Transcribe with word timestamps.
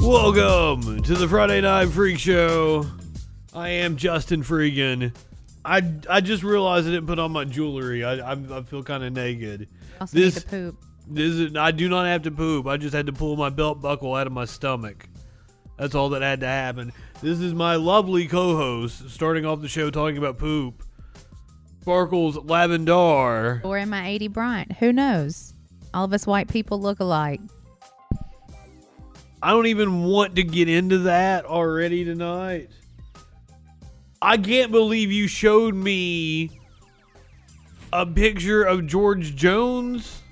Welcome 0.00 1.02
to 1.04 1.14
the 1.14 1.26
Friday 1.26 1.62
Night 1.62 1.86
Freak 1.88 2.18
Show. 2.18 2.86
I 3.54 3.70
am 3.70 3.96
Justin 3.96 4.42
Freakin. 4.42 5.14
I, 5.64 5.82
I 6.10 6.20
just 6.20 6.42
realized 6.42 6.86
I 6.86 6.90
didn't 6.90 7.06
put 7.06 7.18
on 7.18 7.32
my 7.32 7.44
jewelry. 7.44 8.04
I 8.04 8.16
I, 8.16 8.32
I 8.32 8.62
feel 8.62 8.82
kind 8.82 9.02
of 9.02 9.12
naked. 9.14 9.68
Also 10.00 10.16
need 10.16 10.22
This- 10.24 10.34
to 10.42 10.48
poop. 10.48 10.76
This 11.06 11.34
is 11.34 11.56
I 11.56 11.70
do 11.70 11.88
not 11.88 12.06
have 12.06 12.22
to 12.22 12.30
poop. 12.30 12.66
I 12.66 12.76
just 12.76 12.94
had 12.94 13.06
to 13.06 13.12
pull 13.12 13.36
my 13.36 13.50
belt 13.50 13.80
buckle 13.80 14.14
out 14.14 14.26
of 14.26 14.32
my 14.32 14.44
stomach. 14.44 15.08
That's 15.76 15.94
all 15.94 16.08
that 16.10 16.22
had 16.22 16.40
to 16.40 16.46
happen. 16.46 16.92
This 17.20 17.40
is 17.40 17.52
my 17.52 17.76
lovely 17.76 18.26
co-host 18.26 19.10
starting 19.10 19.44
off 19.44 19.60
the 19.60 19.68
show 19.68 19.90
talking 19.90 20.18
about 20.18 20.38
poop. 20.38 20.82
Sparkles 21.82 22.38
Lavendar. 22.38 23.62
Or 23.64 23.76
am 23.76 23.92
I 23.92 24.08
80 24.08 24.28
Bryant? 24.28 24.72
Who 24.72 24.92
knows? 24.92 25.52
All 25.92 26.04
of 26.04 26.12
us 26.12 26.26
white 26.26 26.48
people 26.48 26.80
look 26.80 27.00
alike. 27.00 27.40
I 29.42 29.50
don't 29.50 29.66
even 29.66 30.04
want 30.04 30.36
to 30.36 30.42
get 30.42 30.70
into 30.70 31.00
that 31.00 31.44
already 31.44 32.04
tonight. 32.04 32.70
I 34.22 34.38
can't 34.38 34.72
believe 34.72 35.12
you 35.12 35.28
showed 35.28 35.74
me 35.74 36.58
a 37.92 38.06
picture 38.06 38.62
of 38.62 38.86
George 38.86 39.36
Jones. 39.36 40.22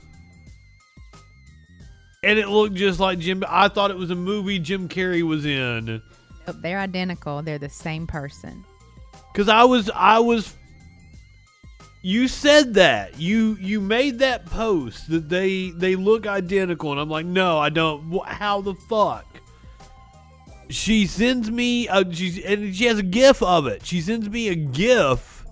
And 2.22 2.38
it 2.38 2.48
looked 2.48 2.74
just 2.74 3.00
like 3.00 3.18
Jim. 3.18 3.42
I 3.48 3.68
thought 3.68 3.90
it 3.90 3.96
was 3.96 4.10
a 4.10 4.14
movie 4.14 4.58
Jim 4.58 4.88
Carrey 4.88 5.22
was 5.22 5.44
in. 5.44 6.00
Oh, 6.46 6.52
they're 6.52 6.78
identical. 6.78 7.42
They're 7.42 7.58
the 7.58 7.68
same 7.68 8.06
person. 8.06 8.64
Cause 9.34 9.48
I 9.48 9.64
was, 9.64 9.90
I 9.94 10.18
was. 10.18 10.54
You 12.02 12.28
said 12.28 12.74
that 12.74 13.18
you 13.18 13.56
you 13.60 13.80
made 13.80 14.18
that 14.18 14.46
post 14.46 15.08
that 15.10 15.28
they 15.28 15.70
they 15.70 15.96
look 15.96 16.26
identical, 16.26 16.92
and 16.92 17.00
I'm 17.00 17.08
like, 17.08 17.26
no, 17.26 17.58
I 17.58 17.70
don't. 17.70 18.24
How 18.26 18.60
the 18.60 18.74
fuck? 18.74 19.24
She 20.68 21.06
sends 21.06 21.50
me 21.50 21.88
a 21.88 22.12
she's 22.12 22.42
and 22.44 22.74
she 22.74 22.84
has 22.86 22.98
a 22.98 23.02
gif 23.02 23.42
of 23.42 23.66
it. 23.66 23.84
She 23.86 24.00
sends 24.00 24.28
me 24.28 24.48
a 24.48 24.54
gif. 24.54 25.44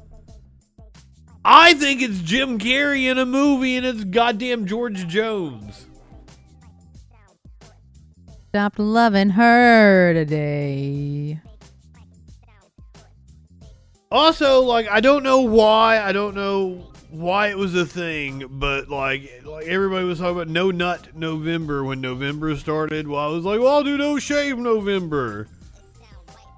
I 1.45 1.75
think 1.75 2.03
it's 2.03 2.21
Jim 2.21 2.59
Carrey 2.59 3.11
in 3.11 3.19
a 3.19 3.27
movie, 3.27 3.77
and 3.77 3.87
it's 3.87 4.05
goddamn 4.05 4.67
George 4.67 5.07
Jones. 5.09 5.87
Stopped 8.51 8.81
loving 8.81 9.31
her 9.31 10.13
today. 10.13 11.41
Also, 14.11 14.63
like 14.63 14.89
I 14.89 15.01
don't 15.01 15.23
know 15.23 15.41
why, 15.43 16.01
I 16.01 16.11
don't 16.11 16.35
know 16.35 16.89
why 17.11 17.49
it 17.49 17.57
was 17.57 17.77
a 17.77 17.87
thing, 17.87 18.45
but 18.51 18.89
like 18.89 19.43
like 19.45 19.67
everybody 19.67 20.05
was 20.05 20.19
talking 20.19 20.35
about 20.35 20.49
no 20.49 20.73
nut 20.73 21.15
November 21.15 21.85
when 21.85 22.01
November 22.01 22.57
started. 22.57 23.07
Well, 23.07 23.21
I 23.21 23.29
was 23.29 23.45
like, 23.45 23.61
well, 23.61 23.69
I'll 23.77 23.85
do 23.85 23.97
no 23.97 24.19
shave 24.19 24.59
November. 24.59 25.47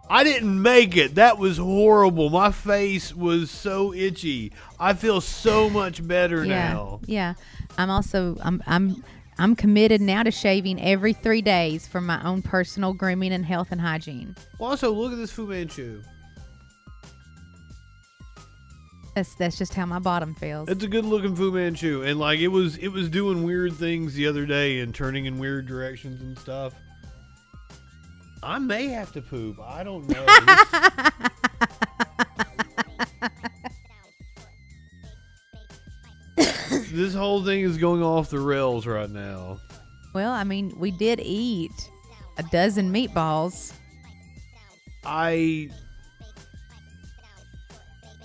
I 0.08 0.24
didn't 0.24 0.60
make 0.60 0.96
it. 0.96 1.14
That 1.16 1.36
was 1.36 1.58
horrible. 1.58 2.30
My 2.30 2.52
face 2.52 3.14
was 3.14 3.50
so 3.50 3.92
itchy. 3.92 4.52
I 4.80 4.94
feel 4.94 5.20
so 5.20 5.68
much 5.68 6.06
better 6.06 6.42
Yeah. 6.44 6.72
now. 6.72 7.00
Yeah. 7.04 7.34
I'm 7.76 7.90
also 7.90 8.38
I'm 8.42 8.62
I'm 8.66 9.04
I'm 9.38 9.56
committed 9.56 10.00
now 10.00 10.22
to 10.22 10.30
shaving 10.30 10.80
every 10.80 11.12
3 11.12 11.42
days 11.42 11.88
for 11.88 12.00
my 12.00 12.22
own 12.24 12.42
personal 12.42 12.92
grooming 12.92 13.32
and 13.32 13.44
health 13.44 13.68
and 13.70 13.80
hygiene. 13.80 14.36
Also 14.58 14.92
look 14.92 15.12
at 15.12 15.18
this 15.18 15.32
Fu 15.32 15.46
Manchu. 15.46 16.02
That's 19.14 19.34
that's 19.34 19.58
just 19.58 19.74
how 19.74 19.84
my 19.84 19.98
bottom 19.98 20.34
feels. 20.34 20.70
It's 20.70 20.84
a 20.84 20.88
good 20.88 21.04
looking 21.04 21.36
Fu 21.36 21.52
Manchu, 21.52 22.02
and 22.02 22.18
like 22.18 22.40
it 22.40 22.48
was, 22.48 22.78
it 22.78 22.88
was 22.88 23.10
doing 23.10 23.42
weird 23.42 23.74
things 23.74 24.14
the 24.14 24.26
other 24.26 24.46
day 24.46 24.80
and 24.80 24.94
turning 24.94 25.26
in 25.26 25.38
weird 25.38 25.66
directions 25.66 26.22
and 26.22 26.38
stuff. 26.38 26.72
I 28.42 28.58
may 28.58 28.88
have 28.88 29.12
to 29.12 29.22
poop. 29.22 29.60
I 29.60 29.84
don't 29.84 30.08
know. 30.08 30.26
This, 36.92 37.14
whole 37.14 37.42
thing 37.42 37.60
is 37.60 37.78
going 37.78 38.02
off 38.02 38.28
the 38.28 38.38
rails 38.38 38.86
right 38.86 39.08
now. 39.08 39.58
well, 40.14 40.30
I 40.30 40.44
mean, 40.44 40.74
we 40.78 40.90
did 40.90 41.20
eat 41.20 41.90
a 42.36 42.42
dozen 42.44 42.92
meatballs. 42.92 43.72
I 45.04 45.70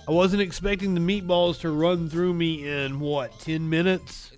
I 0.06 0.10
wasn't 0.10 0.42
expecting 0.42 0.94
the 0.94 1.00
meatballs 1.00 1.60
to 1.60 1.70
run 1.70 2.08
through 2.08 2.34
me 2.34 2.68
in 2.68 3.00
what 3.00 3.38
ten 3.40 3.68
minutes. 3.68 4.32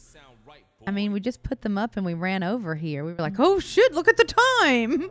I 0.86 0.92
mean, 0.92 1.12
we 1.12 1.20
just 1.20 1.42
put 1.42 1.60
them 1.60 1.76
up 1.76 1.97
and 1.97 2.06
we 2.06 2.14
ran 2.14 2.42
over 2.42 2.74
here. 2.74 3.04
We 3.04 3.12
were 3.12 3.22
like, 3.22 3.38
"Oh 3.38 3.58
shit, 3.58 3.92
look 3.92 4.08
at 4.08 4.16
the 4.16 4.24
time." 4.64 5.10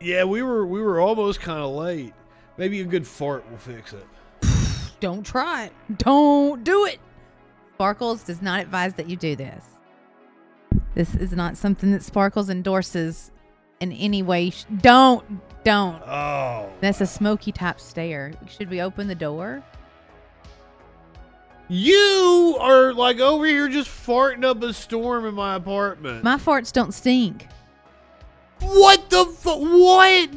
Yeah, 0.00 0.24
we 0.24 0.42
were 0.42 0.66
we 0.66 0.80
were 0.80 1.00
almost 1.00 1.40
kind 1.40 1.60
of 1.60 1.70
late. 1.70 2.14
Maybe 2.56 2.80
a 2.80 2.84
good 2.84 3.06
fart 3.06 3.48
will 3.50 3.58
fix 3.58 3.92
it. 3.92 4.06
Don't 5.00 5.24
try 5.24 5.64
it. 5.66 5.72
Don't 5.98 6.64
do 6.64 6.86
it. 6.86 6.98
Sparkles 7.74 8.22
does 8.22 8.42
not 8.42 8.60
advise 8.60 8.94
that 8.94 9.08
you 9.08 9.16
do 9.16 9.34
this. 9.36 9.64
This 10.94 11.14
is 11.14 11.32
not 11.32 11.56
something 11.56 11.90
that 11.92 12.02
Sparkles 12.02 12.50
endorses 12.50 13.30
in 13.80 13.92
any 13.92 14.22
way. 14.22 14.52
Don't, 14.80 15.24
don't. 15.64 16.00
Oh, 16.06 16.70
That's 16.80 17.00
a 17.00 17.06
smoky 17.06 17.50
type 17.50 17.80
stare. 17.80 18.32
Should 18.46 18.70
we 18.70 18.80
open 18.80 19.08
the 19.08 19.14
door? 19.14 19.62
you 21.68 22.56
are 22.60 22.92
like 22.92 23.18
over 23.18 23.46
here 23.46 23.66
just 23.68 23.88
farting 23.88 24.44
up 24.44 24.62
a 24.62 24.74
storm 24.74 25.24
in 25.24 25.34
my 25.34 25.54
apartment. 25.54 26.22
My 26.22 26.36
farts 26.36 26.70
don't 26.72 26.92
stink. 26.92 27.48
what 28.60 29.08
the 29.08 29.24
fu- 29.24 29.82
what? 29.82 30.30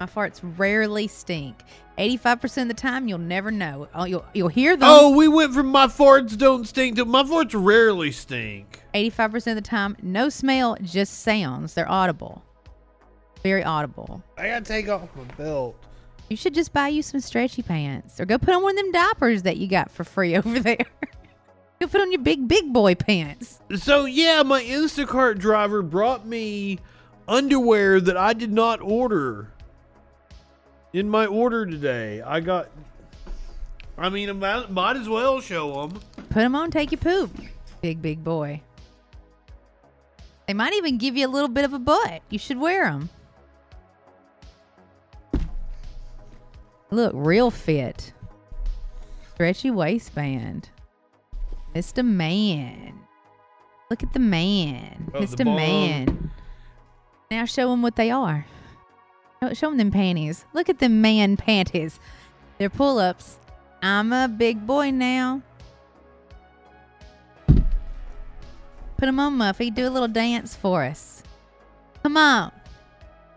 My 0.00 0.06
farts 0.06 0.40
rarely 0.56 1.06
stink. 1.06 1.56
85% 1.98 2.62
of 2.62 2.68
the 2.68 2.74
time, 2.74 3.06
you'll 3.08 3.18
never 3.18 3.50
know. 3.50 3.88
Oh, 3.94 4.04
You'll, 4.04 4.24
you'll 4.34 4.48
hear 4.48 4.76
them. 4.76 4.88
Oh, 4.90 5.16
we 5.16 5.28
went 5.28 5.54
from 5.54 5.68
my 5.68 5.86
farts 5.86 6.36
don't 6.36 6.66
stink 6.66 6.96
to 6.96 7.04
my 7.04 7.22
farts 7.22 7.52
rarely 7.54 8.10
stink. 8.10 8.82
85% 8.94 9.46
of 9.48 9.54
the 9.56 9.60
time, 9.60 9.96
no 10.02 10.28
smell, 10.28 10.76
just 10.82 11.20
sounds. 11.22 11.74
They're 11.74 11.88
audible. 11.90 12.42
Very 13.42 13.62
audible. 13.62 14.22
I 14.38 14.48
gotta 14.48 14.64
take 14.64 14.88
off 14.88 15.08
my 15.14 15.24
belt. 15.36 15.76
You 16.30 16.36
should 16.36 16.54
just 16.54 16.72
buy 16.72 16.88
you 16.88 17.02
some 17.02 17.20
stretchy 17.20 17.62
pants 17.62 18.18
or 18.18 18.24
go 18.24 18.38
put 18.38 18.54
on 18.54 18.62
one 18.62 18.76
of 18.78 18.82
them 18.82 18.92
diapers 18.92 19.42
that 19.42 19.58
you 19.58 19.68
got 19.68 19.90
for 19.90 20.02
free 20.04 20.34
over 20.36 20.58
there. 20.58 20.78
go 21.80 21.86
put 21.86 22.00
on 22.00 22.10
your 22.10 22.22
big, 22.22 22.48
big 22.48 22.72
boy 22.72 22.94
pants. 22.94 23.60
So 23.76 24.06
yeah, 24.06 24.42
my 24.42 24.62
Instacart 24.62 25.38
driver 25.38 25.82
brought 25.82 26.26
me 26.26 26.78
underwear 27.28 28.00
that 28.00 28.16
I 28.16 28.32
did 28.32 28.52
not 28.52 28.80
order. 28.80 29.50
In 30.94 31.10
my 31.10 31.26
order 31.26 31.66
today, 31.66 32.22
I 32.22 32.38
got. 32.38 32.70
I 33.98 34.08
mean, 34.10 34.30
I 34.30 34.32
might, 34.32 34.70
might 34.70 34.96
as 34.96 35.08
well 35.08 35.40
show 35.40 35.88
them. 35.88 36.00
Put 36.14 36.34
them 36.36 36.54
on, 36.54 36.70
take 36.70 36.92
your 36.92 37.00
poop. 37.00 37.36
Big, 37.82 38.00
big 38.00 38.22
boy. 38.22 38.62
They 40.46 40.54
might 40.54 40.72
even 40.74 40.96
give 40.96 41.16
you 41.16 41.26
a 41.26 41.28
little 41.28 41.48
bit 41.48 41.64
of 41.64 41.72
a 41.72 41.80
butt. 41.80 42.22
You 42.30 42.38
should 42.38 42.58
wear 42.58 42.84
them. 42.84 43.10
Look, 46.92 47.12
real 47.12 47.50
fit. 47.50 48.12
Stretchy 49.32 49.72
waistband. 49.72 50.68
Mr. 51.74 52.04
Man. 52.04 53.00
Look 53.90 54.04
at 54.04 54.12
the 54.12 54.20
man. 54.20 55.10
Oh, 55.12 55.20
Mr. 55.20 55.44
bong. 55.44 55.56
Man. 55.56 56.30
Now 57.32 57.46
show 57.46 57.70
them 57.70 57.82
what 57.82 57.96
they 57.96 58.12
are. 58.12 58.46
Oh, 59.44 59.48
show- 59.48 59.54
Show 59.54 59.68
them 59.70 59.78
them 59.78 59.90
panties. 59.90 60.44
Look 60.52 60.68
at 60.68 60.78
them 60.78 61.00
man 61.00 61.36
panties. 61.36 62.00
They're 62.58 62.70
pull 62.70 62.98
ups. 62.98 63.38
I'm 63.82 64.12
a 64.12 64.28
big 64.28 64.66
boy 64.66 64.90
now. 64.90 65.42
Put 68.96 69.06
them 69.06 69.20
on, 69.20 69.36
Muffy. 69.36 69.74
Do 69.74 69.86
a 69.86 69.90
little 69.90 70.08
dance 70.08 70.54
for 70.54 70.84
us. 70.84 71.22
Come 72.02 72.16
on. 72.16 72.52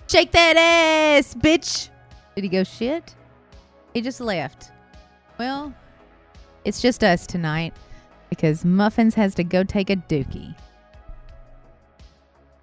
Shake 0.09 0.31
that 0.31 0.56
ass, 0.56 1.33
bitch. 1.33 1.89
Did 2.36 2.44
he 2.44 2.50
go 2.50 2.63
shit? 2.63 3.15
He 3.94 4.01
just 4.01 4.21
left. 4.21 4.71
Well, 5.38 5.74
it's 6.63 6.81
just 6.81 7.03
us 7.03 7.27
tonight 7.27 7.74
because 8.30 8.63
Muffins 8.63 9.15
has 9.15 9.36
to 9.36 9.44
go 9.44 9.63
take 9.63 9.89
a 9.89 9.95
dookie. 9.95 10.56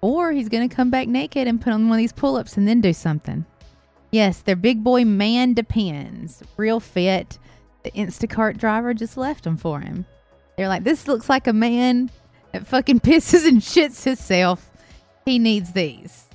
Or 0.05 0.31
he's 0.31 0.49
going 0.49 0.69
to 0.69 0.75
come 0.75 0.91
back 0.91 1.07
naked 1.07 1.47
and 1.47 1.59
put 1.59 1.73
on 1.73 1.89
one 1.89 1.97
of 1.97 1.97
these 1.97 2.13
pull 2.13 2.35
ups 2.35 2.57
and 2.57 2.67
then 2.67 2.79
do 2.79 2.93
something. 2.93 3.43
Yes, 4.11 4.39
their 4.39 4.55
big 4.55 4.83
boy 4.83 5.03
man 5.03 5.55
depends. 5.55 6.43
Real 6.57 6.79
fit. 6.79 7.39
The 7.81 7.89
Instacart 7.89 8.57
driver 8.57 8.93
just 8.93 9.17
left 9.17 9.45
them 9.45 9.57
for 9.57 9.79
him. 9.79 10.05
They're 10.57 10.67
like, 10.67 10.83
this 10.83 11.07
looks 11.07 11.27
like 11.27 11.47
a 11.47 11.53
man 11.53 12.11
that 12.51 12.67
fucking 12.67 12.99
pisses 13.01 13.47
and 13.47 13.61
shits 13.61 14.03
himself. 14.03 14.69
He 15.25 15.39
needs 15.39 15.71
these. 15.71 16.27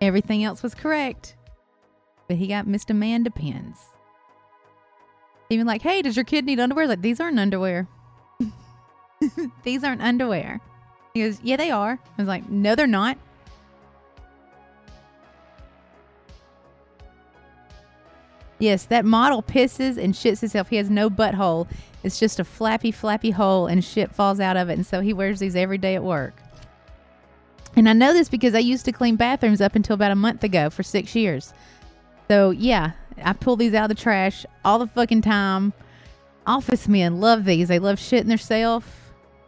Everything 0.00 0.42
else 0.42 0.60
was 0.60 0.74
correct. 0.74 1.36
But 2.26 2.38
he 2.38 2.48
got 2.48 2.66
Mr. 2.66 2.96
Man 2.96 3.22
Depends. 3.22 3.78
Even 5.50 5.68
like, 5.68 5.82
hey, 5.82 6.02
does 6.02 6.16
your 6.16 6.24
kid 6.24 6.46
need 6.46 6.58
underwear? 6.58 6.88
Like, 6.88 7.02
these 7.02 7.20
aren't 7.20 7.38
underwear. 7.38 7.86
these 9.62 9.84
aren't 9.84 10.02
underwear. 10.02 10.60
He 11.14 11.22
goes, 11.22 11.40
yeah, 11.42 11.56
they 11.56 11.70
are. 11.70 11.98
I 12.02 12.22
was 12.22 12.28
like, 12.28 12.48
no, 12.48 12.74
they're 12.74 12.86
not. 12.86 13.18
Yes, 18.58 18.84
that 18.86 19.04
model 19.04 19.42
pisses 19.42 19.98
and 19.98 20.14
shits 20.14 20.40
himself. 20.40 20.68
He 20.68 20.76
has 20.76 20.88
no 20.88 21.10
butthole. 21.10 21.68
It's 22.02 22.18
just 22.18 22.40
a 22.40 22.44
flappy, 22.44 22.90
flappy 22.90 23.30
hole, 23.30 23.66
and 23.66 23.84
shit 23.84 24.14
falls 24.14 24.40
out 24.40 24.56
of 24.56 24.70
it. 24.70 24.74
And 24.74 24.86
so 24.86 25.00
he 25.00 25.12
wears 25.12 25.40
these 25.40 25.56
every 25.56 25.78
day 25.78 25.94
at 25.94 26.02
work. 26.02 26.40
And 27.74 27.88
I 27.88 27.92
know 27.92 28.14
this 28.14 28.30
because 28.30 28.54
I 28.54 28.60
used 28.60 28.86
to 28.86 28.92
clean 28.92 29.16
bathrooms 29.16 29.60
up 29.60 29.74
until 29.74 29.94
about 29.94 30.10
a 30.10 30.16
month 30.16 30.42
ago 30.42 30.70
for 30.70 30.82
six 30.82 31.14
years. 31.14 31.52
So 32.28 32.50
yeah, 32.50 32.92
I 33.22 33.34
pull 33.34 33.56
these 33.56 33.74
out 33.74 33.90
of 33.90 33.96
the 33.96 34.02
trash 34.02 34.46
all 34.64 34.78
the 34.78 34.86
fucking 34.86 35.22
time. 35.22 35.74
Office 36.46 36.88
men 36.88 37.20
love 37.20 37.44
these. 37.44 37.68
They 37.68 37.78
love 37.78 37.98
shitting 37.98 38.28
themselves. 38.28 38.86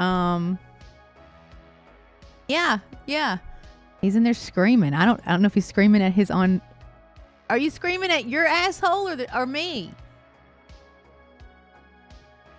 Um, 0.00 0.58
yeah, 2.48 2.78
yeah. 3.06 3.38
He's 4.00 4.16
in 4.16 4.22
there 4.22 4.34
screaming. 4.34 4.94
I 4.94 5.04
don't. 5.04 5.20
I 5.26 5.32
don't 5.32 5.42
know 5.42 5.46
if 5.46 5.54
he's 5.54 5.66
screaming 5.66 6.02
at 6.02 6.12
his 6.12 6.30
own. 6.30 6.60
Are 7.50 7.58
you 7.58 7.70
screaming 7.70 8.10
at 8.10 8.26
your 8.26 8.46
asshole 8.46 9.08
or 9.08 9.16
the, 9.16 9.38
or 9.38 9.46
me? 9.46 9.92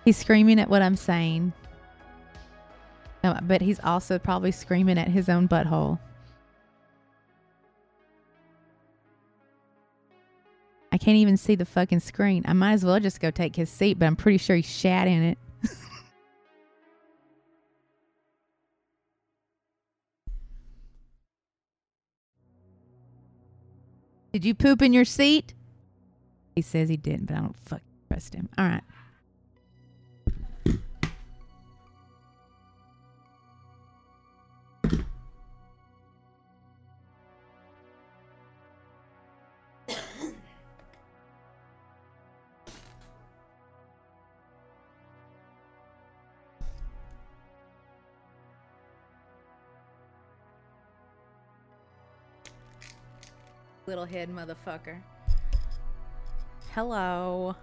He's 0.04 0.16
screaming 0.16 0.58
at 0.58 0.68
what 0.68 0.82
I'm 0.82 0.96
saying. 0.96 1.52
No, 3.22 3.38
but 3.42 3.60
he's 3.60 3.80
also 3.80 4.18
probably 4.18 4.50
screaming 4.50 4.98
at 4.98 5.08
his 5.08 5.28
own 5.28 5.46
butthole. 5.46 5.98
I 10.92 10.98
can't 10.98 11.16
even 11.16 11.36
see 11.36 11.54
the 11.54 11.64
fucking 11.64 12.00
screen. 12.00 12.44
I 12.46 12.52
might 12.52 12.72
as 12.72 12.84
well 12.84 12.98
just 12.98 13.20
go 13.20 13.30
take 13.30 13.54
his 13.54 13.70
seat, 13.70 13.98
but 13.98 14.06
I'm 14.06 14.16
pretty 14.16 14.38
sure 14.38 14.56
he 14.56 14.62
shat 14.62 15.06
in 15.06 15.22
it. 15.22 15.38
Did 24.32 24.44
you 24.44 24.54
poop 24.54 24.82
in 24.82 24.92
your 24.92 25.04
seat? 25.04 25.54
He 26.54 26.62
says 26.62 26.88
he 26.88 26.96
didn't, 26.96 27.26
but 27.26 27.36
I 27.36 27.40
don't 27.40 27.56
fucking 27.56 27.84
trust 28.08 28.34
him. 28.34 28.48
All 28.58 28.66
right. 28.66 28.82
Little 53.90 54.04
head 54.04 54.28
motherfucker. 54.30 55.00
Hello. 56.74 57.56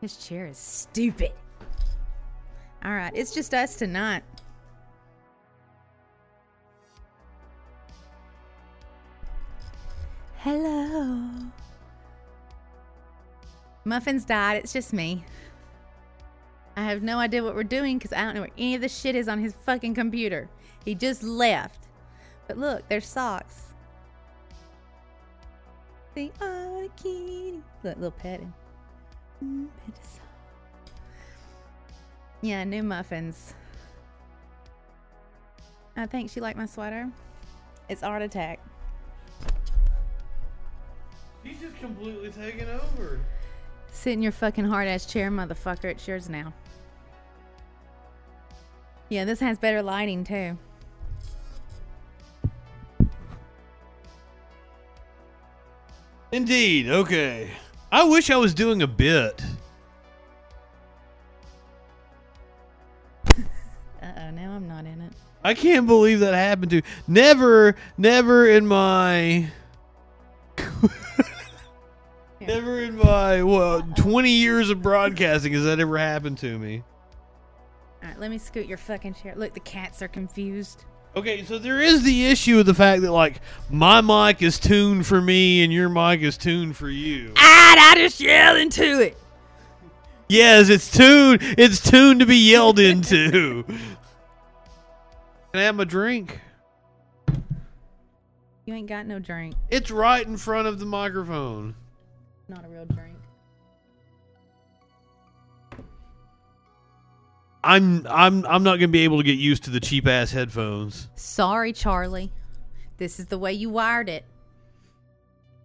His 0.00 0.16
chair 0.16 0.46
is 0.46 0.56
stupid. 0.56 1.32
All 2.84 2.92
right, 2.92 3.10
it's 3.16 3.34
just 3.34 3.52
us 3.52 3.74
tonight. 3.74 4.22
Hello. 10.36 11.30
Muffins 13.84 14.24
died. 14.24 14.58
It's 14.58 14.72
just 14.72 14.92
me. 14.92 15.24
I 16.76 16.84
have 16.84 17.02
no 17.02 17.18
idea 17.18 17.42
what 17.42 17.56
we're 17.56 17.64
doing 17.64 17.98
because 17.98 18.12
I 18.12 18.22
don't 18.22 18.34
know 18.34 18.42
where 18.42 18.50
any 18.56 18.76
of 18.76 18.82
the 18.82 18.88
shit 18.88 19.16
is 19.16 19.26
on 19.26 19.40
his 19.40 19.54
fucking 19.66 19.94
computer. 19.94 20.48
He 20.84 20.94
just 20.94 21.24
left. 21.24 21.88
But 22.46 22.56
look, 22.56 22.88
there's 22.88 23.08
socks. 23.08 23.67
Are 26.40 26.82
a 26.84 26.88
kitty. 26.96 27.62
Look, 27.84 27.94
little 27.96 28.10
petting. 28.10 28.52
Mm, 29.44 29.68
Yeah, 32.40 32.64
new 32.64 32.82
muffins. 32.82 33.54
I 35.96 36.06
think 36.06 36.30
she 36.30 36.40
liked 36.40 36.58
my 36.58 36.66
sweater. 36.66 37.08
It's 37.88 38.02
Art 38.02 38.22
Attack. 38.22 38.58
He's 41.44 41.60
just 41.60 41.78
completely 41.78 42.30
taken 42.30 42.68
over. 42.68 43.20
Sit 43.92 44.12
in 44.14 44.22
your 44.22 44.32
fucking 44.32 44.64
hard 44.64 44.88
ass 44.88 45.06
chair, 45.06 45.30
motherfucker. 45.30 45.84
It's 45.84 46.06
yours 46.06 46.28
now. 46.28 46.52
Yeah, 49.08 49.24
this 49.24 49.38
has 49.40 49.56
better 49.56 49.82
lighting 49.82 50.24
too. 50.24 50.58
Indeed. 56.32 56.88
Okay. 56.88 57.50
I 57.90 58.04
wish 58.04 58.30
I 58.30 58.36
was 58.36 58.52
doing 58.52 58.82
a 58.82 58.86
bit. 58.86 59.42
Uh 63.28 63.42
oh, 64.02 64.30
now 64.30 64.52
I'm 64.52 64.68
not 64.68 64.84
in 64.84 65.00
it. 65.00 65.12
I 65.42 65.54
can't 65.54 65.86
believe 65.86 66.20
that 66.20 66.34
happened 66.34 66.70
to. 66.72 66.82
Never, 67.06 67.76
never 67.96 68.46
in 68.46 68.66
my. 68.66 69.48
never 72.40 72.80
in 72.82 72.96
my 72.96 73.42
well, 73.42 73.82
twenty 73.96 74.32
years 74.32 74.68
of 74.70 74.82
broadcasting 74.82 75.52
has 75.54 75.64
that 75.64 75.80
ever 75.80 75.96
happened 75.96 76.38
to 76.38 76.58
me. 76.58 76.82
All 78.02 78.08
right, 78.08 78.20
let 78.20 78.30
me 78.30 78.38
scoot 78.38 78.66
your 78.66 78.78
fucking 78.78 79.14
chair. 79.14 79.34
Look, 79.36 79.54
the 79.54 79.60
cats 79.60 80.02
are 80.02 80.08
confused. 80.08 80.84
Okay, 81.16 81.44
so 81.44 81.58
there 81.58 81.80
is 81.80 82.04
the 82.04 82.26
issue 82.26 82.60
of 82.60 82.66
the 82.66 82.74
fact 82.74 83.02
that 83.02 83.12
like 83.12 83.40
my 83.70 84.00
mic 84.00 84.42
is 84.42 84.58
tuned 84.58 85.06
for 85.06 85.20
me 85.20 85.64
and 85.64 85.72
your 85.72 85.88
mic 85.88 86.20
is 86.20 86.36
tuned 86.36 86.76
for 86.76 86.88
you. 86.88 87.32
Ah, 87.36 87.90
I 87.90 87.94
just 87.96 88.20
yell 88.20 88.56
into 88.56 89.00
it. 89.00 89.16
Yes, 90.28 90.68
it's 90.68 90.90
tuned. 90.90 91.40
It's 91.56 91.80
tuned 91.80 92.20
to 92.20 92.26
be 92.26 92.36
yelled 92.36 92.78
into. 92.78 93.64
Can 93.64 93.78
I 95.54 95.62
have 95.62 95.80
a 95.80 95.86
drink? 95.86 96.40
You 98.66 98.74
ain't 98.74 98.86
got 98.86 99.06
no 99.06 99.18
drink. 99.18 99.54
It's 99.70 99.90
right 99.90 100.26
in 100.26 100.36
front 100.36 100.68
of 100.68 100.78
the 100.78 100.84
microphone. 100.84 101.74
Not 102.48 102.66
a 102.66 102.68
real 102.68 102.84
drink. 102.84 103.17
I'm 107.64 108.06
I'm 108.08 108.46
I'm 108.46 108.62
not 108.62 108.76
gonna 108.76 108.88
be 108.88 109.00
able 109.04 109.18
to 109.18 109.24
get 109.24 109.38
used 109.38 109.64
to 109.64 109.70
the 109.70 109.80
cheap 109.80 110.06
ass 110.06 110.30
headphones. 110.30 111.08
Sorry, 111.16 111.72
Charlie. 111.72 112.30
This 112.98 113.18
is 113.20 113.26
the 113.26 113.38
way 113.38 113.52
you 113.52 113.70
wired 113.70 114.08
it. 114.08 114.24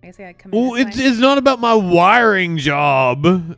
I 0.01 0.07
guess 0.07 0.19
I 0.19 0.23
gotta 0.23 0.33
come 0.33 0.51
Well, 0.51 0.73
it's 0.75 0.97
way. 0.97 1.03
it's 1.05 1.19
not 1.19 1.37
about 1.37 1.59
my 1.59 1.73
wiring 1.75 2.57
job. 2.57 3.57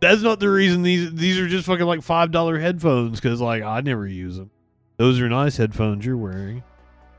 That's 0.00 0.20
not 0.22 0.40
the 0.40 0.50
reason 0.50 0.82
these 0.82 1.12
these 1.14 1.38
are 1.38 1.46
just 1.48 1.66
fucking 1.66 1.86
like 1.86 2.02
five 2.02 2.30
dollar 2.30 2.58
headphones 2.58 3.20
because 3.20 3.40
like 3.40 3.62
I 3.62 3.80
never 3.80 4.06
use 4.06 4.36
them. 4.36 4.50
Those 4.98 5.20
are 5.20 5.28
nice 5.28 5.56
headphones 5.56 6.04
you're 6.04 6.16
wearing. 6.16 6.62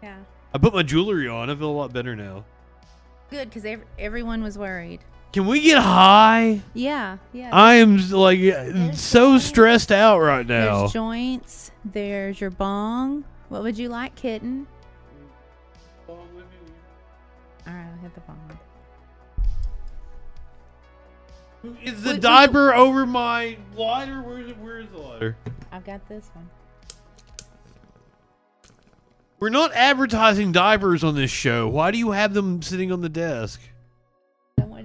yeah. 0.03 0.17
I 0.53 0.57
put 0.57 0.73
my 0.73 0.83
jewelry 0.83 1.27
on. 1.27 1.49
I 1.49 1.55
feel 1.55 1.69
a 1.69 1.71
lot 1.71 1.93
better 1.93 2.15
now. 2.15 2.43
Good, 3.29 3.49
because 3.49 3.65
ev- 3.65 3.83
everyone 3.99 4.41
was 4.41 4.57
worried. 4.57 5.01
Can 5.33 5.45
we 5.45 5.61
get 5.61 5.77
high? 5.77 6.61
Yeah, 6.73 7.17
yeah. 7.33 7.49
I 7.53 7.75
am 7.75 7.97
like 8.09 8.39
so 8.93 9.37
stressed 9.37 9.91
out 9.91 10.19
right 10.19 10.47
now. 10.47 10.79
There's 10.79 10.93
joints. 10.93 11.71
There's 11.85 12.41
your 12.41 12.49
bong. 12.49 13.23
What 13.49 13.63
would 13.63 13.77
you 13.77 13.89
like, 13.89 14.15
kitten? 14.15 14.67
All 16.07 16.17
right, 17.65 17.85
I'll 17.85 17.97
hit 18.01 18.13
the 18.15 18.21
bong. 18.21 18.59
Is 21.83 22.01
the 22.03 22.17
diaper 22.17 22.73
over 22.73 23.05
my 23.05 23.57
lighter? 23.75 24.21
Where's 24.21 24.49
it? 24.49 24.57
Where's 24.57 24.87
the 24.89 24.97
lighter? 24.97 25.37
I've 25.71 25.85
got 25.85 26.07
this 26.07 26.29
one. 26.33 26.49
We're 29.39 29.49
not 29.49 29.73
advertising 29.73 30.51
diapers 30.51 31.03
on 31.03 31.15
this 31.15 31.29
show. 31.29 31.67
Why 31.67 31.91
do 31.91 31.97
you 31.97 32.11
have 32.11 32.33
them 32.33 32.61
sitting 32.61 32.91
on 32.91 33.01
the 33.01 33.09
desk? 33.09 33.61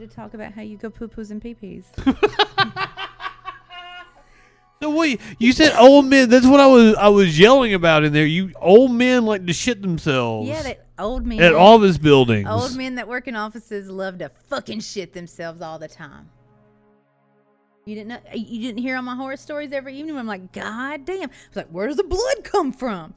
To 0.02 0.08
talk 0.08 0.34
about 0.34 0.52
how 0.52 0.62
you 0.62 0.76
go 0.76 0.90
poo 0.90 1.06
poos 1.06 1.30
and 1.30 1.40
pee 1.40 1.54
pees. 1.54 1.84
So 4.82 4.90
wait, 4.90 5.20
you 5.38 5.52
said 5.52 5.76
old 5.78 6.06
men. 6.06 6.28
That's 6.28 6.44
what 6.44 6.58
I 6.58 6.66
was 6.66 6.96
I 6.96 7.06
was 7.06 7.38
yelling 7.38 7.72
about 7.72 8.02
in 8.02 8.12
there. 8.12 8.26
You 8.26 8.50
old 8.56 8.90
men 8.90 9.24
like 9.24 9.46
to 9.46 9.52
shit 9.52 9.80
themselves. 9.80 10.48
yeah, 10.48 10.60
that 10.62 10.86
old 10.98 11.24
men. 11.24 11.40
at 11.40 11.54
office 11.54 11.98
buildings. 11.98 12.48
Old 12.50 12.76
men 12.76 12.96
that 12.96 13.06
work 13.06 13.28
in 13.28 13.36
offices 13.36 13.88
love 13.88 14.18
to 14.18 14.28
fucking 14.48 14.80
shit 14.80 15.12
themselves 15.12 15.62
all 15.62 15.78
the 15.78 15.86
time. 15.86 16.28
You 17.84 17.94
didn't 17.94 18.08
know, 18.08 18.18
you 18.34 18.60
didn't 18.60 18.82
hear 18.82 18.96
all 18.96 19.02
my 19.02 19.14
horror 19.14 19.36
stories 19.36 19.72
every 19.72 19.96
evening. 19.96 20.18
I'm 20.18 20.26
like, 20.26 20.50
God 20.50 21.04
damn! 21.04 21.30
It's 21.46 21.56
like, 21.56 21.68
where 21.68 21.86
does 21.86 21.96
the 21.96 22.02
blood 22.02 22.42
come 22.42 22.72
from? 22.72 23.14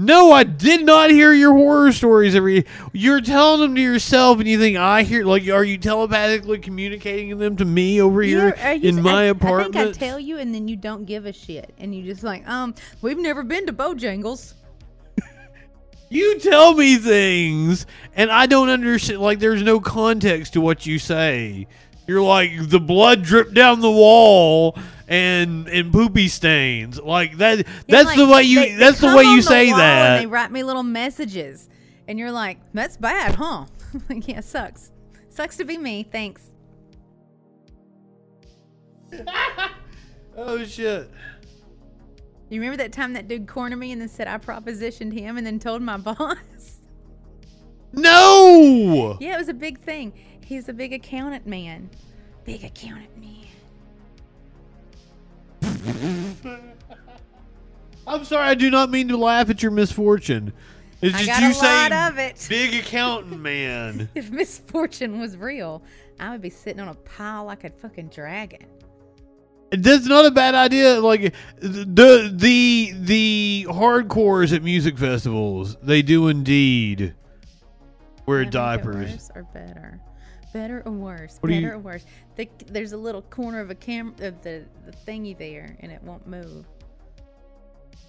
No, 0.00 0.32
I 0.32 0.44
did 0.44 0.84
not 0.86 1.10
hear 1.10 1.32
your 1.34 1.52
horror 1.52 1.92
stories 1.92 2.34
every. 2.34 2.64
You're 2.92 3.20
telling 3.20 3.60
them 3.60 3.74
to 3.74 3.80
yourself, 3.80 4.38
and 4.38 4.48
you 4.48 4.58
think 4.58 4.76
I 4.78 5.02
hear. 5.02 5.24
Like, 5.24 5.46
are 5.48 5.62
you 5.62 5.76
telepathically 5.76 6.58
communicating 6.58 7.36
them 7.38 7.56
to 7.56 7.64
me 7.66 8.00
over 8.00 8.22
here 8.22 8.56
You're- 8.56 8.76
you- 8.78 8.88
in 8.88 9.02
my 9.02 9.22
I, 9.22 9.24
apartment? 9.24 9.76
I 9.76 9.84
think 9.92 9.96
I 10.02 10.06
tell 10.06 10.18
you, 10.18 10.38
and 10.38 10.54
then 10.54 10.68
you 10.68 10.76
don't 10.76 11.04
give 11.04 11.26
a 11.26 11.32
shit, 11.34 11.74
and 11.78 11.94
you 11.94 12.02
just 12.02 12.22
like, 12.22 12.48
um, 12.48 12.74
we've 13.02 13.18
never 13.18 13.42
been 13.42 13.66
to 13.66 13.72
Bojangles. 13.72 14.54
You 16.12 16.40
tell 16.40 16.74
me 16.74 16.96
things, 16.96 17.86
and 18.16 18.32
I 18.32 18.46
don't 18.46 18.68
understand. 18.68 19.20
Like, 19.20 19.38
there's 19.38 19.62
no 19.62 19.78
context 19.78 20.54
to 20.54 20.60
what 20.60 20.84
you 20.84 20.98
say. 20.98 21.68
You're 22.08 22.22
like 22.22 22.68
the 22.68 22.80
blood 22.80 23.22
dripped 23.22 23.54
down 23.54 23.80
the 23.80 23.90
wall 23.90 24.76
and 25.10 25.68
and 25.68 25.92
poopy 25.92 26.28
stains. 26.28 26.98
Like 26.98 27.36
that. 27.36 27.66
That's 27.88 28.08
It's 28.10 28.16
the 28.16 28.26
way 28.26 28.42
you. 28.44 28.60
they- 28.60 28.70
they 28.70 28.76
that's 28.76 29.00
the 29.00 29.14
way 29.14 29.24
you 29.24 29.42
say 29.42 29.70
that. 29.70 30.12
And 30.16 30.22
they 30.22 30.26
write 30.26 30.50
me 30.52 30.62
little 30.62 30.82
messages, 30.84 31.68
and 32.08 32.18
you're 32.18 32.30
like, 32.32 32.58
that's 32.72 32.96
bad, 32.96 33.34
huh? 33.34 33.66
like, 34.08 34.26
yeah, 34.28 34.40
sucks. 34.40 34.90
Sucks 35.28 35.56
to 35.58 35.64
be 35.64 35.76
me. 35.76 36.04
Thanks. 36.10 36.42
oh 40.36 40.64
shit. 40.64 41.10
You 42.48 42.60
remember 42.60 42.78
that 42.78 42.92
time 42.92 43.12
that 43.12 43.28
dude 43.28 43.46
cornered 43.46 43.76
me 43.78 43.92
and 43.92 44.00
then 44.00 44.08
said 44.08 44.26
I 44.26 44.38
propositioned 44.38 45.12
him 45.12 45.36
and 45.36 45.46
then 45.46 45.58
told 45.58 45.82
my 45.82 45.96
boss? 45.98 46.78
No. 47.92 49.16
yeah, 49.20 49.34
it 49.34 49.38
was 49.38 49.48
a 49.48 49.54
big 49.54 49.80
thing. 49.80 50.12
He's 50.44 50.68
a 50.68 50.72
big 50.72 50.92
accountant 50.92 51.46
man. 51.46 51.90
Big 52.44 52.64
accountant 52.64 53.16
man. 53.18 53.39
I'm 58.06 58.24
sorry. 58.24 58.48
I 58.48 58.54
do 58.54 58.70
not 58.70 58.90
mean 58.90 59.08
to 59.08 59.16
laugh 59.16 59.50
at 59.50 59.62
your 59.62 59.72
misfortune. 59.72 60.52
It's 61.02 61.16
I 61.16 61.24
just 61.24 61.40
you 61.40 61.54
saying 61.54 61.92
of 61.92 62.18
it. 62.18 62.46
big 62.48 62.74
accountant 62.74 63.40
man. 63.40 64.08
If 64.14 64.30
misfortune 64.30 65.18
was 65.20 65.36
real, 65.36 65.82
I 66.18 66.30
would 66.30 66.42
be 66.42 66.50
sitting 66.50 66.80
on 66.80 66.88
a 66.88 66.94
pile 66.94 67.44
like 67.44 67.64
a 67.64 67.70
fucking 67.70 68.08
dragon. 68.08 68.66
That's 69.70 70.06
not 70.06 70.26
a 70.26 70.30
bad 70.30 70.54
idea. 70.54 71.00
Like 71.00 71.34
the 71.60 72.30
the 72.34 72.92
the 72.98 73.66
hardcores 73.70 74.54
at 74.54 74.62
music 74.62 74.98
festivals, 74.98 75.76
they 75.76 76.02
do 76.02 76.28
indeed 76.28 77.14
wear 78.26 78.44
diapers. 78.44 79.30
Or 79.34 79.44
better? 79.54 80.00
Better 80.52 80.82
or 80.84 80.92
worse? 80.92 81.36
What 81.40 81.48
better 81.50 81.60
you- 81.60 81.70
or 81.72 81.78
worse? 81.78 82.04
The, 82.36 82.48
there's 82.66 82.92
a 82.92 82.96
little 82.96 83.22
corner 83.22 83.60
of 83.60 83.70
a 83.70 83.74
cam 83.74 84.14
of 84.20 84.42
the, 84.42 84.64
the 84.84 84.92
thingy 85.06 85.36
there, 85.36 85.76
and 85.80 85.92
it 85.92 86.02
won't 86.02 86.26
move. 86.26 86.66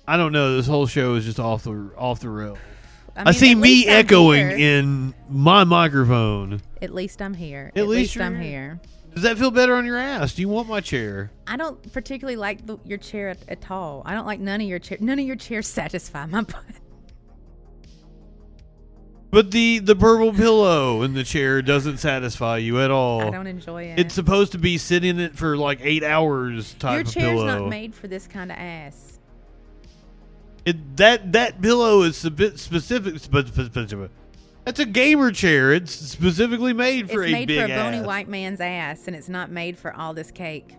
I 0.08 0.18
don't 0.18 0.32
know. 0.32 0.56
This 0.58 0.68
whole 0.68 0.88
show 0.88 1.16
is 1.16 1.26
just 1.26 1.40
off 1.40 1.64
the 1.64 1.92
off 1.96 2.20
the 2.20 2.30
rail. 2.30 2.58
I, 3.16 3.26
mean, 3.26 3.34
see 3.34 3.56
me 3.56 3.84
I'm 3.88 4.06
echoing 4.06 4.50
here. 4.50 4.58
in 4.80 5.14
my 5.30 5.64
microphone. 5.64 6.62
At 6.82 6.94
least 6.94 7.22
I'm 7.22 7.34
here. 7.34 7.72
At 7.76 7.82
At, 7.82 7.88
least 7.88 8.16
least, 8.16 8.22
I'm 8.26 8.36
here. 8.40 8.44
here. 8.44 8.80
Does 9.14 9.24
that 9.24 9.38
feel 9.38 9.52
better 9.52 9.76
on 9.76 9.86
your 9.86 9.98
ass? 9.98 10.34
Do 10.34 10.42
you 10.42 10.48
want 10.50 10.70
my 10.70 10.80
chair? 10.80 11.30
I 11.46 11.58
don't 11.58 11.92
particularly 11.92 12.38
like 12.38 12.66
the, 12.66 12.78
your 12.86 12.98
chair 12.98 13.28
at, 13.30 13.38
at 13.50 13.70
all. 13.70 14.02
I 14.06 14.14
don't 14.14 14.26
like 14.26 14.40
none 14.40 14.62
of 14.62 14.68
your 14.68 14.80
chair. 14.80 14.98
None 15.02 15.20
of 15.20 15.26
your 15.26 15.36
chairs 15.36 15.68
satisfy 15.68 16.26
my 16.26 16.42
butt. 16.44 16.64
But 19.32 19.52
the 19.52 19.80
the 19.80 19.96
purple 19.96 20.34
pillow 20.34 21.02
in 21.04 21.14
the 21.14 21.24
chair 21.24 21.62
doesn't 21.62 21.98
satisfy 22.00 22.58
you 22.58 22.82
at 22.82 22.92
all. 22.92 23.22
I 23.22 23.30
don't 23.30 23.48
enjoy 23.48 23.84
it. 23.86 23.98
It's 24.00 24.14
supposed 24.14 24.52
to 24.52 24.58
be 24.58 24.78
sitting 24.78 25.12
in 25.12 25.20
it 25.22 25.38
for 25.38 25.56
like 25.56 25.80
eight 25.82 26.04
hours 26.04 26.74
type 26.76 26.92
your 26.92 27.02
of 27.02 27.12
chair's 27.14 27.30
pillow. 27.40 27.46
not 27.60 27.70
made 27.70 27.96
for 27.96 28.08
this 28.10 28.28
kind 28.28 28.52
of 28.52 28.58
ass. 28.58 29.20
It, 30.66 30.98
that 30.98 31.32
that 31.32 31.62
pillow 31.62 32.02
is 32.02 32.24
a 32.26 32.30
bit 32.32 32.60
specific. 32.60 33.20
spe- 33.20 33.48
spe- 33.48 33.72
spe- 33.88 34.10
That's 34.66 34.80
a 34.82 34.86
gamer 34.86 35.32
chair. 35.32 35.72
It's 35.74 35.94
specifically 35.94 36.74
made 36.74 37.10
for 37.10 37.24
it's 37.24 37.30
a 37.30 37.32
made 37.32 37.48
big 37.48 37.60
for 37.60 37.66
a 37.66 37.76
bony 37.76 37.98
ass. 37.98 38.06
white 38.06 38.28
man's 38.28 38.60
ass, 38.60 39.08
and 39.08 39.16
it's 39.16 39.30
not 39.30 39.50
made 39.50 39.78
for 39.78 39.96
all 39.96 40.14
this 40.14 40.30
cake. 40.30 40.76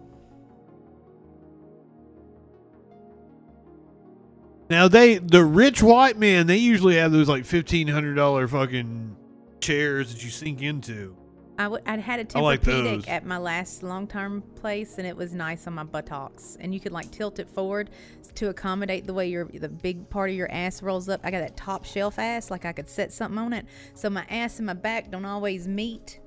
Now 4.73 4.89
they 4.89 5.19
the 5.19 5.45
rich 5.45 5.83
white 5.83 6.19
men 6.19 6.47
they 6.47 6.57
usually 6.57 6.97
have 6.97 7.13
those 7.13 7.29
like 7.29 7.45
fifteen 7.45 7.89
hundred 7.89 8.15
dollar 8.15 8.49
fucking 8.49 9.15
chairs 9.61 10.15
that 10.15 10.25
you 10.25 10.31
sink 10.31 10.63
into. 10.63 11.15
I 11.59 11.65
w- 11.65 11.83
I'd 11.87 12.01
had 12.01 12.35
a 12.35 12.39
like 12.41 12.63
those. 12.63 13.05
Tempur-Pedic 13.05 13.09
at 13.09 13.27
my 13.27 13.37
last 13.37 13.83
long-term 13.83 14.43
place, 14.55 14.97
and 14.97 15.07
it 15.07 15.15
was 15.15 15.35
nice 15.35 15.67
on 15.67 15.75
my 15.75 15.85
buttocks. 15.85 16.57
And 16.59 16.73
you 16.73 16.81
could 16.81 16.93
like 16.93 17.11
tilt 17.11 17.39
it 17.39 17.51
forward 17.51 17.91
to 18.37 18.49
accommodate 18.49 19.07
the 19.07 19.13
way 19.13 19.29
your 19.29 19.45
the 19.45 19.69
big 19.69 20.09
part 20.09 20.31
of 20.31 20.37
your 20.37 20.51
ass 20.51 20.83
rolls 20.83 21.07
up. 21.11 21.21
I 21.23 21.31
got 21.31 21.41
that 21.41 21.55
top 21.55 21.85
shelf 21.85 22.19
ass, 22.19 22.51
like 22.51 22.65
I 22.65 22.73
could 22.73 22.89
set 22.89 23.13
something 23.13 23.37
on 23.39 23.53
it, 23.53 23.67
so 23.93 24.09
my 24.09 24.25
ass 24.31 24.57
and 24.57 24.65
my 24.65 24.73
back 24.73 25.11
don't 25.11 25.27
always 25.27 25.69
meet. 25.69 26.19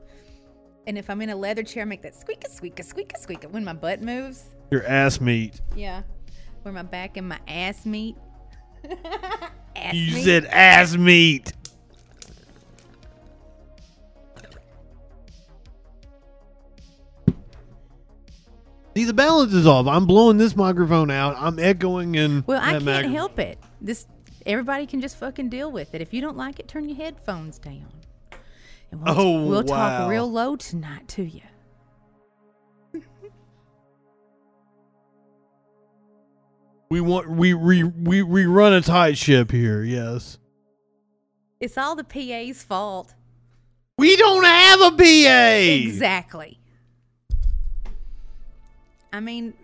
And 0.85 0.99
if 0.99 1.09
I'm 1.09 1.19
in 1.23 1.31
a 1.31 1.35
leather 1.35 1.63
chair, 1.63 1.81
I 1.81 1.85
make 1.85 2.03
that 2.03 2.13
squeak 2.13 2.43
a 2.45 2.49
squeak 2.51 2.79
a 2.79 2.83
squeak 2.83 3.11
a 3.15 3.19
squeak 3.19 3.43
when 3.45 3.63
my 3.65 3.73
butt 3.73 4.03
moves. 4.03 4.43
Your 4.69 4.85
ass 4.85 5.19
meat. 5.19 5.61
Yeah, 5.75 6.03
where 6.61 6.75
my 6.75 6.83
back 6.83 7.17
and 7.17 7.27
my 7.27 7.39
ass 7.47 7.87
meet. 7.87 8.15
Ass 9.75 9.93
You 9.93 10.15
meet. 10.15 10.23
said 10.23 10.45
ass 10.45 10.95
meat. 10.95 11.53
See, 18.95 19.03
the 19.03 19.13
balance 19.13 19.53
is 19.53 19.67
off. 19.67 19.87
I'm 19.87 20.05
blowing 20.05 20.37
this 20.37 20.55
microphone 20.55 21.11
out. 21.11 21.35
I'm 21.37 21.59
echoing 21.59 22.15
and 22.15 22.45
Well, 22.47 22.61
I 22.61 22.71
can't 22.73 22.85
microphone. 22.85 23.11
help 23.13 23.39
it. 23.39 23.57
This 23.81 24.07
everybody 24.45 24.85
can 24.85 25.01
just 25.01 25.17
fucking 25.17 25.49
deal 25.49 25.71
with 25.71 25.93
it. 25.93 26.01
If 26.01 26.13
you 26.13 26.21
don't 26.21 26.37
like 26.37 26.59
it, 26.59 26.67
turn 26.67 26.87
your 26.87 26.95
headphones 26.97 27.59
down. 27.59 27.87
And 28.91 29.01
we'll, 29.03 29.19
Oh, 29.19 29.45
we'll 29.47 29.63
wow. 29.63 29.99
talk 29.99 30.09
real 30.09 30.31
low 30.31 30.55
tonight 30.55 31.07
to 31.09 31.23
you. 31.23 31.41
We 36.95 37.01
want 37.01 37.29
we 37.29 37.53
we 37.53 37.83
we 37.83 38.21
we 38.23 38.45
run 38.45 38.71
a 38.71 38.79
tight 38.79 39.17
ship 39.17 39.51
here. 39.51 39.83
Yes. 39.83 40.37
It's 41.59 41.77
all 41.77 41.93
the 41.93 42.05
PA's 42.05 42.63
fault. 42.63 43.13
We 43.97 44.15
don't 44.15 44.45
have 44.45 44.79
a 44.79 44.91
PA. 44.91 45.57
Exactly. 45.83 46.57
I 49.11 49.19
mean, 49.19 49.55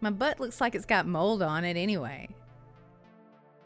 my 0.00 0.10
butt 0.10 0.40
looks 0.40 0.60
like 0.60 0.74
it's 0.74 0.84
got 0.84 1.06
mold 1.06 1.40
on 1.40 1.64
it 1.64 1.76
anyway. 1.76 2.28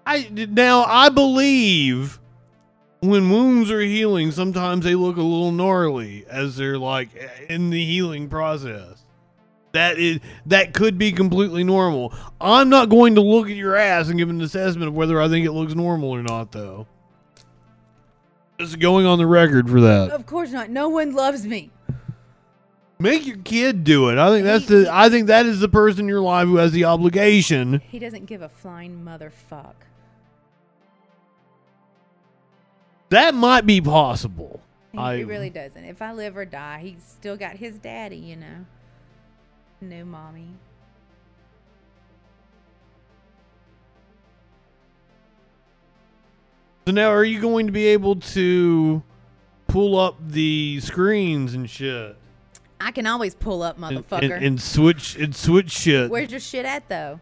I 0.05 0.29
now 0.31 0.85
I 0.85 1.09
believe 1.09 2.21
when 3.01 3.31
wounds 3.31 3.71
are 3.71 3.81
healing, 3.81 4.31
sometimes 4.31 4.85
they 4.85 4.95
look 4.95 5.17
a 5.17 5.23
little 5.23 5.53
gnarly 5.53 6.27
as 6.29 6.57
they're 6.57 6.77
like 6.77 7.09
in 7.49 7.71
the 7.71 7.83
healing 7.83 8.29
process. 8.29 8.96
That 9.73 9.99
is 9.99 10.21
that 10.47 10.73
could 10.73 10.97
be 10.97 11.13
completely 11.13 11.63
normal. 11.63 12.15
I'm 12.41 12.69
not 12.69 12.89
going 12.89 13.15
to 13.17 13.21
look 13.21 13.51
at 13.51 13.57
your 13.57 13.77
ass 13.77 14.09
and 14.09 14.19
give 14.19 14.31
an 14.31 14.41
assessment 14.41 14.89
of 14.89 14.95
whether 14.95 15.21
I 15.21 15.29
think 15.29 15.45
it 15.45 15.53
looks 15.53 15.75
normal 15.75 16.11
or 16.11 16.23
not, 16.23 16.53
though. 16.53 16.87
Just 18.59 18.79
going 18.79 19.05
on 19.05 19.19
the 19.19 19.27
record 19.27 19.69
for 19.69 19.81
that. 19.83 20.11
Of 20.11 20.25
course 20.25 20.51
not. 20.51 20.71
No 20.71 20.89
one 20.89 21.13
loves 21.13 21.47
me. 21.47 21.71
Make 22.99 23.27
your 23.27 23.37
kid 23.37 23.85
do 23.85 24.09
it. 24.09 24.17
I 24.17 24.31
think 24.31 24.45
that's 24.45 24.67
the. 24.67 24.89
I 24.91 25.11
think 25.11 25.27
that 25.27 25.45
is 25.45 25.61
the 25.61 25.69
person 25.69 26.01
in 26.01 26.09
your 26.09 26.23
life 26.23 26.47
who 26.47 26.57
has 26.57 26.73
the 26.73 26.85
obligation. 26.85 27.83
He 27.89 27.99
doesn't 27.99 28.25
give 28.25 28.41
a 28.41 28.49
flying 28.49 29.05
motherfuck. 29.05 29.75
That 33.11 33.35
might 33.35 33.67
be 33.67 33.81
possible. 33.81 34.63
He, 34.93 34.99
I 34.99 35.19
he 35.19 35.25
really 35.25 35.51
doesn't. 35.51 35.85
If 35.85 36.01
I 36.01 36.13
live 36.13 36.37
or 36.37 36.47
die, 36.47 36.81
he's 36.83 37.05
still 37.05 37.37
got 37.37 37.57
his 37.57 37.79
daddy, 37.79 38.17
you 38.17 38.37
know. 38.37 38.65
No 39.81 40.05
mommy. 40.05 40.49
So 46.87 46.93
now, 46.93 47.11
are 47.11 47.25
you 47.25 47.41
going 47.41 47.67
to 47.67 47.73
be 47.73 47.87
able 47.87 48.17
to 48.17 49.03
pull 49.67 49.99
up 49.99 50.17
the 50.25 50.81
screens 50.81 51.53
and 51.53 51.69
shit, 51.69 52.17
I 52.81 52.93
can 52.93 53.07
always 53.07 53.35
pull 53.35 53.63
up, 53.63 53.79
motherfucker. 53.79 54.23
and, 54.23 54.33
and 54.33 54.63
switch 54.63 55.17
and 55.17 55.35
switch 55.35 55.71
shit? 55.71 56.11
Where's 56.11 56.31
your 56.31 56.41
shit 56.41 56.65
at 56.65 56.89
though? 56.89 57.21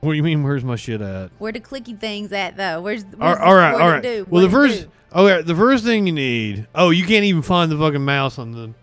what 0.00 0.10
do 0.12 0.16
you 0.16 0.22
mean? 0.22 0.42
Where's 0.42 0.64
my 0.64 0.76
shit 0.76 1.00
at? 1.00 1.30
Where 1.38 1.52
the 1.52 1.60
clicky 1.60 1.98
things 1.98 2.32
at 2.32 2.56
though? 2.56 2.80
Where's, 2.82 3.04
All 3.04 3.10
where's 3.18 3.38
right, 3.38 3.46
all 3.46 3.54
right, 3.54 3.94
all 3.96 4.00
do? 4.00 4.26
Well, 4.28 4.42
the 4.42 4.48
What 4.48 4.70
it 4.70 4.70
first, 4.70 4.88
okay, 5.14 5.42
the 5.42 5.54
first 5.54 5.84
thing 5.84 6.06
you 6.06 6.12
need. 6.12 6.66
Oh, 6.74 6.90
you 6.90 7.06
can't 7.06 7.24
even 7.24 7.42
find 7.42 7.70
the 7.70 7.78
fucking 7.78 8.04
mouse 8.04 8.38
on 8.38 8.52
the. 8.52 8.74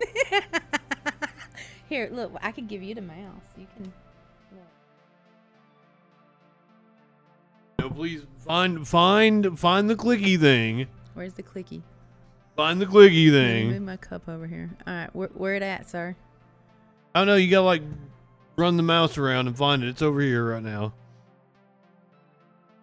Here, 1.94 2.08
look. 2.10 2.32
I 2.42 2.50
could 2.50 2.66
give 2.66 2.82
you 2.82 2.92
the 2.96 3.02
mouse. 3.02 3.44
You 3.56 3.68
can. 3.76 3.92
No, 7.78 7.88
please 7.88 8.22
find 8.44 8.88
find 8.88 9.56
find 9.56 9.88
the 9.88 9.94
clicky 9.94 10.36
thing. 10.36 10.88
Where's 11.14 11.34
the 11.34 11.44
clicky? 11.44 11.82
Find 12.56 12.80
the 12.80 12.86
clicky 12.86 13.30
thing. 13.30 13.70
Move 13.70 13.82
my 13.82 13.96
cup 13.96 14.28
over 14.28 14.48
here. 14.48 14.76
All 14.84 14.92
right, 14.92 15.14
where, 15.14 15.28
where 15.34 15.54
it 15.54 15.62
at, 15.62 15.88
sir? 15.88 16.16
I 17.14 17.24
know 17.24 17.36
you 17.36 17.48
gotta 17.48 17.64
like 17.64 17.82
run 18.56 18.76
the 18.76 18.82
mouse 18.82 19.16
around 19.16 19.46
and 19.46 19.56
find 19.56 19.84
it. 19.84 19.88
It's 19.88 20.02
over 20.02 20.20
here 20.20 20.50
right 20.50 20.64
now. 20.64 20.94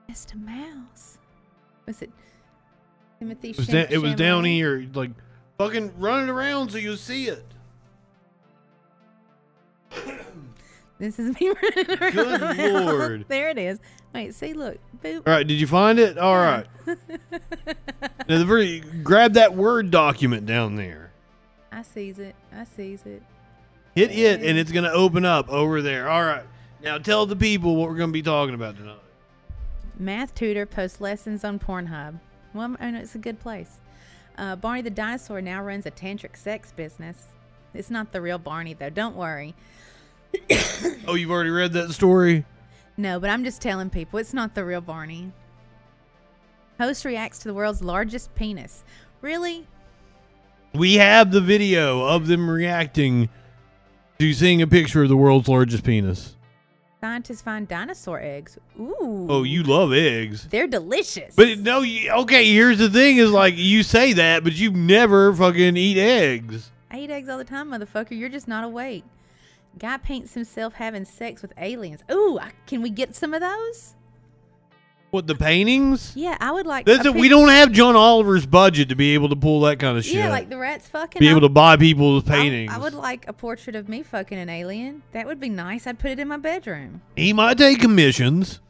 Mr. 0.10 0.42
Mouse. 0.42 1.18
Was 1.86 2.02
it 2.02 2.12
Timothy? 3.20 3.50
It 3.50 3.58
was, 3.58 3.68
da- 3.68 3.88
it 3.90 3.98
was 3.98 4.16
down 4.16 4.46
here. 4.46 4.88
Like 4.94 5.12
fucking 5.58 6.00
run 6.00 6.30
it 6.30 6.32
around 6.32 6.72
so 6.72 6.78
you'll 6.78 6.96
see 6.96 7.28
it. 7.28 7.51
This 11.00 11.18
is 11.18 11.34
me 11.40 11.50
running 11.64 12.00
around. 12.00 12.56
Good 12.58 12.86
lord. 12.86 13.26
there 13.28 13.50
it 13.50 13.58
is. 13.58 13.80
Wait, 14.14 14.36
see, 14.36 14.54
look. 14.54 14.78
Boop. 15.04 15.28
All 15.28 15.34
right, 15.34 15.48
did 15.48 15.60
you 15.60 15.66
find 15.66 15.98
it? 15.98 16.20
All 16.20 16.36
right. 16.36 16.68
now 16.86 16.96
the 18.38 18.46
very 18.46 18.82
grab 18.82 19.34
that 19.34 19.56
word 19.56 19.90
document 19.90 20.46
down 20.46 20.76
there. 20.76 21.12
I 21.72 21.82
sees 21.82 22.20
it. 22.20 22.36
I 22.56 22.66
sees 22.66 23.04
it. 23.08 23.24
Hit 23.96 24.12
it, 24.12 24.44
and 24.44 24.60
it's 24.60 24.72
gonna 24.72 24.92
open 24.92 25.26
up 25.26 25.50
over 25.50 25.82
there. 25.82 26.08
All 26.08 26.24
right. 26.24 26.44
Now 26.84 27.00
tell 27.00 27.26
the 27.26 27.36
people 27.36 27.76
what 27.78 27.90
we're 27.90 27.98
gonna 27.98 28.12
be 28.12 28.22
talking 28.22 28.54
about 28.54 28.78
tonight. 28.78 29.00
Math 29.98 30.36
tutor 30.36 30.68
posts 30.68 31.02
lessons 31.02 31.44
on 31.44 31.58
Pornhub. 31.58 32.20
Well, 32.54 32.76
I 32.80 32.92
know 32.92 33.00
it's 33.00 33.16
a 33.16 33.20
good 33.20 33.40
place. 33.40 33.80
Uh, 34.38 34.56
Barney 34.56 34.84
the 34.84 34.92
dinosaur 34.92 35.42
now 35.42 35.64
runs 35.64 35.88
a 35.88 35.92
tantric 35.92 36.38
sex 36.38 36.72
business. 36.72 37.26
It's 37.74 37.90
not 37.90 38.12
the 38.12 38.22
real 38.22 38.38
Barney 38.38 38.76
though. 38.76 38.92
Don't 38.92 39.16
worry. 39.16 39.56
Oh, 41.08 41.16
you've 41.16 41.32
already 41.32 41.50
read 41.50 41.74
that 41.74 41.92
story. 41.92 42.46
No, 42.96 43.20
but 43.20 43.30
I'm 43.30 43.44
just 43.44 43.62
telling 43.62 43.90
people 43.90 44.20
it's 44.20 44.34
not 44.34 44.54
the 44.54 44.64
real 44.64 44.82
Barney. 44.82 45.32
Host 46.80 47.06
reacts 47.06 47.40
to 47.40 47.48
the 47.48 47.54
world's 47.54 47.82
largest 47.82 48.34
penis. 48.36 48.84
Really? 49.22 49.68
We 50.74 50.96
have 50.96 51.32
the 51.32 51.42
video 51.42 52.06
of 52.06 52.28
them 52.28 52.50
reacting 52.50 53.30
to 54.20 54.34
seeing 54.34 54.62
a 54.62 54.68
picture 54.68 55.04
of 55.04 55.10
the 55.10 55.18
world's 55.18 55.48
largest 55.48 55.84
penis. 55.84 56.36
Scientists 57.02 57.42
find 57.42 57.68
dinosaur 57.68 58.22
eggs. 58.22 58.60
Ooh. 58.80 59.28
Oh, 59.28 59.44
you 59.44 59.64
love 59.64 59.92
eggs. 59.92 60.48
They're 60.48 60.68
delicious. 60.68 61.36
But 61.36 61.60
no, 61.60 61.82
you, 61.82 62.12
okay. 62.12 62.46
Here's 62.46 62.78
the 62.78 62.90
thing: 62.90 63.18
is 63.18 63.32
like 63.32 63.56
you 63.58 63.82
say 63.82 64.14
that, 64.14 64.44
but 64.44 64.54
you 64.54 64.72
never 64.72 65.34
fucking 65.34 65.76
eat 65.76 65.98
eggs. 65.98 66.70
I 66.92 67.00
eat 67.00 67.10
eggs 67.10 67.28
all 67.28 67.40
the 67.40 67.44
time, 67.44 67.72
motherfucker. 67.72 68.12
You're 68.18 68.30
just 68.30 68.48
not 68.48 68.64
awake. 68.64 69.04
Guy 69.80 69.98
paints 69.98 70.34
himself 70.34 70.74
having 70.74 71.06
sex 71.06 71.42
with 71.42 71.54
aliens. 71.58 72.04
Ooh, 72.12 72.40
can 72.68 72.82
we 72.82 72.90
get 72.90 73.16
some 73.16 73.34
of 73.34 73.42
those? 73.42 73.96
What 75.12 75.28
the 75.28 75.36
paintings? 75.36 76.14
Yeah, 76.16 76.38
I 76.40 76.52
would 76.54 76.66
like. 76.66 76.86
That's 76.86 77.06
a. 77.06 77.12
We 77.12 77.28
don't 77.28 77.50
have 77.50 77.74
John 77.74 77.98
Oliver's 77.98 78.46
budget 78.46 78.90
to 78.90 78.96
be 78.96 79.14
able 79.14 79.28
to 79.30 79.36
pull 79.36 79.60
that 79.62 79.78
kind 79.78 79.98
of 79.98 80.06
shit. 80.06 80.16
Yeah, 80.16 80.30
like 80.30 80.50
the 80.50 80.58
rats 80.58 80.88
fucking. 80.88 81.20
be 81.20 81.28
I- 81.28 81.32
able 81.32 81.42
to 81.42 81.50
buy 81.50 81.76
people's 81.76 82.24
paintings. 82.24 82.72
I, 82.72 82.78
would 82.78 82.94
like 82.94 83.28
a 83.28 83.34
portrait 83.34 83.76
of 83.76 83.90
me 83.90 84.04
fucking 84.04 84.38
an 84.38 84.48
alien. 84.48 85.04
That 85.12 85.28
would 85.28 85.40
be 85.40 85.50
nice. 85.50 85.86
I'd 85.86 86.00
put 86.00 86.12
it 86.12 86.20
in 86.20 86.30
my 86.30 86.38
bedroom. 86.38 87.02
he 87.18 87.34
might 87.34 87.58
take 87.58 87.80
commissions. 87.82 88.62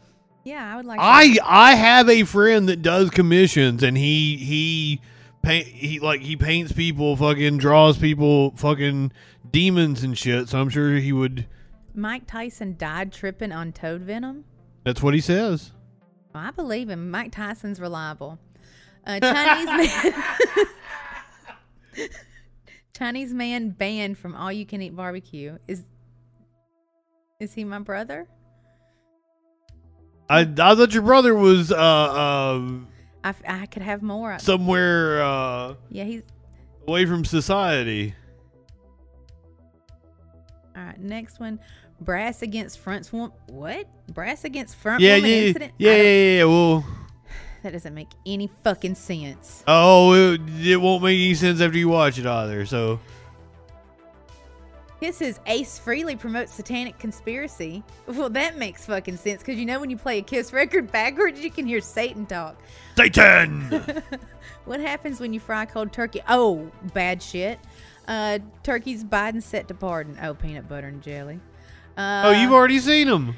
Yeah, 0.44 0.74
I 0.74 0.78
would 0.78 0.86
like. 0.86 1.00
I 1.00 1.38
I 1.46 1.76
have 1.76 2.10
a 2.10 2.24
friend 2.24 2.68
that 2.70 2.82
does 2.82 3.12
commissions, 3.12 3.84
and 3.84 3.96
he 3.96 4.38
he 4.38 5.00
paint 5.44 5.68
he 5.68 6.00
like 6.00 6.22
he 6.22 6.36
paints 6.36 6.72
people, 6.72 7.16
fucking 7.16 7.60
draws 7.60 8.00
people, 8.00 8.52
fucking 8.56 9.12
demons 9.52 10.04
and 10.04 10.18
shit. 10.18 10.50
So 10.50 10.60
I'm 10.60 10.70
sure 10.70 10.96
he 10.96 11.14
would. 11.14 11.46
Mike 11.94 12.26
Tyson 12.28 12.76
died 12.78 13.12
tripping 13.12 13.52
on 13.52 13.74
toad 13.74 14.02
venom. 14.02 14.46
That's 14.84 15.04
what 15.04 15.14
he 15.14 15.22
says. 15.22 15.72
Well, 16.34 16.44
I 16.44 16.52
believe 16.52 16.90
him. 16.90 17.12
Mike 17.12 17.32
Tyson's 17.32 17.80
reliable. 17.80 18.40
Uh, 19.06 19.20
Chinese 19.20 20.04
man. 20.06 20.14
Chinese 22.96 23.34
man 23.34 23.70
banned 23.72 24.18
from 24.18 24.36
all 24.36 24.52
you 24.52 24.66
can 24.66 24.82
eat 24.82 24.96
barbecue. 24.96 25.58
Is 25.68 25.84
is 27.40 27.54
he 27.54 27.64
my 27.64 27.80
brother? 27.80 28.28
I 30.30 30.42
I 30.42 30.76
thought 30.76 30.94
your 30.94 31.04
brother 31.04 31.34
was 31.34 31.72
uh 31.72 31.76
uh 31.76 32.62
I, 33.24 33.34
I 33.48 33.66
could 33.66 33.82
have 33.82 34.02
more. 34.02 34.38
somewhere 34.40 35.24
uh 35.24 35.76
yeah, 35.90 36.04
he's 36.04 36.24
away 36.88 37.06
from 37.06 37.26
society. 37.26 38.16
Right. 40.92 41.00
Next 41.02 41.40
one, 41.40 41.60
brass 42.00 42.42
against 42.42 42.80
front 42.80 43.12
woman. 43.14 43.32
What? 43.48 43.88
Brass 44.14 44.44
against 44.44 44.76
front 44.76 45.02
Yeah, 45.02 45.16
woman 45.16 45.30
yeah, 45.30 45.36
incident? 45.38 45.74
yeah, 45.78 45.92
yeah, 45.96 46.02
yeah, 46.04 46.38
yeah. 46.38 46.44
Well, 46.46 46.86
That 47.64 47.74
doesn't 47.74 47.94
make 47.94 48.10
any 48.26 48.50
fucking 48.64 48.96
sense. 48.96 49.64
oh, 49.68 50.14
it, 50.14 50.42
it 50.66 50.78
won't 50.78 51.04
make 51.04 51.16
any 51.20 51.34
sense 51.36 51.62
after 51.62 51.78
you 51.78 51.90
watch 51.90 52.18
it 52.18 52.26
either. 52.26 52.66
So 52.66 53.00
This 55.00 55.22
is 55.22 55.40
Ace 55.48 55.80
Frehley 55.84 56.18
promotes 56.20 56.54
satanic 56.54 56.98
conspiracy. 57.00 57.84
Well, 58.08 58.30
that 58.32 58.58
makes 58.58 58.86
fucking 58.86 59.18
sense 59.18 59.42
because 59.42 59.60
you 59.60 59.66
know 59.66 59.80
when 59.80 59.90
you 59.90 59.98
play 59.98 60.20
a 60.20 60.22
Kiss 60.22 60.54
record 60.54 60.92
backwards, 60.92 61.40
you 61.42 61.50
can 61.52 61.66
hear 61.68 61.82
Satan 61.82 62.26
talk. 62.26 62.60
Satan. 62.98 64.02
What 64.66 64.80
happens 64.80 65.20
when 65.20 65.34
you 65.34 65.40
fry 65.40 65.66
cold 65.66 65.92
turkey? 65.92 66.22
Oh, 66.30 66.72
bad 66.94 67.22
shit. 67.22 67.60
Uh, 68.08 68.40
turkey's 68.64 69.04
Biden 69.04 69.42
set 69.42 69.68
to 69.68 69.74
pardon. 69.74 70.18
Oh, 70.22 70.34
peanut 70.34 70.68
butter 70.68 70.88
and 70.88 71.02
jelly. 71.02 71.40
Uh, 71.98 72.24
oh, 72.26 72.32
you've 72.32 72.52
already 72.52 72.80
seen 72.80 73.08
them. 73.08 73.36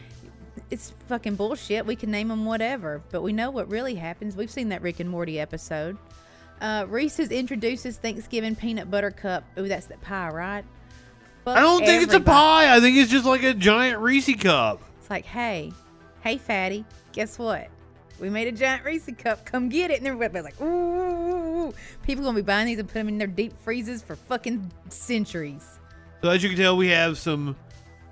it's 0.69 0.93
fucking 1.07 1.35
bullshit. 1.35 1.85
We 1.85 1.95
can 1.95 2.11
name 2.11 2.29
them 2.29 2.45
whatever, 2.45 3.01
but 3.11 3.21
we 3.21 3.33
know 3.33 3.51
what 3.51 3.69
really 3.69 3.95
happens. 3.95 4.35
We've 4.35 4.51
seen 4.51 4.69
that 4.69 4.81
Rick 4.81 4.99
and 4.99 5.09
Morty 5.09 5.39
episode. 5.39 5.97
Uh, 6.61 6.85
Reese's 6.87 7.29
introduces 7.29 7.97
Thanksgiving 7.97 8.55
peanut 8.55 8.89
butter 8.89 9.11
cup. 9.11 9.43
Ooh, 9.57 9.67
that's 9.67 9.87
the 9.87 9.97
pie, 9.97 10.29
right? 10.29 10.63
Fuck 11.43 11.57
I 11.57 11.61
don't 11.61 11.85
think 11.85 12.03
it's 12.03 12.13
a 12.13 12.21
pie. 12.21 12.73
I 12.73 12.79
think 12.79 12.95
it's 12.95 13.11
just 13.11 13.25
like 13.25 13.43
a 13.43 13.53
giant 13.53 13.99
Reese 13.99 14.33
cup. 14.41 14.81
It's 15.01 15.09
like, 15.09 15.25
hey, 15.25 15.73
hey, 16.21 16.37
fatty, 16.37 16.85
guess 17.11 17.37
what? 17.37 17.67
We 18.23 18.29
made 18.29 18.47
a 18.47 18.53
giant 18.53 18.85
Reese 18.85 19.09
cup. 19.17 19.45
Come 19.45 19.67
get 19.67 19.91
it. 19.91 19.97
And 19.97 20.07
everybody's 20.07 20.45
like, 20.45 20.61
ooh. 20.61 21.73
People 22.03 22.23
gonna 22.23 22.37
be 22.37 22.41
buying 22.41 22.67
these 22.67 22.79
and 22.79 22.87
put 22.87 22.93
them 22.93 23.09
in 23.09 23.17
their 23.17 23.27
deep 23.27 23.51
freezes 23.65 24.01
for 24.01 24.15
fucking 24.15 24.71
centuries. 24.87 25.77
So 26.21 26.29
as 26.29 26.41
you 26.41 26.47
can 26.47 26.57
tell, 26.57 26.77
we 26.77 26.87
have 26.87 27.17
some 27.17 27.57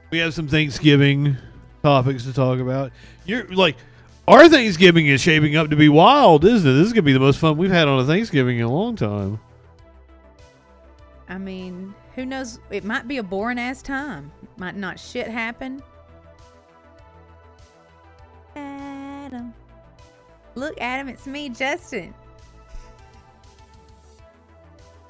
we 0.10 0.18
have 0.18 0.34
some 0.34 0.50
Thanksgiving 0.50 1.38
topics 1.82 2.26
to 2.26 2.34
talk 2.34 2.60
about. 2.60 2.92
You're 3.26 3.48
like 3.54 3.78
our 4.28 4.50
Thanksgiving 4.50 5.08
is 5.08 5.22
shaping 5.22 5.56
up 5.56 5.70
to 5.70 5.78
be 5.78 5.88
wild, 5.88 6.44
isn't 6.44 6.70
it? 6.70 6.74
This 6.74 6.88
is 6.88 6.92
gonna 6.92 7.04
be 7.04 7.14
the 7.14 7.20
most 7.22 7.40
fun 7.40 7.56
we've 7.56 7.72
had 7.72 7.88
on 7.88 8.02
a 8.02 8.04
Thanksgiving 8.04 8.58
in 8.58 8.66
a 8.66 8.70
long 8.72 8.98
time. 8.98 9.40
I 11.30 11.38
mean, 11.38 11.96
who 12.16 12.26
knows? 12.26 12.60
It 12.70 12.84
might 12.84 13.08
be 13.08 13.20
a 13.20 13.24
boring 13.24 13.60
ass 13.60 13.82
time. 13.82 14.30
Might 14.58 14.76
not 14.76 15.00
shit 15.00 15.30
happen. 15.30 15.82
Look, 20.56 20.80
Adam, 20.80 21.08
it's 21.08 21.26
me, 21.26 21.50
Justin. 21.50 22.14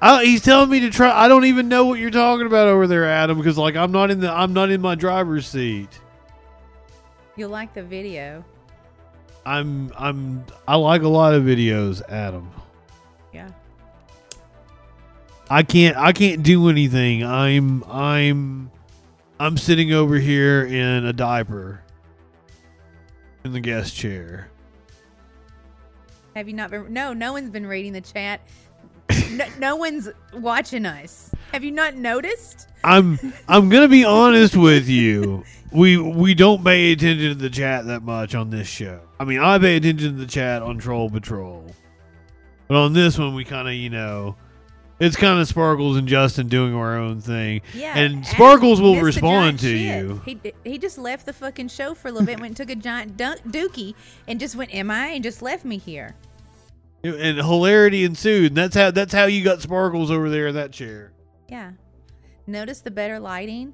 I, 0.01 0.25
he's 0.25 0.41
telling 0.41 0.69
me 0.69 0.79
to 0.81 0.89
try. 0.89 1.11
I 1.11 1.27
don't 1.27 1.45
even 1.45 1.67
know 1.67 1.85
what 1.85 1.99
you're 1.99 2.09
talking 2.09 2.47
about 2.47 2.67
over 2.67 2.87
there, 2.87 3.05
Adam, 3.05 3.37
because 3.37 3.57
like 3.57 3.75
I'm 3.75 3.91
not 3.91 4.09
in 4.09 4.19
the 4.19 4.31
I'm 4.31 4.53
not 4.53 4.71
in 4.71 4.81
my 4.81 4.95
driver's 4.95 5.47
seat. 5.47 5.99
You'll 7.35 7.49
like 7.49 7.73
the 7.73 7.83
video. 7.83 8.43
I'm 9.45 9.91
I'm 9.97 10.45
I 10.67 10.75
like 10.75 11.03
a 11.03 11.07
lot 11.07 11.33
of 11.33 11.43
videos, 11.43 12.01
Adam. 12.09 12.51
Yeah. 13.33 13.49
I 15.49 15.63
can't 15.63 15.97
I 15.97 16.13
can't 16.13 16.43
do 16.43 16.69
anything. 16.69 17.23
I'm 17.23 17.83
I'm 17.83 18.71
I'm 19.39 19.57
sitting 19.57 19.91
over 19.93 20.17
here 20.17 20.63
in 20.63 21.05
a 21.05 21.13
diaper 21.13 21.81
in 23.43 23.53
the 23.53 23.59
guest 23.59 23.95
chair. 23.95 24.50
Have 26.35 26.47
you 26.47 26.53
not 26.53 26.71
been? 26.71 26.91
No, 26.93 27.13
no 27.13 27.33
one's 27.33 27.49
been 27.49 27.65
reading 27.65 27.93
the 27.93 28.01
chat. 28.01 28.41
No, 29.31 29.45
no 29.59 29.75
one's 29.77 30.09
watching 30.33 30.85
us. 30.85 31.31
Have 31.53 31.63
you 31.63 31.71
not 31.71 31.95
noticed? 31.95 32.67
I'm 32.83 33.17
I'm 33.47 33.69
gonna 33.69 33.87
be 33.87 34.03
honest 34.03 34.57
with 34.57 34.89
you. 34.89 35.45
We 35.71 35.97
we 35.97 36.33
don't 36.33 36.63
pay 36.63 36.91
attention 36.91 37.29
to 37.29 37.35
the 37.35 37.49
chat 37.49 37.85
that 37.85 38.03
much 38.03 38.35
on 38.35 38.49
this 38.49 38.67
show. 38.67 38.99
I 39.19 39.23
mean, 39.23 39.39
I 39.39 39.57
pay 39.57 39.77
attention 39.77 40.13
to 40.13 40.17
the 40.17 40.25
chat 40.25 40.61
on 40.61 40.79
Troll 40.79 41.09
Patrol, 41.09 41.65
but 42.67 42.75
on 42.75 42.91
this 42.91 43.17
one, 43.17 43.35
we 43.35 43.45
kind 43.45 43.69
of 43.69 43.73
you 43.73 43.89
know, 43.89 44.35
it's 45.01 45.15
kind 45.15 45.39
of 45.39 45.47
Sparkles 45.47 45.97
and 45.97 46.07
Justin 46.07 46.47
doing 46.47 46.75
our 46.75 46.95
own 46.95 47.21
thing. 47.21 47.61
Yeah. 47.73 47.97
and 47.97 48.25
Sparkles 48.25 48.79
will 48.79 49.01
respond 49.01 49.59
to 49.59 49.67
shit. 49.67 50.05
you. 50.05 50.21
He 50.23 50.39
he 50.63 50.77
just 50.77 50.97
left 50.97 51.25
the 51.25 51.33
fucking 51.33 51.69
show 51.69 51.95
for 51.95 52.09
a 52.09 52.11
little 52.11 52.25
bit, 52.25 52.39
went 52.39 52.51
and 52.51 52.57
took 52.57 52.69
a 52.69 52.79
giant 52.79 53.17
dunk, 53.17 53.41
dookie, 53.47 53.95
and 54.27 54.39
just 54.39 54.55
went 54.55 54.71
MIA 54.71 55.15
and 55.15 55.23
just 55.23 55.41
left 55.41 55.65
me 55.65 55.77
here. 55.77 56.15
And 57.03 57.37
hilarity 57.37 58.03
ensued. 58.03 58.51
And 58.51 58.57
that's 58.57 58.75
how 58.75 58.91
that's 58.91 59.13
how 59.13 59.25
you 59.25 59.43
got 59.43 59.61
Sparkles 59.61 60.11
over 60.11 60.29
there 60.29 60.47
in 60.47 60.55
that 60.55 60.71
chair. 60.71 61.13
Yeah. 61.49 61.71
Notice 62.45 62.81
the 62.81 62.91
better 62.91 63.19
lighting. 63.19 63.73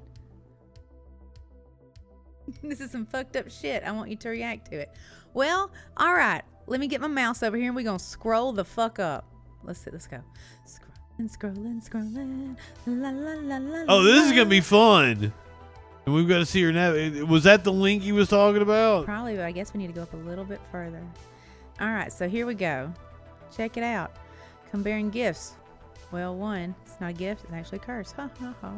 this 2.62 2.80
is 2.80 2.90
some 2.90 3.04
fucked 3.04 3.36
up 3.36 3.50
shit. 3.50 3.82
I 3.84 3.92
want 3.92 4.08
you 4.08 4.16
to 4.16 4.28
react 4.30 4.70
to 4.70 4.80
it. 4.80 4.90
Well, 5.34 5.70
all 5.98 6.14
right. 6.14 6.42
Let 6.66 6.80
me 6.80 6.86
get 6.86 7.00
my 7.00 7.08
mouse 7.08 7.42
over 7.42 7.56
here 7.56 7.66
and 7.66 7.76
we're 7.76 7.82
going 7.82 7.98
to 7.98 8.04
scroll 8.04 8.52
the 8.52 8.64
fuck 8.64 8.98
up. 8.98 9.30
Let's 9.62 9.80
see. 9.80 9.90
Let's 9.90 10.06
go. 10.06 10.18
Scroll. 10.66 10.87
And 11.18 11.28
scrolling, 11.28 11.86
scrolling. 11.86 12.56
La, 12.86 13.10
la, 13.10 13.32
la, 13.40 13.56
la, 13.58 13.84
Oh, 13.88 14.02
this 14.04 14.24
is 14.26 14.32
gonna 14.32 14.46
be 14.46 14.60
fun. 14.60 15.32
And 16.06 16.14
we've 16.14 16.28
got 16.28 16.38
to 16.38 16.46
see 16.46 16.62
her 16.62 16.72
now. 16.72 16.92
Was 17.26 17.44
that 17.44 17.64
the 17.64 17.72
link 17.72 18.02
he 18.02 18.12
was 18.12 18.28
talking 18.28 18.62
about? 18.62 19.04
Probably, 19.04 19.36
but 19.36 19.44
I 19.44 19.52
guess 19.52 19.74
we 19.74 19.78
need 19.78 19.88
to 19.88 19.92
go 19.92 20.02
up 20.02 20.14
a 20.14 20.16
little 20.16 20.44
bit 20.44 20.60
further. 20.72 21.02
All 21.80 21.88
right, 21.88 22.10
so 22.10 22.28
here 22.28 22.46
we 22.46 22.54
go. 22.54 22.92
Check 23.54 23.76
it 23.76 23.82
out. 23.82 24.12
Comparing 24.70 25.10
gifts. 25.10 25.54
Well, 26.10 26.34
one, 26.34 26.74
it's 26.86 26.98
not 27.00 27.10
a 27.10 27.12
gift, 27.12 27.44
it's 27.44 27.52
actually 27.52 27.78
a 27.78 27.82
curse. 27.82 28.12
Ha 28.12 28.30
ha 28.40 28.54
ha. 28.62 28.72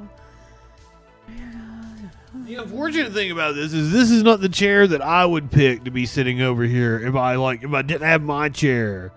The 2.47 2.57
unfortunate 2.57 3.13
thing 3.13 3.31
about 3.31 3.55
this 3.55 3.73
is 3.73 3.93
this 3.93 4.11
is 4.11 4.23
not 4.23 4.41
the 4.41 4.49
chair 4.49 4.87
that 4.89 5.03
I 5.03 5.25
would 5.25 5.51
pick 5.53 5.85
to 5.85 5.91
be 5.91 6.07
sitting 6.07 6.41
over 6.41 6.65
here 6.65 6.99
if 7.07 7.15
I 7.15 7.37
like 7.37 7.63
if 7.63 7.73
I 7.73 7.83
didn't 7.83 8.09
have 8.09 8.23
my 8.23 8.49
chair. 8.49 9.13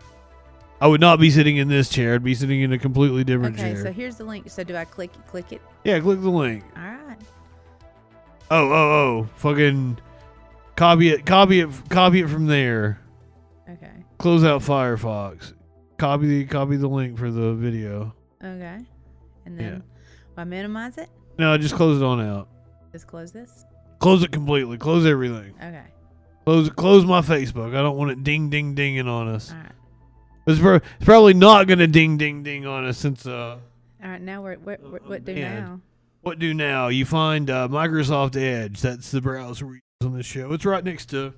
I 0.83 0.87
would 0.87 0.99
not 0.99 1.17
be 1.17 1.29
sitting 1.29 1.55
in 1.55 1.69
this 1.69 1.87
chair. 1.87 2.15
I'd 2.15 2.25
be 2.25 2.35
sitting 2.35 2.59
in 2.59 2.73
a 2.73 2.77
completely 2.77 3.23
different 3.23 3.55
chair. 3.55 3.67
Okay, 3.67 3.75
chair. 3.75 3.83
so 3.83 3.93
here's 3.93 4.17
the 4.17 4.25
link. 4.25 4.49
So 4.49 4.65
do 4.65 4.75
I 4.75 4.83
click 4.83 5.11
it? 5.15 5.25
Click 5.27 5.53
it? 5.53 5.61
yeah, 5.85 5.97
click 6.01 6.19
the 6.19 6.29
link. 6.29 6.65
All 6.75 6.83
right. 6.83 7.17
Oh, 8.51 8.69
oh, 8.69 8.73
oh! 8.73 9.29
Fucking 9.37 9.97
copy 10.75 11.07
it, 11.07 11.25
copy 11.25 11.61
it, 11.61 11.69
copy 11.89 12.19
it 12.19 12.27
from 12.27 12.47
there. 12.47 12.99
Okay. 13.69 13.93
Close 14.17 14.43
out 14.43 14.61
Firefox. 14.61 15.53
Copy 15.97 16.27
the 16.27 16.45
copy 16.47 16.75
the 16.75 16.89
link 16.89 17.17
for 17.17 17.31
the 17.31 17.53
video. 17.53 18.13
Okay. 18.43 18.79
And 19.45 19.57
then 19.57 19.83
will 20.35 20.41
I 20.41 20.43
minimize 20.43 20.97
it? 20.97 21.07
No, 21.39 21.57
just 21.57 21.75
close 21.75 22.01
it 22.01 22.03
on 22.03 22.19
out. 22.19 22.49
Just 22.91 23.07
close 23.07 23.31
this? 23.31 23.63
Close 23.99 24.21
it 24.21 24.33
completely. 24.33 24.77
Close 24.77 25.05
everything. 25.05 25.55
Okay. 25.63 25.85
Close 26.43 26.69
close 26.71 27.05
my 27.05 27.21
Facebook. 27.21 27.69
I 27.69 27.81
don't 27.81 27.95
want 27.95 28.11
it 28.11 28.21
ding 28.25 28.49
ding 28.49 28.75
dinging 28.75 29.07
on 29.07 29.29
us. 29.29 29.49
All 29.49 29.59
right. 29.59 29.71
It's, 30.45 30.85
probably 31.05 31.33
not 31.33 31.67
gonna 31.67 31.87
ding 31.87 32.17
ding 32.17 32.43
ding 32.43 32.65
on 32.65 32.85
us 32.85 32.97
since 32.97 33.25
uh 33.25 33.57
All 34.03 34.09
right. 34.09 34.21
Now 34.21 34.41
we're, 34.41 34.55
what, 34.55 34.81
what, 34.81 35.07
what 35.07 35.25
do 35.25 35.33
man. 35.33 35.63
now? 35.63 35.81
what 36.23 36.39
do 36.39 36.53
now? 36.53 36.87
You 36.87 37.05
find 37.05 37.49
uh, 37.49 37.67
Microsoft 37.67 38.35
Edge. 38.35 38.81
That's 38.81 39.11
the 39.11 39.21
browser 39.21 39.67
we 39.67 39.73
use 39.75 39.81
on 40.05 40.17
this 40.17 40.25
show. 40.25 40.51
It's 40.53 40.65
right 40.65 40.83
next 40.83 41.07
to. 41.11 41.33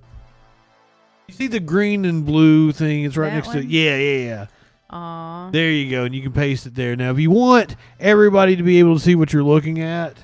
You 1.27 1.33
see 1.33 1.47
the 1.47 1.59
green 1.59 2.05
and 2.05 2.25
blue 2.25 2.71
thing? 2.71 3.03
It's 3.03 3.17
right 3.17 3.29
That 3.29 3.35
next 3.35 3.51
to. 3.51 3.65
Yeah, 3.65 3.97
yeah, 3.97 4.25
yeah. 4.25 4.45
Aw. 4.91 5.49
There 5.49 5.71
you 5.71 5.89
go, 5.89 6.03
and 6.05 6.13
you 6.13 6.21
can 6.21 6.31
paste 6.31 6.67
it 6.67 6.75
there. 6.75 6.95
Now, 6.95 7.11
if 7.11 7.19
you 7.19 7.31
want 7.31 7.75
everybody 7.99 8.55
to 8.55 8.63
be 8.63 8.77
able 8.77 8.95
to 8.95 8.99
see 8.99 9.15
what 9.15 9.33
you're 9.33 9.43
looking 9.43 9.81
at, 9.81 10.15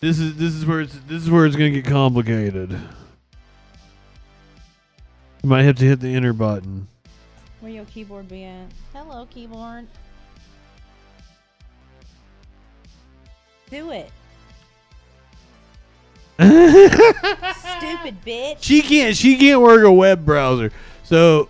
this 0.00 0.18
is 0.18 0.36
this 0.36 0.54
is 0.54 0.64
where 0.64 0.80
it's 0.80 0.98
this 1.06 1.22
is 1.22 1.30
where 1.30 1.44
it's 1.44 1.56
going 1.56 1.74
to 1.74 1.82
get 1.82 1.90
complicated. 1.90 2.78
You 5.42 5.48
might 5.48 5.62
have 5.62 5.76
to 5.76 5.84
hit 5.84 6.00
the 6.00 6.14
enter 6.14 6.32
button. 6.32 6.86
Where 7.60 7.72
your 7.72 7.84
keyboard 7.86 8.28
be 8.28 8.44
at? 8.44 8.66
Hello, 8.92 9.26
keyboard. 9.30 9.86
Do 13.70 13.90
it. 13.90 14.10
Stupid 16.40 18.24
bitch. 18.24 18.56
She 18.60 18.82
can't. 18.82 19.16
She 19.16 19.36
can't 19.36 19.60
work 19.60 19.84
a 19.84 19.92
web 19.92 20.24
browser. 20.24 20.72
So, 21.04 21.48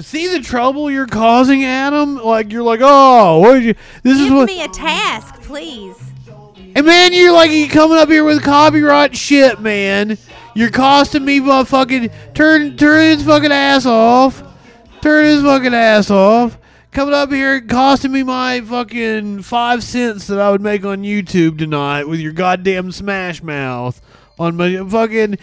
see 0.00 0.28
the 0.28 0.40
trouble 0.40 0.90
you're 0.90 1.06
causing, 1.06 1.64
Adam. 1.64 2.16
Like 2.16 2.52
you're 2.52 2.62
like, 2.62 2.80
oh, 2.82 3.38
what 3.38 3.54
did 3.54 3.64
you? 3.64 3.74
This 4.02 4.20
is 4.20 4.30
what. 4.30 4.48
Give 4.48 4.58
what. 4.58 4.58
me 4.58 4.62
a 4.64 4.68
task, 4.68 5.42
please. 5.42 5.96
And 6.76 6.84
man, 6.86 7.12
you're 7.12 7.32
like 7.32 7.52
you 7.52 7.68
coming 7.68 7.98
up 7.98 8.08
here 8.08 8.24
with 8.24 8.42
copyright 8.42 9.16
shit, 9.16 9.60
man. 9.60 10.18
You're 10.54 10.70
costing 10.70 11.24
me 11.24 11.40
my 11.40 11.64
fucking 11.64 12.10
turn 12.32 12.76
turn 12.76 13.18
his 13.18 13.24
fucking 13.24 13.52
ass 13.52 13.86
off. 13.86 14.42
Turn 15.02 15.24
his 15.24 15.42
fucking 15.42 15.74
ass 15.74 16.10
off. 16.10 16.58
Coming 16.92 17.14
up 17.14 17.32
here 17.32 17.60
costing 17.60 18.12
me 18.12 18.22
my 18.22 18.60
fucking 18.60 19.42
five 19.42 19.82
cents 19.82 20.28
that 20.28 20.40
I 20.40 20.52
would 20.52 20.62
make 20.62 20.84
on 20.84 21.02
YouTube 21.02 21.58
tonight 21.58 22.04
with 22.04 22.20
your 22.20 22.32
goddamn 22.32 22.92
smash 22.92 23.42
mouth 23.42 24.00
on 24.38 24.56
my 24.56 24.76
fucking 24.88 25.38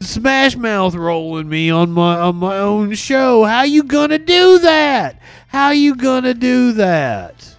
smash 0.00 0.56
mouth 0.56 0.94
rolling 0.96 1.48
me 1.48 1.70
on 1.70 1.92
my 1.92 2.18
on 2.18 2.36
my 2.36 2.58
own 2.58 2.94
show. 2.94 3.44
How 3.44 3.62
you 3.62 3.84
gonna 3.84 4.18
do 4.18 4.58
that? 4.58 5.20
How 5.48 5.70
you 5.70 5.94
gonna 5.94 6.34
do 6.34 6.72
that? 6.72 7.55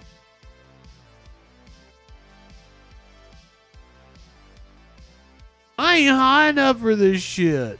I 5.78 5.96
ain't 5.96 6.16
high 6.16 6.48
enough 6.48 6.80
for 6.80 6.96
this 6.96 7.22
shit. 7.22 7.78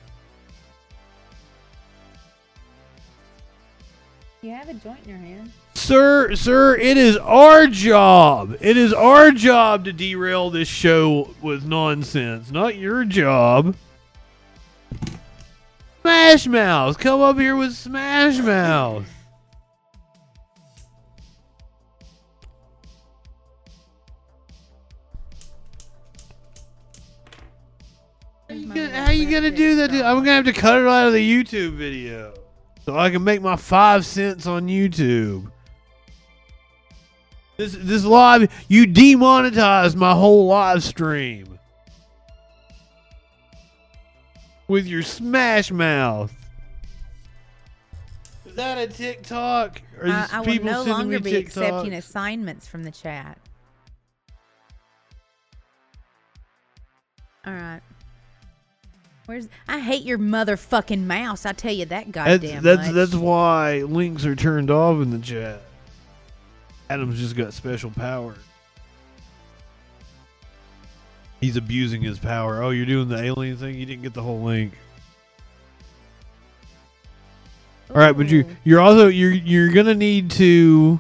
You 4.41 4.51
have 4.51 4.69
a 4.69 4.75
joint 4.75 5.01
in 5.05 5.11
your 5.11 5.19
hand. 5.19 5.53
Sir, 5.75 6.37
sir, 6.37 6.77
it 6.77 6.97
is 6.97 7.17
our 7.17 7.67
job. 7.67 8.57
It 8.61 8.77
is 8.77 8.93
our 8.93 9.33
job 9.33 9.85
to 9.87 9.93
derail 9.93 10.51
this 10.51 10.69
show 10.69 11.35
with 11.43 11.65
nonsense, 11.65 12.53
not 12.53 12.77
your 12.77 13.05
job. 13.05 13.75
Smash 16.03 16.47
Mouth, 16.47 16.99
come 16.99 17.21
up 17.21 17.37
here 17.37 17.57
with 17.57 17.75
Smash 17.75 18.39
Mouth. 18.39 19.07
Gonna, 28.87 29.03
how 29.05 29.11
you 29.11 29.31
gonna 29.31 29.51
do 29.51 29.77
that? 29.77 29.91
I'm 29.93 30.19
gonna 30.19 30.33
have 30.33 30.45
to 30.47 30.53
cut 30.53 30.81
it 30.81 30.87
out 30.87 31.07
of 31.09 31.13
the 31.13 31.45
YouTube 31.45 31.73
video 31.73 32.35
so 32.85 32.97
I 32.97 33.11
can 33.11 33.25
make 33.25 33.43
my 33.43 33.57
five 33.57 34.07
cents 34.07 34.47
on 34.47 34.69
YouTube. 34.69 35.51
This 37.57 37.77
this 37.79 38.05
live 38.05 38.53
you 38.69 38.87
demonetized 38.87 39.97
my 39.97 40.13
whole 40.13 40.47
live 40.47 40.83
stream 40.83 41.59
with 44.69 44.87
your 44.87 45.03
smash 45.03 45.71
mouth. 45.71 46.33
Is 48.47 48.55
that 48.55 48.79
a 48.79 48.87
TikTok? 48.87 49.83
Or 50.01 50.07
is 50.07 50.13
uh, 50.13 50.29
I, 50.31 50.39
I 50.39 50.41
will 50.41 50.65
no 50.65 50.83
longer 50.85 51.21
be 51.21 51.37
accepting 51.37 51.95
assignments 51.95 52.69
from 52.69 52.85
the 52.85 52.91
chat. 52.91 53.39
All 57.47 57.53
right. 57.53 57.81
Where's 59.29 59.47
I 59.69 59.81
hate 59.81 60.05
your 60.05 60.17
motherfucking 60.17 61.05
mouse. 61.05 61.45
I 61.45 61.53
tell 61.53 61.75
you 61.75 61.85
that 61.85 62.11
That's 62.11 62.41
goddamn 62.41 62.63
that's 62.63 62.87
much. 62.87 62.95
that's 62.95 63.15
why 63.15 63.83
links 63.83 64.25
are 64.25 64.35
turned 64.35 64.71
off 64.71 65.03
in 65.03 65.11
the 65.11 65.19
chat. 65.19 65.61
Adam's 66.89 67.19
just 67.19 67.37
got 67.37 67.53
special 67.53 67.91
power. 67.91 68.37
He's 71.43 71.59
abusing 71.59 72.01
his 72.01 72.19
power. 72.19 72.63
Oh, 72.63 72.71
you're 72.71 72.87
doing 72.87 73.11
the 73.11 73.23
alien 73.23 73.59
thing. 73.59 73.75
You 73.75 73.85
didn't 73.85 74.01
get 74.01 74.15
the 74.15 74.23
whole 74.23 74.41
link. 74.41 74.73
All 77.91 77.99
right, 77.99 78.17
but 78.17 78.31
you 78.31 78.47
you're 78.65 78.81
also 78.81 79.09
you're 79.09 79.31
you're 79.31 79.71
gonna 79.75 79.95
need 79.95 80.31
to 80.33 80.99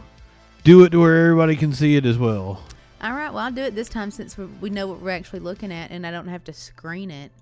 do 0.65 0.85
it 0.85 0.91
to 0.91 1.01
where 1.01 1.25
everybody 1.29 1.57
can 1.57 1.73
see 1.73 1.97
it 1.97 2.05
as 2.05 2.19
well. 2.19 2.63
All 3.01 3.13
right, 3.13 3.31
well 3.31 3.39
I'll 3.39 3.51
do 3.51 3.63
it 3.63 3.75
this 3.75 3.89
time 3.89 4.11
since 4.11 4.37
we 4.37 4.45
we 4.61 4.69
know 4.69 4.87
what 4.87 5.01
we're 5.01 5.13
actually 5.13 5.41
looking 5.41 5.73
at, 5.73 5.91
and 5.91 6.07
I 6.07 6.11
don't 6.11 6.29
have 6.29 6.45
to 6.45 6.53
screen 6.53 7.11
it. 7.11 7.33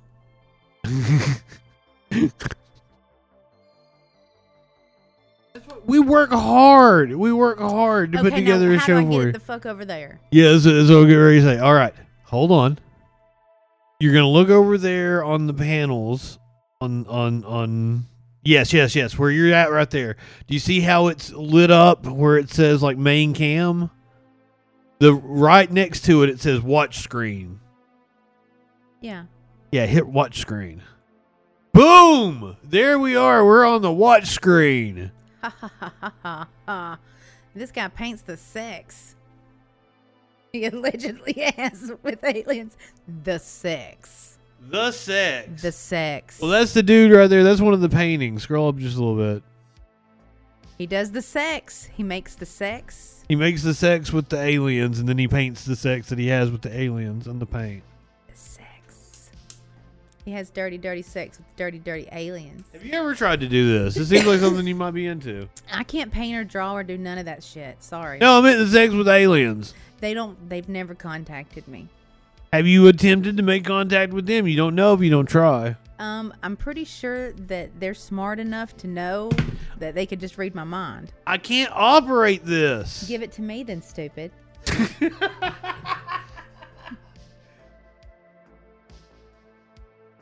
We 5.87 5.99
work 5.99 6.31
hard. 6.31 7.15
We 7.15 7.33
work 7.33 7.59
hard 7.59 8.13
to 8.13 8.19
put 8.19 8.35
together 8.35 8.71
now 8.71 8.77
a 8.77 8.81
show 8.81 9.01
do 9.01 9.07
I 9.07 9.11
for 9.11 9.27
you. 9.27 9.33
the 9.33 9.41
fuck 9.41 9.67
over 9.67 9.85
there? 9.85 10.21
Yeah, 10.31 10.53
that's, 10.53 10.65
that's 10.65 10.89
what 10.89 10.97
I'll 10.99 11.05
get 11.07 11.15
ready 11.15 11.41
to 11.41 11.47
say. 11.47 11.59
All 11.59 11.75
right, 11.75 11.95
hold 12.25 12.53
on. 12.53 12.79
You're 13.99 14.13
gonna 14.13 14.29
look 14.29 14.51
over 14.51 14.77
there 14.77 15.25
on 15.25 15.47
the 15.47 15.55
panels, 15.55 16.39
on 16.81 17.07
on 17.07 17.45
on. 17.45 18.07
Yes, 18.43 18.73
yes, 18.73 18.95
yes. 18.95 19.19
Where 19.19 19.31
you're 19.31 19.53
at, 19.55 19.71
right 19.73 19.91
there. 19.91 20.17
Do 20.47 20.55
you 20.55 20.61
see 20.61 20.81
how 20.81 21.09
it's 21.09 21.33
lit 21.33 21.71
up? 21.71 22.07
Where 22.07 22.37
it 22.37 22.51
says 22.51 22.83
like 22.83 22.97
main 22.99 23.35
cam. 23.35 23.91
The 24.99 25.13
right 25.13 25.71
next 25.71 26.05
to 26.07 26.23
it, 26.23 26.31
it 26.31 26.41
says 26.41 26.61
watch 26.61 26.99
screen. 26.99 27.61
Yeah. 29.01 29.25
Yeah, 29.73 29.87
hit 29.87 30.07
watch 30.07 30.39
screen. 30.41 30.83
Boom! 31.73 32.57
There 32.65 32.99
we 32.99 33.17
are. 33.17 33.45
We're 33.45 33.67
on 33.67 33.83
the 33.83 33.93
watch 33.93 34.27
screen. 34.29 35.11
Ha 35.43 35.53
ha 35.61 35.71
ha 35.81 35.93
ha 36.01 36.13
ha 36.23 36.49
ha. 36.67 36.99
This 37.55 37.71
guy 37.71 37.89
paints 37.89 38.23
the 38.23 38.37
sex. 38.37 39.15
He 40.53 40.67
allegedly 40.67 41.33
has 41.57 41.93
with 42.03 42.23
aliens. 42.25 42.77
The 43.25 43.39
sex. 43.39 44.39
The 44.71 44.91
sex. 44.91 45.63
The 45.63 45.73
sex. 45.73 46.41
well, 46.41 46.51
that's 46.51 46.73
the 46.73 46.83
dude 46.83 47.13
right 47.13 47.29
there. 47.29 47.45
That's 47.45 47.61
one 47.61 47.75
of 47.75 47.81
the 47.81 47.89
paintings. 47.89 48.45
Scroll 48.45 48.69
up 48.69 48.77
just 48.79 48.97
a 48.97 49.05
little 49.05 49.35
bit. 49.35 49.43
he 50.79 50.87
does 50.87 51.13
the 51.13 51.23
sex. 51.23 51.85
He 51.95 52.03
makes 52.03 52.35
the 52.37 52.47
sex. 52.47 53.25
He 53.29 53.37
makes 53.37 53.63
the 53.63 53.75
sex 53.75 54.13
with 54.13 54.29
the 54.29 54.41
aliens, 54.41 54.99
and 54.99 55.09
then 55.09 55.19
he 55.19 55.29
paints 55.29 55.65
the 55.65 55.77
sex 55.77 56.09
that 56.09 56.19
he 56.19 56.29
has 56.29 56.51
with 56.51 56.63
the 56.63 56.75
aliens 56.79 57.27
on 57.29 57.39
the 57.39 57.47
paint. 57.47 57.83
He 60.27 60.33
has 60.33 60.51
dirty, 60.51 60.77
dirty 60.77 61.03
sex 61.03 61.39
with 61.39 61.47
dirty, 61.55 61.79
dirty 61.79 62.09
aliens. 62.11 62.67
Have 62.73 62.85
you 62.85 62.93
ever 62.95 63.15
tried 63.15 63.39
to 63.43 63.47
do 63.47 63.79
this? 63.79 63.97
It 63.97 64.07
seems 64.07 64.27
like 64.27 64.41
something 64.41 64.67
you 64.67 64.75
might 64.75 64.91
be 64.91 65.07
into. 65.07 65.49
I 65.73 65.85
can't 65.85 66.11
paint 66.11 66.37
or 66.37 66.43
draw 66.43 66.75
or 66.75 66.83
do 66.83 66.99
none 66.99 67.17
of 67.19 67.27
that 67.27 67.45
shit. 67.45 67.81
Sorry. 67.81 68.19
No, 68.19 68.39
I 68.39 68.41
meant 68.41 68.59
the 68.59 68.67
sex 68.67 68.93
with 68.93 69.07
aliens. 69.07 69.73
They 70.01 70.15
don't. 70.15 70.49
They've 70.49 70.69
never 70.69 70.97
contacted 70.97 71.69
me. 71.69 71.87
Have 72.53 72.67
you 72.67 72.89
attempted 72.89 73.37
to 73.37 73.45
make 73.45 73.65
contact 73.65 74.13
with 74.13 74.27
them? 74.27 74.49
You 74.49 74.57
don't 74.57 74.75
know 74.75 74.95
if 74.95 75.01
you 75.01 75.11
don't 75.11 75.29
try. 75.29 75.77
Um, 76.01 76.35
I'm 76.43 76.57
pretty 76.57 76.85
sure 76.85 77.31
that 77.33 77.79
they're 77.79 77.95
smart 77.95 78.41
enough 78.41 78.77
to 78.79 78.89
know 78.89 79.31
that 79.79 79.95
they 79.95 80.07
could 80.07 80.19
just 80.19 80.39
read 80.39 80.57
my 80.57 80.65
mind. 80.65 81.13
I 81.25 81.39
can't 81.39 81.71
operate 81.73 82.45
this. 82.45 83.07
Give 83.07 83.23
it 83.23 83.31
to 83.33 83.43
me, 83.43 83.63
then, 83.63 83.81
stupid. 83.81 84.33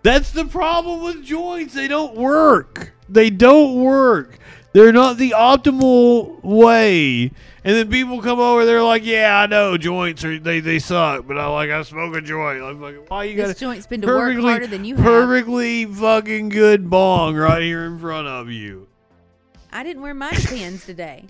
That's 0.04 0.30
the 0.32 0.44
problem 0.44 1.02
with 1.02 1.24
joints. 1.24 1.72
They 1.72 1.88
don't 1.88 2.14
work. 2.14 2.92
They 3.08 3.30
don't 3.30 3.82
work. 3.82 4.38
They're 4.74 4.92
not 4.92 5.16
the 5.16 5.30
optimal 5.30 6.42
way. 6.44 7.30
And 7.64 7.74
then 7.74 7.88
people 7.88 8.20
come 8.20 8.38
over, 8.38 8.66
they're 8.66 8.82
like, 8.82 9.06
"Yeah, 9.06 9.38
I 9.40 9.46
know 9.46 9.78
joints 9.78 10.22
are 10.22 10.38
they 10.38 10.60
they 10.60 10.78
suck, 10.78 11.26
but 11.26 11.38
I 11.38 11.46
like 11.46 11.70
I 11.70 11.80
smoke 11.84 12.14
a 12.14 12.20
joint. 12.20 12.62
Like, 12.62 12.78
fucking, 12.78 13.04
why 13.08 13.24
you 13.24 13.34
got 13.34 13.46
This 13.46 13.58
joint's 13.58 13.86
been 13.86 14.02
to 14.02 14.06
work 14.06 14.38
harder 14.38 14.66
than 14.66 14.84
you 14.84 14.96
have. 14.96 15.04
perfectly 15.04 15.86
fucking 15.86 16.50
good 16.50 16.90
bong 16.90 17.34
right 17.34 17.62
here 17.62 17.86
in 17.86 17.98
front 17.98 18.28
of 18.28 18.50
you. 18.50 18.88
I 19.72 19.82
didn't 19.84 20.02
wear 20.02 20.12
my 20.12 20.32
pins 20.32 20.84
today. 20.84 21.24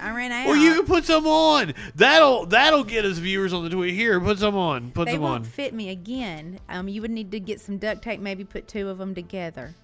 I 0.00 0.14
ran 0.14 0.32
out. 0.32 0.46
Well, 0.46 0.56
you 0.56 0.74
can 0.74 0.86
put 0.86 1.04
some 1.04 1.26
on. 1.26 1.74
That'll 1.94 2.46
that'll 2.46 2.84
get 2.84 3.04
us 3.04 3.18
viewers 3.18 3.52
on 3.52 3.64
the 3.64 3.70
tweet. 3.70 3.94
Here, 3.94 4.20
put 4.20 4.38
some 4.38 4.56
on. 4.56 4.90
Put 4.90 5.06
they 5.06 5.12
some 5.12 5.20
won't 5.22 5.34
on. 5.36 5.44
fit 5.44 5.72
me 5.74 5.90
again. 5.90 6.58
Um, 6.68 6.88
you 6.88 7.00
would 7.02 7.10
need 7.10 7.30
to 7.32 7.40
get 7.40 7.60
some 7.60 7.78
duct 7.78 8.02
tape, 8.02 8.20
maybe 8.20 8.44
put 8.44 8.66
two 8.68 8.88
of 8.88 8.98
them 8.98 9.14
together. 9.14 9.74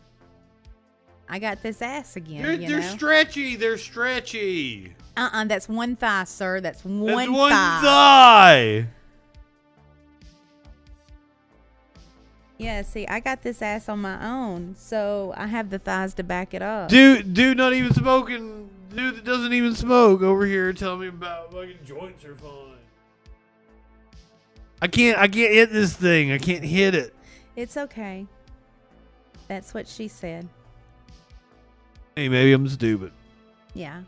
I 1.29 1.39
got 1.39 1.63
this 1.63 1.81
ass 1.81 2.17
again. 2.17 2.43
They're, 2.43 2.57
they're 2.57 2.83
stretchy. 2.83 3.55
They're 3.55 3.79
stretchy. 3.79 4.95
uh-uh, 5.17 5.45
that's 5.45 5.69
one 5.69 5.95
thigh, 5.95 6.25
sir. 6.25 6.61
That's 6.61 6.85
one, 6.85 7.07
That's 7.07 7.31
one 7.31 7.51
thigh. 7.53 7.81
thigh. 7.83 8.87
Yeah, 12.59 12.83
see, 12.83 13.07
I 13.07 13.21
got 13.21 13.43
this 13.43 13.63
ass 13.63 13.89
on 13.89 14.01
my 14.01 14.23
own, 14.29 14.75
so 14.77 15.33
I 15.37 15.47
have 15.47 15.71
the 15.71 15.79
thighs 15.79 16.15
to 16.15 16.23
back 16.23 16.53
it 16.53 16.61
up. 16.63 16.89
Dude, 16.91 17.33
dude, 17.33 17.57
not 17.57 17.73
even 17.73 17.95
smoking. 17.95 18.69
Dude 18.95 19.17
that 19.17 19.25
doesn't 19.25 19.53
even 19.53 19.75
smoke 19.75 20.21
over 20.21 20.45
here 20.45 20.73
telling 20.73 21.01
me 21.01 21.07
about 21.09 21.53
fucking 21.53 21.79
joints 21.85 22.25
are 22.25 22.35
fine. 22.35 22.75
I 24.83 24.89
can't. 24.89 25.19
I 25.19 25.29
can't 25.29 25.53
hit 25.53 25.73
this 25.73 25.95
thing. 25.95 26.33
I 26.33 26.39
can't 26.39 26.65
hit 26.65 26.95
it. 26.95 27.15
It's 27.55 27.77
okay. 27.77 28.27
That's 29.47 29.75
what 29.75 29.87
she 29.87 30.09
said. 30.09 30.49
Hey, 32.17 32.29
maybe 32.29 32.53
I'm 32.53 32.67
stupid. 32.69 33.13
Yeah, 33.75 34.03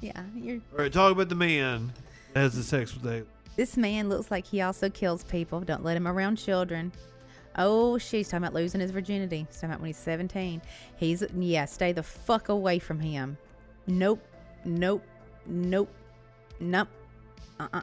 yeah. 0.00 0.22
You're. 0.34 0.60
All 0.72 0.78
right, 0.78 0.92
talk 0.92 1.12
about 1.12 1.28
the 1.28 1.34
man 1.34 1.92
that 2.32 2.40
has 2.40 2.54
the 2.54 2.62
sex 2.62 2.94
with 2.94 3.02
that. 3.02 3.26
This 3.56 3.76
man 3.76 4.08
looks 4.08 4.30
like 4.30 4.46
he 4.46 4.62
also 4.62 4.88
kills 4.88 5.24
people. 5.24 5.60
Don't 5.60 5.84
let 5.84 5.96
him 5.96 6.08
around 6.08 6.36
children. 6.36 6.90
Oh, 7.56 7.98
she's 7.98 8.28
talking 8.28 8.44
about 8.44 8.54
losing 8.54 8.80
his 8.80 8.90
virginity. 8.90 9.46
She's 9.50 9.56
talking 9.56 9.70
about 9.70 9.80
when 9.80 9.88
he's 9.88 9.98
17. 9.98 10.62
He's, 10.96 11.22
yeah, 11.36 11.66
stay 11.66 11.92
the 11.92 12.02
fuck 12.02 12.48
away 12.48 12.78
from 12.78 12.98
him. 12.98 13.36
Nope. 13.86 14.22
Nope. 14.64 15.02
Nope. 15.46 15.90
Nope. 16.60 16.88
Uh 17.58 17.68
uh 17.72 17.80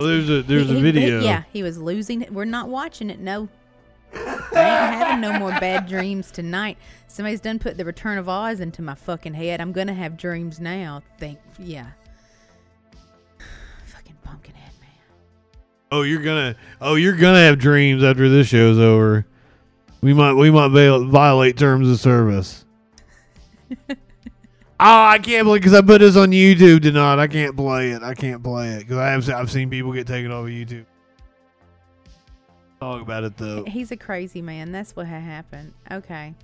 Oh, 0.00 0.06
there's 0.06 0.28
a 0.30 0.42
there's 0.42 0.68
He- 0.68 0.78
a 0.78 0.80
video. 0.80 1.20
he- 1.20 1.26
yeah, 1.26 1.42
he 1.52 1.62
was 1.62 1.78
losing 1.78 2.22
it. 2.22 2.32
We're 2.32 2.44
not 2.44 2.68
watching 2.68 3.08
it. 3.10 3.20
No. 3.20 3.48
I 4.14 4.18
ain't 4.58 4.94
having 4.94 5.20
no 5.22 5.38
more 5.38 5.50
bad 5.52 5.86
dreams 5.86 6.30
tonight. 6.30 6.76
Somebody's 7.06 7.40
done 7.40 7.58
put 7.58 7.78
the 7.78 7.84
Return 7.84 8.18
of 8.18 8.28
Oz 8.28 8.60
into 8.60 8.82
my 8.82 8.94
fucking 8.94 9.32
head. 9.32 9.60
I'm 9.60 9.72
gonna 9.72 9.94
have 9.94 10.18
dreams 10.18 10.60
now. 10.60 11.02
Think, 11.18 11.38
yeah. 11.58 11.86
fucking 13.86 14.16
pumpkinhead 14.22 14.72
man. 14.80 14.90
Oh, 15.90 16.02
you're 16.02 16.22
gonna. 16.22 16.56
Oh, 16.82 16.96
you're 16.96 17.16
gonna 17.16 17.38
have 17.40 17.58
dreams 17.58 18.02
after 18.04 18.28
this 18.28 18.48
show's 18.48 18.78
over. 18.78 19.24
We 20.02 20.12
might. 20.12 20.34
We 20.34 20.50
might 20.50 20.68
viol- 20.68 21.06
violate 21.06 21.56
terms 21.56 21.88
of 21.88 21.98
service. 21.98 22.66
oh, 23.88 23.96
I 24.78 25.18
can't 25.18 25.44
believe 25.46 25.62
because 25.62 25.74
I 25.74 25.80
put 25.80 26.00
this 26.00 26.16
on 26.16 26.30
YouTube 26.30 26.82
tonight. 26.82 27.18
I 27.18 27.26
can't 27.26 27.56
play 27.56 27.90
it. 27.90 28.02
I 28.02 28.14
can't 28.14 28.42
play 28.42 28.70
it 28.70 28.80
because 28.80 28.98
I 28.98 29.10
have. 29.10 29.28
I've 29.30 29.50
seen 29.50 29.70
people 29.70 29.92
get 29.92 30.06
taken 30.06 30.30
off 30.30 30.44
of 30.44 30.50
YouTube. 30.50 30.86
Talk 32.80 33.00
about 33.00 33.24
it 33.24 33.36
though. 33.36 33.64
He's 33.64 33.92
a 33.92 33.96
crazy 33.96 34.42
man. 34.42 34.72
That's 34.72 34.96
what 34.96 35.06
happened. 35.06 35.72
Okay. 35.90 36.34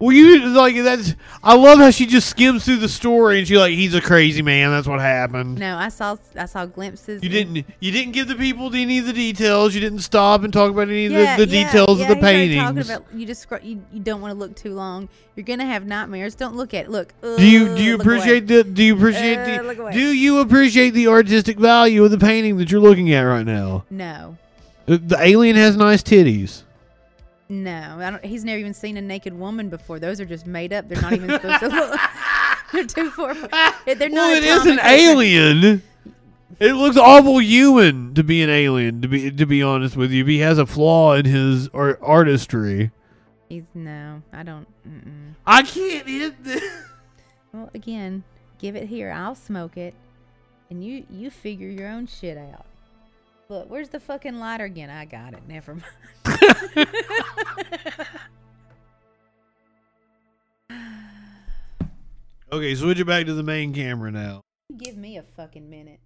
Well, 0.00 0.12
you 0.14 0.46
like 0.50 0.76
that's. 0.76 1.16
I 1.42 1.56
love 1.56 1.80
how 1.80 1.90
she 1.90 2.06
just 2.06 2.28
skims 2.28 2.64
through 2.64 2.76
the 2.76 2.88
story 2.88 3.40
and 3.40 3.48
she 3.48 3.58
like 3.58 3.72
he's 3.72 3.94
a 3.94 4.00
crazy 4.00 4.42
man. 4.42 4.70
That's 4.70 4.86
what 4.86 5.00
happened. 5.00 5.58
No, 5.58 5.76
I 5.76 5.88
saw 5.88 6.16
I 6.36 6.46
saw 6.46 6.66
glimpses. 6.66 7.20
You 7.20 7.28
didn't. 7.28 7.66
You 7.80 7.90
didn't 7.90 8.12
give 8.12 8.28
the 8.28 8.36
people 8.36 8.72
any 8.72 8.98
of 8.98 9.06
the 9.06 9.12
details. 9.12 9.74
You 9.74 9.80
didn't 9.80 10.00
stop 10.00 10.44
and 10.44 10.52
talk 10.52 10.70
about 10.70 10.88
any 10.88 11.06
of 11.06 11.12
Yeah, 11.12 11.36
the, 11.36 11.46
the 11.46 11.52
yeah, 11.56 11.66
details 11.66 11.98
yeah, 11.98 12.04
of 12.04 12.08
the 12.10 12.20
paintings. 12.22 12.62
Talking 12.62 12.80
about, 12.82 13.04
you 13.12 13.26
just 13.26 13.46
you, 13.64 13.82
you 13.92 13.98
don't 14.00 14.20
want 14.20 14.32
to 14.32 14.38
look 14.38 14.54
too 14.54 14.72
long. 14.72 15.08
You're 15.34 15.44
gonna 15.44 15.66
have 15.66 15.84
nightmares. 15.84 16.36
Don't 16.36 16.54
look 16.54 16.74
at 16.74 16.84
it. 16.84 16.90
Look. 16.90 17.12
Do 17.20 17.44
you 17.44 17.74
do 17.76 17.82
you 17.82 17.96
look 17.96 18.06
away. 18.06 18.16
appreciate 18.18 18.46
the 18.46 18.62
do 18.62 18.84
you 18.84 18.94
appreciate 18.94 19.38
Uh, 19.38 19.62
the 19.64 19.90
do 19.92 20.12
you 20.12 20.38
appreciate 20.38 20.90
the 20.90 21.08
artistic 21.08 21.58
value 21.58 22.04
of 22.04 22.12
the 22.12 22.18
painting 22.18 22.56
that 22.58 22.70
you're 22.70 22.80
looking 22.80 23.12
at 23.12 23.22
right 23.22 23.46
now? 23.46 23.84
No, 23.90 24.36
The, 24.86 24.98
the 24.98 25.20
alien 25.20 25.56
has 25.56 25.76
nice 25.76 26.04
titties. 26.04 26.62
No. 27.48 27.98
I 27.98 28.10
don't, 28.10 28.24
he's 28.24 28.44
never 28.44 28.58
even 28.58 28.74
seen 28.74 28.96
a 28.96 29.02
naked 29.02 29.32
woman 29.32 29.68
before. 29.68 29.98
Those 29.98 30.20
are 30.20 30.24
just 30.24 30.46
made 30.46 30.72
up. 30.72 30.88
They're 30.88 31.00
not 31.00 31.12
even 31.12 31.30
supposed 31.30 31.60
to 31.60 31.68
look. 31.68 32.00
They're 32.72 32.84
too 32.84 33.10
far. 33.10 33.34
They're 33.34 34.08
not. 34.08 34.12
well, 34.12 34.36
it 34.36 34.44
is 34.44 34.66
an 34.66 34.78
alien. 34.82 35.82
It 36.60 36.72
looks 36.72 36.96
awful 36.96 37.40
human 37.40 38.14
to 38.14 38.24
be 38.24 38.42
an 38.42 38.50
alien. 38.50 39.00
To 39.02 39.08
be 39.08 39.30
to 39.30 39.46
be 39.46 39.62
honest 39.62 39.96
with 39.96 40.10
you, 40.10 40.24
he 40.24 40.38
has 40.38 40.58
a 40.58 40.66
flaw 40.66 41.14
in 41.14 41.24
his 41.24 41.68
art, 41.68 41.98
artistry. 42.02 42.90
He's 43.48 43.64
no. 43.74 44.22
I 44.32 44.42
don't. 44.42 44.66
Mm-mm. 44.86 45.34
I 45.46 45.62
can't 45.62 46.06
hit 46.06 46.42
this. 46.42 46.62
Well, 47.52 47.70
again, 47.74 48.24
give 48.58 48.76
it 48.76 48.88
here. 48.88 49.10
I'll 49.10 49.34
smoke 49.34 49.76
it, 49.76 49.94
and 50.68 50.84
you 50.84 51.06
you 51.10 51.30
figure 51.30 51.68
your 51.68 51.88
own 51.88 52.06
shit 52.06 52.36
out. 52.36 52.66
Look, 53.50 53.70
where's 53.70 53.88
the 53.88 54.00
fucking 54.00 54.38
lighter 54.38 54.64
again? 54.64 54.90
I 54.90 55.06
got 55.06 55.32
it. 55.32 55.42
Never 55.48 55.76
mind. 55.76 55.84
Okay, 62.50 62.74
switch 62.74 62.98
it 62.98 63.04
back 63.04 63.26
to 63.26 63.34
the 63.34 63.42
main 63.42 63.74
camera 63.74 64.10
now. 64.10 64.40
Give 64.74 64.96
me 64.96 65.18
a 65.18 65.22
fucking 65.22 65.68
minute. 65.68 66.00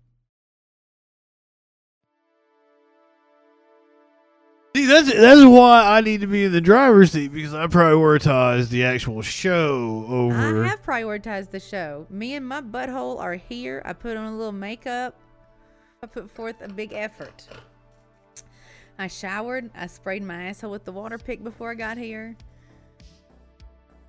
See, 4.74 4.86
that's 4.86 5.12
that's 5.12 5.44
why 5.44 5.96
I 5.96 6.00
need 6.00 6.22
to 6.22 6.26
be 6.26 6.44
in 6.44 6.52
the 6.52 6.60
driver's 6.60 7.12
seat 7.12 7.32
because 7.32 7.54
I 7.54 7.68
prioritize 7.68 8.70
the 8.70 8.84
actual 8.84 9.22
show 9.22 10.04
over. 10.08 10.64
I 10.64 10.68
have 10.68 10.82
prioritized 10.82 11.50
the 11.50 11.60
show. 11.60 12.06
Me 12.10 12.34
and 12.34 12.44
my 12.46 12.60
butthole 12.60 13.20
are 13.20 13.34
here. 13.34 13.80
I 13.84 13.92
put 13.92 14.16
on 14.16 14.24
a 14.24 14.36
little 14.36 14.50
makeup. 14.50 15.14
I 16.04 16.08
put 16.08 16.28
forth 16.32 16.56
a 16.60 16.68
big 16.68 16.92
effort. 16.94 17.46
I 18.98 19.06
showered. 19.06 19.70
I 19.72 19.86
sprayed 19.86 20.24
my 20.24 20.46
asshole 20.46 20.72
with 20.72 20.84
the 20.84 20.90
water 20.90 21.16
pick 21.16 21.44
before 21.44 21.70
I 21.70 21.74
got 21.74 21.96
here. 21.96 22.34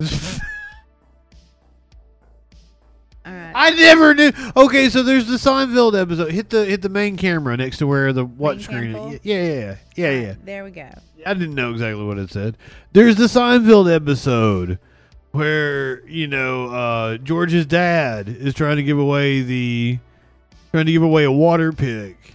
All 0.00 0.08
right. 3.32 3.52
I 3.54 3.70
never 3.70 4.12
knew. 4.12 4.32
Okay, 4.56 4.88
so 4.88 5.04
there's 5.04 5.28
the 5.28 5.36
Seinfeld 5.36 5.96
episode. 5.96 6.32
Hit 6.32 6.50
the 6.50 6.64
hit 6.64 6.82
the 6.82 6.88
main 6.88 7.16
camera 7.16 7.56
next 7.56 7.78
to 7.78 7.86
where 7.86 8.12
the 8.12 8.24
what 8.24 8.56
Main 8.56 8.64
screen? 8.64 9.20
Yeah, 9.22 9.42
yeah, 9.44 9.44
yeah, 9.44 9.76
yeah, 9.94 10.06
All 10.08 10.14
yeah. 10.14 10.34
there 10.42 10.64
we 10.64 10.72
go. 10.72 10.88
I 11.24 11.34
didn't 11.34 11.54
know 11.54 11.70
exactly 11.70 12.04
what 12.04 12.18
it 12.18 12.28
said. 12.32 12.58
There's 12.92 13.14
the 13.14 13.26
Seinfeld 13.26 13.94
episode 13.94 14.80
where 15.30 16.04
you 16.08 16.26
know 16.26 16.66
uh, 16.74 17.18
George's 17.18 17.66
dad 17.66 18.28
is 18.28 18.52
trying 18.52 18.78
to 18.78 18.82
give 18.82 18.98
away 18.98 19.42
the 19.42 20.00
trying 20.74 20.86
to 20.86 20.90
give 20.92 21.04
away 21.04 21.22
a 21.22 21.30
water 21.30 21.72
pick 21.72 22.34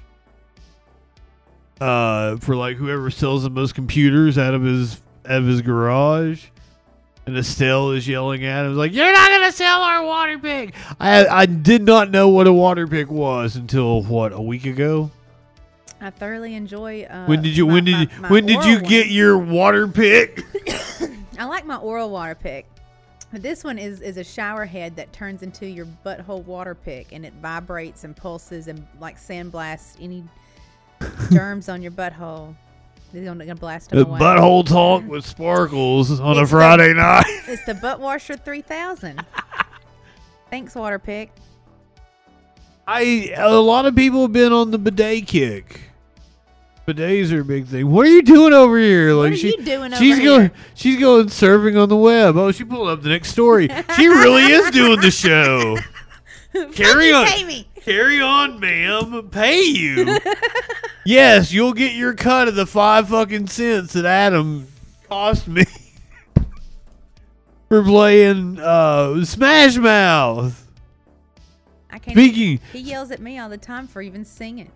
uh, 1.81 2.37
for 2.37 2.55
like 2.55 2.77
whoever 2.77 3.11
sells 3.11 3.43
the 3.43 3.49
most 3.49 3.75
computers 3.75 4.37
out 4.37 4.53
of 4.53 4.63
his 4.63 5.01
out 5.25 5.39
of 5.41 5.45
his 5.45 5.61
garage. 5.61 6.45
And 7.25 7.37
Estelle 7.37 7.91
is 7.91 8.07
yelling 8.07 8.45
at 8.45 8.65
him, 8.65 8.77
like, 8.77 8.93
"You're 8.93 9.11
not 9.11 9.29
gonna 9.29 9.51
sell 9.51 9.81
our 9.81 10.05
water 10.05 10.39
pick." 10.39 10.73
I 11.01 11.27
I 11.27 11.45
did 11.47 11.83
not 11.83 12.11
know 12.11 12.29
what 12.29 12.47
a 12.47 12.53
water 12.53 12.87
pick 12.87 13.11
was 13.11 13.57
until 13.57 14.03
what 14.03 14.31
a 14.31 14.39
week 14.41 14.65
ago. 14.65 15.11
I 15.99 16.09
thoroughly 16.09 16.55
enjoy. 16.55 17.03
Uh, 17.03 17.25
when 17.25 17.41
did 17.41 17.57
you 17.57 17.67
my- 17.67 17.73
when 17.73 17.83
did 17.83 17.93
my- 18.13 18.19
my 18.19 18.29
when 18.29 18.45
did 18.45 18.63
you 18.63 18.79
get 18.79 19.07
one. 19.07 19.13
your 19.15 19.37
water 19.37 19.85
pick? 19.89 20.45
I 21.37 21.43
like 21.43 21.65
my 21.65 21.75
oral 21.75 22.09
water 22.09 22.35
pick. 22.35 22.67
But 23.31 23.43
this 23.43 23.63
one 23.63 23.77
is 23.77 24.01
is 24.01 24.17
a 24.17 24.23
shower 24.23 24.65
head 24.65 24.95
that 24.95 25.13
turns 25.13 25.43
into 25.43 25.67
your 25.67 25.85
butthole 26.05 26.43
water 26.45 26.73
pick, 26.75 27.11
and 27.11 27.25
it 27.25 27.33
vibrates 27.41 28.03
and 28.03 28.15
pulses 28.15 28.67
and 28.67 28.85
like 28.99 29.19
sandblasts 29.19 29.95
any 30.01 30.23
germs 31.31 31.69
on 31.69 31.81
your 31.81 31.91
butthole. 31.91 32.55
They're 33.13 33.25
gonna 33.25 33.45
gonna 33.45 33.55
blast 33.55 33.89
them 33.91 33.99
The 33.99 34.05
away. 34.07 34.19
butthole 34.19 34.65
talk 34.65 35.03
with 35.07 35.25
sparkles 35.25 36.19
on 36.19 36.37
a 36.37 36.41
It's 36.41 36.49
the- 36.51 36.57
Friday 36.57 36.93
night. 36.95 37.23
It's 37.47 37.63
the 37.65 37.75
butt 37.75 37.99
washer 37.99 38.35
three 38.35 38.61
thousand. 38.61 39.23
Thanks, 40.49 40.73
water 40.73 40.97
pick. 40.99 41.31
I 42.87 43.31
a 43.37 43.49
lot 43.51 43.85
of 43.85 43.95
people 43.95 44.23
have 44.23 44.33
been 44.33 44.51
on 44.51 44.71
the 44.71 44.79
bidet 44.79 45.27
kick. 45.27 45.88
Bidets 46.93 47.31
are 47.31 47.41
a 47.41 47.45
big 47.45 47.67
thing. 47.67 47.91
What 47.91 48.07
are 48.07 48.09
you 48.09 48.23
doing 48.23 48.51
over 48.51 48.79
here? 48.79 49.13
Like 49.13 49.33
are 49.33 49.35
she, 49.35 49.55
you 49.57 49.63
doing 49.63 49.91
she's 49.93 50.15
over 50.15 50.25
going, 50.25 50.41
here? 50.41 50.51
she's 50.73 50.99
going 50.99 51.27
surfing 51.27 51.79
on 51.79 51.87
the 51.87 51.95
web. 51.95 52.35
Oh, 52.35 52.51
she 52.51 52.63
pulled 52.63 52.89
up 52.89 53.03
the 53.03 53.09
next 53.09 53.29
story. 53.29 53.69
She 53.95 54.07
really 54.07 54.51
is 54.51 54.71
doing 54.71 54.99
the 54.99 55.11
show. 55.11 55.77
Carry 56.73 57.13
on. 57.13 57.27
Carry 57.81 58.19
on, 58.19 58.59
ma'am. 58.59 59.29
Pay 59.29 59.61
you. 59.61 60.17
yes, 61.05 61.51
you'll 61.51 61.73
get 61.73 61.93
your 61.93 62.15
cut 62.15 62.47
of 62.47 62.55
the 62.55 62.65
five 62.65 63.09
fucking 63.09 63.47
cents 63.47 63.93
that 63.93 64.05
Adam 64.05 64.67
cost 65.07 65.47
me 65.47 65.65
for 67.67 67.83
playing 67.83 68.59
uh, 68.59 69.23
Smash 69.23 69.77
Mouth. 69.77 70.67
I 71.91 71.99
can't. 71.99 72.17
Speaking 72.17 72.59
He 72.73 72.79
yells 72.79 73.11
at 73.11 73.19
me 73.19 73.37
all 73.37 73.49
the 73.49 73.57
time 73.57 73.87
for 73.87 74.01
even 74.01 74.25
singing. 74.25 74.71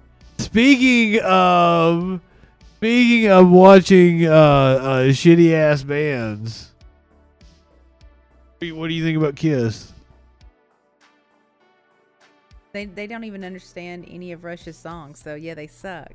Speaking 0.53 1.19
of 1.23 2.21
speaking 2.77 3.27
of 3.27 3.49
watching 3.49 4.27
uh, 4.27 4.29
uh, 4.31 4.99
shitty 5.05 5.51
ass 5.51 5.81
bands. 5.81 6.71
What 8.61 8.87
do 8.87 8.93
you 8.93 9.03
think 9.03 9.17
about 9.17 9.35
Kiss? 9.35 9.91
They 12.71 12.85
they 12.85 13.07
don't 13.07 13.23
even 13.23 13.43
understand 13.43 14.05
any 14.07 14.31
of 14.31 14.43
Rush's 14.43 14.77
songs, 14.77 15.19
so 15.19 15.33
yeah, 15.33 15.55
they 15.55 15.65
suck. 15.65 16.11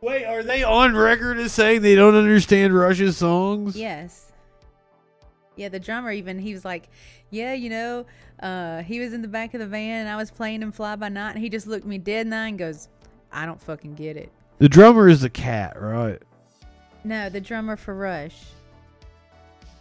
Wait, 0.00 0.24
are 0.24 0.42
they 0.42 0.64
on 0.64 0.96
record 0.96 1.38
as 1.38 1.52
saying 1.52 1.82
they 1.82 1.94
don't 1.94 2.16
understand 2.16 2.74
Rush's 2.74 3.16
songs? 3.16 3.76
Yes. 3.76 4.32
Yeah, 5.56 5.68
the 5.68 5.78
drummer 5.80 6.10
even 6.10 6.38
he 6.38 6.52
was 6.52 6.64
like, 6.64 6.88
"Yeah, 7.30 7.52
you 7.52 7.70
know, 7.70 8.06
uh, 8.40 8.82
he 8.82 9.00
was 9.00 9.12
in 9.12 9.22
the 9.22 9.28
back 9.28 9.54
of 9.54 9.60
the 9.60 9.66
van 9.66 10.00
and 10.00 10.08
I 10.08 10.16
was 10.16 10.30
playing 10.30 10.62
him 10.62 10.72
Fly 10.72 10.96
by 10.96 11.08
Night, 11.08 11.30
and 11.30 11.38
he 11.38 11.48
just 11.48 11.66
looked 11.66 11.86
me 11.86 11.98
dead 11.98 12.26
in 12.26 12.30
the 12.30 12.36
eye 12.36 12.48
and 12.48 12.58
goes, 12.58 12.88
"I 13.32 13.46
don't 13.46 13.60
fucking 13.60 13.94
get 13.94 14.16
it." 14.16 14.32
The 14.58 14.68
drummer 14.68 15.08
is 15.08 15.20
the 15.20 15.30
cat, 15.30 15.80
right? 15.80 16.20
No, 17.04 17.28
the 17.28 17.40
drummer 17.40 17.76
for 17.76 17.94
Rush. 17.94 18.42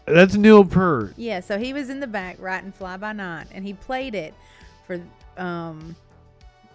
That's 0.05 0.36
Neil 0.36 0.65
Peart. 0.65 1.13
Yeah, 1.15 1.39
so 1.39 1.57
he 1.57 1.71
was 1.71 1.89
in 1.89 1.99
the 1.99 2.07
back 2.07 2.36
writing 2.39 2.71
Fly 2.71 2.97
by 2.97 3.13
Night, 3.13 3.47
and 3.51 3.65
he 3.65 3.73
played 3.73 4.15
it 4.15 4.33
for 4.86 5.01
um 5.38 5.95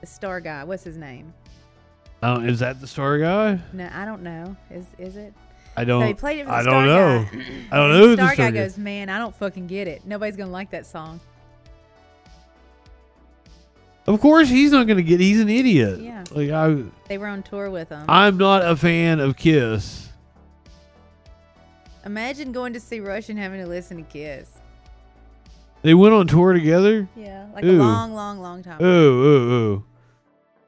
the 0.01 0.07
star 0.07 0.41
guy. 0.41 0.65
What's 0.65 0.85
his 0.85 0.97
name? 0.97 1.33
Oh, 2.23 2.41
is 2.41 2.59
that 2.61 2.81
the 2.81 2.87
star 2.87 3.19
guy? 3.19 3.61
No, 3.73 3.89
I 3.93 4.05
don't 4.05 4.23
know. 4.23 4.57
Is 4.71 4.87
is 4.99 5.17
it? 5.17 5.35
I 5.79 5.85
So 5.85 6.01
he 6.01 6.07
don't. 6.07 6.19
played 6.19 6.39
it 6.41 6.45
for 6.45 6.51
the 6.51 6.57
I 6.57 6.63
star 6.63 6.73
don't 6.75 6.87
know. 6.87 7.25
guy. 7.25 7.45
I 7.73 7.77
don't 7.77 7.91
know 7.91 7.99
who 8.01 8.17
the 8.17 8.23
Star 8.23 8.35
star 8.35 8.51
guy 8.51 8.51
goes, 8.53 8.79
"Man, 8.79 9.09
I 9.09 9.19
don't 9.19 9.35
fucking 9.35 9.67
get 9.67 9.87
it. 9.89 10.03
Nobody's 10.07 10.37
gonna 10.37 10.51
like 10.51 10.71
that 10.71 10.87
song." 10.87 11.21
Of 14.07 14.21
course, 14.21 14.49
he's 14.49 14.73
not 14.73 14.87
gonna 14.87 15.03
get. 15.03 15.21
He's 15.21 15.41
an 15.41 15.49
idiot. 15.51 16.01
Yeah. 16.01 16.25
Like 16.33 16.51
I, 16.51 16.83
They 17.09 17.19
were 17.19 17.27
on 17.27 17.43
tour 17.43 17.71
with 17.71 17.91
him. 17.91 18.05
I'm 18.09 18.39
not 18.39 18.65
a 18.65 18.75
fan 18.77 19.21
of 19.21 19.37
Kiss. 19.37 20.09
Imagine 22.07 22.53
going 22.53 22.73
to 22.73 22.81
see 22.81 23.01
Rush 23.01 23.29
and 23.29 23.39
having 23.39 23.61
to 23.61 23.67
listen 23.67 23.99
to 23.99 24.03
Kiss. 24.03 24.49
They 25.83 25.95
went 25.95 26.15
on 26.15 26.27
tour 26.27 26.55
together. 26.55 27.07
Yeah, 27.15 27.47
like 27.55 27.65
Ooh. 27.65 27.77
a 27.77 27.83
long, 27.83 28.15
long, 28.15 28.39
long 28.41 28.63
time. 28.63 28.83
Ooh, 28.83 28.85
ooh, 28.87 29.53
ooh. 29.53 29.85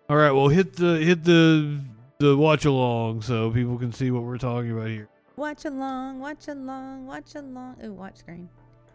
All 0.08 0.16
right, 0.16 0.32
well, 0.32 0.48
hit 0.48 0.76
the 0.76 0.96
hit 0.98 1.24
the 1.24 1.80
the 2.20 2.36
watch 2.36 2.66
along 2.66 3.22
so 3.22 3.50
people 3.50 3.78
can 3.78 3.92
see 3.92 4.10
what 4.10 4.22
we're 4.22 4.38
talking 4.38 4.70
about 4.70 4.88
here. 4.88 5.08
Watch 5.36 5.64
along, 5.64 6.20
watch 6.20 6.48
along, 6.48 7.06
watch 7.06 7.34
along. 7.34 7.76
Ooh, 7.82 7.94
watch 7.94 8.18
screen. 8.18 8.48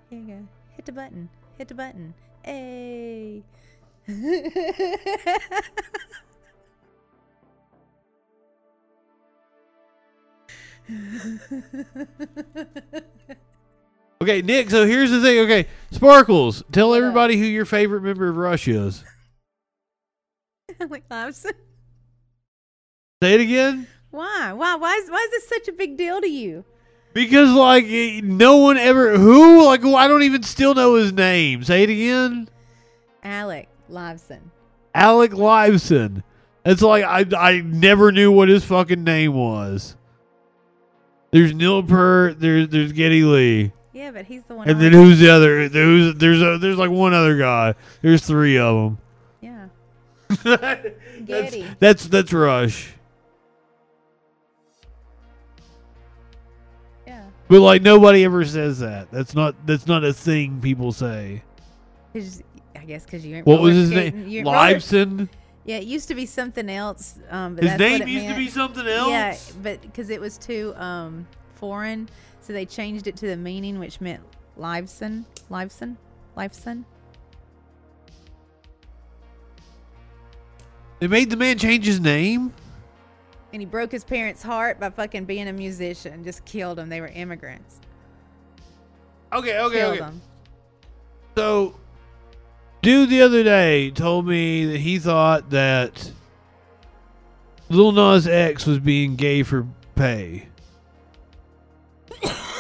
Here 0.10 0.20
you 0.20 0.28
go. 0.28 0.48
Hit 0.76 0.86
the 0.86 0.92
button. 0.92 1.30
Hit 1.58 1.68
the 1.68 1.76
button. 1.76 2.14
Hey. 2.44 3.44
Okay, 14.22 14.42
Nick. 14.42 14.70
So 14.70 14.88
here's 14.88 15.12
the 15.12 15.22
thing. 15.22 15.40
Okay, 15.40 15.68
Sparkles. 15.92 16.64
Tell 16.72 16.96
everybody 16.96 17.38
who 17.38 17.46
your 17.46 17.66
favorite 17.66 18.02
member 18.02 18.30
of 18.30 18.38
Rush 18.38 18.68
is. 18.68 19.04
like 20.90 21.04
Lobson. 21.12 21.52
Say 23.26 23.34
it 23.34 23.42
again. 23.42 23.88
Why? 24.12 24.54
Why? 24.54 24.76
Why 24.76 24.94
is, 24.98 25.10
why 25.10 25.18
is 25.18 25.32
this 25.32 25.50
such 25.50 25.68
a 25.68 25.72
big 25.72 25.98
deal 25.98 26.22
to 26.22 26.30
you? 26.30 26.64
Because 27.16 27.52
like 27.52 27.86
no 28.24 28.58
one 28.58 28.78
ever 28.78 29.18
who 29.18 29.66
like 29.66 29.82
who 29.82 29.96
I 29.96 30.08
don't 30.08 30.22
even 30.22 30.44
still 30.44 30.76
know 30.76 30.94
his 30.94 31.12
name. 31.12 31.64
Say 31.64 31.82
it 31.82 31.90
again. 31.90 32.48
Alec 33.24 33.68
Lobson. 33.90 34.52
Alec 34.94 35.32
Lifeson. 35.32 36.22
It's 36.64 36.84
like 36.84 37.04
I 37.04 37.26
I 37.36 37.62
never 37.62 38.12
knew 38.12 38.32
what 38.32 38.48
his 38.48 38.64
fucking 38.64 39.04
name 39.04 39.34
was. 39.34 39.96
There's 41.32 41.52
Neil 41.52 41.82
Peart. 41.82 42.40
There's 42.40 42.70
there's 42.70 42.92
Geddy 42.92 43.24
Lee, 43.24 43.72
Yeah, 43.92 44.12
but 44.12 44.26
he's 44.26 44.44
the 44.44 44.54
one. 44.54 44.70
and 44.70 44.80
then 44.80 44.92
who's 44.92 45.18
the 45.18 45.32
other? 45.32 45.68
There's 45.68 46.14
there's 46.14 46.44
a, 46.44 46.60
there's 46.60 46.78
like 46.78 46.92
one 46.92 47.16
other 47.16 47.40
guy. 47.40 47.74
There's 48.04 48.24
three 48.24 48.60
of 48.60 48.76
them. 48.76 48.98
Yeah. 49.42 49.68
that's, 50.44 50.90
Geddy. 51.26 51.68
that's 51.80 52.08
that's 52.08 52.32
Rush. 52.32 52.92
But 57.48 57.62
like 57.62 57.82
nobody 57.82 58.24
ever 58.26 58.44
says 58.46 58.80
that. 58.80 59.12
That's 59.12 59.36
not 59.36 59.56
that's 59.68 59.88
not 59.88 60.04
a 60.04 60.14
thing 60.14 60.62
people 60.62 60.92
say. 60.92 61.44
'Cause 62.14 62.42
I 62.76 62.86
guess 62.86 63.06
because 63.06 63.26
you 63.26 63.36
ain't 63.36 63.46
What 63.46 63.62
was 63.62 63.76
his 63.76 63.92
name? 63.92 64.28
you 64.28 64.44
Lifeson. 64.44 65.30
Yeah, 65.66 65.78
it 65.78 65.86
used 65.86 66.08
to 66.10 66.16
be 66.16 66.26
something 66.28 66.70
else. 66.70 67.20
Um, 67.30 67.56
but 67.56 67.64
His 67.64 67.72
that's 67.72 67.82
what 67.82 68.00
name 68.00 68.02
it 68.04 68.08
used 68.12 68.28
to 68.28 68.36
be 68.36 68.50
something 68.50 68.88
else. 68.88 69.10
Yeah, 69.10 69.36
but 69.64 69.82
because 69.82 70.10
it 70.12 70.22
was 70.22 70.38
too 70.38 70.74
um, 70.78 71.28
foreign, 71.56 72.08
so 72.42 72.54
they 72.54 72.66
changed 72.66 73.08
it 73.08 73.16
to 73.18 73.28
the 73.28 73.38
meaning, 73.38 73.80
which 73.80 74.00
meant 74.00 74.22
Lifeson, 74.60 75.26
Lifeson, 75.50 75.98
Lifeson. 76.38 76.84
They 81.00 81.08
made 81.08 81.30
the 81.30 81.38
man 81.38 81.58
change 81.58 81.86
his 81.86 82.00
name. 82.00 82.54
And 83.56 83.62
he 83.62 83.65
broke 83.65 83.94
his 83.94 84.04
parents' 84.04 84.44
heart 84.44 84.82
by 84.82 84.89
fucking 84.89 85.24
being 85.24 85.48
a 85.48 85.54
musician. 85.54 86.26
Just 86.26 86.44
killed 86.44 86.78
them. 86.78 86.89
They 86.89 87.00
were 87.00 87.08
immigrants. 87.08 87.80
Okay, 89.32 89.58
okay, 89.58 89.76
killed 89.78 89.91
okay. 89.94 90.00
them. 90.00 90.22
So, 91.38 91.80
dude, 92.82 93.10
the 93.10 93.22
other 93.22 93.44
day 93.44 93.91
told 93.91 94.28
me 94.28 94.65
that 94.65 94.80
he 94.80 95.00
thought 95.00 95.52
that 95.52 96.12
Lil 97.70 97.94
Nas 97.94 98.28
X 98.28 98.65
was 98.65 98.80
being 98.80 99.15
gay 99.15 99.41
for 99.41 99.65
pay. 99.96 100.50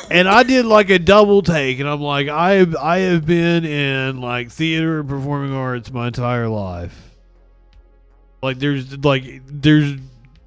and 0.09 0.29
I 0.29 0.43
did 0.43 0.65
like 0.65 0.89
a 0.89 0.97
double 0.97 1.41
take, 1.41 1.81
and 1.81 1.89
I'm 1.89 1.99
like, 1.99 2.29
I 2.29 2.53
have, 2.53 2.73
I 2.73 2.99
have 2.99 3.25
been 3.25 3.65
in 3.65 4.21
like 4.21 4.49
theater 4.49 5.01
and 5.01 5.09
performing 5.09 5.53
arts 5.53 5.91
my 5.91 6.07
entire 6.07 6.47
life. 6.47 7.11
Like, 8.41 8.59
there's 8.59 8.97
like, 8.99 9.41
there's 9.45 9.99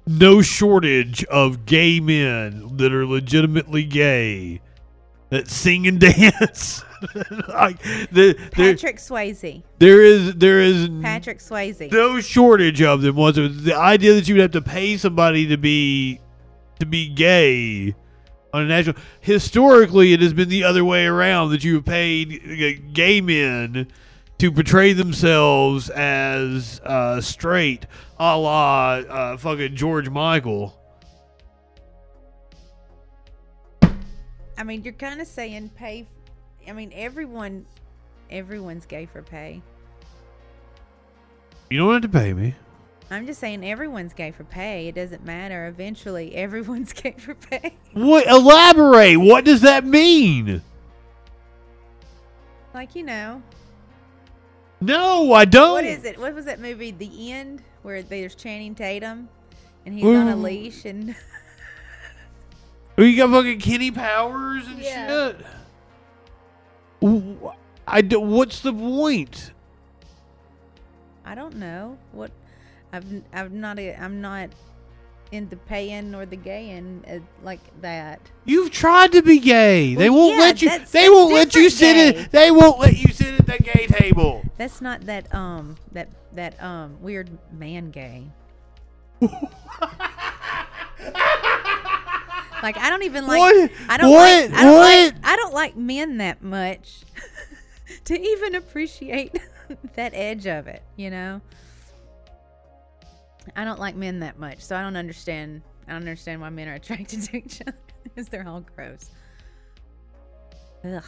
no 0.07 0.41
shortage 0.41 1.23
of 1.25 1.65
gay 1.65 1.99
men 1.99 2.77
that 2.77 2.93
are 2.93 3.05
legitimately 3.05 3.83
gay 3.83 4.61
that 5.29 5.47
sing 5.47 5.87
and 5.87 5.99
dance. 5.99 6.83
like, 7.47 7.81
the, 8.11 8.35
Patrick 8.51 8.97
Swayze. 8.97 9.63
there 9.77 10.01
is 10.01 10.35
there 10.35 10.59
is 10.59 10.89
Patrick 11.01 11.39
Swayze. 11.39 11.91
no 11.91 12.19
shortage 12.19 12.81
of 12.81 13.01
them 13.01 13.15
whatsoever. 13.15 13.53
The 13.53 13.75
idea 13.75 14.13
that 14.15 14.27
you 14.27 14.35
would 14.35 14.41
have 14.41 14.51
to 14.51 14.61
pay 14.61 14.97
somebody 14.97 15.47
to 15.47 15.57
be 15.57 16.19
to 16.79 16.85
be 16.85 17.07
gay 17.07 17.95
on 18.53 18.63
a 18.63 18.65
national 18.65 18.95
historically 19.21 20.13
it 20.13 20.21
has 20.21 20.33
been 20.33 20.49
the 20.49 20.63
other 20.63 20.83
way 20.83 21.05
around 21.05 21.51
that 21.51 21.63
you 21.63 21.75
have 21.75 21.85
paid 21.85 22.41
uh, 22.43 22.81
gay 22.93 23.21
men 23.21 23.87
to 24.39 24.51
portray 24.53 24.93
themselves 24.93 25.89
as 25.89 26.79
uh, 26.85 27.19
straight, 27.19 27.85
a 28.17 28.37
la 28.37 28.93
uh, 28.93 29.37
fucking 29.37 29.75
George 29.75 30.09
Michael. 30.09 30.75
I 34.57 34.63
mean, 34.63 34.83
you're 34.83 34.93
kind 34.93 35.21
of 35.21 35.27
saying 35.27 35.71
pay. 35.75 36.07
I 36.67 36.71
mean, 36.71 36.91
everyone, 36.93 37.65
everyone's 38.29 38.85
gay 38.85 39.05
for 39.05 39.21
pay. 39.21 39.61
You 41.69 41.77
don't 41.77 41.93
have 41.93 42.01
to 42.01 42.09
pay 42.09 42.33
me. 42.33 42.55
I'm 43.11 43.25
just 43.25 43.39
saying 43.39 43.65
everyone's 43.65 44.13
gay 44.13 44.31
for 44.31 44.43
pay. 44.43 44.87
It 44.87 44.95
doesn't 44.95 45.25
matter. 45.25 45.67
Eventually, 45.67 46.35
everyone's 46.35 46.93
gay 46.93 47.15
for 47.17 47.35
pay. 47.35 47.75
What? 47.93 48.25
Elaborate. 48.27 49.17
What 49.17 49.43
does 49.43 49.61
that 49.61 49.85
mean? 49.85 50.61
Like 52.73 52.95
you 52.95 53.03
know, 53.03 53.41
No, 54.81 55.33
I 55.33 55.45
don't. 55.45 55.71
what 55.73 55.85
is 55.85 56.05
it? 56.05 56.17
What 56.19 56.33
was 56.33 56.45
that 56.45 56.59
movie, 56.59 56.91
The 56.91 57.31
End, 57.31 57.61
where 57.81 58.01
there's 58.01 58.35
Channing 58.35 58.75
Tatum, 58.75 59.27
and 59.85 59.93
he's 59.93 60.05
on 60.05 60.27
a 60.29 60.35
leash 60.35 60.85
and 60.85 61.15
Oh, 62.97 63.01
you 63.03 63.15
got 63.15 63.29
fucking 63.29 63.59
Kenny 63.59 63.91
Powers 63.91 64.67
and 64.67 64.79
Yeah. 64.79 65.07
shit. 65.07 65.45
Ooh, 67.03 67.51
I 67.87 68.01
do, 68.01 68.19
what's 68.19 68.59
the 68.59 68.73
point? 68.73 69.51
I 71.23 71.33
don't 71.35 71.55
know 71.57 71.97
what 72.11 72.31
I've 72.91 73.05
I'm 73.33 73.59
not 73.61 73.79
I'm 73.79 74.19
not 74.19 74.49
into 75.31 75.55
paying 75.55 76.15
or 76.15 76.25
the 76.25 76.35
gaying 76.35 77.03
uh, 77.07 77.19
like 77.43 77.59
that. 77.81 78.19
You've 78.45 78.71
tried 78.71 79.11
to 79.13 79.21
be 79.21 79.39
gay. 79.39 79.95
they 79.95 80.09
won't 80.09 80.35
yeah, 80.35 80.39
let 80.41 80.61
you. 80.61 80.69
that's- 80.69 80.91
They 80.91 81.01
that's 81.01 81.11
won't 81.11 81.33
let 81.33 81.55
you 81.55 81.69
sit 81.69 81.93
gay. 82.15 82.21
at. 82.23 82.31
They 82.31 82.51
won't 82.51 82.79
let 82.79 82.97
you 82.97 83.13
sit 83.13 83.39
at 83.39 83.45
the 83.45 83.57
gay 83.63 83.87
table. 83.87 84.43
That's 84.57 84.81
not 84.81 85.01
that 85.05 85.33
um 85.33 85.75
that 85.91 86.09
that 86.33 86.61
um 86.63 86.97
weird 87.01 87.29
man 87.51 87.91
gay. 87.91 88.25
like 92.63 92.77
I 92.77 92.89
don't 92.89 93.03
even 93.03 93.25
like 93.27 93.39
What? 93.39 93.71
I 93.87 93.97
don't 93.97 94.11
What? 94.11 94.49
like 94.51 94.59
I 94.59 94.63
don't 94.63 94.77
like 94.77 95.13
What? 95.13 95.23
I 95.23 95.35
don't 95.35 95.53
like 95.53 95.75
men 95.77 96.17
that 96.17 96.41
much 96.41 97.01
to 98.05 98.19
even 98.19 98.55
appreciate 98.55 99.37
that 99.95 100.13
edge 100.13 100.45
of 100.47 100.67
it, 100.67 100.81
you 100.95 101.09
know? 101.09 101.41
I 103.55 103.63
don't 103.65 103.79
like 103.79 103.95
men 103.95 104.19
that 104.19 104.37
much, 104.39 104.59
so 104.61 104.75
I 104.75 104.81
don't 104.81 104.95
understand 104.95 105.61
I 105.87 105.91
don't 105.93 106.01
understand 106.01 106.41
why 106.41 106.49
men 106.49 106.67
are 106.67 106.73
attracted 106.75 107.21
to 107.23 107.37
each 107.37 107.61
other 107.61 107.77
because 108.03 108.27
they're 108.29 108.47
all 108.47 108.61
gross. 108.75 109.09
Ugh. 110.85 111.03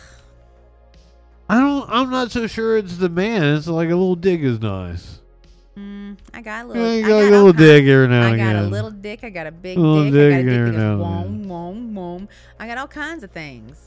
I 1.50 1.60
don't. 1.60 1.89
I'm 1.89 2.10
not 2.10 2.32
so 2.32 2.48
sure 2.48 2.78
it's 2.78 2.98
the 2.98 3.10
man. 3.10 3.56
It's 3.56 3.68
like 3.68 3.88
a 3.88 3.96
little 3.96 4.16
dick 4.16 4.39
is 4.42 4.60
nice. 4.62 5.20
Mm, 5.78 6.18
I 6.34 6.42
got 6.42 6.66
a 6.66 6.68
Yeah, 6.68 6.74
little. 6.74 6.94
you 6.96 7.06
I 7.06 7.08
got 7.08 7.24
a 7.24 7.30
little 7.30 7.54
dick 7.54 7.86
every 7.86 8.08
now 8.08 8.28
I 8.28 8.38
got 8.38 8.50
again. 8.50 8.56
a 8.58 8.68
little 8.68 8.92
dick. 8.92 9.24
I 9.24 9.30
got 9.30 9.48
a 9.48 9.52
big 9.52 9.78
A 9.78 10.04
dick. 10.04 10.14
dick 10.14 10.34
I 10.34 10.42
got 10.44 10.52
a 10.52 10.66
dick 10.66 10.74
that 10.74 10.80
goes 10.82 11.00
wom 11.00 11.48
wom 11.48 11.96
wom. 11.96 12.30
I 12.60 12.68
got 12.68 12.78
all 12.78 12.88
kinds 12.88 13.24
of 13.24 13.32
things. 13.32 13.78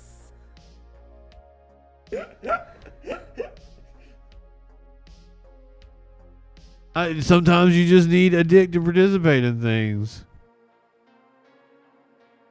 I, 6.94 7.20
sometimes 7.20 7.76
you 7.76 7.86
just 7.88 8.08
need 8.08 8.34
a 8.34 8.44
dick 8.44 8.72
to 8.72 8.80
participate 8.80 9.42
in 9.44 9.60
things. 9.60 10.24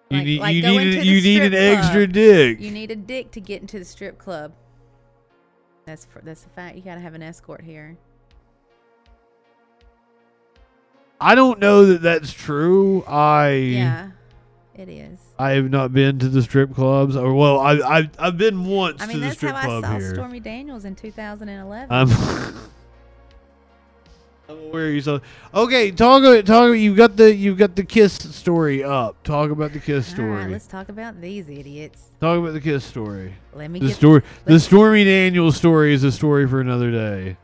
You 0.10 0.18
Like- 0.18 0.26
need 0.26 0.40
like 0.42 0.56
you 0.56 0.62
need 0.64 0.98
a- 1.00 1.06
you 1.06 1.22
need 1.22 1.42
an 1.44 1.52
strip 1.54 1.78
extra 1.80 2.08
dick. 2.08 2.60
You 2.60 2.72
need 2.72 2.92
a 2.92 2.96
dick 2.96 3.32
to 3.32 3.40
get 3.42 3.62
into 3.62 3.80
the 3.80 3.86
strip 3.86 4.18
club. 4.18 4.52
That's 5.86 6.06
for, 6.06 6.22
that's 6.22 6.46
a 6.46 6.50
fact. 6.50 6.76
You 6.76 6.82
gotta 6.82 7.00
have 7.02 7.14
an 7.14 7.24
escort 7.24 7.62
here. 7.64 7.98
I 11.20 11.36
don't 11.36 11.60
know 11.60 11.86
that 11.86 12.02
that's 12.02 12.32
true. 12.34 13.04
I 13.08 13.50
Yeah, 13.52 14.12
it 14.76 14.90
is. 14.90 15.20
I 15.40 15.52
have 15.52 15.70
not 15.70 15.94
been 15.94 16.20
to 16.20 16.28
the 16.30 16.42
strip 16.42 16.76
clubs, 16.76 17.16
or 17.16 17.34
well, 17.34 17.60
I 17.60 17.74
I 18.00 18.10
I've 18.20 18.38
been 18.38 18.66
once 18.66 19.02
I 19.02 19.06
to 19.06 19.12
mean, 19.14 19.22
the 19.22 19.28
that's 19.28 19.42
how 19.42 19.56
I 19.56 19.82
saw 19.82 19.98
here. 20.00 20.14
Stormy 20.14 20.40
Daniels 20.42 20.84
in 20.86 20.96
2011. 20.96 22.56
I'm 24.50 24.72
I'm 24.72 24.90
you 24.90 25.02
so 25.02 25.22
Okay, 25.54 25.92
talk 25.92 26.22
about 26.24 26.46
talk. 26.46 26.66
About, 26.66 26.74
you 26.74 26.96
got 26.96 27.16
the 27.16 27.34
you 27.34 27.56
got 27.56 27.76
the 27.76 27.84
kiss 27.84 28.14
story 28.14 28.84
up. 28.84 29.22
Talk 29.24 29.52
about 29.52 29.72
the 29.74 29.80
kiss 29.80 30.06
story. 30.08 30.30
right, 30.32 30.50
let's 30.50 30.68
talk 30.68 30.90
about 30.90 31.22
these 31.22 31.48
idiots. 31.48 32.02
talk 32.20 32.40
about 32.40 32.54
the 32.54 32.62
kiss 32.62 32.84
story. 32.84 33.36
Let 33.54 33.72
me 33.72 33.80
The 33.80 33.90
story. 33.92 34.22
The 34.46 34.54
let's- 34.54 34.66
Stormy 34.66 35.06
Daniels 35.06 35.56
story 35.56 35.94
is 35.94 36.04
a 36.04 36.12
story 36.12 36.48
for 36.48 36.60
another 36.60 36.92
day. 36.92 37.38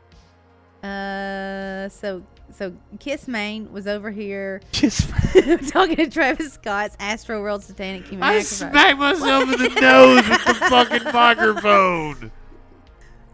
Uh, 0.84 1.88
so 1.90 2.24
so 2.52 2.74
Kiss 3.00 3.28
Main 3.28 3.72
was 3.72 3.86
over 3.88 4.12
here 4.12 4.62
Kiss. 4.72 5.06
talking 5.72 5.96
to 5.98 6.10
Travis 6.10 6.54
Scott's 6.54 6.96
Astro 7.00 7.42
World 7.42 7.64
Satanic 7.64 8.08
Human 8.08 8.24
I 8.24 8.40
Sacrifice. 8.42 8.72
smacked 8.98 9.00
myself 9.00 9.44
in 9.54 9.60
the 9.62 9.70
nose 9.82 10.28
with 10.30 10.46
the 10.46 10.54
fucking 10.54 11.04
microphone. 11.14 12.32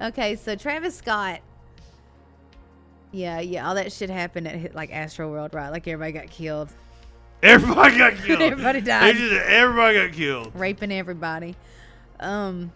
Okay, 0.02 0.36
so 0.36 0.56
Travis 0.56 0.96
Scott. 0.98 1.40
Yeah, 3.16 3.40
yeah, 3.40 3.66
all 3.68 3.76
that 3.76 3.94
shit 3.94 4.10
happened 4.10 4.46
at 4.48 4.76
like 4.76 4.92
Astro 4.92 5.32
World, 5.32 5.54
right? 5.54 5.70
Like 5.70 5.88
everybody 5.88 6.12
got 6.12 6.30
killed, 6.30 6.70
Everybody 7.42 7.98
got 7.98 8.16
killed. 8.26 8.42
Everybody 8.42 8.82
died. 8.82 9.16
just, 9.16 9.34
everybody 9.34 9.98
got 10.08 10.12
killed. 10.14 10.52
raping 10.54 10.92
everybody. 10.92 11.56
Um. 12.20 12.72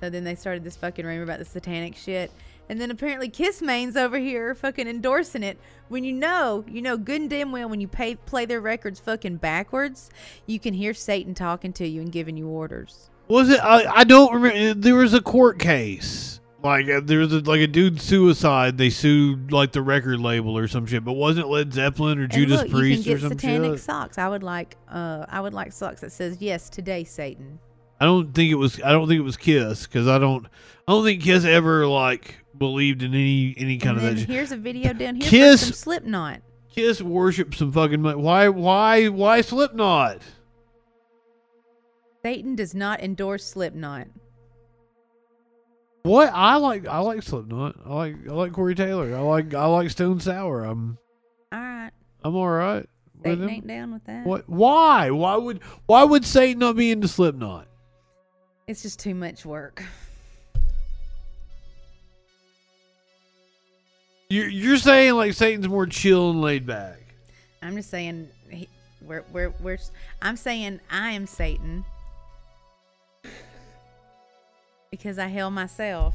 So 0.00 0.10
then 0.10 0.24
they 0.24 0.34
started 0.34 0.64
this 0.64 0.76
fucking 0.76 1.04
rumor 1.06 1.22
about 1.22 1.38
the 1.38 1.44
satanic 1.44 1.94
shit, 1.96 2.32
and 2.68 2.80
then 2.80 2.90
apparently 2.90 3.28
Kiss 3.28 3.62
Main's 3.62 3.96
over 3.96 4.18
here 4.18 4.54
fucking 4.54 4.88
endorsing 4.88 5.42
it. 5.44 5.58
When 5.88 6.02
you 6.02 6.12
know, 6.12 6.64
you 6.68 6.82
know 6.82 6.96
good 6.96 7.20
and 7.20 7.30
damn 7.30 7.52
well 7.52 7.68
when 7.68 7.80
you 7.80 7.88
pay, 7.88 8.16
play 8.16 8.44
their 8.44 8.60
records 8.60 8.98
fucking 9.00 9.36
backwards, 9.36 10.10
you 10.46 10.58
can 10.58 10.74
hear 10.74 10.94
Satan 10.94 11.34
talking 11.34 11.72
to 11.74 11.86
you 11.86 12.00
and 12.00 12.10
giving 12.10 12.36
you 12.36 12.48
orders. 12.48 13.10
Was 13.28 13.50
it? 13.50 13.60
I, 13.60 13.84
I 14.00 14.04
don't 14.04 14.32
remember. 14.34 14.74
There 14.74 14.96
was 14.96 15.14
a 15.14 15.20
court 15.20 15.58
case. 15.60 16.40
Like 16.62 16.88
uh, 16.88 17.00
there 17.04 17.20
was 17.20 17.32
a, 17.32 17.38
like 17.40 17.60
a 17.60 17.66
dude 17.68 18.00
suicide. 18.00 18.78
They 18.78 18.90
sued 18.90 19.52
like 19.52 19.70
the 19.72 19.80
record 19.82 20.18
label 20.18 20.58
or 20.58 20.66
some 20.66 20.86
shit. 20.86 21.04
But 21.04 21.12
wasn't 21.12 21.46
it 21.46 21.50
Led 21.50 21.72
Zeppelin 21.72 22.18
or 22.18 22.22
And 22.24 22.32
Judas 22.32 22.62
look, 22.62 22.70
Priest 22.70 23.06
you 23.06 23.14
or 23.14 23.18
can 23.18 23.28
get 23.28 23.30
some 23.30 23.38
satanic 23.38 23.72
shit? 23.74 23.80
socks. 23.80 24.18
I 24.18 24.28
would 24.28 24.42
like, 24.42 24.76
uh, 24.88 25.24
I 25.28 25.40
would 25.40 25.54
like 25.54 25.72
socks 25.72 26.00
that 26.00 26.10
says 26.10 26.38
yes 26.40 26.68
today, 26.68 27.04
Satan. 27.04 27.60
I 28.00 28.04
don't 28.06 28.32
think 28.34 28.50
it 28.50 28.56
was. 28.56 28.80
I 28.82 28.90
don't 28.90 29.06
think 29.08 29.18
it 29.20 29.24
was 29.24 29.36
Kiss 29.36 29.86
because 29.86 30.08
I 30.08 30.18
don't. 30.18 30.46
I 30.86 30.92
don't 30.92 31.04
think 31.04 31.22
Kiss 31.22 31.44
ever 31.44 31.86
like 31.86 32.34
believed 32.56 33.02
in 33.04 33.12
any 33.14 33.54
any 33.56 33.78
kind 33.78 33.98
and 33.98 34.08
of 34.08 34.16
that. 34.16 34.26
here's 34.28 34.50
a 34.52 34.56
video 34.56 34.92
down 34.92 35.16
here 35.16 35.28
Kiss- 35.28 35.60
for 35.60 35.66
some 35.66 35.74
Slipknot. 35.74 36.40
Kiss 36.74 37.00
worship 37.02 37.54
some 37.54 37.70
fucking. 37.72 38.02
mon- 38.02 38.20
Why? 38.22 38.48
Why? 38.48 39.08
Why 39.08 39.40
Slipknot? 39.42 40.22
Satan 42.24 42.54
does 42.56 42.74
not 42.74 43.00
endorse 43.00 43.44
Slipknot. 43.44 44.08
What? 46.02 46.30
I 46.32 46.56
like. 46.56 46.86
I 46.86 46.98
like 46.98 47.22
Slipknot. 47.22 47.76
I 47.84 47.94
like. 47.94 48.16
I 48.28 48.32
like 48.32 48.52
Corey 48.52 48.74
Taylor. 48.74 49.14
I 49.14 49.20
like. 49.20 49.54
I 49.54 49.66
like 49.66 49.90
Stone 49.90 50.20
Sour. 50.20 50.64
I'm. 50.64 50.98
All 51.52 51.58
right, 51.58 51.90
I'm 52.24 52.36
all 52.36 52.48
right 52.48 52.86
Satan 53.22 53.50
ain't 53.50 53.66
down 53.66 53.92
with 53.92 54.04
that. 54.04 54.24
What? 54.26 54.48
Why? 54.48 55.10
Why 55.10 55.36
would? 55.36 55.60
Why 55.86 56.04
would 56.04 56.24
Satan 56.24 56.60
not 56.60 56.76
be 56.76 56.90
into 56.90 57.08
Slipknot? 57.08 57.66
It's 58.66 58.82
just 58.82 59.00
too 59.00 59.14
much 59.14 59.44
work. 59.44 59.82
You're 64.30 64.48
you're 64.48 64.76
saying 64.76 65.14
like 65.14 65.32
Satan's 65.32 65.68
more 65.68 65.86
chill 65.86 66.30
and 66.30 66.42
laid 66.42 66.66
back. 66.66 67.00
I'm 67.62 67.74
just 67.76 67.90
saying, 67.90 68.28
he, 68.50 68.68
we're, 69.02 69.24
we're, 69.32 69.52
we're, 69.60 69.78
I'm 70.22 70.36
saying 70.36 70.80
I 70.90 71.10
am 71.10 71.26
Satan 71.26 71.84
because 74.90 75.18
I 75.18 75.28
hail 75.28 75.50
myself. 75.50 76.14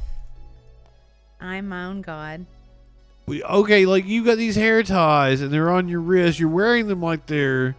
I'm 1.40 1.68
my 1.68 1.84
own 1.84 2.02
God. 2.02 2.46
We, 3.26 3.42
okay, 3.42 3.86
like 3.86 4.04
you 4.06 4.24
got 4.24 4.36
these 4.36 4.56
hair 4.56 4.82
ties 4.82 5.40
and 5.40 5.52
they're 5.52 5.70
on 5.70 5.88
your 5.88 6.00
wrist. 6.00 6.38
You're 6.38 6.48
wearing 6.48 6.88
them 6.88 7.00
like 7.00 7.26
they're. 7.26 7.76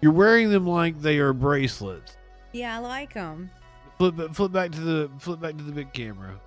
You're 0.00 0.12
wearing 0.12 0.50
them 0.50 0.66
like 0.66 1.00
they 1.00 1.18
are 1.18 1.32
bracelets. 1.32 2.16
Yeah, 2.52 2.76
I 2.76 2.80
like 2.80 3.14
them. 3.14 3.50
Flip 3.98 4.34
flip 4.34 4.52
back 4.52 4.72
to 4.72 4.80
the 4.80 5.10
flip 5.18 5.40
back 5.40 5.56
to 5.56 5.62
the 5.62 5.72
big 5.72 5.92
camera. 5.92 6.38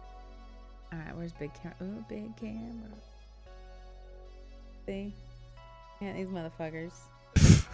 All 0.91 0.99
right, 0.99 1.15
where's 1.15 1.31
big 1.33 1.51
camera? 1.53 1.75
Ooh, 1.81 2.05
big 2.09 2.35
camera. 2.35 2.89
See? 4.85 5.13
Yeah, 6.01 6.13
these 6.13 6.27
motherfuckers. 6.27 6.91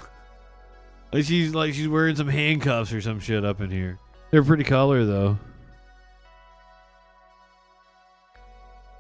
Like 1.14 1.26
she's 1.26 1.54
like 1.54 1.74
she's 1.74 1.88
wearing 1.88 2.16
some 2.16 2.30
handcuffs 2.30 2.94
or 2.94 3.02
some 3.02 3.20
shit 3.20 3.44
up 3.44 3.60
in 3.60 3.70
here. 3.70 4.00
They're 4.32 4.44
pretty 4.44 4.64
color 4.64 5.06
though. 5.06 5.38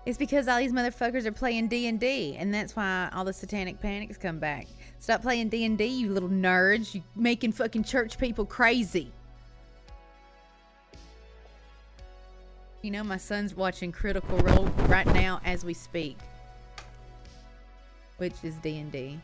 It's 0.06 0.18
because 0.18 0.47
all 0.47 0.58
these 0.58 0.74
motherfuckers 0.74 1.26
are 1.26 1.32
playing 1.32 1.68
D 1.68 1.88
and 1.88 2.54
that's 2.54 2.76
why 2.76 3.10
all 3.14 3.24
the 3.24 3.34
satanic 3.34 3.80
panics 3.80 4.18
come 4.18 4.39
back. 4.39 4.68
Stop 4.99 5.22
playing 5.22 5.49
D 5.49 5.66
and 5.66 5.78
D, 5.78 5.86
you 5.86 6.12
little 6.12 6.30
nerds! 6.30 6.95
You 6.95 7.04
making 7.16 7.52
fucking 7.52 7.84
church 7.84 8.18
people 8.18 8.45
crazy. 8.45 9.12
You 12.82 12.89
know, 12.89 13.04
my 13.04 13.18
son's 13.18 13.56
watching 13.56 13.91
Critical 13.91 14.39
Role 14.39 14.66
right 14.88 15.06
now 15.06 15.39
as 15.45 15.64
we 15.64 15.76
speak, 15.76 16.18
which 18.18 18.34
is 18.41 18.56
D 18.56 18.80
and 18.80 18.91
D. 18.91 19.20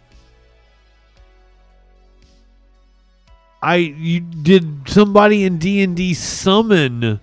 I 3.63 3.77
you 3.77 4.19
did 4.19 4.87
somebody 4.87 5.43
in 5.43 5.57
D 5.57 5.81
and 5.81 5.97
D 5.97 6.13
summon 6.13 7.19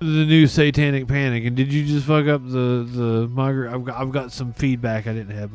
the 0.00 0.24
new 0.24 0.46
Satanic 0.46 1.06
Panic, 1.06 1.44
and 1.44 1.54
did 1.56 1.72
you 1.72 1.84
just 1.84 2.06
fuck 2.06 2.26
up 2.26 2.42
the 2.42 2.86
the 2.90 3.28
migra- 3.28 3.72
I've 3.72 3.84
got 3.84 4.00
I've 4.00 4.10
got 4.12 4.32
some 4.32 4.52
feedback 4.52 5.06
I 5.06 5.12
didn't 5.12 5.36
have. 5.36 5.50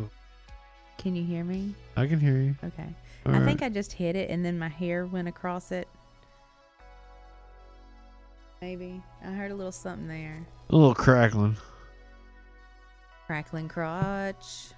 Can 0.97 1.15
you 1.15 1.23
hear 1.23 1.43
me? 1.43 1.73
I 1.97 2.05
can 2.07 2.19
hear 2.19 2.37
you. 2.37 2.55
Okay. 2.63 2.87
All 3.25 3.33
I 3.33 3.39
right. 3.39 3.45
think 3.45 3.61
I 3.63 3.69
just 3.69 3.91
hit 3.91 4.15
it, 4.15 4.29
and 4.29 4.45
then 4.45 4.57
my 4.59 4.67
hair 4.69 5.05
went 5.07 5.27
across 5.27 5.71
it. 5.71 5.87
Maybe 8.61 9.01
I 9.23 9.31
heard 9.31 9.51
a 9.51 9.55
little 9.55 9.71
something 9.71 10.07
there. 10.07 10.45
a 10.69 10.75
little 10.75 10.95
crackling. 10.95 11.57
Crackling 13.27 13.67
crotch. 13.67 14.69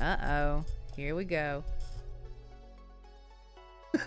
Uh 0.00 0.16
oh. 0.24 0.64
Here 0.96 1.14
we 1.14 1.24
go. 1.24 1.62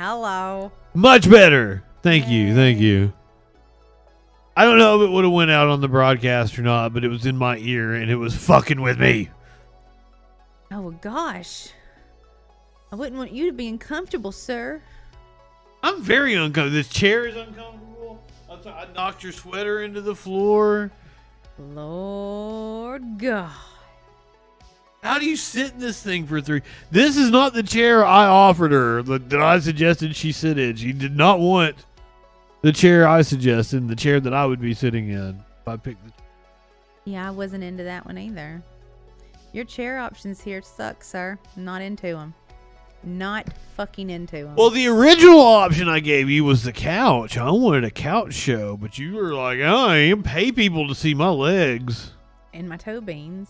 Hello. 0.00 0.72
Much 0.94 1.28
better. 1.28 1.84
Thank 2.02 2.26
you. 2.26 2.54
Thank 2.54 2.78
you. 2.78 3.12
I 4.56 4.64
don't 4.64 4.78
know 4.78 4.98
if 4.98 5.06
it 5.06 5.12
would 5.12 5.24
have 5.24 5.32
went 5.34 5.50
out 5.50 5.68
on 5.68 5.82
the 5.82 5.88
broadcast 5.88 6.58
or 6.58 6.62
not, 6.62 6.94
but 6.94 7.04
it 7.04 7.08
was 7.08 7.26
in 7.26 7.36
my 7.36 7.58
ear 7.58 7.92
and 7.92 8.10
it 8.10 8.16
was 8.16 8.34
fucking 8.34 8.80
with 8.80 8.98
me. 8.98 9.28
Oh 10.72 10.92
gosh. 11.02 11.68
I 12.90 12.96
wouldn't 12.96 13.18
want 13.18 13.32
you 13.32 13.44
to 13.50 13.52
be 13.52 13.68
uncomfortable, 13.68 14.32
sir. 14.32 14.80
I'm 15.82 16.00
very 16.00 16.32
uncomfortable. 16.32 16.70
This 16.70 16.88
chair 16.88 17.26
is 17.26 17.36
uncomfortable. 17.36 18.24
I 18.48 18.86
knocked 18.94 19.22
your 19.22 19.32
sweater 19.32 19.82
into 19.82 20.00
the 20.00 20.14
floor. 20.14 20.90
Lord 21.58 23.18
God. 23.18 23.50
How 25.02 25.18
do 25.18 25.24
you 25.24 25.36
sit 25.36 25.72
in 25.72 25.78
this 25.78 26.02
thing 26.02 26.26
for 26.26 26.40
three? 26.40 26.62
This 26.90 27.16
is 27.16 27.30
not 27.30 27.54
the 27.54 27.62
chair 27.62 28.04
I 28.04 28.26
offered 28.26 28.72
her 28.72 29.02
that 29.02 29.32
I 29.32 29.58
suggested 29.58 30.14
she 30.14 30.30
sit 30.32 30.58
in. 30.58 30.76
She 30.76 30.92
did 30.92 31.16
not 31.16 31.40
want 31.40 31.76
the 32.60 32.72
chair 32.72 33.08
I 33.08 33.22
suggested, 33.22 33.88
the 33.88 33.96
chair 33.96 34.20
that 34.20 34.34
I 34.34 34.44
would 34.44 34.60
be 34.60 34.74
sitting 34.74 35.08
in 35.08 35.42
if 35.62 35.68
I 35.68 35.76
picked 35.76 36.04
the. 36.04 36.12
Yeah, 37.06 37.26
I 37.26 37.30
wasn't 37.30 37.64
into 37.64 37.82
that 37.84 38.04
one 38.04 38.18
either. 38.18 38.62
Your 39.52 39.64
chair 39.64 39.98
options 39.98 40.40
here 40.40 40.60
suck, 40.60 41.02
sir. 41.02 41.38
Not 41.56 41.80
into 41.80 42.08
them. 42.08 42.34
Not 43.02 43.48
fucking 43.76 44.10
into 44.10 44.44
them. 44.44 44.56
Well, 44.56 44.68
the 44.68 44.86
original 44.88 45.40
option 45.40 45.88
I 45.88 46.00
gave 46.00 46.28
you 46.28 46.44
was 46.44 46.62
the 46.64 46.72
couch. 46.72 47.38
I 47.38 47.50
wanted 47.50 47.84
a 47.84 47.90
couch 47.90 48.34
show, 48.34 48.76
but 48.76 48.98
you 48.98 49.14
were 49.14 49.32
like, 49.32 49.58
"Oh, 49.60 49.86
I 49.88 49.96
ain't 49.96 50.24
pay 50.24 50.52
people 50.52 50.86
to 50.86 50.94
see 50.94 51.14
my 51.14 51.30
legs." 51.30 52.12
and 52.52 52.68
my 52.68 52.76
toe 52.76 53.00
beans. 53.00 53.48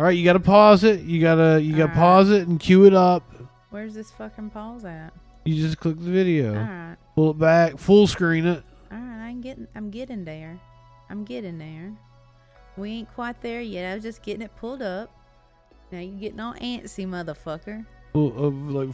All 0.00 0.06
right, 0.06 0.16
you 0.16 0.24
got 0.24 0.32
to 0.32 0.40
pause 0.40 0.82
it. 0.82 1.02
You 1.02 1.20
gotta 1.20 1.60
you 1.60 1.76
got 1.76 1.88
to 1.88 1.92
pause 1.92 2.30
it 2.30 2.48
and 2.48 2.58
cue 2.58 2.86
it 2.86 2.94
up. 2.94 3.22
Where's 3.68 3.92
this 3.92 4.10
fucking 4.12 4.48
pause 4.48 4.86
at? 4.86 5.12
You 5.44 5.54
just 5.62 5.78
click 5.78 5.98
the 5.98 6.10
video, 6.10 6.54
Alright. 6.56 6.96
pull 7.14 7.32
it 7.32 7.38
back, 7.38 7.76
full 7.76 8.06
screen 8.06 8.46
it. 8.46 8.62
Alright, 8.90 9.06
I'm 9.28 9.42
getting 9.42 9.68
I'm 9.74 9.90
getting 9.90 10.24
there. 10.24 10.58
I'm 11.10 11.26
getting 11.26 11.58
there. 11.58 11.92
We 12.78 12.92
ain't 12.92 13.12
quite 13.14 13.42
there 13.42 13.60
yet. 13.60 13.92
I 13.92 13.94
was 13.96 14.02
just 14.02 14.22
getting 14.22 14.40
it 14.40 14.56
pulled 14.56 14.80
up. 14.80 15.10
Now 15.92 15.98
you 15.98 16.12
getting 16.12 16.40
all 16.40 16.54
antsy, 16.54 17.06
motherfucker. 17.06 17.84
Full, 18.14 18.42
of 18.42 18.54
like 18.70 18.88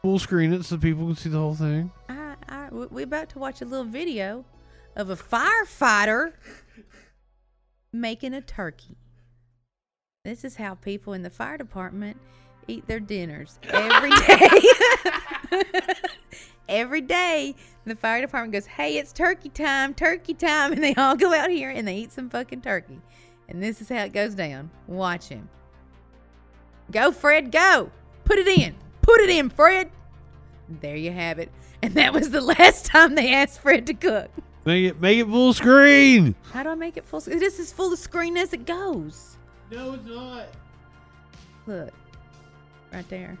full 0.00 0.18
screen 0.18 0.54
it 0.54 0.64
so 0.64 0.78
people 0.78 1.04
can 1.04 1.16
see 1.16 1.28
the 1.28 1.36
whole 1.36 1.54
thing. 1.54 1.90
Alright. 2.08 2.72
we- 2.72 2.86
We're 2.86 3.04
about 3.04 3.28
to 3.28 3.38
watch 3.38 3.60
a 3.60 3.66
little 3.66 3.84
video 3.84 4.46
of 4.96 5.10
a 5.10 5.16
firefighter 5.16 6.32
making 7.92 8.32
a 8.32 8.40
turkey. 8.40 8.96
This 10.22 10.44
is 10.44 10.54
how 10.54 10.74
people 10.74 11.14
in 11.14 11.22
the 11.22 11.30
fire 11.30 11.56
department 11.56 12.18
eat 12.68 12.86
their 12.86 13.00
dinners 13.00 13.58
every 13.70 14.10
day. 14.10 14.60
every 16.68 17.00
day, 17.00 17.54
the 17.86 17.96
fire 17.96 18.20
department 18.20 18.52
goes, 18.52 18.66
Hey, 18.66 18.98
it's 18.98 19.14
turkey 19.14 19.48
time, 19.48 19.94
turkey 19.94 20.34
time. 20.34 20.72
And 20.74 20.84
they 20.84 20.94
all 20.96 21.16
go 21.16 21.32
out 21.32 21.48
here 21.48 21.70
and 21.70 21.88
they 21.88 21.96
eat 21.96 22.12
some 22.12 22.28
fucking 22.28 22.60
turkey. 22.60 23.00
And 23.48 23.62
this 23.62 23.80
is 23.80 23.88
how 23.88 24.04
it 24.04 24.12
goes 24.12 24.34
down. 24.34 24.68
Watch 24.88 25.28
him. 25.28 25.48
Go, 26.90 27.12
Fred, 27.12 27.50
go. 27.50 27.90
Put 28.24 28.38
it 28.38 28.46
in. 28.46 28.74
Put 29.00 29.22
it 29.22 29.30
in, 29.30 29.48
Fred. 29.48 29.90
There 30.82 30.96
you 30.96 31.12
have 31.12 31.38
it. 31.38 31.50
And 31.82 31.94
that 31.94 32.12
was 32.12 32.28
the 32.28 32.42
last 32.42 32.84
time 32.84 33.14
they 33.14 33.32
asked 33.32 33.60
Fred 33.60 33.86
to 33.86 33.94
cook. 33.94 34.30
Make 34.66 34.84
it 34.84 35.00
make 35.00 35.18
it 35.18 35.26
full 35.26 35.54
screen. 35.54 36.34
How 36.52 36.62
do 36.62 36.68
I 36.68 36.74
make 36.74 36.98
it 36.98 37.06
full 37.06 37.22
screen? 37.22 37.38
This 37.38 37.58
is 37.58 37.72
full 37.72 37.90
of 37.90 37.98
screen 37.98 38.36
as 38.36 38.52
it 38.52 38.66
goes. 38.66 39.38
No, 39.70 39.94
it's 39.94 40.06
not. 40.06 40.46
Look. 41.66 41.92
Right 42.92 43.08
there. 43.08 43.38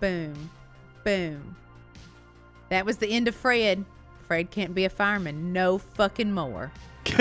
Boom. 0.00 0.50
Boom. 1.04 1.56
That 2.70 2.86
was 2.86 2.96
the 2.96 3.08
end 3.08 3.28
of 3.28 3.34
Fred. 3.34 3.84
Fred 4.26 4.50
can't 4.50 4.74
be 4.74 4.84
a 4.84 4.90
fireman 4.90 5.52
no 5.52 5.78
fucking 5.78 6.32
more. 6.32 6.72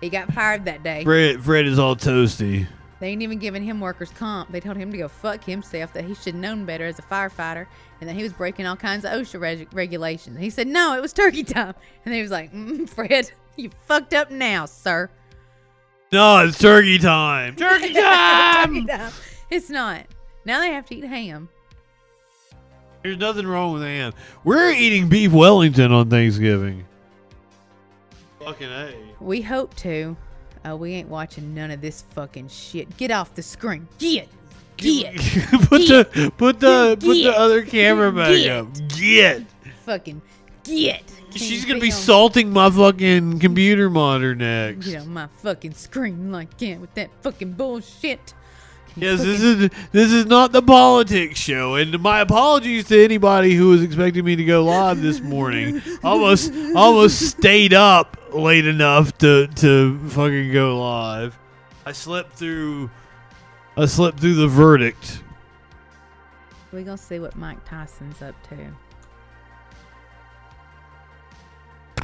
He 0.00 0.08
got 0.10 0.32
fired 0.32 0.64
that 0.66 0.82
day. 0.82 1.04
Fred 1.04 1.42
Fred 1.42 1.66
is 1.66 1.78
all 1.78 1.96
toasty. 1.96 2.66
They 3.00 3.08
ain't 3.08 3.22
even 3.22 3.38
giving 3.38 3.62
him 3.62 3.80
workers' 3.80 4.10
comp. 4.10 4.50
They 4.50 4.60
told 4.60 4.76
him 4.76 4.90
to 4.90 4.98
go 4.98 5.08
fuck 5.08 5.44
himself, 5.44 5.92
that 5.92 6.04
he 6.04 6.14
should 6.14 6.34
have 6.34 6.42
known 6.42 6.64
better 6.64 6.84
as 6.84 6.98
a 6.98 7.02
firefighter, 7.02 7.66
and 8.00 8.08
that 8.08 8.14
he 8.14 8.24
was 8.24 8.32
breaking 8.32 8.66
all 8.66 8.74
kinds 8.76 9.04
of 9.04 9.12
OSHA 9.12 9.40
reg- 9.40 9.68
regulations. 9.72 10.38
He 10.38 10.50
said, 10.50 10.66
no, 10.66 10.96
it 10.96 11.00
was 11.00 11.12
turkey 11.12 11.44
time. 11.44 11.74
And 12.04 12.12
he 12.12 12.22
was 12.22 12.32
like, 12.32 12.52
mm, 12.52 12.88
Fred, 12.88 13.30
you 13.56 13.70
fucked 13.86 14.14
up 14.14 14.32
now, 14.32 14.66
sir. 14.66 15.10
No, 16.10 16.46
it's 16.46 16.58
turkey 16.58 16.98
time. 16.98 17.56
Turkey 17.56 17.92
time. 17.94 18.74
Turkey 18.74 18.86
time. 18.86 19.12
It's 19.50 19.68
not. 19.68 20.06
Now 20.44 20.60
they 20.60 20.72
have 20.72 20.86
to 20.86 20.96
eat 20.96 21.04
ham. 21.04 21.48
There's 23.02 23.18
nothing 23.18 23.46
wrong 23.46 23.74
with 23.74 23.82
ham. 23.82 24.12
We're 24.44 24.70
eating 24.70 25.08
beef 25.08 25.32
Wellington 25.32 25.92
on 25.92 26.10
Thanksgiving. 26.10 26.84
Fucking 28.40 28.68
a. 28.68 28.94
We 29.20 29.42
hope 29.42 29.74
to. 29.76 30.16
Oh, 30.64 30.76
we 30.76 30.94
ain't 30.94 31.08
watching 31.08 31.54
none 31.54 31.70
of 31.70 31.80
this 31.80 32.02
fucking 32.10 32.48
shit. 32.48 32.96
Get 32.96 33.10
off 33.10 33.34
the 33.34 33.42
screen. 33.42 33.86
Get. 33.98 34.28
Get. 34.76 35.16
put 35.68 35.82
the 35.86 36.32
put 36.36 36.60
the 36.60 36.96
put 37.00 37.14
the 37.14 37.34
other 37.36 37.62
camera 37.62 38.12
back 38.12 38.36
Get. 38.36 38.50
up. 38.50 38.68
Get. 38.96 39.42
Fucking 39.84 40.22
get. 40.64 41.02
She's 41.34 41.64
gonna 41.64 41.80
be 41.80 41.90
salting 41.90 42.50
my 42.52 42.70
fucking 42.70 43.38
computer 43.40 43.90
monitor 43.90 44.34
next. 44.34 44.86
Get 44.86 45.02
on 45.02 45.12
my 45.12 45.28
fucking 45.42 45.74
screen 45.74 46.32
like 46.32 46.56
that 46.58 46.80
with 46.80 46.94
that 46.94 47.10
fucking 47.22 47.52
bullshit. 47.52 48.34
Yes, 48.96 49.22
this 49.22 49.40
is 49.40 49.70
this 49.92 50.12
is 50.12 50.26
not 50.26 50.50
the 50.52 50.62
politics 50.62 51.38
show, 51.38 51.76
and 51.76 52.00
my 52.00 52.20
apologies 52.20 52.88
to 52.88 53.02
anybody 53.02 53.54
who 53.54 53.68
was 53.68 53.82
expecting 53.82 54.24
me 54.24 54.34
to 54.34 54.44
go 54.44 54.64
live 54.64 55.00
this 55.00 55.20
morning. 55.20 55.80
almost 56.02 56.52
almost 56.74 57.20
stayed 57.20 57.74
up 57.74 58.16
late 58.32 58.66
enough 58.66 59.16
to 59.18 59.46
to 59.46 59.98
fucking 60.08 60.52
go 60.52 60.80
live. 60.80 61.38
I 61.86 61.92
slept 61.92 62.32
through. 62.32 62.90
I 63.76 63.86
slept 63.86 64.18
through 64.18 64.34
the 64.34 64.48
verdict. 64.48 65.22
we 66.72 66.82
gonna 66.82 66.98
see 66.98 67.20
what 67.20 67.36
Mike 67.36 67.64
Tyson's 67.64 68.20
up 68.20 68.34
to. 68.48 68.56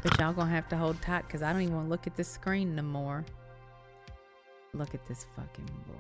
But 0.03 0.19
y'all 0.19 0.33
gonna 0.33 0.51
have 0.51 0.69
to 0.69 0.77
hold 0.77 1.01
tight 1.01 1.23
because 1.27 1.43
I 1.43 1.53
don't 1.53 1.63
even 1.63 1.75
want 1.75 1.87
to 1.87 1.91
look 1.91 2.07
at 2.07 2.17
this 2.17 2.29
screen 2.29 2.75
no 2.75 2.83
more. 2.83 3.25
Look 4.73 4.95
at 4.95 5.07
this 5.07 5.27
fucking 5.37 5.71
bull. 5.87 5.97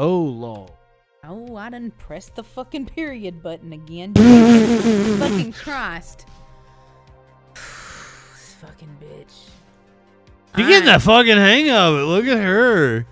Oh 0.00 0.22
lord. 0.22 0.70
Oh, 1.26 1.56
I 1.56 1.70
didn't 1.70 1.96
press 1.98 2.28
the 2.28 2.42
fucking 2.42 2.86
period 2.86 3.42
button 3.42 3.72
again. 3.72 4.12
Fucking 5.18 5.52
Christ. 5.54 6.26
this 7.54 8.56
fucking 8.60 8.94
bitch. 9.00 9.48
You 10.58 10.66
getting 10.68 10.86
Alright, 10.86 11.00
the 11.00 11.04
fucking 11.06 11.36
hang 11.36 11.70
of 11.70 11.94
it? 11.94 12.02
Look 12.02 12.26
at 12.26 12.36
her. 12.36 13.06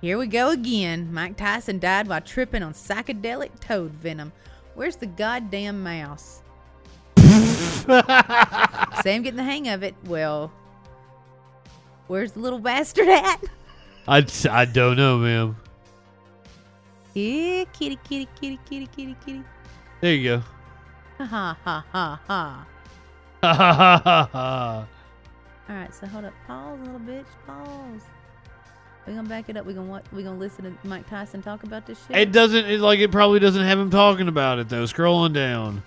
Here 0.00 0.18
we 0.18 0.28
go 0.28 0.50
again. 0.50 1.12
Mike 1.12 1.36
Tyson 1.36 1.80
died 1.80 2.06
while 2.06 2.20
tripping 2.20 2.62
on 2.62 2.74
psychedelic 2.74 3.58
toad 3.58 3.90
venom. 3.90 4.32
Where's 4.74 4.96
the 4.96 5.06
goddamn 5.06 5.82
mouse? 5.82 6.41
Say 9.02 9.14
I'm 9.14 9.22
getting 9.22 9.36
the 9.36 9.42
hang 9.42 9.68
of 9.68 9.82
it. 9.82 9.94
Well, 10.04 10.52
where's 12.06 12.32
the 12.32 12.40
little 12.40 12.58
bastard 12.58 13.08
at? 13.08 13.42
I, 14.06 14.26
I 14.50 14.64
don't 14.64 14.96
know, 14.96 15.18
ma'am. 15.18 15.56
Yeah, 17.14 17.64
kitty, 17.72 17.98
kitty, 18.04 18.28
kitty, 18.40 18.58
kitty, 18.68 18.86
kitty, 18.86 19.16
kitty. 19.24 19.44
There 20.00 20.14
you 20.14 20.38
go. 20.38 20.42
Ha 21.18 21.24
ha 21.24 21.58
ha 21.64 21.86
ha 21.92 22.20
ha. 22.26 22.66
Ha 23.42 23.52
ha 23.54 24.00
ha 24.04 24.28
ha. 24.32 24.86
All 25.68 25.76
right, 25.76 25.92
so 25.94 26.06
hold 26.06 26.26
up. 26.26 26.32
Pause 26.46 26.78
little 26.80 27.00
bitch. 27.00 27.26
Pause. 27.44 28.02
We 29.06 29.14
gonna 29.14 29.28
back 29.28 29.48
it 29.48 29.56
up. 29.56 29.66
We 29.66 29.74
gonna 29.74 29.90
what? 29.90 30.04
We 30.12 30.22
gonna 30.22 30.38
listen 30.38 30.64
to 30.64 30.88
Mike 30.88 31.08
Tyson 31.08 31.42
talk 31.42 31.64
about 31.64 31.86
this 31.86 31.98
shit. 32.06 32.16
It 32.16 32.32
doesn't. 32.32 32.66
It, 32.66 32.80
like 32.80 33.00
it 33.00 33.10
probably 33.10 33.40
doesn't 33.40 33.64
have 33.64 33.78
him 33.78 33.90
talking 33.90 34.28
about 34.28 34.58
it 34.60 34.68
though. 34.68 34.84
Scrolling 34.84 35.32
down, 35.32 35.82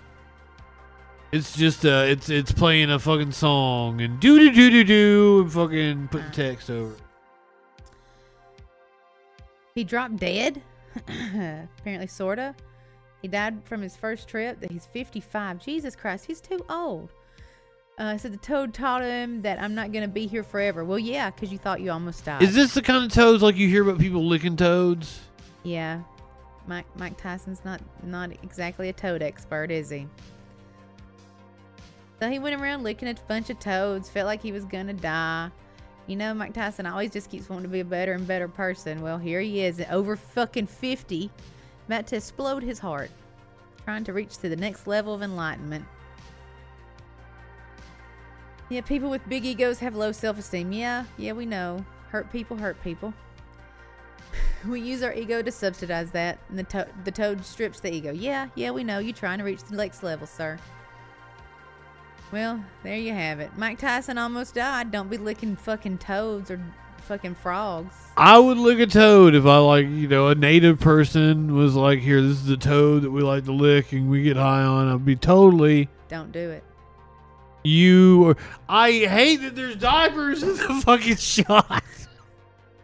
it's 1.35 1.53
just 1.55 1.85
uh, 1.85 2.05
it's 2.07 2.29
it's 2.29 2.53
playing 2.53 2.89
a 2.89 2.97
fucking 2.97 3.33
song 3.33 3.99
and 3.99 4.19
do 4.21 4.39
do 4.39 4.51
do 4.51 4.69
do 4.69 4.83
do 4.85 5.41
and 5.41 5.51
fucking 5.51 6.07
putting 6.07 6.31
text 6.31 6.69
over. 6.69 6.95
He 9.75 9.83
dropped 9.83 10.15
dead. 10.15 10.61
Apparently, 10.95 12.07
sorta. 12.07 12.55
He 13.21 13.27
died 13.27 13.61
from 13.65 13.81
his 13.81 13.97
first 13.97 14.29
trip. 14.29 14.61
That 14.61 14.71
he's 14.71 14.85
55. 14.85 15.59
Jesus 15.59 15.93
Christ, 15.93 16.25
he's 16.25 16.39
too 16.39 16.63
old. 16.69 17.09
Uh, 17.97 18.17
said 18.17 18.31
the 18.31 18.37
toad 18.37 18.73
taught 18.73 19.01
him 19.01 19.41
that 19.41 19.61
I'm 19.61 19.75
not 19.75 19.91
gonna 19.91 20.07
be 20.07 20.27
here 20.27 20.43
forever. 20.43 20.85
Well, 20.85 20.99
yeah, 20.99 21.31
because 21.31 21.51
you 21.51 21.57
thought 21.57 21.81
you 21.81 21.91
almost 21.91 22.23
died. 22.23 22.43
Is 22.43 22.55
this 22.55 22.73
the 22.73 22.81
kind 22.81 23.03
of 23.03 23.11
toads 23.11 23.43
like 23.43 23.57
you 23.57 23.67
hear 23.67 23.83
about 23.83 23.99
people 23.99 24.23
licking 24.25 24.55
toads? 24.55 25.19
Yeah, 25.63 26.01
Mike 26.65 26.85
Mike 26.95 27.17
Tyson's 27.17 27.65
not 27.65 27.81
not 28.03 28.31
exactly 28.41 28.87
a 28.87 28.93
toad 28.93 29.21
expert, 29.21 29.69
is 29.69 29.89
he? 29.89 30.07
So 32.19 32.29
he 32.29 32.39
went 32.39 32.59
around 32.59 32.83
licking 32.83 33.09
a 33.09 33.15
bunch 33.27 33.49
of 33.49 33.59
toads, 33.59 34.09
felt 34.09 34.25
like 34.25 34.41
he 34.41 34.51
was 34.51 34.65
gonna 34.65 34.93
die. 34.93 35.51
You 36.07 36.15
know, 36.15 36.33
Mike 36.33 36.53
Tyson 36.53 36.85
always 36.85 37.11
just 37.11 37.31
keeps 37.31 37.49
wanting 37.49 37.63
to 37.63 37.69
be 37.69 37.79
a 37.79 37.85
better 37.85 38.13
and 38.13 38.27
better 38.27 38.47
person. 38.47 39.01
Well, 39.01 39.17
here 39.17 39.41
he 39.41 39.61
is, 39.61 39.81
over 39.89 40.15
fucking 40.15 40.67
50, 40.67 41.31
about 41.87 42.07
to 42.07 42.17
explode 42.17 42.63
his 42.63 42.79
heart, 42.79 43.09
trying 43.83 44.03
to 44.03 44.13
reach 44.13 44.37
to 44.37 44.49
the 44.49 44.55
next 44.55 44.87
level 44.87 45.13
of 45.13 45.21
enlightenment. 45.21 45.85
Yeah, 48.69 48.81
people 48.81 49.09
with 49.09 49.27
big 49.27 49.45
egos 49.45 49.79
have 49.79 49.95
low 49.95 50.11
self 50.11 50.39
esteem. 50.39 50.71
Yeah, 50.71 51.05
yeah, 51.17 51.33
we 51.33 51.45
know. 51.45 51.85
Hurt 52.09 52.31
people 52.31 52.57
hurt 52.57 52.81
people. 52.83 53.13
we 54.67 54.79
use 54.79 55.03
our 55.03 55.13
ego 55.13 55.41
to 55.41 55.51
subsidize 55.51 56.11
that, 56.11 56.39
and 56.49 56.59
the, 56.59 56.63
to- 56.63 56.87
the 57.03 57.11
toad 57.11 57.43
strips 57.45 57.79
the 57.79 57.93
ego. 57.93 58.11
Yeah, 58.11 58.47
yeah, 58.55 58.71
we 58.71 58.83
know. 58.83 58.99
You're 58.99 59.13
trying 59.13 59.39
to 59.39 59.43
reach 59.43 59.63
the 59.63 59.75
next 59.75 60.01
level, 60.01 60.25
sir. 60.25 60.57
Well, 62.35 62.65
there 62.83 62.97
you 62.97 63.13
have 63.13 63.39
it. 63.39 63.51
Mike 63.55 63.79
Tyson 63.79 64.17
almost 64.17 64.55
died. 64.55 64.91
Don't 64.91 65.09
be 65.09 65.15
licking 65.17 65.55
fucking 65.55 65.99
toads 65.99 66.51
or 66.51 66.59
fucking 67.03 67.35
frogs. 67.35 67.95
I 68.17 68.37
would 68.37 68.57
lick 68.57 68.77
a 68.79 68.87
toad 68.87 69.35
if 69.35 69.45
I 69.45 69.57
like, 69.59 69.85
you 69.85 70.09
know, 70.09 70.27
a 70.27 70.35
native 70.35 70.81
person 70.81 71.55
was 71.55 71.75
like, 71.75 71.99
"Here, 71.99 72.21
this 72.21 72.43
is 72.43 72.49
a 72.49 72.57
toad 72.57 73.03
that 73.03 73.11
we 73.11 73.21
like 73.21 73.45
to 73.45 73.53
lick 73.53 73.93
and 73.93 74.09
we 74.09 74.21
get 74.21 74.35
high 74.35 74.63
on." 74.63 74.89
I'd 74.89 75.05
be 75.05 75.15
totally 75.15 75.87
Don't 76.09 76.33
do 76.33 76.49
it. 76.49 76.65
you. 77.63 78.25
Or, 78.25 78.37
I 78.67 78.91
hate 78.91 79.37
that 79.37 79.55
there's 79.55 79.77
diapers 79.77 80.43
in 80.43 80.57
the 80.57 80.81
fucking 80.83 81.15
shot. 81.15 81.85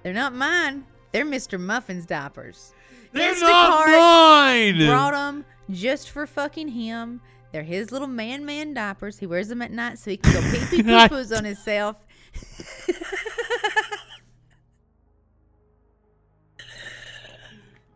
They're 0.02 0.14
not 0.14 0.34
mine. 0.34 0.86
They're 1.12 1.26
Mr. 1.26 1.60
Muffin's 1.60 2.06
diapers. 2.06 2.74
They're 3.12 3.34
Instacart 3.34 3.42
not 3.42 3.88
mine. 3.90 4.78
Brought 4.88 5.12
them 5.12 5.44
just 5.70 6.10
for 6.10 6.26
fucking 6.26 6.70
him. 6.70 7.20
They're 7.52 7.64
his 7.64 7.92
little 7.92 8.08
man 8.08 8.46
man 8.46 8.74
diapers. 8.74 9.18
He 9.18 9.26
wears 9.26 9.50
them 9.50 9.62
at 9.62 9.72
night 9.72 10.00
so 10.00 10.12
he 10.12 10.18
can 10.18 10.34
go 10.34 10.42
pee 10.52 10.66
pee 10.78 10.84
poo 10.84 10.90
poos 10.90 11.36
on 11.36 11.46
himself. 11.46 11.98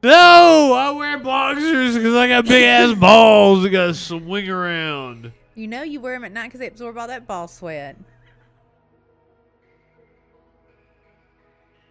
No, 0.06 0.74
I 0.74 0.92
wear 0.92 1.18
boxers 1.18 1.96
because 1.96 2.14
I 2.14 2.28
got 2.28 2.46
big 2.46 2.64
ass 2.64 2.94
balls 3.00 3.64
that 3.64 3.72
got 3.72 3.88
to 3.88 3.94
swing 3.96 4.48
around. 4.48 5.32
You 5.56 5.68
know 5.68 5.82
you 5.82 6.00
wear 6.00 6.14
them 6.14 6.26
at 6.26 6.32
night 6.32 6.44
because 6.44 6.60
they 6.60 6.68
absorb 6.68 6.96
all 7.00 7.08
that 7.08 7.26
ball 7.26 7.48
sweat. 7.48 7.98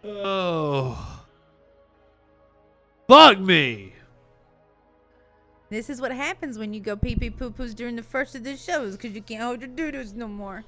Oh, 0.05 1.25
fuck 3.09 3.37
me. 3.37 3.94
This 5.75 5.89
is 5.89 5.99
what 5.99 6.13
happens 6.13 6.57
when 6.57 6.73
you 6.73 6.79
go 6.79 6.95
pee 6.95 7.17
pee 7.17 7.29
poo 7.29 7.51
poos 7.51 7.75
during 7.75 7.97
the 7.97 8.01
first 8.01 8.33
of 8.33 8.45
the 8.45 8.55
shows 8.55 8.95
because 8.95 9.13
you 9.13 9.21
can't 9.21 9.43
hold 9.43 9.59
your 9.59 9.67
doo-doos 9.67 10.13
no 10.13 10.25
more. 10.25 10.63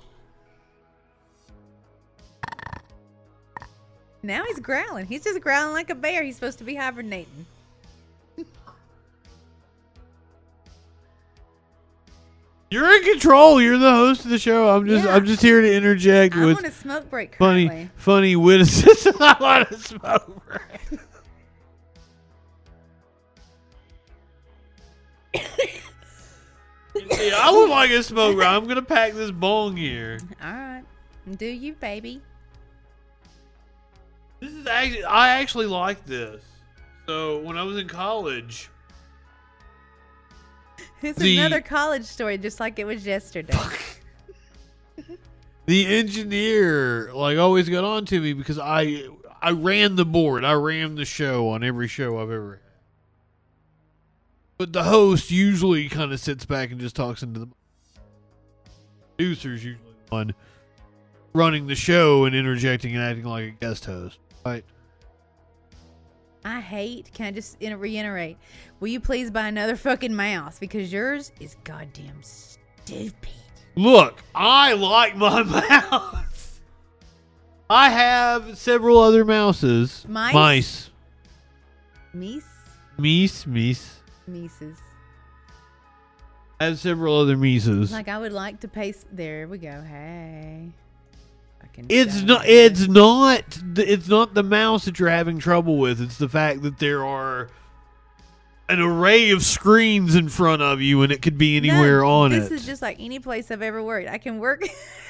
Now 4.22 4.44
he's 4.44 4.60
growling. 4.60 5.06
He's 5.06 5.24
just 5.24 5.40
growling 5.40 5.72
like 5.72 5.90
a 5.90 5.96
bear. 5.96 6.24
He's 6.24 6.36
supposed 6.36 6.58
to 6.58 6.66
be 6.66 6.76
hibernating. 6.76 7.46
You're 12.70 12.94
in 12.98 13.04
control. 13.04 13.62
You're 13.62 13.78
the 13.78 13.90
host 13.90 14.26
of 14.26 14.32
the 14.32 14.38
show. 14.38 14.76
I'm 14.76 14.86
just, 14.86 15.06
Yeah. 15.06 15.16
I'm 15.16 15.26
just 15.26 15.42
here 15.42 15.62
to 15.62 15.74
interject 15.74 16.36
I'm 16.36 16.48
with 16.48 16.58
on 16.58 16.66
a 16.66 16.72
smoke 16.72 17.10
break 17.10 17.38
funny, 17.38 17.70
currently. 17.70 17.90
funny 17.96 18.36
witticism. 18.36 19.16
I'm 19.22 19.42
on 19.42 19.62
a 19.72 19.78
smoke 19.78 20.46
break. 20.46 21.00
yeah, 26.96 27.36
I 27.38 27.52
would 27.52 27.70
like 27.70 27.92
a 27.92 28.02
smoke. 28.04 28.40
I'm 28.42 28.68
gonna 28.68 28.82
pack 28.82 29.14
this 29.14 29.32
bong 29.32 29.76
here. 29.78 30.20
All 30.44 30.52
right. 30.52 30.84
Do 31.38 31.46
you, 31.46 31.74
baby? 31.74 32.22
This 34.40 34.52
is 34.54 34.68
actually, 34.68 35.04
I 35.04 35.30
actually 35.40 35.66
like 35.66 36.06
this. 36.06 36.42
So 37.08 37.40
when 37.42 37.58
I 37.58 37.64
was 37.64 37.78
in 37.78 37.88
college, 37.88 38.70
It's 41.02 41.20
The- 41.20 41.38
another 41.38 41.62
college 41.62 42.04
story, 42.06 42.38
just 42.38 42.60
like 42.60 42.80
it 42.80 42.86
was 42.86 43.06
yesterday. 43.06 43.54
the 45.66 45.86
engineer 45.86 47.12
like 47.14 47.38
always 47.38 47.68
got 47.70 47.84
on 47.84 48.06
to 48.06 48.20
me 48.22 48.34
because 48.34 48.58
I 48.60 49.04
I 49.42 49.52
ran 49.52 49.96
the 49.96 50.06
board. 50.06 50.44
I 50.46 50.54
ran 50.54 50.96
the 50.96 51.06
show 51.06 51.50
on 51.50 51.64
every 51.64 51.88
show 51.88 52.18
I've 52.20 52.32
ever 52.32 52.52
had. 52.54 52.62
But 54.58 54.74
the 54.74 54.84
host 54.84 55.30
usually 55.30 55.88
kind 55.90 56.12
of 56.12 56.20
sits 56.20 56.46
back 56.46 56.72
and 56.72 56.80
just 56.80 56.96
talks 56.96 57.22
into 57.22 57.40
the 57.40 57.48
producers 59.18 59.64
usually 59.64 59.94
on 60.12 60.34
running 61.34 61.68
the 61.68 61.76
show 61.76 62.26
and 62.26 62.36
interjecting 62.36 62.96
and 62.96 63.04
acting 63.04 63.26
like 63.26 63.44
a 63.46 63.52
guest 63.52 63.86
host. 63.86 64.20
Right. 64.46 64.64
I 66.44 66.62
hate. 66.62 67.12
Can 67.14 67.28
I 67.28 67.32
just 67.32 67.58
reiterate? 67.62 68.38
Will 68.80 68.88
you 68.88 69.00
please 69.00 69.30
buy 69.30 69.48
another 69.48 69.76
fucking 69.76 70.16
mouse 70.16 70.58
because 70.60 70.92
yours 70.92 71.32
is 71.40 71.58
goddamn 71.64 72.22
stupid. 72.24 73.30
Look, 73.76 74.24
I 74.34 74.74
like 74.74 75.16
my 75.16 75.44
mouse. 75.92 76.62
I 77.70 77.90
have 77.90 78.58
several 78.58 78.98
other 78.98 79.26
mouses. 79.26 80.06
Mice? 80.08 80.34
Mice. 80.34 80.90
Meese, 82.16 82.44
Meese, 82.98 83.46
meese. 83.46 83.97
Mises. 84.28 84.78
I 86.60 86.66
have 86.66 86.80
several 86.80 87.18
other 87.20 87.38
Mises. 87.38 87.92
Like 87.92 88.08
I 88.08 88.18
would 88.18 88.34
like 88.34 88.60
to 88.62 88.68
pay. 88.68 88.94
There 89.12 89.48
we 89.48 89.58
go. 89.58 89.82
Hey. 89.82 90.72
It's 91.90 92.24
not. 92.24 92.48
It's 92.48 92.88
not. 92.88 93.44
the- 93.64 93.92
It's 93.92 94.08
not 94.08 94.34
the 94.34 94.42
mouse 94.42 94.86
that 94.86 94.98
you're 94.98 95.10
having 95.10 95.38
trouble 95.38 95.78
with. 95.78 96.02
It's 96.02 96.18
the 96.18 96.28
fact 96.30 96.64
that 96.64 96.80
there 96.80 97.06
are 97.06 97.50
an 98.68 98.82
array 98.82 99.30
of 99.30 99.44
screens 99.44 100.16
in 100.16 100.28
front 100.28 100.62
of 100.64 100.82
you, 100.82 101.04
and 101.04 101.12
it 101.12 101.22
could 101.22 101.38
be 101.38 101.56
anywhere 101.56 102.00
No, 102.02 102.08
on 102.10 102.32
this 102.32 102.50
is 102.50 102.66
just 102.66 102.82
like 102.82 102.98
any 103.00 103.20
place 103.20 103.52
I've 103.52 103.62
ever 103.62 103.82
worked. 103.84 104.10
I 104.10 104.18
can 104.18 104.40
work. 104.40 104.64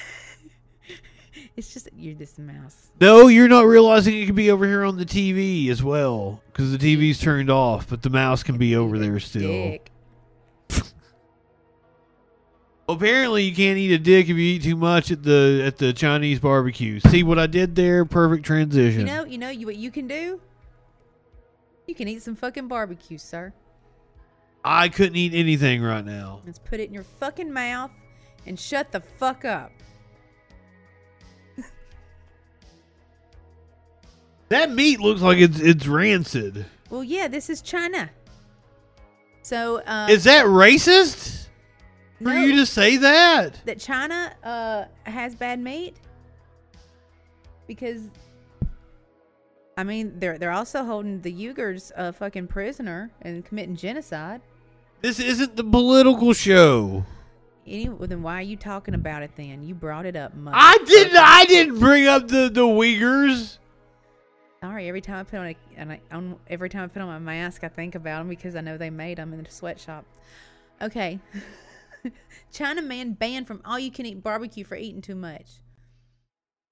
it's 1.58 1.74
just 1.74 1.90
you're 1.98 2.14
this 2.16 2.38
mouse. 2.38 2.92
no, 3.02 3.28
you're 3.28 3.48
not 3.48 3.66
realizing 3.66 4.16
it 4.16 4.28
could 4.28 4.36
be 4.36 4.52
over 4.52 4.66
here 4.66 4.84
on 4.84 4.98
the 4.98 5.06
TV 5.06 5.70
as 5.70 5.84
well, 5.84 6.42
because 6.52 6.72
the 6.72 6.78
TV's 6.78 7.20
turned 7.20 7.50
off, 7.50 7.90
but 7.90 8.04
the 8.04 8.10
mouse 8.10 8.44
can 8.44 8.58
be 8.58 8.76
over 8.76 9.00
there 9.00 9.20
still. 9.20 9.42
Dick. 9.42 9.92
Apparently, 12.90 13.44
you 13.44 13.56
can't 13.56 13.78
eat 13.78 13.92
a 13.92 13.98
dick 13.98 14.30
if 14.30 14.30
you 14.30 14.38
eat 14.38 14.64
too 14.64 14.78
much 14.78 15.12
at 15.12 15.24
the 15.24 15.64
at 15.66 15.78
the 15.78 15.92
Chinese 15.94 16.40
barbecue. 16.40 17.00
See 17.00 17.24
what 17.24 17.40
I 17.40 17.48
did 17.48 17.76
there? 17.76 18.06
Perfect 18.06 18.46
transition. 18.46 19.02
You 19.02 19.06
know, 19.08 19.26
you 19.26 19.38
know, 19.38 19.50
you 19.50 19.66
what 19.66 19.76
you 19.76 19.92
can 19.92 20.08
do. 20.08 20.40
You 21.88 21.96
can 21.96 22.08
eat 22.08 22.22
some 22.22 22.36
fucking 22.36 22.68
barbecue, 22.68 23.18
sir. 23.18 23.54
I 24.64 24.90
couldn't 24.90 25.16
eat 25.16 25.34
anything 25.34 25.82
right 25.82 26.06
now. 26.06 26.42
Let's 26.46 26.60
put 26.60 26.80
it 26.80 26.90
in 26.90 26.94
your 26.94 27.06
fucking 27.20 27.52
mouth 27.52 27.92
and 28.46 28.60
shut 28.60 28.92
the 28.92 29.00
fuck 29.00 29.46
up. 29.46 29.72
That 34.50 34.72
meat 34.72 35.00
looks 35.00 35.22
like 35.22 35.40
it's 35.40 35.60
it's 35.60 35.88
rancid. 35.88 36.66
Well, 36.90 37.04
yeah, 37.04 37.28
this 37.28 37.50
is 37.50 37.62
China. 37.62 38.10
So, 39.42 39.78
uh, 39.82 40.08
Is 40.10 40.26
that 40.26 40.46
racist 40.46 41.48
for 42.18 42.34
no, 42.34 42.44
you 42.44 42.56
to 42.58 42.66
say 42.66 42.98
that? 42.98 43.62
that 43.66 43.80
China 43.80 44.34
uh, 44.44 44.86
has 45.10 45.36
bad 45.36 45.60
meat? 45.60 45.96
Because, 47.66 48.10
I 49.78 49.84
mean, 49.84 50.20
they're 50.20 50.38
they're 50.38 50.52
also 50.52 50.84
holding 50.84 51.22
the 51.22 51.32
Uyghurs 51.34 51.92
uh, 51.96 52.12
fucking 52.14 52.48
prisoner 52.48 53.12
and 53.22 53.44
committing 53.46 53.76
genocide. 53.76 54.42
This 55.02 55.20
isn't 55.20 55.56
the 55.56 55.64
political 55.64 56.34
show. 56.34 57.06
Any, 57.66 57.90
well, 57.90 58.08
then 58.08 58.24
why 58.24 58.40
are 58.40 58.44
you 58.44 58.56
talking 58.56 58.94
about 58.94 59.24
it 59.24 59.32
then? 59.36 59.62
You 59.62 59.76
brought 59.76 60.06
it 60.06 60.16
up, 60.16 60.34
mother. 60.34 60.56
I 60.58 60.78
didn't. 60.86 61.18
I 61.18 61.46
didn't 61.46 61.80
bring 61.80 62.08
up 62.08 62.28
the 62.30 62.50
the 62.50 62.62
Uyghurs. 62.62 63.58
Sorry, 64.62 64.88
every 64.88 65.02
time 65.02 65.20
I 65.20 65.24
put 65.24 65.40
on 65.40 65.48
a, 65.48 65.56
and 65.76 65.92
I, 65.92 66.02
on, 66.12 66.36
every 66.50 66.70
time 66.70 66.84
I 66.84 66.88
put 66.88 67.02
on 67.02 67.08
my 67.08 67.20
mask, 67.20 67.64
I 67.64 67.68
think 67.68 67.96
about 67.96 68.20
them 68.20 68.30
because 68.30 68.56
I 68.56 68.62
know 68.62 68.78
they 68.78 68.90
made 68.90 69.18
them 69.18 69.34
in 69.34 69.44
the 69.44 69.52
sweatshop. 69.52 70.06
Okay, 70.82 71.20
China 72.52 72.82
man 72.82 73.14
banned 73.14 73.48
from 73.48 73.62
all 73.66 73.78
you 73.78 73.92
can 73.92 74.06
eat 74.06 74.24
barbecue 74.24 74.64
for 74.64 74.76
eating 74.76 75.02
too 75.02 75.16
much. 75.16 75.60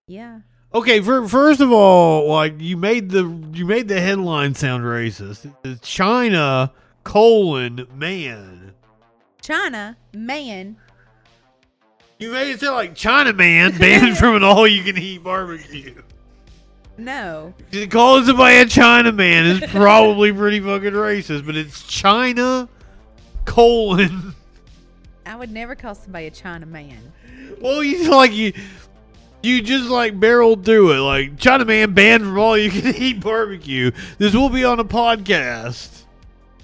Yeah, 0.08 0.42
Okay, 0.76 1.00
for, 1.00 1.26
first 1.26 1.62
of 1.62 1.72
all, 1.72 2.28
like 2.28 2.56
you 2.60 2.76
made 2.76 3.10
the 3.10 3.24
you 3.54 3.66
made 3.66 3.88
the 3.88 4.02
headline 4.02 4.56
sound 4.56 4.84
racist. 4.84 5.50
China 5.82 6.74
colon 7.06 7.88
man. 7.94 8.74
China 9.42 9.96
man. 10.14 10.76
You 12.20 12.34
made 12.34 12.52
it 12.52 12.60
sound 12.60 12.76
like 12.76 12.94
China 12.94 13.32
man 13.32 13.78
banned 13.78 14.18
from 14.18 14.36
an 14.36 14.44
all 14.44 14.68
you 14.68 14.84
can 14.84 14.98
eat 14.98 15.24
barbecue. 15.24 16.02
No, 16.98 17.54
Calling 17.90 18.26
somebody 18.26 18.58
a 18.58 18.66
China 18.66 19.12
man 19.12 19.46
is 19.46 19.60
probably 19.72 20.32
pretty 20.32 20.60
fucking 20.62 20.94
racist, 20.94 21.46
but 21.46 21.56
it's 21.56 21.86
China 21.86 22.70
colon. 23.44 24.34
I 25.26 25.36
would 25.36 25.52
never 25.52 25.76
call 25.76 25.96
somebody 25.96 26.28
a 26.28 26.32
China 26.32 26.66
man. 26.66 27.12
Well, 27.60 27.84
you 27.84 28.10
like 28.10 28.32
you, 28.32 28.54
you 29.44 29.62
just 29.62 29.90
like 29.90 30.20
barreled 30.20 30.64
through 30.64 30.94
it. 30.94 31.00
Like 31.00 31.36
Chinaman 31.36 31.94
banned 31.94 32.24
from 32.24 32.38
all 32.38 32.58
you 32.58 32.72
can 32.72 32.96
eat 32.96 33.20
barbecue. 33.20 33.92
This 34.18 34.34
will 34.34 34.50
be 34.50 34.64
on 34.64 34.80
a 34.80 34.86
podcast. 34.86 36.04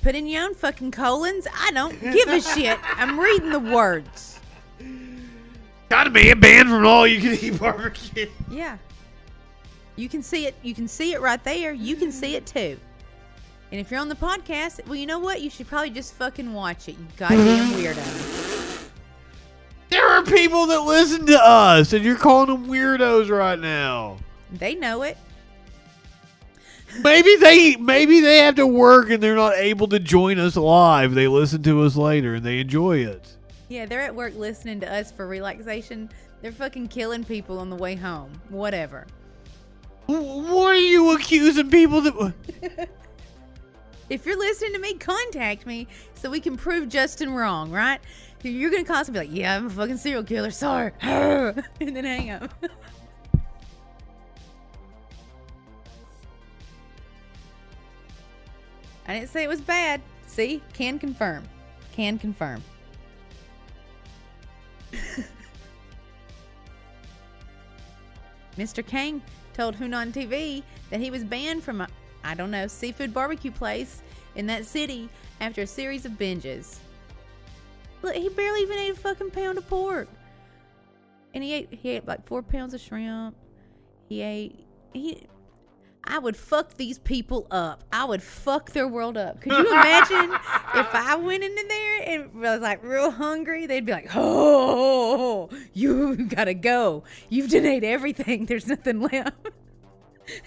Put 0.02 0.16
in 0.16 0.28
your 0.28 0.44
own 0.44 0.56
fucking 0.56 0.92
colons. 0.92 1.46
I 1.54 1.72
don't 1.72 2.00
give 2.02 2.28
a 2.28 2.42
shit. 2.42 2.80
I'm 2.84 3.20
reading 3.20 3.50
the 3.50 3.60
words. 3.60 4.40
Chinaman 5.90 6.40
banned 6.40 6.70
from 6.70 6.86
all 6.86 7.06
you 7.06 7.20
can 7.20 7.34
eat 7.34 7.60
barbecue. 7.60 8.30
Yeah. 8.50 8.78
You 10.02 10.10
can 10.10 10.24
see 10.24 10.48
it. 10.48 10.56
You 10.64 10.74
can 10.74 10.88
see 10.88 11.14
it 11.14 11.22
right 11.22 11.44
there. 11.44 11.74
You 11.74 11.96
can 11.96 12.12
see 12.12 12.36
it 12.36 12.48
too. 12.48 12.76
And 13.72 13.80
if 13.80 13.92
you're 13.92 14.00
on 14.00 14.10
the 14.10 14.16
podcast, 14.16 14.84
well, 14.88 14.96
you 14.96 15.06
know 15.06 15.20
what? 15.20 15.42
You 15.42 15.52
should 15.52 15.68
probably 15.68 15.92
just 15.92 16.16
fucking 16.16 16.52
watch 16.52 16.90
it. 16.90 16.94
You 16.94 17.06
goddamn 17.18 17.72
weirdo. 17.74 18.90
There 19.90 20.08
are 20.08 20.24
people 20.24 20.66
that 20.66 20.82
listen 20.82 21.28
to 21.28 21.40
us, 21.40 21.94
and 21.94 22.04
you're 22.04 22.16
calling 22.16 22.48
them 22.48 22.68
weirdos 22.68 23.30
right 23.30 23.60
now. 23.60 24.18
They 24.52 24.74
know 24.74 25.04
it. 25.04 25.20
Maybe 27.04 27.36
they 27.36 27.76
maybe 27.76 28.22
they 28.22 28.40
have 28.40 28.56
to 28.56 28.66
work 28.66 29.12
and 29.12 29.22
they're 29.22 29.36
not 29.36 29.56
able 29.56 29.88
to 29.90 30.00
join 30.00 30.40
us 30.40 30.58
live. 30.58 31.14
They 31.14 31.28
listen 31.28 31.62
to 31.64 31.84
us 31.84 31.96
later 31.96 32.36
and 32.36 32.44
they 32.44 32.60
enjoy 32.60 33.06
it. 33.06 33.38
Yeah, 33.70 33.86
they're 33.86 34.02
at 34.02 34.16
work 34.16 34.36
listening 34.36 34.80
to 34.80 34.92
us 34.92 35.12
for 35.12 35.28
relaxation. 35.28 36.10
They're 36.42 36.52
fucking 36.52 36.88
killing 36.88 37.24
people 37.24 37.60
on 37.60 37.70
the 37.70 37.78
way 37.78 37.96
home. 37.96 38.32
Whatever. 38.50 39.06
Wh- 40.18 40.50
What 40.52 40.76
are 40.76 40.76
you 40.76 41.16
accusing 41.16 41.70
people 41.70 42.02
that? 42.02 42.34
If 44.10 44.26
you're 44.26 44.38
listening 44.38 44.74
to 44.74 44.80
me, 44.80 44.96
contact 44.96 45.66
me 45.66 45.88
so 46.16 46.30
we 46.30 46.42
can 46.42 46.58
prove 46.58 46.90
Justin 46.90 47.34
wrong, 47.34 47.72
right? 47.72 48.02
You're 48.44 48.70
gonna 48.70 48.84
constantly 48.84 49.22
be 49.26 49.28
like, 49.30 49.40
"Yeah, 49.40 49.56
I'm 49.56 49.68
a 49.68 49.70
fucking 49.70 49.96
serial 49.98 50.24
killer. 50.26 50.52
Sorry," 50.52 50.92
and 51.02 51.64
then 51.80 52.04
hang 52.04 52.30
up. 52.32 52.54
I 59.08 59.14
didn't 59.14 59.30
say 59.30 59.44
it 59.44 59.48
was 59.50 59.62
bad. 59.62 60.02
See, 60.28 60.62
can 60.74 61.00
confirm. 61.00 61.44
Can 61.94 62.20
confirm. 62.20 62.62
Mr. 68.58 68.86
Kang 68.86 69.22
told 69.54 69.76
Hunan 69.76 70.12
TV 70.12 70.64
that 70.90 71.00
he 71.00 71.12
was 71.12 71.24
banned 71.24 71.64
from 71.64 71.82
a, 71.82 71.88
I 72.24 72.34
don't 72.34 72.52
know, 72.52 72.68
seafood 72.68 73.14
barbecue 73.14 73.52
place 73.52 74.02
in 74.36 74.46
that 74.48 74.66
city 74.66 75.10
after 75.40 75.64
a 75.64 75.68
series 75.68 76.06
of 76.06 76.14
binges. 76.14 76.78
Look, 78.02 78.16
he 78.16 78.30
barely 78.30 78.62
even 78.62 78.80
ate 78.80 78.92
a 78.92 78.96
fucking 78.96 79.32
pound 79.32 79.58
of 79.58 79.68
pork. 79.68 80.08
And 81.34 81.44
he 81.44 81.54
ate 81.54 81.70
he 81.72 81.90
ate 81.90 82.06
like 82.06 82.26
four 82.26 82.42
pounds 82.42 82.74
of 82.74 82.82
shrimp. 82.82 83.36
He 84.10 84.22
ate 84.22 84.66
he 84.94 85.26
I 86.04 86.20
would 86.20 86.36
fuck 86.36 86.76
these 86.76 86.98
people 87.00 87.48
up. 87.52 87.84
I 87.94 88.06
would 88.06 88.24
fuck 88.24 88.72
their 88.72 88.88
world 88.88 89.18
up. 89.18 89.42
Could 89.42 89.52
you 89.52 89.68
imagine 89.68 90.32
if 90.76 90.96
I 90.96 91.16
went 91.16 91.44
into 91.44 91.66
there 91.68 92.02
and 92.08 92.34
was 92.42 92.62
like 92.62 92.84
real 92.84 93.12
hungry? 93.12 93.68
They'd 93.68 93.86
be 93.86 93.92
like, 93.92 94.10
"Oh, 94.16 95.50
you 95.74 96.16
gotta 96.28 96.54
go. 96.54 97.04
You've 97.30 97.52
done 97.52 97.66
ate 97.66 97.84
everything. 97.84 98.46
There's 98.48 98.68
nothing 98.68 99.02
left." 99.02 99.50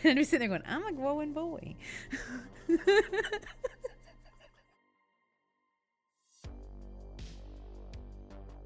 And 0.03 0.11
I'd 0.11 0.17
be 0.17 0.25
sitting 0.25 0.49
there 0.49 0.59
going, 0.59 0.69
"I'm 0.69 0.87
a 0.87 0.93
growing 0.93 1.33
boy." 1.33 1.77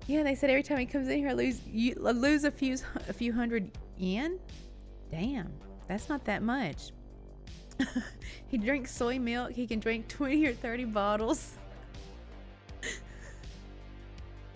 yeah, 0.06 0.22
they 0.22 0.34
said 0.34 0.48
every 0.48 0.62
time 0.62 0.78
he 0.78 0.86
comes 0.86 1.08
in 1.08 1.18
here, 1.18 1.28
I 1.28 1.34
lose 1.34 1.60
you 1.66 2.02
I 2.06 2.12
lose 2.12 2.44
a 2.44 2.50
few 2.50 2.76
a 3.08 3.12
few 3.12 3.32
hundred 3.32 3.70
yen. 3.98 4.38
Damn, 5.10 5.52
that's 5.88 6.08
not 6.08 6.24
that 6.26 6.42
much. 6.42 6.92
he 8.48 8.58
drinks 8.58 8.94
soy 8.94 9.18
milk. 9.18 9.52
He 9.52 9.66
can 9.66 9.80
drink 9.80 10.08
20 10.08 10.46
or 10.46 10.52
30 10.52 10.84
bottles. 10.86 11.52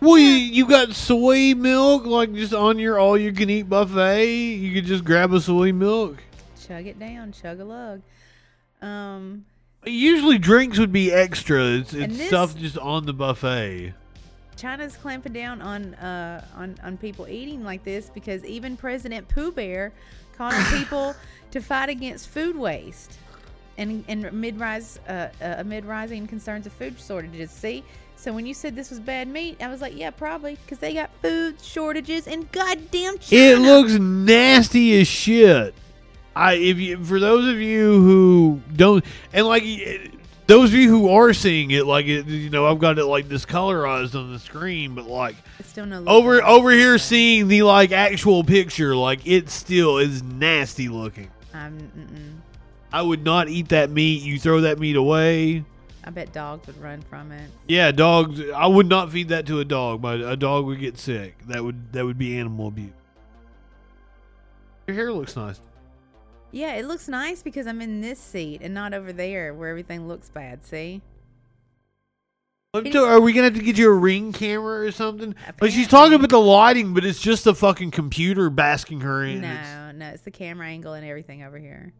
Well, 0.00 0.18
you, 0.18 0.26
you 0.30 0.66
got 0.66 0.92
soy 0.94 1.54
milk 1.54 2.06
like 2.06 2.34
just 2.34 2.52
on 2.52 2.80
your 2.80 2.98
all 2.98 3.16
you 3.16 3.32
can 3.32 3.48
eat 3.48 3.68
buffet. 3.68 4.26
You 4.26 4.74
could 4.74 4.84
just 4.84 5.04
grab 5.04 5.32
a 5.32 5.40
soy 5.40 5.72
milk. 5.72 6.16
Chug 6.66 6.86
it 6.88 6.98
down, 6.98 7.30
chug 7.30 7.60
a 7.60 7.64
lug. 7.64 8.02
Um, 8.80 9.44
Usually 9.84 10.38
drinks 10.38 10.78
would 10.78 10.92
be 10.92 11.12
extra. 11.12 11.62
It's, 11.78 11.94
it's 11.94 12.18
this- 12.18 12.26
stuff 12.28 12.56
just 12.56 12.78
on 12.78 13.06
the 13.06 13.12
buffet. 13.12 13.94
China's 14.56 14.96
clamping 14.96 15.32
down 15.32 15.62
on 15.62 15.94
uh 15.94 16.44
on 16.54 16.76
on 16.84 16.96
people 16.96 17.26
eating 17.26 17.64
like 17.64 17.82
this 17.84 18.10
because 18.10 18.44
even 18.44 18.76
President 18.76 19.26
Pooh 19.28 19.50
Bear 19.50 19.92
called 20.36 20.54
on 20.54 20.64
people 20.78 21.14
to 21.50 21.60
fight 21.60 21.88
against 21.88 22.28
food 22.28 22.56
waste 22.56 23.18
and 23.78 24.04
and 24.08 24.32
mid 24.32 24.58
rise 24.58 24.98
uh, 25.08 25.28
uh, 25.40 25.54
amid 25.58 25.84
rising 25.84 26.26
concerns 26.26 26.66
of 26.66 26.72
food 26.72 26.98
shortages. 26.98 27.50
See, 27.50 27.84
so 28.16 28.32
when 28.32 28.46
you 28.46 28.54
said 28.54 28.76
this 28.76 28.90
was 28.90 29.00
bad 29.00 29.28
meat, 29.28 29.62
I 29.62 29.68
was 29.68 29.80
like, 29.80 29.96
yeah, 29.96 30.10
probably 30.10 30.56
because 30.56 30.78
they 30.78 30.94
got 30.94 31.10
food 31.22 31.60
shortages 31.60 32.26
and 32.26 32.50
goddamn 32.52 33.18
China. 33.18 33.42
It 33.42 33.58
looks 33.58 33.92
nasty 33.94 35.00
as 35.00 35.08
shit. 35.08 35.74
I 36.34 36.54
if 36.54 36.78
you 36.78 37.02
for 37.04 37.20
those 37.20 37.52
of 37.52 37.60
you 37.60 38.00
who 38.00 38.60
don't 38.74 39.04
and 39.32 39.46
like 39.46 39.64
those 40.46 40.70
of 40.70 40.74
you 40.74 40.88
who 40.88 41.08
are 41.08 41.32
seeing 41.32 41.70
it 41.70 41.86
like 41.86 42.06
it, 42.06 42.26
you 42.26 42.50
know 42.50 42.66
I've 42.66 42.78
got 42.78 42.98
it 42.98 43.04
like 43.04 43.28
discolorized 43.28 44.14
on 44.14 44.32
the 44.32 44.38
screen, 44.38 44.94
but 44.94 45.06
like 45.06 45.36
It's 45.58 45.68
still 45.68 45.86
no 45.86 46.04
over 46.06 46.42
over 46.42 46.70
here 46.70 46.98
seeing 46.98 47.48
the 47.48 47.62
like 47.62 47.92
actual 47.92 48.44
picture, 48.44 48.94
like 48.96 49.26
it 49.26 49.50
still 49.50 49.98
is 49.98 50.22
nasty 50.22 50.88
looking. 50.88 51.30
I'm. 51.54 52.42
I 52.92 53.00
would 53.00 53.24
not 53.24 53.48
eat 53.48 53.70
that 53.70 53.90
meat. 53.90 54.22
You 54.22 54.38
throw 54.38 54.62
that 54.62 54.78
meat 54.78 54.96
away. 54.96 55.64
I 56.04 56.10
bet 56.10 56.32
dogs 56.32 56.66
would 56.66 56.80
run 56.82 57.00
from 57.02 57.32
it. 57.32 57.48
Yeah, 57.68 57.92
dogs. 57.92 58.40
I 58.54 58.66
would 58.66 58.88
not 58.88 59.10
feed 59.10 59.28
that 59.28 59.46
to 59.46 59.60
a 59.60 59.64
dog, 59.64 60.02
but 60.02 60.20
a 60.20 60.36
dog 60.36 60.66
would 60.66 60.80
get 60.80 60.98
sick. 60.98 61.36
That 61.46 61.64
would 61.64 61.92
that 61.92 62.04
would 62.04 62.18
be 62.18 62.38
animal 62.38 62.68
abuse. 62.68 62.92
Your 64.86 64.96
hair 64.96 65.12
looks 65.12 65.36
nice. 65.36 65.60
Yeah, 66.52 66.74
it 66.74 66.84
looks 66.86 67.08
nice 67.08 67.42
because 67.42 67.66
I'm 67.66 67.80
in 67.80 68.00
this 68.02 68.18
seat 68.18 68.60
and 68.62 68.74
not 68.74 68.92
over 68.94 69.12
there 69.12 69.54
where 69.54 69.70
everything 69.70 70.06
looks 70.06 70.28
bad. 70.28 70.64
See? 70.64 71.00
Look 72.74 72.84
Can 72.84 72.92
to- 72.92 72.98
you- 73.00 73.04
are 73.06 73.20
we 73.20 73.32
gonna 73.32 73.44
have 73.46 73.54
to 73.56 73.62
get 73.62 73.76
you 73.78 73.90
a 73.90 73.94
ring 73.94 74.32
camera 74.32 74.86
or 74.86 74.92
something? 74.92 75.34
But 75.58 75.72
she's 75.72 75.88
talking 75.88 76.14
about 76.14 76.28
the 76.30 76.38
lighting, 76.40 76.94
but 76.94 77.04
it's 77.04 77.20
just 77.20 77.44
the 77.44 77.54
fucking 77.54 77.90
computer 77.90 78.50
basking 78.50 79.00
her 79.00 79.24
in. 79.24 79.38
It's- 79.44 79.66
No, 79.66 79.92
no, 79.92 80.08
it's 80.12 80.22
the 80.22 80.30
camera 80.30 80.66
angle 80.68 80.92
and 80.94 81.06
everything 81.06 81.42
over 81.42 81.58
here. 81.58 81.92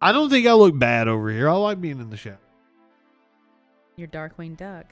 I 0.00 0.12
don't 0.12 0.30
think 0.30 0.46
I 0.46 0.52
look 0.54 0.78
bad 0.78 1.08
over 1.08 1.30
here. 1.30 1.48
I 1.48 1.52
like 1.54 1.80
being 1.80 2.00
in 2.00 2.08
the 2.10 2.16
shower. 2.16 2.38
Your 3.96 4.08
Darkwing 4.08 4.56
Duck. 4.56 4.86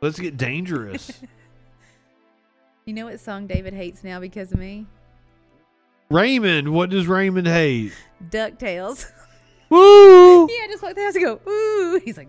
Let's 0.00 0.18
get 0.18 0.36
dangerous. 0.36 1.20
You 2.86 2.92
know 2.92 3.06
what 3.06 3.18
song 3.18 3.46
David 3.46 3.72
hates 3.72 4.04
now 4.04 4.20
because 4.20 4.52
of 4.52 4.58
me? 4.58 4.84
Raymond, 6.14 6.72
what 6.72 6.90
does 6.90 7.08
Raymond 7.08 7.48
hate? 7.48 7.92
DuckTales. 8.30 9.04
Woo! 9.68 10.46
yeah, 10.48 10.68
just 10.68 10.80
like 10.80 10.94
the 10.94 11.02
house 11.02 11.16
and 11.16 11.24
go, 11.24 11.40
ooh. 11.50 12.00
He's 12.04 12.16
like, 12.16 12.28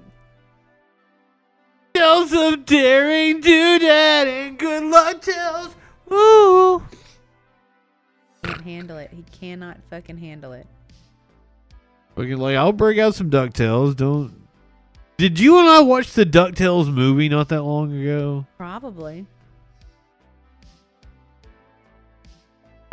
Tell 1.93 2.27
some 2.27 2.63
daring 2.63 3.41
do 3.41 3.79
that 3.79 4.27
and 4.27 4.57
good 4.57 4.85
luck 4.85 5.21
tells. 5.21 5.75
Woo! 6.09 6.83
can't 8.43 8.61
handle 8.61 8.97
it. 8.97 9.11
He 9.13 9.23
cannot 9.39 9.77
fucking 9.91 10.17
handle 10.17 10.53
it. 10.53 10.65
Fucking 12.15 12.37
like 12.37 12.55
I'll 12.55 12.71
break 12.71 12.97
out 12.97 13.13
some 13.13 13.29
Ducktales. 13.29 13.95
Don't. 13.95 14.47
Did 15.17 15.39
you 15.39 15.59
and 15.59 15.67
I 15.67 15.81
watch 15.81 16.13
the 16.13 16.25
Ducktales 16.25 16.91
movie 16.91 17.29
not 17.29 17.49
that 17.49 17.61
long 17.61 17.95
ago? 17.95 18.47
Probably. 18.57 19.27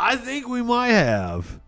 I 0.03 0.17
think 0.17 0.49
we 0.49 0.61
might 0.61 0.89
have. 0.89 1.61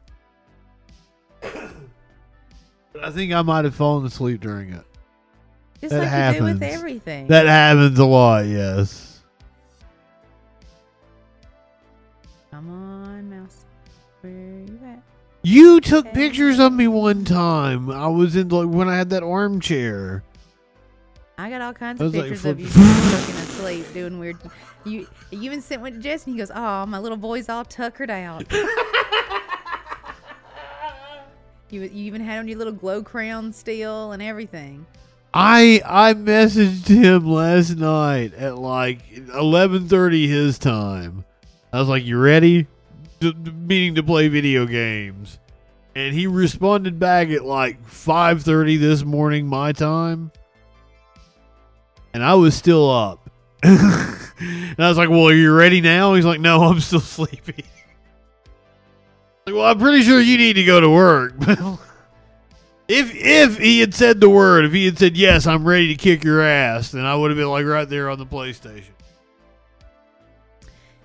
But 1.42 3.02
I 3.02 3.10
think 3.10 3.32
I 3.32 3.42
might 3.42 3.64
have 3.64 3.74
fallen 3.74 4.06
asleep 4.06 4.42
during 4.42 4.74
it. 4.74 4.84
Just 5.80 5.94
That 5.94 6.00
like 6.00 6.34
you 6.34 6.40
do 6.42 6.46
with 6.46 6.64
everything. 6.64 7.28
That 7.28 7.46
happens 7.46 7.98
a 7.98 8.04
lot, 8.06 8.46
yes. 8.46 9.22
Come 12.52 12.70
on, 12.70 13.30
mouse. 13.30 13.64
Where 14.20 14.32
you 14.34 14.80
at? 14.86 15.02
You 15.42 15.80
took 15.80 16.12
pictures 16.12 16.60
of 16.60 16.74
me 16.74 16.90
one 16.90 17.24
time. 17.24 17.90
I 17.90 18.08
was 18.08 18.36
in 18.36 18.50
like 18.50 18.68
when 18.68 18.90
I 18.90 18.98
had 18.98 19.12
that 19.12 19.24
armchair. 19.24 20.24
I 21.38 21.50
got 21.50 21.62
all 21.62 21.74
kinds 21.74 22.02
of 22.02 22.08
was 22.08 22.16
like, 22.16 22.32
pictures 22.32 22.46
of 22.46 22.60
you 22.60 22.68
asleep 23.66 23.94
doing 23.94 24.20
weird. 24.20 24.38
You 24.84 25.08
you 25.32 25.42
even 25.42 25.62
sent 25.62 25.82
one 25.82 25.94
to 25.94 26.00
Jess 26.00 26.26
and 26.26 26.36
he 26.36 26.40
goes, 26.40 26.52
"Oh, 26.54 26.86
my 26.86 27.00
little 27.00 27.18
boy's 27.18 27.50
all 27.50 27.66
tuckered 27.66 28.12
out." 28.12 28.46
you 31.70 31.82
you 31.82 31.90
even 32.06 32.22
had 32.22 32.40
on 32.40 32.48
your 32.48 32.58
little 32.58 32.74
glow 32.74 33.04
crown 33.04 33.52
still 33.54 34.12
and 34.12 34.22
everything. 34.22 34.86
I 35.34 35.82
I 35.86 36.14
messaged 36.14 36.88
him 36.88 37.28
last 37.30 37.76
night 37.78 38.34
at 38.36 38.58
like 38.58 39.00
eleven 39.34 39.88
thirty 39.88 40.28
his 40.28 40.60
time. 40.60 41.26
I 41.74 41.80
was 41.80 41.90
like, 41.90 42.06
"You 42.06 42.18
ready?" 42.20 42.68
D- 43.20 43.34
d- 43.34 43.52
meaning 43.52 43.96
to 43.96 44.04
play 44.04 44.28
video 44.28 44.66
games, 44.66 45.40
and 45.96 46.14
he 46.14 46.28
responded 46.28 47.00
back 47.00 47.30
at 47.30 47.44
like 47.44 47.84
five 47.86 48.44
thirty 48.44 48.78
this 48.78 49.04
morning 49.04 49.48
my 49.48 49.72
time, 49.72 50.32
and 52.14 52.24
I 52.24 52.36
was 52.36 52.56
still 52.56 52.90
up. 52.90 53.25
And 53.66 54.80
I 54.80 54.90
was 54.90 54.98
like, 54.98 55.10
"Well, 55.10 55.28
are 55.28 55.34
you 55.34 55.54
ready 55.54 55.82
now?" 55.82 56.14
He's 56.14 56.26
like, 56.26 56.40
"No, 56.40 56.64
I'm 56.64 56.80
still 56.80 57.00
sleepy." 57.02 57.66
like, 59.46 59.56
well, 59.56 59.66
I'm 59.66 59.80
pretty 59.80 60.04
sure 60.04 60.20
you 60.20 60.38
need 60.38 60.54
to 60.54 60.64
go 60.64 60.80
to 60.80 60.90
work. 60.90 61.34
If 62.88 63.16
if 63.16 63.58
he 63.58 63.80
had 63.80 63.96
said 63.96 64.22
the 64.22 64.30
word, 64.30 64.64
if 64.66 64.72
he 64.72 64.86
had 64.86 65.00
said 65.00 65.18
yes, 65.18 65.48
I'm 65.48 65.68
ready 65.68 65.88
to 65.88 65.96
kick 65.96 66.24
your 66.24 66.44
ass, 66.44 66.92
then 66.92 67.04
I 67.04 67.16
would 67.16 67.32
have 67.32 67.38
been 67.38 67.50
like 67.50 67.66
right 67.66 67.90
there 67.90 68.12
on 68.12 68.20
the 68.20 68.28
PlayStation. 68.28 68.92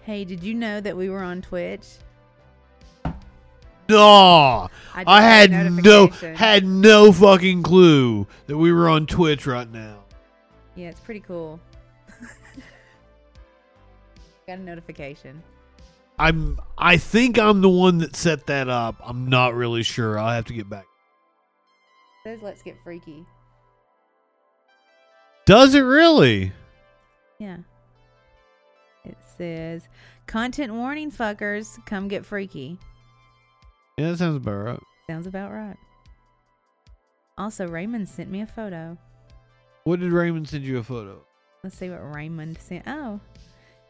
Hey, 0.02 0.26
did 0.26 0.42
you 0.42 0.52
know 0.52 0.80
that 0.80 0.94
we 0.94 1.08
were 1.08 1.22
on 1.22 1.40
Twitch? 1.40 1.86
No, 3.88 4.68
I, 4.94 5.04
I 5.06 5.22
had 5.22 5.50
no 5.50 6.08
had 6.08 6.66
no 6.66 7.12
fucking 7.12 7.62
clue 7.62 8.26
that 8.46 8.58
we 8.58 8.72
were 8.72 8.88
on 8.88 9.06
Twitch 9.06 9.46
right 9.46 9.70
now. 9.70 10.04
Yeah, 10.76 10.88
it's 10.88 11.00
pretty 11.00 11.20
cool. 11.20 11.58
Got 14.50 14.58
a 14.58 14.62
notification. 14.62 15.42
I'm 16.18 16.58
I 16.76 16.96
think 16.96 17.38
I'm 17.38 17.60
the 17.60 17.68
one 17.68 17.98
that 17.98 18.16
set 18.16 18.46
that 18.46 18.68
up. 18.68 18.96
I'm 19.02 19.28
not 19.28 19.54
really 19.54 19.82
sure. 19.82 20.18
I'll 20.18 20.34
have 20.34 20.46
to 20.46 20.52
get 20.52 20.68
back. 20.68 20.86
says 22.24 22.40
let's 22.42 22.62
get 22.62 22.76
freaky. 22.82 23.24
Does 25.46 25.74
it 25.74 25.80
really? 25.80 26.52
Yeah. 27.38 27.58
It 29.04 29.16
says 29.38 29.88
content 30.26 30.74
warning 30.74 31.10
fuckers, 31.10 31.78
come 31.86 32.08
get 32.08 32.26
freaky. 32.26 32.76
Yeah, 33.96 34.10
that 34.10 34.18
sounds 34.18 34.36
about 34.36 34.56
right. 34.56 34.80
Sounds 35.08 35.26
about 35.26 35.52
right. 35.52 35.76
Also, 37.38 37.66
Raymond 37.66 38.08
sent 38.08 38.30
me 38.30 38.42
a 38.42 38.46
photo. 38.46 38.98
What 39.84 40.00
did 40.00 40.12
Raymond 40.12 40.48
send 40.48 40.64
you 40.64 40.78
a 40.78 40.82
photo? 40.82 41.22
Let's 41.64 41.78
see 41.78 41.88
what 41.88 42.14
Raymond 42.14 42.58
sent. 42.58 42.84
Oh, 42.86 43.20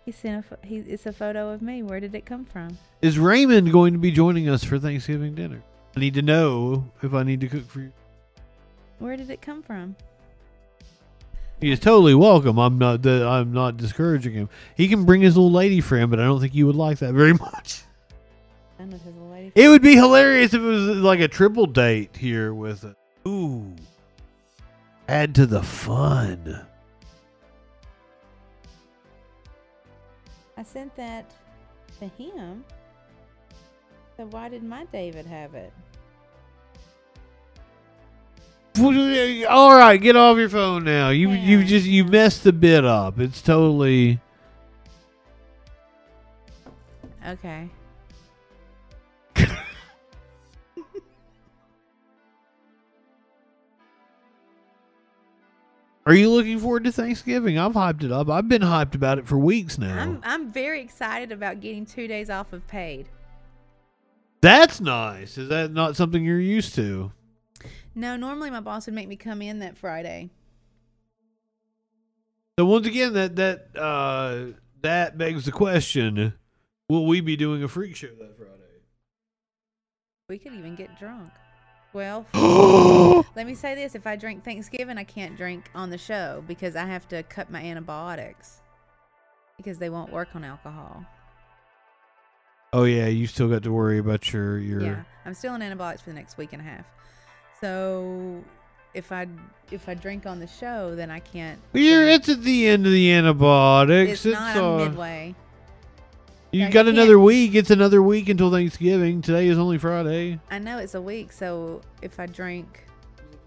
he 0.05 0.13
sent 0.13 0.45
a. 0.51 0.67
He, 0.67 0.77
it's 0.79 1.07
a 1.07 1.13
photo 1.13 1.51
of 1.51 1.63
me. 1.63 1.83
Where 1.83 2.01
did 2.01 2.15
it 2.15 2.25
come 2.27 2.45
from? 2.45 2.79
Is 3.03 3.19
Raymond 3.19 3.73
going 3.73 3.93
to 3.93 3.99
be 3.99 4.11
joining 4.11 4.49
us 4.49 4.65
for 4.65 4.79
Thanksgiving 4.79 5.35
dinner? 5.35 5.63
I 5.97 6.01
need 6.01 6.15
to 6.15 6.23
know 6.23 6.91
if 7.03 7.15
I 7.15 7.23
need 7.23 7.41
to 7.41 7.49
cook 7.49 7.69
for 7.69 7.81
you. 7.81 7.93
Where 8.99 9.17
did 9.17 9.31
it 9.31 9.41
come 9.41 9.63
from? 9.63 9.97
He 11.61 11.71
is 11.71 11.81
totally 11.81 12.15
welcome. 12.15 12.59
I'm 12.59 12.79
not. 12.79 13.03
The, 13.03 13.27
I'm 13.27 13.53
not 13.53 13.77
discouraging 13.77 14.33
him. 14.33 14.49
He 14.77 14.89
can 14.89 15.05
bring 15.05 15.21
his 15.21 15.37
little 15.37 15.53
lady 15.53 15.81
friend, 15.81 16.11
but 16.11 16.19
I 16.19 16.25
don't 16.25 16.41
think 16.41 16.55
you 16.55 16.67
would 16.67 16.77
like 16.77 16.99
that 16.99 17.13
very 17.13 17.35
much. 17.35 17.83
None 18.79 18.93
of 18.93 19.03
his 19.03 19.15
lady. 19.15 19.53
It 19.55 19.69
would 19.69 19.83
be 19.83 19.95
hilarious 19.95 20.55
if 20.55 20.61
it 20.61 20.65
was 20.65 20.97
like 20.97 21.21
a 21.21 21.29
triple 21.29 21.67
date 21.67 22.17
here 22.17 22.55
with 22.55 22.85
it. 22.85 22.97
Ooh, 23.29 23.75
add 25.07 25.35
to 25.35 25.45
the 25.45 25.63
fun. 25.63 26.67
I 30.61 30.63
sent 30.63 30.95
that 30.97 31.25
to 32.01 32.07
him. 32.07 32.63
So 34.19 34.27
why 34.27 34.51
did 34.51 34.63
my 34.63 34.85
David 34.93 35.25
have 35.25 35.55
it? 35.55 35.73
All 39.49 39.75
right, 39.75 39.97
get 39.97 40.17
off 40.17 40.37
your 40.37 40.51
phone 40.51 40.85
now. 40.85 41.09
You 41.09 41.31
you 41.31 41.65
just 41.65 41.87
you 41.87 42.05
messed 42.05 42.45
the 42.45 42.53
bit 42.53 42.85
up. 42.85 43.19
It's 43.19 43.41
totally. 43.41 44.21
Okay. 47.27 47.71
Are 56.07 56.15
you 56.15 56.31
looking 56.31 56.59
forward 56.59 56.85
to 56.85 56.93
Thanksgiving? 56.93 57.59
I've 57.59 57.75
hyped 57.75 58.03
it 58.03 58.11
up. 58.11 58.31
I've 58.31 58.49
been 58.49 58.63
hyped 58.63 58.95
about 58.95 59.19
it 59.19 59.27
for 59.27 59.39
weeks 59.39 59.79
now. 59.79 59.99
I'm 59.99 60.21
I'm 60.25 60.51
very 60.51 60.81
excited 60.81 61.31
about 61.31 61.61
getting 61.61 61.85
two 61.85 62.07
days 62.09 62.31
off 62.31 62.53
of 62.53 62.67
paid. 62.67 63.09
That's 64.41 64.81
nice. 64.81 65.37
Is 65.37 65.51
that 65.51 65.73
not 65.73 65.97
something 65.97 66.25
you're 66.25 66.41
used 66.41 66.75
to? 66.77 67.13
No, 67.95 68.17
normally 68.17 68.51
my 68.51 68.61
boss 68.61 68.87
would 68.87 68.95
make 68.95 69.09
me 69.09 69.17
come 69.17 69.43
in 69.43 69.59
that 69.59 69.77
Friday. 69.77 70.31
So 72.59 72.65
once 72.65 72.87
again, 72.87 73.13
that 73.13 73.37
that 73.37 73.77
uh, 73.77 74.59
that 74.81 75.19
begs 75.19 75.45
the 75.45 75.53
question: 75.53 76.33
Will 76.89 77.07
we 77.07 77.21
be 77.21 77.37
doing 77.37 77.63
a 77.63 77.69
freak 77.69 77.95
show 77.95 78.09
that 78.19 78.37
Friday? 78.39 78.51
We 80.31 80.39
could 80.39 80.55
even 80.55 80.77
get 80.77 80.99
drunk. 80.99 81.31
Well, 81.93 82.25
let 83.35 83.47
me 83.47 83.55
say 83.55 83.75
this: 83.75 83.95
if 83.95 84.07
I 84.07 84.17
drink 84.17 84.45
Thanksgiving, 84.45 84.97
I 84.99 85.05
can't 85.05 85.37
drink 85.37 85.71
on 85.75 85.91
the 85.91 85.99
show 85.99 86.45
because 86.47 86.77
I 86.77 86.85
have 86.85 87.09
to 87.09 87.23
cut 87.25 87.51
my 87.51 87.61
antibiotics 87.61 88.61
because 89.57 89.79
they 89.79 89.91
won't 89.91 90.13
work 90.13 90.29
on 90.35 90.45
alcohol. 90.45 91.05
oh 92.73 92.85
yeah, 92.85 93.07
you 93.07 93.27
still 93.27 93.49
got 93.49 93.63
to 93.65 93.73
worry 93.73 93.99
about 93.99 94.33
your 94.33 94.59
your. 94.59 94.81
Yeah, 94.83 95.03
I'm 95.25 95.35
still 95.35 95.53
on 95.53 95.63
antibiotics 95.63 96.03
for 96.03 96.11
the 96.11 96.17
next 96.17 96.39
week 96.39 96.53
and 96.53 96.63
a 96.63 96.65
half. 96.65 96.87
So 97.61 98.43
if 98.95 99.11
I 99.11 99.27
if 99.73 99.89
I 99.89 99.95
drink 99.95 100.27
on 100.27 100.39
the 100.39 100.47
show, 100.47 100.95
then 100.95 101.11
I 101.11 101.19
can't. 101.19 101.61
Well, 101.73 101.83
you're, 101.83 102.07
it's 102.07 102.29
at 102.29 102.43
the 102.43 102.69
end 102.69 102.87
of 102.87 102.93
the 102.93 103.13
antibiotics. 103.13 104.25
It's 104.25 104.33
not. 104.39 104.57
uh, 104.57 104.77
I'm 104.79 104.89
midway. 104.89 105.35
You 106.53 106.61
Yeah, 106.61 106.67
you 106.67 106.73
got 106.73 106.89
another 106.89 107.19
week. 107.19 107.55
It's 107.55 107.71
another 107.71 108.03
week 108.03 108.29
until 108.29 108.51
Thanksgiving. 108.51 109.23
Today 109.23 109.47
is 109.47 109.59
only 109.59 109.79
Friday. 109.79 110.41
I 110.51 110.59
know 110.59 110.79
it's 110.79 110.95
a 110.95 111.03
week, 111.03 111.31
so 111.31 111.81
if 112.03 112.19
I 112.19 112.27
drink, 112.27 112.87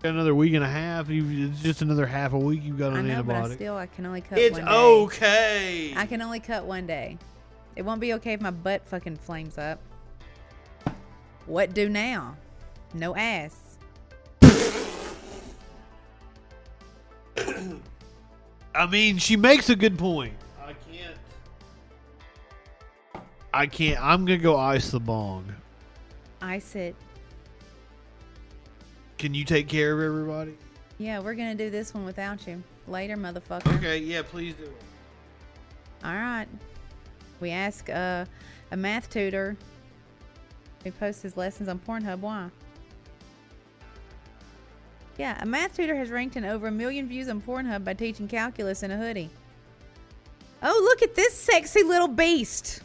Got 0.04 0.16
another 0.16 0.36
week 0.36 0.54
and 0.54 0.64
a 0.66 0.70
half. 0.70 1.10
You 1.10 1.48
it's 1.48 1.62
just 1.62 1.82
another 1.82 2.06
half 2.06 2.34
a 2.34 2.38
week 2.38 2.62
you've 2.62 2.78
got 2.78 2.92
I 2.92 2.98
on 2.98 3.08
know, 3.08 3.24
but 3.24 3.38
I 3.38 3.56
still 3.56 3.78
I 3.78 3.86
can 3.86 4.06
only 4.06 4.20
cut. 4.20 4.38
It's 4.38 4.58
one 4.58 4.66
day. 4.66 4.72
okay. 4.72 5.94
I 5.96 6.06
can 6.06 6.22
only 6.22 6.42
cut 6.42 6.66
one 6.66 6.86
day. 6.86 7.18
It 7.78 7.84
won't 7.84 8.02
be 8.02 8.14
okay 8.16 8.34
if 8.34 8.42
my 8.42 8.52
butt 8.52 8.86
fucking 8.86 9.16
flames 9.16 9.58
up. 9.58 9.80
What 11.46 11.74
do 11.74 11.88
now? 11.88 12.36
No 12.94 13.16
ass. 13.16 13.78
I 18.76 18.86
mean, 18.90 19.20
she 19.20 19.38
makes 19.38 19.70
a 19.70 19.76
good 19.78 19.98
point. 19.98 20.34
I 23.54 23.68
can't. 23.68 24.04
I'm 24.04 24.26
gonna 24.26 24.40
go 24.40 24.58
ice 24.58 24.90
the 24.90 25.00
bong. 25.00 25.54
Ice 26.42 26.76
it. 26.76 26.96
Can 29.18 29.34
you 29.34 29.46
take 29.46 29.68
care 29.68 29.94
of 29.94 30.04
everybody? 30.04 30.58
Yeah, 30.98 31.20
we're 31.20 31.36
gonna 31.36 31.56
do 31.56 31.70
this 31.70 31.94
one 31.94 32.04
without 32.04 32.48
you. 32.48 32.64
Later, 32.88 33.16
motherfucker. 33.16 33.78
Okay. 33.78 34.00
Yeah. 34.00 34.24
Please 34.24 34.56
do. 34.56 34.64
It. 34.64 34.76
All 36.04 36.16
right. 36.16 36.48
We 37.40 37.52
ask 37.52 37.90
uh, 37.90 38.26
a 38.72 38.78
math 38.78 39.10
tutor 39.10 39.56
who 40.84 40.92
posts 40.92 41.22
his 41.22 41.38
lessons 41.38 41.70
on 41.70 41.80
Pornhub 41.80 42.20
why. 42.20 42.50
Yeah, 45.18 45.38
a 45.42 45.46
math 45.46 45.76
tutor 45.76 45.96
has 45.96 46.10
ranked 46.10 46.36
in 46.36 46.44
over 46.44 46.68
a 46.68 46.72
million 46.72 47.08
views 47.08 47.30
on 47.30 47.40
Pornhub 47.40 47.84
by 47.84 47.94
teaching 47.94 48.28
calculus 48.28 48.82
in 48.82 48.92
a 48.92 48.98
hoodie. 48.98 49.30
Oh, 50.64 50.82
look 50.84 51.04
at 51.04 51.16
this 51.16 51.34
sexy 51.34 51.84
little 51.84 52.08
beast. 52.08 52.82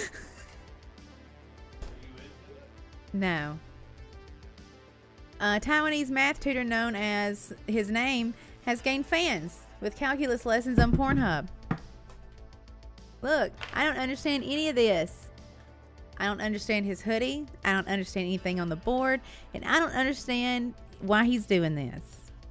no. 3.12 3.58
A 5.40 5.58
Taiwanese 5.58 6.10
math 6.10 6.40
tutor 6.40 6.64
known 6.64 6.94
as 6.94 7.52
his 7.66 7.90
name 7.90 8.34
has 8.66 8.80
gained 8.80 9.06
fans 9.06 9.58
with 9.80 9.96
calculus 9.96 10.44
lessons 10.44 10.78
on 10.78 10.92
Pornhub. 10.92 11.48
Look, 13.22 13.52
I 13.74 13.84
don't 13.84 13.98
understand 13.98 14.44
any 14.44 14.68
of 14.68 14.76
this. 14.76 15.28
I 16.18 16.26
don't 16.26 16.40
understand 16.40 16.84
his 16.84 17.00
hoodie. 17.00 17.46
I 17.64 17.72
don't 17.72 17.88
understand 17.88 18.26
anything 18.26 18.60
on 18.60 18.68
the 18.68 18.76
board. 18.76 19.20
And 19.54 19.64
I 19.64 19.78
don't 19.78 19.94
understand 19.94 20.74
why 21.00 21.24
he's 21.24 21.46
doing 21.46 21.74
this. 21.74 22.02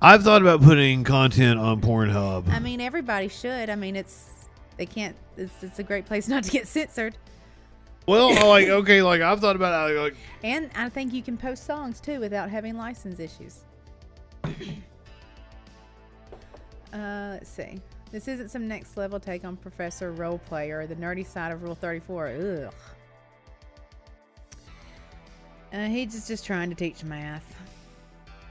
I've 0.01 0.23
thought 0.23 0.41
about 0.41 0.61
putting 0.61 1.03
content 1.03 1.59
on 1.59 1.81
Pornhub. 1.81 2.49
I 2.49 2.59
mean, 2.59 2.81
everybody 2.81 3.27
should. 3.27 3.69
I 3.69 3.75
mean, 3.75 3.95
it's, 3.95 4.29
they 4.77 4.85
can't, 4.85 5.15
it's, 5.37 5.61
it's 5.61 5.77
a 5.77 5.83
great 5.83 6.05
place 6.05 6.27
not 6.27 6.43
to 6.45 6.51
get 6.51 6.67
censored. 6.67 7.17
Well, 8.09 8.47
like 8.47 8.67
okay, 8.69 9.01
like 9.01 9.21
I've 9.21 9.39
thought 9.39 9.55
about 9.55 9.91
it, 9.91 9.99
like 9.99 10.15
And 10.43 10.71
I 10.75 10.89
think 10.89 11.13
you 11.13 11.21
can 11.21 11.37
post 11.37 11.65
songs 11.65 12.01
too 12.01 12.19
without 12.19 12.49
having 12.49 12.75
license 12.75 13.19
issues. 13.19 13.59
uh, 14.43 14.49
let's 16.91 17.49
see. 17.49 17.79
This 18.11 18.27
isn't 18.27 18.49
some 18.49 18.67
next 18.67 18.97
level 18.97 19.19
take 19.19 19.45
on 19.45 19.55
Professor 19.55 20.11
Role 20.11 20.39
Player, 20.39 20.87
the 20.87 20.95
nerdy 20.95 21.25
side 21.25 21.51
of 21.51 21.61
Rule 21.61 21.75
34. 21.75 22.27
Ugh. 22.27 22.73
Uh, 25.71 25.85
he's 25.85 26.13
just, 26.13 26.27
just 26.27 26.43
trying 26.45 26.69
to 26.69 26.75
teach 26.75 27.03
math. 27.03 27.55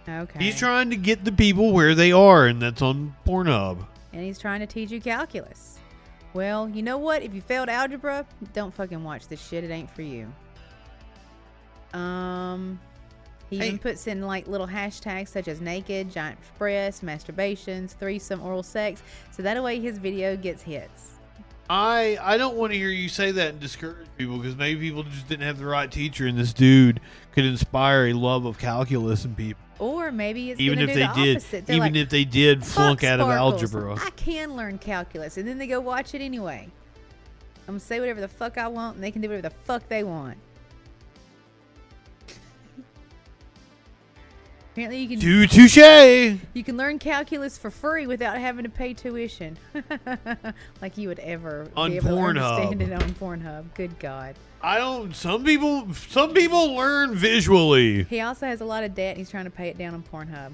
Okay. 0.09 0.39
He's 0.39 0.57
trying 0.57 0.91
to 0.91 0.97
get 0.97 1.25
the 1.25 1.33
people 1.33 1.73
where 1.73 1.97
they 1.97 2.13
are, 2.13 2.47
and 2.47 2.63
that's 2.63 2.81
on 2.81 3.17
Pornhub. 3.27 3.85
and 4.13 4.23
he's 4.23 4.39
trying 4.39 4.61
to 4.61 4.67
teach 4.67 4.93
you 4.93 5.01
calculus. 5.01 5.78
Well, 6.35 6.69
you 6.69 6.83
know 6.83 6.99
what? 6.99 7.23
If 7.23 7.35
you 7.35 7.41
failed 7.41 7.69
algebra, 7.69 8.27
don't 8.53 8.73
fucking 8.75 9.03
watch 9.03 9.29
this 9.29 9.45
shit. 9.47 9.65
It 9.65 9.71
ain't 9.71 9.91
for 9.91 10.03
you. 10.03 10.33
Um, 11.95 12.79
he 13.51 13.59
Hey. 13.59 13.67
even 13.69 13.79
puts 13.79 14.07
in 14.07 14.23
like 14.23 14.47
little 14.47 14.67
hashtags 14.67 15.29
such 15.29 15.49
as 15.49 15.61
naked, 15.61 16.11
giant 16.13 16.39
breasts, 16.59 17.03
masturbations, 17.03 17.93
threesome, 17.93 18.43
oral 18.43 18.63
sex, 18.63 19.03
so 19.31 19.43
that 19.43 19.63
way 19.63 19.81
his 19.81 19.99
video 19.99 20.37
gets 20.37 20.63
hits. 20.63 21.13
I 21.71 22.19
I 22.23 22.37
don't 22.39 22.57
want 22.57 22.73
to 22.73 22.79
hear 22.79 22.89
you 22.91 23.09
say 23.09 23.31
that 23.31 23.51
and 23.51 23.61
discourage 23.61 24.07
people 24.17 24.37
because 24.39 24.57
maybe 24.57 24.81
people 24.81 25.03
just 25.03 25.29
didn't 25.29 25.47
have 25.47 25.59
the 25.59 25.67
right 25.67 25.91
teacher, 25.91 26.27
and 26.27 26.39
this 26.39 26.53
dude 26.53 27.01
could 27.33 27.45
inspire 27.45 28.07
a 28.09 28.13
love 28.13 28.45
of 28.45 28.59
calculus 28.59 29.25
in 29.25 29.35
people. 29.35 29.63
Or 29.79 30.11
maybe 30.11 30.51
it's 30.51 30.61
Even 30.61 30.81
if 30.81 30.89
they 30.89 31.07
the 31.07 31.13
did, 31.15 31.37
opposite. 31.37 31.71
Even 31.71 31.81
like, 31.81 31.95
if 31.95 32.09
they 32.09 32.25
did 32.25 32.65
flunk 32.65 33.05
out 33.05 33.21
of 33.21 33.29
algebra. 33.29 33.95
I 33.95 34.11
can 34.11 34.57
learn 34.57 34.79
calculus, 34.79 35.37
and 35.37 35.47
then 35.47 35.59
they 35.59 35.67
go 35.67 35.81
watch 35.81 36.15
it 36.15 36.21
anyway. 36.21 36.69
I'm 37.69 37.75
gonna 37.75 37.81
say 37.81 38.01
whatever 38.01 38.21
the 38.21 38.29
fuck 38.29 38.59
I 38.59 38.67
want, 38.67 38.97
and 38.97 39.05
they 39.05 39.11
can 39.11 39.21
do 39.21 39.29
whatever 39.29 39.49
the 39.49 39.55
fuck 39.65 39.89
they 39.89 40.03
want. 40.03 40.39
Apparently, 44.79 45.03
you 45.03 45.09
can 45.09 45.19
Too 45.19 45.47
touche. 45.49 46.39
you 46.55 46.63
can 46.63 46.77
learn 46.77 47.01
calculus 47.01 47.59
for 47.59 47.69
free 47.69 48.07
without 48.07 48.39
having 48.39 48.63
to 48.63 48.71
pay 48.71 48.95
tuition, 48.95 49.59
like 50.81 50.97
you 50.97 51.09
would 51.09 51.19
ever 51.19 51.67
On 51.77 51.91
be 51.91 51.97
able 51.97 52.11
Pornhub. 52.11 52.35
to 52.35 52.45
understand 52.45 52.83
it 52.83 52.93
on 52.93 53.11
Pornhub. 53.15 53.75
Good 53.75 53.99
God! 53.99 54.37
I 54.63 54.79
don't. 54.79 55.17
Some 55.17 55.43
people. 55.43 55.93
Some 55.95 56.33
people 56.33 56.75
learn 56.77 57.17
visually. 57.17 58.05
He 58.05 58.21
also 58.21 58.47
has 58.47 58.61
a 58.61 58.65
lot 58.65 58.85
of 58.85 58.95
debt, 58.95 59.17
and 59.17 59.19
he's 59.19 59.31
trying 59.31 59.47
to 59.47 59.51
pay 59.51 59.67
it 59.69 59.79
down 59.79 59.95
on 59.95 60.05
Pornhub. 60.05 60.53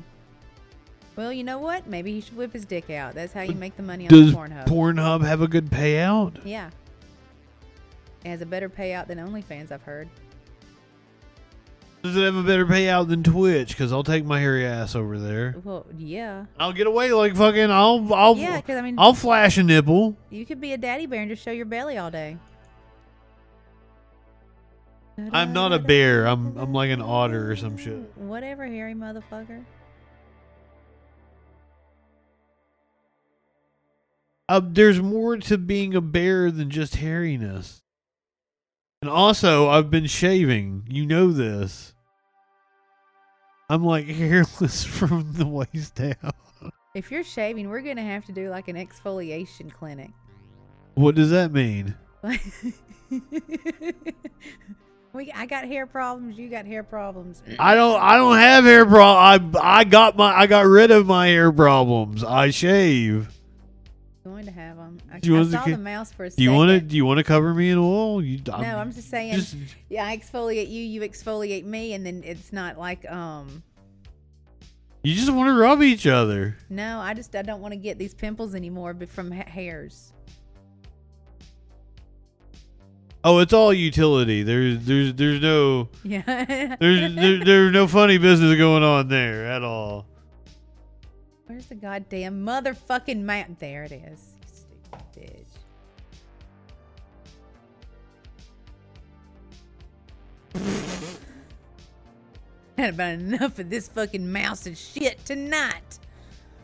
Well, 1.16 1.30
you 1.30 1.44
know 1.44 1.58
what? 1.58 1.86
Maybe 1.86 2.14
he 2.14 2.22
should 2.22 2.34
whip 2.38 2.54
his 2.54 2.64
dick 2.64 2.88
out. 2.88 3.12
That's 3.12 3.34
how 3.34 3.42
you 3.42 3.54
make 3.54 3.76
the 3.76 3.82
money 3.82 4.04
on 4.04 4.08
Does 4.08 4.32
Pornhub. 4.32 4.66
Pornhub 4.66 5.22
have 5.22 5.42
a 5.42 5.48
good 5.48 5.66
payout? 5.66 6.40
Yeah. 6.46 6.70
It 8.24 8.30
has 8.30 8.40
a 8.40 8.46
better 8.46 8.70
payout 8.70 9.06
than 9.06 9.18
OnlyFans, 9.18 9.70
I've 9.70 9.82
heard. 9.82 10.08
Does 12.04 12.16
it 12.16 12.22
have 12.22 12.36
a 12.36 12.42
better 12.42 12.66
payout 12.66 13.08
than 13.08 13.22
Twitch? 13.22 13.68
Because 13.70 13.90
I'll 13.90 14.04
take 14.04 14.26
my 14.26 14.38
hairy 14.38 14.66
ass 14.66 14.94
over 14.94 15.18
there. 15.18 15.56
Well, 15.64 15.86
yeah. 15.96 16.44
I'll 16.60 16.74
get 16.74 16.86
away 16.86 17.10
like 17.14 17.34
fucking. 17.34 17.70
I'll. 17.70 18.12
I'll. 18.12 18.36
Yeah, 18.36 18.60
'cause 18.60 18.76
I 18.76 18.82
mean- 18.82 18.96
I'll 18.98 19.14
flash 19.14 19.56
a 19.56 19.62
nipple. 19.62 20.14
You 20.28 20.44
could 20.44 20.60
be 20.60 20.74
a 20.74 20.76
daddy 20.76 21.06
bear 21.06 21.22
and 21.22 21.30
just 21.30 21.42
show 21.42 21.50
your 21.50 21.64
belly 21.64 21.96
all 21.96 22.10
day. 22.10 22.36
I'm 25.32 25.54
not 25.54 25.72
a 25.72 25.78
bear. 25.78 26.26
I'm. 26.26 26.58
I'm 26.58 26.74
like 26.74 26.90
an 26.90 27.00
otter 27.00 27.50
or 27.50 27.56
some 27.56 27.78
shit. 27.78 27.96
Whatever, 28.16 28.66
hairy 28.66 28.92
motherfucker. 28.94 29.64
Uh, 34.46 34.60
there's 34.62 35.00
more 35.00 35.38
to 35.38 35.56
being 35.56 35.94
a 35.94 36.02
bear 36.02 36.50
than 36.50 36.68
just 36.68 36.96
hairiness. 36.96 37.80
And 39.00 39.08
also, 39.10 39.68
I've 39.70 39.90
been 39.90 40.04
shaving. 40.06 40.84
You 40.90 41.06
know 41.06 41.32
this. 41.32 41.92
I'm 43.68 43.84
like 43.84 44.06
hairless 44.06 44.84
from 44.98 45.32
the 45.32 45.46
waist 45.46 45.94
down. 45.94 46.32
If 46.94 47.10
you're 47.10 47.24
shaving, 47.24 47.68
we're 47.68 47.80
going 47.80 47.96
to 47.96 48.02
have 48.02 48.24
to 48.26 48.32
do 48.32 48.50
like 48.50 48.68
an 48.68 48.76
exfoliation 48.76 49.72
clinic. 49.72 50.10
What 50.94 51.14
does 51.14 51.30
that 51.30 51.52
mean? 51.52 51.96
we, 55.12 55.32
I 55.32 55.46
got 55.46 55.66
hair 55.66 55.86
problems. 55.86 56.38
You 56.38 56.48
got 56.48 56.66
hair 56.66 56.84
problems. 56.84 57.42
I 57.58 57.74
don't. 57.74 58.00
I 58.00 58.16
don't 58.16 58.38
have 58.38 58.64
hair 58.64 58.86
problem. 58.86 59.56
I 59.56 59.80
I 59.80 59.84
got 59.84 60.16
my. 60.16 60.32
I 60.32 60.46
got 60.46 60.66
rid 60.66 60.90
of 60.90 61.06
my 61.06 61.26
hair 61.26 61.50
problems. 61.50 62.22
I 62.22 62.50
shave. 62.50 63.33
Going 64.24 64.46
to 64.46 64.50
have 64.50 64.76
them. 64.76 64.98
I, 65.12 65.18
Do 65.20 65.28
you 65.34 65.40
I 65.40 65.44
saw 65.44 65.64
the 65.64 65.76
mouse 65.76 66.10
for 66.10 66.24
a 66.24 66.30
Do 66.30 66.42
you 66.42 66.52
want 66.52 66.70
to? 66.70 66.80
Do 66.80 66.96
you 66.96 67.04
want 67.04 67.18
to 67.18 67.24
cover 67.24 67.52
me 67.54 67.70
in 67.70 67.78
oil? 67.78 68.22
You, 68.22 68.40
No, 68.46 68.54
I'm 68.54 68.92
just 68.92 69.10
saying. 69.10 69.34
just. 69.34 69.54
yeah, 69.90 70.06
I 70.06 70.16
exfoliate 70.16 70.70
you, 70.70 70.82
you 70.82 71.02
exfoliate 71.02 71.64
me, 71.64 71.92
and 71.92 72.04
then 72.04 72.22
it's 72.24 72.52
not 72.52 72.78
like 72.78 73.08
um. 73.10 73.62
You 75.02 75.14
just 75.14 75.30
want 75.30 75.48
to 75.48 75.52
rub 75.60 75.82
each 75.82 76.06
other. 76.06 76.56
No, 76.70 76.98
I 76.98 77.12
just 77.12 77.36
I 77.36 77.42
don't 77.42 77.60
want 77.60 77.72
to 77.72 77.76
get 77.78 77.98
these 77.98 78.14
pimples 78.14 78.54
anymore, 78.54 78.94
but 78.94 79.10
from 79.10 79.30
ha- 79.30 79.44
hairs. 79.46 80.12
Oh, 83.22 83.38
it's 83.38 83.52
all 83.52 83.72
utility. 83.72 84.42
There's 84.42 84.84
there's 84.84 85.14
there's 85.14 85.40
no 85.40 85.88
Yeah. 86.02 86.22
there's 86.80 87.14
there, 87.14 87.44
there's 87.44 87.72
no 87.72 87.86
funny 87.86 88.18
business 88.18 88.56
going 88.58 88.82
on 88.82 89.08
there 89.08 89.46
at 89.46 89.62
all. 89.62 90.06
Where's 91.54 91.66
the 91.66 91.76
goddamn 91.76 92.44
motherfucking 92.44 93.20
map? 93.20 93.48
There 93.60 93.84
it 93.84 93.92
is. 93.92 94.32
You 94.40 94.66
stupid 94.90 95.46
bitch. 100.52 100.58
Had 102.76 102.94
about 102.94 103.12
enough 103.12 103.60
of 103.60 103.70
this 103.70 103.86
fucking 103.86 104.32
mouse 104.32 104.66
and 104.66 104.76
shit 104.76 105.24
tonight. 105.24 106.00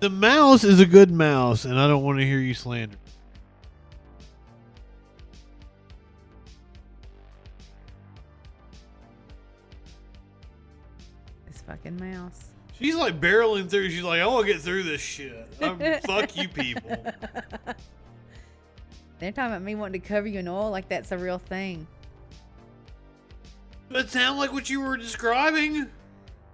The 0.00 0.10
mouse 0.10 0.64
is 0.64 0.80
a 0.80 0.86
good 0.86 1.12
mouse, 1.12 1.64
and 1.64 1.78
I 1.78 1.86
don't 1.86 2.02
want 2.02 2.18
to 2.18 2.26
hear 2.26 2.40
you 2.40 2.54
slander. 2.54 2.96
This 11.46 11.62
fucking 11.62 11.96
mouse. 11.96 12.49
She's 12.80 12.94
like 12.96 13.20
barreling 13.20 13.68
through. 13.68 13.90
She's 13.90 14.02
like, 14.02 14.20
I 14.20 14.26
want 14.26 14.46
to 14.46 14.52
get 14.52 14.62
through 14.62 14.84
this 14.84 15.00
shit. 15.00 15.46
I'm, 15.60 15.78
fuck 16.00 16.36
you 16.36 16.48
people. 16.48 16.90
They're 19.18 19.32
talking 19.32 19.52
about 19.52 19.62
me 19.62 19.74
wanting 19.74 20.00
to 20.00 20.08
cover 20.08 20.26
you 20.26 20.38
in 20.40 20.48
oil 20.48 20.70
like 20.70 20.88
that's 20.88 21.12
a 21.12 21.18
real 21.18 21.38
thing. 21.38 21.86
That 23.90 24.08
sound 24.08 24.38
like 24.38 24.52
what 24.52 24.70
you 24.70 24.80
were 24.80 24.96
describing. 24.96 25.86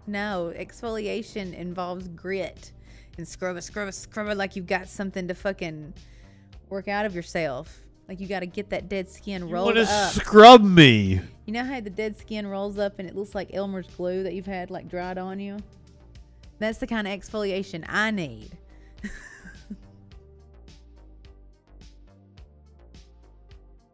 No, 0.09 0.53
exfoliation 0.57 1.55
involves 1.55 2.09
grit 2.09 2.73
and 3.19 3.27
scrub 3.29 3.57
it, 3.57 3.63
scrub 3.63 3.89
it, 3.89 3.93
scrub 3.93 4.29
it 4.29 4.37
like 4.37 4.57
you've 4.57 4.67
got 4.67 4.89
something 4.89 5.29
to 5.29 5.35
fucking 5.35 5.93
work 6.69 6.89
out 6.89 7.07
of 7.07 7.15
yourself. 7.15 7.83
Like 8.09 8.21
you 8.21 8.27
got 8.27 8.41
to 8.41 8.47
get 8.47 8.71
that 8.71 8.89
dead 8.89 9.09
skin 9.11 9.47
You 9.49 9.55
rolled 9.55 9.75
want 9.77 9.87
to 9.87 9.93
up. 9.93 10.13
scrub 10.13 10.63
me? 10.63 11.21
you 11.45 11.53
know 11.53 11.65
how 11.65 11.81
the 11.81 11.91
dead 11.91 12.17
skin 12.19 12.47
rolls 12.47 12.79
up 12.79 12.99
and 12.99 13.09
it 13.09 13.15
looks 13.15 13.35
like 13.35 13.51
Elmer's 13.53 13.87
glue 13.97 14.23
that 14.25 14.33
you've 14.35 14.47
had 14.47 14.71
like 14.71 14.89
dried 14.89 15.19
on 15.19 15.39
you? 15.39 15.59
That's 16.59 16.79
the 16.79 16.87
kind 16.87 17.07
of 17.07 17.13
exfoliation 17.13 17.85
I 17.89 18.11
need. 18.11 18.51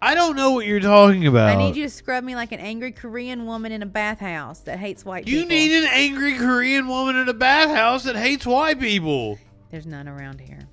I 0.00 0.14
don't 0.14 0.36
know 0.36 0.52
what 0.52 0.66
you're 0.66 0.80
talking 0.80 1.26
about. 1.26 1.48
I 1.48 1.56
need 1.56 1.76
you 1.76 1.82
to 1.84 1.90
scrub 1.90 2.22
me 2.24 2.34
like 2.34 2.52
an 2.52 2.60
angry 2.60 2.92
Korean 2.92 3.46
woman 3.46 3.72
in 3.72 3.82
a 3.82 3.86
bathhouse 3.86 4.60
that 4.60 4.78
hates 4.78 5.04
white 5.04 5.24
people. 5.24 5.40
You 5.40 5.46
people. 5.46 5.56
need 5.56 5.84
an 5.84 5.90
angry 5.92 6.34
Korean 6.34 6.86
woman 6.88 7.16
in 7.16 7.28
a 7.28 7.34
bathhouse 7.34 8.04
that 8.04 8.16
hates 8.16 8.46
white 8.46 8.78
people. 8.78 9.38
There's 9.70 9.86
none 9.86 10.08
around 10.08 10.40
here. 10.40 10.68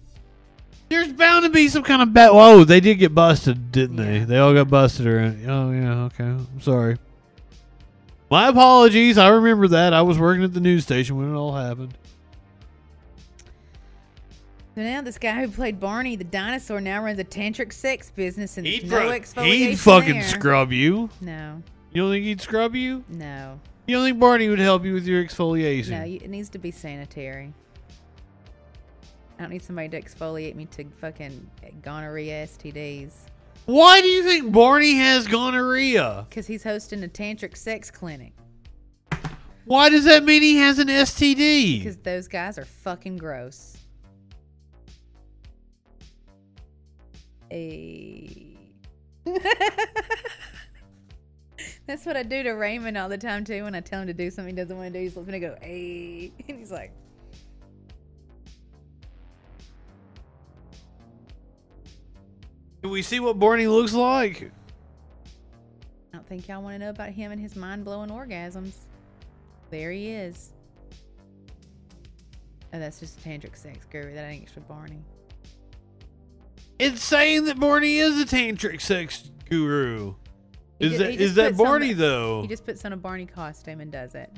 There's 0.89 1.13
bound 1.13 1.45
to 1.45 1.51
be 1.51 1.67
some 1.67 1.83
kind 1.83 2.01
of 2.01 2.13
bat. 2.13 2.33
Whoa, 2.33 2.63
they 2.63 2.79
did 2.79 2.95
get 2.95 3.13
busted, 3.13 3.71
didn't 3.71 3.97
they? 3.97 4.19
Yeah. 4.19 4.25
They 4.25 4.37
all 4.39 4.53
got 4.53 4.69
busted 4.69 5.05
around. 5.05 5.45
Oh 5.47 5.71
yeah, 5.71 6.03
okay. 6.05 6.23
I'm 6.23 6.61
sorry. 6.61 6.97
My 8.29 8.47
apologies. 8.49 9.17
I 9.17 9.29
remember 9.29 9.67
that. 9.69 9.93
I 9.93 10.01
was 10.03 10.19
working 10.19 10.43
at 10.43 10.53
the 10.53 10.59
news 10.59 10.83
station 10.83 11.17
when 11.17 11.33
it 11.33 11.37
all 11.37 11.53
happened. 11.53 11.97
So 14.75 14.83
now 14.83 15.01
this 15.01 15.17
guy 15.17 15.41
who 15.41 15.49
played 15.49 15.79
Barney 15.79 16.15
the 16.15 16.23
dinosaur 16.23 16.79
now 16.79 17.03
runs 17.03 17.19
a 17.19 17.23
tantric 17.23 17.73
sex 17.73 18.11
business 18.15 18.57
and 18.57 18.65
He'd, 18.65 18.87
there's 18.87 18.91
no 18.91 19.09
exfoliation 19.43 19.69
he'd 19.69 19.79
fucking 19.79 20.13
there. 20.13 20.23
scrub 20.23 20.71
you. 20.71 21.09
No, 21.19 21.61
You 21.91 22.03
don't 22.03 22.11
think 22.11 22.23
he'd 22.23 22.39
scrub 22.39 22.75
you? 22.75 23.03
no, 23.09 23.59
You 23.87 23.95
don't 23.97 24.05
think 24.05 24.19
Barney 24.19 24.47
would 24.47 24.59
help 24.59 24.85
you 24.85 24.93
with 24.93 25.05
your 25.05 25.21
exfoliation? 25.23 25.89
no. 25.89 26.03
It 26.05 26.29
needs 26.29 26.47
to 26.49 26.59
be 26.59 26.71
sanitary. 26.71 27.51
I 29.37 29.41
don't 29.41 29.51
need 29.51 29.63
somebody 29.63 29.89
to 29.89 30.01
exfoliate 30.01 30.55
me 30.55 30.65
to 30.67 30.85
fucking 31.01 31.49
gonorrhea 31.81 32.45
STDs. 32.45 33.11
Why 33.69 34.01
do 34.01 34.07
you 34.07 34.23
think 34.23 34.51
Barney 34.51 34.95
has 34.95 35.27
gonorrhea? 35.27 36.25
Because 36.27 36.47
he's 36.47 36.63
hosting 36.63 37.03
a 37.03 37.07
tantric 37.07 37.55
sex 37.55 37.91
clinic. 37.91 38.33
Why 39.65 39.91
does 39.91 40.05
that 40.05 40.23
mean 40.23 40.41
he 40.41 40.55
has 40.55 40.79
an 40.79 40.87
STD? 40.87 41.77
Because 41.77 41.97
those 41.97 42.27
guys 42.27 42.57
are 42.57 42.65
fucking 42.65 43.17
gross. 43.17 43.77
A. 47.51 48.57
That's 51.85 52.07
what 52.07 52.17
I 52.17 52.23
do 52.23 52.41
to 52.41 52.53
Raymond 52.53 52.97
all 52.97 53.07
the 53.07 53.19
time 53.19 53.45
too. 53.45 53.65
When 53.65 53.75
I 53.75 53.81
tell 53.81 54.01
him 54.01 54.07
to 54.07 54.15
do 54.15 54.31
something 54.31 54.55
he 54.55 54.59
doesn't 54.59 54.75
want 54.75 54.93
to 54.93 54.99
do, 54.99 55.03
he's 55.03 55.15
looking 55.15 55.33
to 55.33 55.39
go, 55.39 55.55
"Hey," 55.61 56.31
and 56.47 56.57
he's 56.57 56.71
like, 56.71 56.91
Can 62.81 62.91
we 62.91 63.01
see 63.01 63.19
what 63.19 63.37
Barney 63.39 63.67
looks 63.67 63.93
like? 63.93 64.51
"I 66.13 66.17
don't 66.17 66.27
think 66.27 66.47
y'all 66.47 66.61
want 66.61 66.75
to 66.75 66.79
know 66.79 66.89
about 66.89 67.09
him 67.09 67.31
and 67.31 67.39
his 67.41 67.55
mind 67.55 67.83
blowing 67.85 68.09
orgasms." 68.09 68.73
There 69.69 69.91
he 69.91 70.09
is. 70.09 70.53
Oh, 72.73 72.79
that's 72.79 72.99
just 72.99 73.19
a 73.19 73.29
tantric 73.29 73.55
sex 73.55 73.85
guru. 73.91 74.13
That 74.13 74.25
ain't 74.29 74.43
extra 74.43 74.61
Barney. 74.61 75.03
It's 76.77 77.03
saying 77.03 77.45
that 77.45 77.59
Barney 77.59 77.97
is 77.97 78.21
a 78.21 78.25
tantric 78.25 78.79
sex 78.81 79.29
guru. 79.49 80.15
He 80.79 80.85
Is 80.85 80.97
that 80.99 81.11
is 81.11 81.35
that 81.35 81.57
Barney 81.57 81.93
though? 81.93 82.41
He 82.43 82.47
just 82.47 82.65
puts 82.65 82.85
on 82.85 82.93
a 82.93 82.97
Barney 82.97 83.25
costume 83.25 83.81
and 83.81 83.91
does 83.91 84.15
it. 84.15 84.31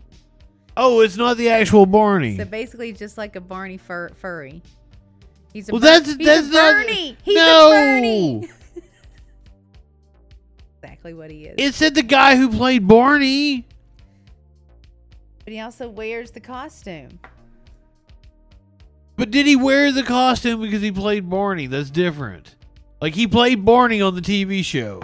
oh, 0.78 1.02
it's 1.02 1.18
not 1.18 1.38
the 1.38 1.50
actual 1.50 1.86
Barney. 1.86 2.38
So 2.38 2.46
basically, 2.46 2.94
just 2.94 3.18
like 3.18 3.36
a 3.36 3.42
Barney 3.42 3.78
fur- 3.78 4.10
furry. 4.10 4.64
He's 5.54 5.70
a 5.70 5.74
Well, 5.74 5.82
that's- 5.82 6.16
he's 6.16 6.26
that's 6.26 6.48
a 6.48 6.52
not- 6.52 6.74
Bernie. 6.86 7.18
He's 7.24 7.36
No! 7.36 7.68
a 7.68 7.72
Bernie. 7.72 8.50
exactly 10.82 11.14
what 11.14 11.30
he 11.32 11.46
is. 11.46 11.56
it 11.58 11.76
said 11.76 11.96
the 11.96 12.04
guy 12.04 12.36
who 12.36 12.50
played 12.50 12.88
Barney. 12.88 13.66
but 15.44 15.54
he 15.54 15.60
also 15.60 15.90
wears 15.90 16.32
the 16.32 16.40
costume. 16.40 17.20
But 19.18 19.30
did 19.30 19.46
he 19.46 19.56
wear 19.56 19.92
the 19.92 20.04
costume 20.04 20.62
because 20.62 20.82
he 20.82 20.92
played 20.92 21.30
Barney? 21.30 21.68
That's 21.68 21.92
different. 21.92 22.56
Like 23.02 23.14
he 23.16 23.28
played 23.28 23.66
Barney 23.66 24.02
on 24.02 24.16
the 24.16 24.22
TV 24.22 24.64
show. 24.64 25.02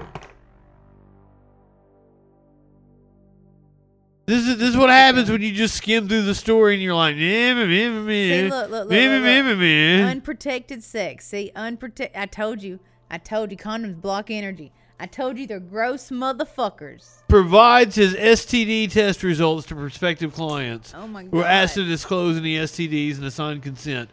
This 4.28 4.45
is 4.45 4.57
this 4.57 4.69
is 4.71 4.78
what 4.78 4.89
happens 4.89 5.32
when 5.32 5.41
you 5.41 5.53
just 5.53 5.75
skim 5.75 6.09
through 6.09 6.23
the 6.23 6.36
story 6.36 6.73
and 6.73 6.84
you're 6.84 6.93
like, 6.93 7.15
meh, 7.15 7.53
meh, 7.53 7.65
meh, 7.65 7.89
meh, 7.89 8.11
See, 8.11 8.41
meh, 8.43 8.49
look, 8.49 8.69
look, 8.69 8.69
look, 8.71 8.80
look, 8.82 8.89
meh, 8.89 9.41
look. 9.41 9.57
meh, 9.57 10.03
meh. 10.03 10.11
Unprotected 10.11 10.84
sex. 10.84 11.28
See, 11.28 11.49
unprotected. 11.55 12.19
I 12.21 12.25
told 12.25 12.61
you. 12.61 12.82
I 13.09 13.19
told 13.19 13.51
you. 13.51 13.57
Condoms 13.57 14.01
block 14.01 14.30
energy. 14.30 14.73
I 14.99 15.05
told 15.05 15.38
you 15.38 15.47
they're 15.47 15.61
gross 15.61 16.09
motherfuckers. 16.09 17.19
provides 17.30 17.95
his 17.95 18.15
STD 18.15 18.91
test 18.91 19.23
results 19.23 19.65
to 19.67 19.75
prospective 19.75 20.34
clients 20.34 20.91
Oh 20.93 21.07
my 21.07 21.23
god. 21.23 21.30
who 21.32 21.39
are 21.39 21.45
asked 21.45 21.75
to 21.75 21.86
disclose 21.86 22.36
any 22.36 22.55
STDs 22.57 23.15
and 23.15 23.23
assign 23.25 23.61
consent 23.61 24.09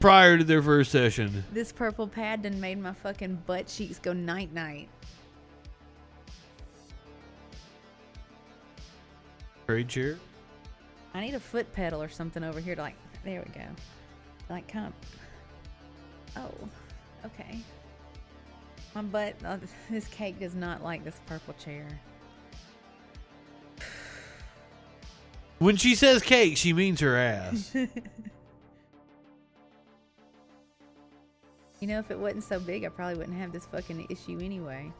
prior 0.00 0.36
to 0.38 0.42
their 0.42 0.62
first 0.62 0.90
session. 0.90 1.44
This 1.52 1.70
purple 1.70 2.08
pad 2.08 2.42
done 2.42 2.58
made 2.58 2.78
my 2.80 2.92
fucking 2.92 3.42
butt 3.46 3.68
cheeks 3.68 4.00
go 4.00 4.12
night 4.12 4.52
night. 4.52 4.88
Trade 9.66 9.88
chair. 9.88 10.18
I 11.14 11.20
need 11.20 11.34
a 11.34 11.40
foot 11.40 11.72
pedal 11.72 12.02
or 12.02 12.08
something 12.08 12.42
over 12.42 12.60
here 12.60 12.74
to 12.74 12.82
like. 12.82 12.96
There 13.24 13.44
we 13.46 13.52
go. 13.54 13.66
Like 14.50 14.66
kind 14.68 14.86
of. 14.86 16.44
Oh, 16.44 16.68
okay. 17.26 17.58
My 18.94 19.02
butt. 19.02 19.34
Uh, 19.44 19.58
this 19.90 20.06
cake 20.08 20.40
does 20.40 20.54
not 20.54 20.82
like 20.82 21.04
this 21.04 21.20
purple 21.26 21.54
chair. 21.54 21.86
When 25.58 25.76
she 25.76 25.94
says 25.94 26.22
cake, 26.22 26.56
she 26.56 26.72
means 26.72 27.00
her 27.00 27.16
ass. 27.16 27.74
You 31.82 31.88
know, 31.88 31.98
if 31.98 32.12
it 32.12 32.18
wasn't 32.20 32.44
so 32.44 32.60
big, 32.60 32.84
I 32.84 32.90
probably 32.90 33.16
wouldn't 33.16 33.36
have 33.36 33.50
this 33.50 33.66
fucking 33.66 34.06
issue 34.08 34.38
anyway. 34.40 34.92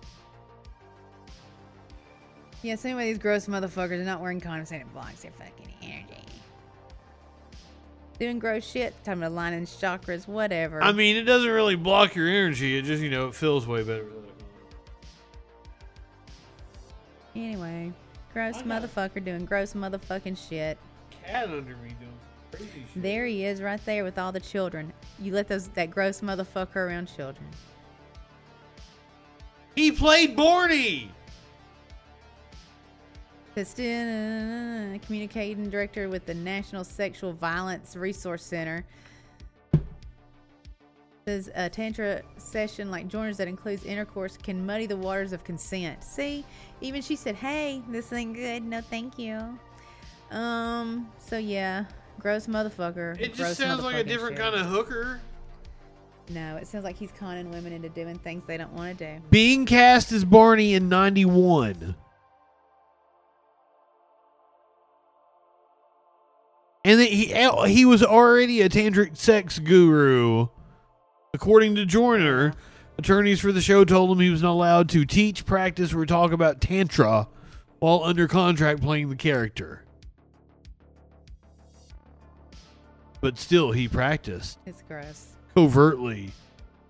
Yeah, 2.63 2.77
so 2.77 2.89
anyway, 2.89 3.13
these 3.13 3.19
gross 3.19 3.47
motherfuckers 3.47 4.01
are 4.01 4.05
not 4.05 4.21
wearing 4.21 4.41
condoms 4.41 4.71
and 4.71 4.81
it 4.81 4.93
blocks 4.93 5.23
their 5.23 5.33
fucking 5.33 5.75
energy. 5.83 6.07
Doing 8.21 8.39
gross 8.39 8.65
shit, 8.65 8.95
talking 9.03 9.21
about 9.21 9.33
aligning 9.33 9.67
chakras, 9.67 10.29
whatever. 10.29 10.81
I 10.81 10.93
mean, 10.93 11.17
it 11.17 11.23
doesn't 11.25 11.51
really 11.51 11.75
block 11.75 12.15
your 12.15 12.29
energy. 12.29 12.79
It 12.79 12.83
just, 12.83 13.03
you 13.03 13.11
know, 13.11 13.27
it 13.27 13.35
feels 13.35 13.67
way 13.67 13.83
better. 13.83 14.07
anyway, 17.35 17.93
gross 18.33 18.63
motherfucker 18.63 19.25
doing 19.25 19.45
gross 19.45 19.73
motherfucking 19.73 20.49
shit. 20.49 20.79
Cat 21.25 21.45
under 21.45 21.77
me 21.77 21.95
doing 21.99 22.13
crazy 22.53 22.85
shit. 22.93 23.03
There 23.03 23.27
he 23.27 23.45
is, 23.45 23.61
right 23.61 23.85
there 23.87 24.05
with 24.05 24.19
all 24.19 24.31
the 24.31 24.41
children. 24.41 24.93
You 25.19 25.33
let 25.33 25.49
those 25.49 25.69
that 25.69 25.91
gross 25.91 26.21
motherfucker 26.21 26.77
around 26.77 27.07
children. 27.07 27.49
He 29.75 29.91
played 29.91 30.37
Barney. 30.37 31.11
Piston, 33.55 34.99
communicating 35.01 35.69
director 35.69 36.09
with 36.09 36.27
the 36.27 36.35
National 36.35 36.85
Sexual 36.85 37.35
Violence 37.35 37.97
Resource 37.97 38.43
Center. 38.43 38.85
Says 41.27 41.51
a 41.55 41.69
tantra 41.69 42.23
session 42.39 42.91
like 42.91 43.07
Joyner's 43.07 43.37
that 43.37 43.47
includes 43.47 43.85
intercourse 43.85 44.37
can 44.37 44.67
muddy 44.67 44.87
the 44.87 44.97
waters 44.97 45.33
of 45.33 45.45
consent. 45.45 46.03
See, 46.03 46.45
even 46.81 47.01
she 47.01 47.15
said, 47.15 47.37
"Hey, 47.37 47.81
this 47.89 48.13
ain't 48.13 48.35
good. 48.35 48.65
No, 48.65 48.81
thank 48.81 49.19
you." 49.19 49.59
Um. 50.37 51.09
So 51.19 51.39
yeah, 51.39 51.85
gross 52.19 52.49
motherfucker. 52.49 53.21
It 53.21 53.35
just 53.35 53.57
sounds 53.57 53.85
like 53.85 53.95
a 53.95 54.05
different 54.05 54.37
shit. 54.37 54.43
kind 54.43 54.57
of 54.57 54.67
hooker. 54.67 55.21
No, 56.31 56.57
it 56.57 56.67
sounds 56.67 56.85
like 56.85 56.97
he's 56.97 57.13
conning 57.13 57.51
women 57.51 57.73
into 57.73 57.89
doing 57.89 58.19
things 58.19 58.45
they 58.47 58.57
don't 58.57 58.73
want 58.73 58.99
to 58.99 59.17
do. 59.17 59.23
Being 59.31 59.65
cast 59.67 60.11
as 60.11 60.25
Barney 60.25 60.75
in 60.75 60.89
91. 60.89 61.95
And 66.85 66.99
that 67.01 67.09
he 67.09 67.27
he 67.73 67.85
was 67.85 68.03
already 68.03 68.61
a 68.61 68.69
tantric 68.69 69.17
sex 69.17 69.59
guru. 69.59 70.49
According 71.35 71.77
to 71.77 71.87
Joyner, 71.87 72.55
attorneys 72.99 73.41
for 73.41 73.53
the 73.53 73.61
show 73.61 73.85
told 73.85 74.11
him 74.11 74.21
he 74.21 74.31
was 74.31 74.43
not 74.43 74.53
allowed 74.53 74.89
to 74.91 75.05
teach, 75.05 75.47
practice, 75.47 75.95
or 75.95 76.05
talk 76.05 76.33
about 76.33 76.61
tantra 76.61 77.29
while 77.79 78.03
under 78.05 78.27
contract 78.29 78.83
playing 78.83 79.09
the 79.11 79.17
character. 79.17 79.85
But 83.21 83.39
still, 83.39 83.71
he 83.73 83.87
practiced 83.89 84.59
It's 84.67 84.83
gross. 84.83 85.29
covertly 85.55 86.33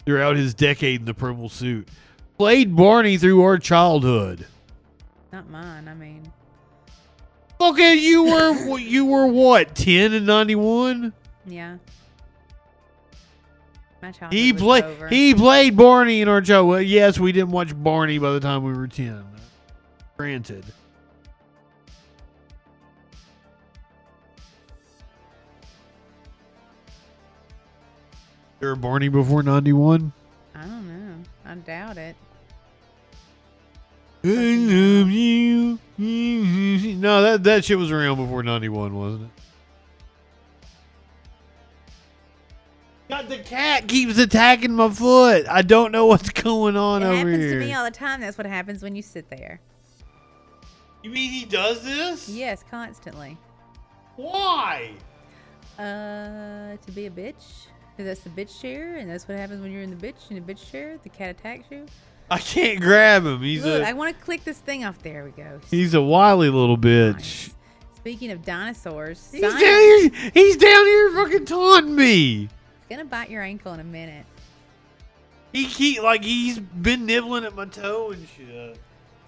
throughout 0.06 0.36
his 0.36 0.54
decade 0.54 1.00
in 1.00 1.06
the 1.06 1.14
purple 1.14 1.48
suit. 1.50 1.88
Played 2.38 2.74
Barney 2.74 3.18
through 3.18 3.42
our 3.42 3.58
childhood. 3.58 4.46
Not 5.32 5.48
mine. 5.50 5.86
I 5.88 5.94
mean, 5.94 6.32
Okay, 7.70 7.94
you 7.94 8.24
were 8.24 8.78
you 8.78 9.06
were 9.06 9.26
what 9.26 9.74
ten 9.74 10.12
and 10.12 10.26
ninety 10.26 10.54
one. 10.54 11.12
yeah. 11.46 11.76
He 14.32 14.52
played 14.52 14.84
he 15.10 15.32
played 15.32 15.76
Barney 15.76 16.22
in 16.22 16.28
our 16.28 16.44
show. 16.44 16.66
Well, 16.66 16.82
yes, 16.82 17.20
we 17.20 17.30
didn't 17.30 17.52
watch 17.52 17.70
Barney 17.72 18.18
by 18.18 18.32
the 18.32 18.40
time 18.40 18.64
we 18.64 18.72
were 18.72 18.88
ten. 18.88 19.24
Granted. 20.16 20.64
There 28.60 28.72
a 28.72 28.76
Barney 28.76 29.08
before 29.08 29.42
ninety 29.42 29.72
one. 29.72 30.12
I 30.54 30.62
don't 30.62 30.86
know. 30.86 31.16
I 31.44 31.54
doubt 31.56 31.98
it. 31.98 32.16
I 34.24 34.28
love 34.28 35.10
you. 35.10 35.78
No, 35.98 37.22
that 37.22 37.42
that 37.44 37.64
shit 37.64 37.78
was 37.78 37.90
around 37.90 38.16
before 38.16 38.42
'91, 38.42 38.94
wasn't 38.94 39.24
it? 39.24 39.28
God, 43.08 43.28
the 43.28 43.38
cat 43.38 43.88
keeps 43.88 44.18
attacking 44.18 44.72
my 44.72 44.88
foot. 44.90 45.46
I 45.48 45.62
don't 45.62 45.92
know 45.92 46.06
what's 46.06 46.30
going 46.30 46.76
on 46.76 47.02
over 47.02 47.12
here. 47.14 47.18
it 47.18 47.20
over 47.20 47.30
happens 47.30 47.44
here. 47.44 47.60
to 47.60 47.66
me 47.66 47.74
all 47.74 47.84
the 47.84 47.90
time. 47.90 48.20
That's 48.20 48.38
what 48.38 48.46
happens 48.46 48.82
when 48.82 48.94
you 48.96 49.02
sit 49.02 49.28
there. 49.28 49.60
you 51.02 51.10
mean 51.10 51.30
he 51.30 51.44
does 51.44 51.82
this? 51.84 52.28
Yes, 52.28 52.64
constantly. 52.70 53.36
Why? 54.16 54.92
Uh, 55.78 56.76
to 56.84 56.92
be 56.94 57.06
a 57.06 57.10
bitch. 57.10 57.66
'Cause 57.96 58.06
that's 58.06 58.20
the 58.20 58.30
bitch 58.30 58.58
chair, 58.62 58.96
and 58.96 59.10
that's 59.10 59.28
what 59.28 59.36
happens 59.36 59.60
when 59.60 59.70
you're 59.70 59.82
in 59.82 59.90
the 59.90 59.96
bitch 60.06 60.30
in 60.30 60.42
the 60.42 60.52
bitch 60.54 60.70
chair. 60.70 60.96
The 61.02 61.10
cat 61.10 61.28
attacks 61.38 61.66
you. 61.70 61.84
I 62.32 62.38
can't 62.38 62.80
grab 62.80 63.26
him. 63.26 63.42
He's 63.42 63.62
Look, 63.62 63.82
a 63.82 63.86
I 63.86 63.92
want 63.92 64.16
to 64.16 64.24
click 64.24 64.42
this 64.42 64.58
thing 64.58 64.84
off. 64.86 65.02
There 65.02 65.22
we 65.24 65.32
go. 65.32 65.60
he's 65.70 65.92
a 65.92 66.00
wily 66.00 66.48
little 66.48 66.78
bitch. 66.78 67.14
Nice. 67.14 67.54
Speaking 67.96 68.30
of 68.30 68.42
dinosaurs, 68.42 69.28
He's 69.30 69.42
down 69.42 69.58
here. 69.58 70.10
He's 70.32 70.56
down 70.56 70.86
here 70.86 71.10
fucking 71.12 71.44
taunting 71.44 71.94
me. 71.94 72.44
is 72.44 72.48
gonna 72.88 73.04
bite 73.04 73.28
your 73.28 73.42
ankle 73.42 73.74
in 73.74 73.80
a 73.80 73.84
minute. 73.84 74.24
He 75.52 75.66
keep 75.66 76.02
like 76.02 76.24
he's 76.24 76.58
been 76.58 77.04
nibbling 77.04 77.44
at 77.44 77.54
my 77.54 77.66
toe 77.66 78.12
and 78.12 78.26
shit. 78.34 78.78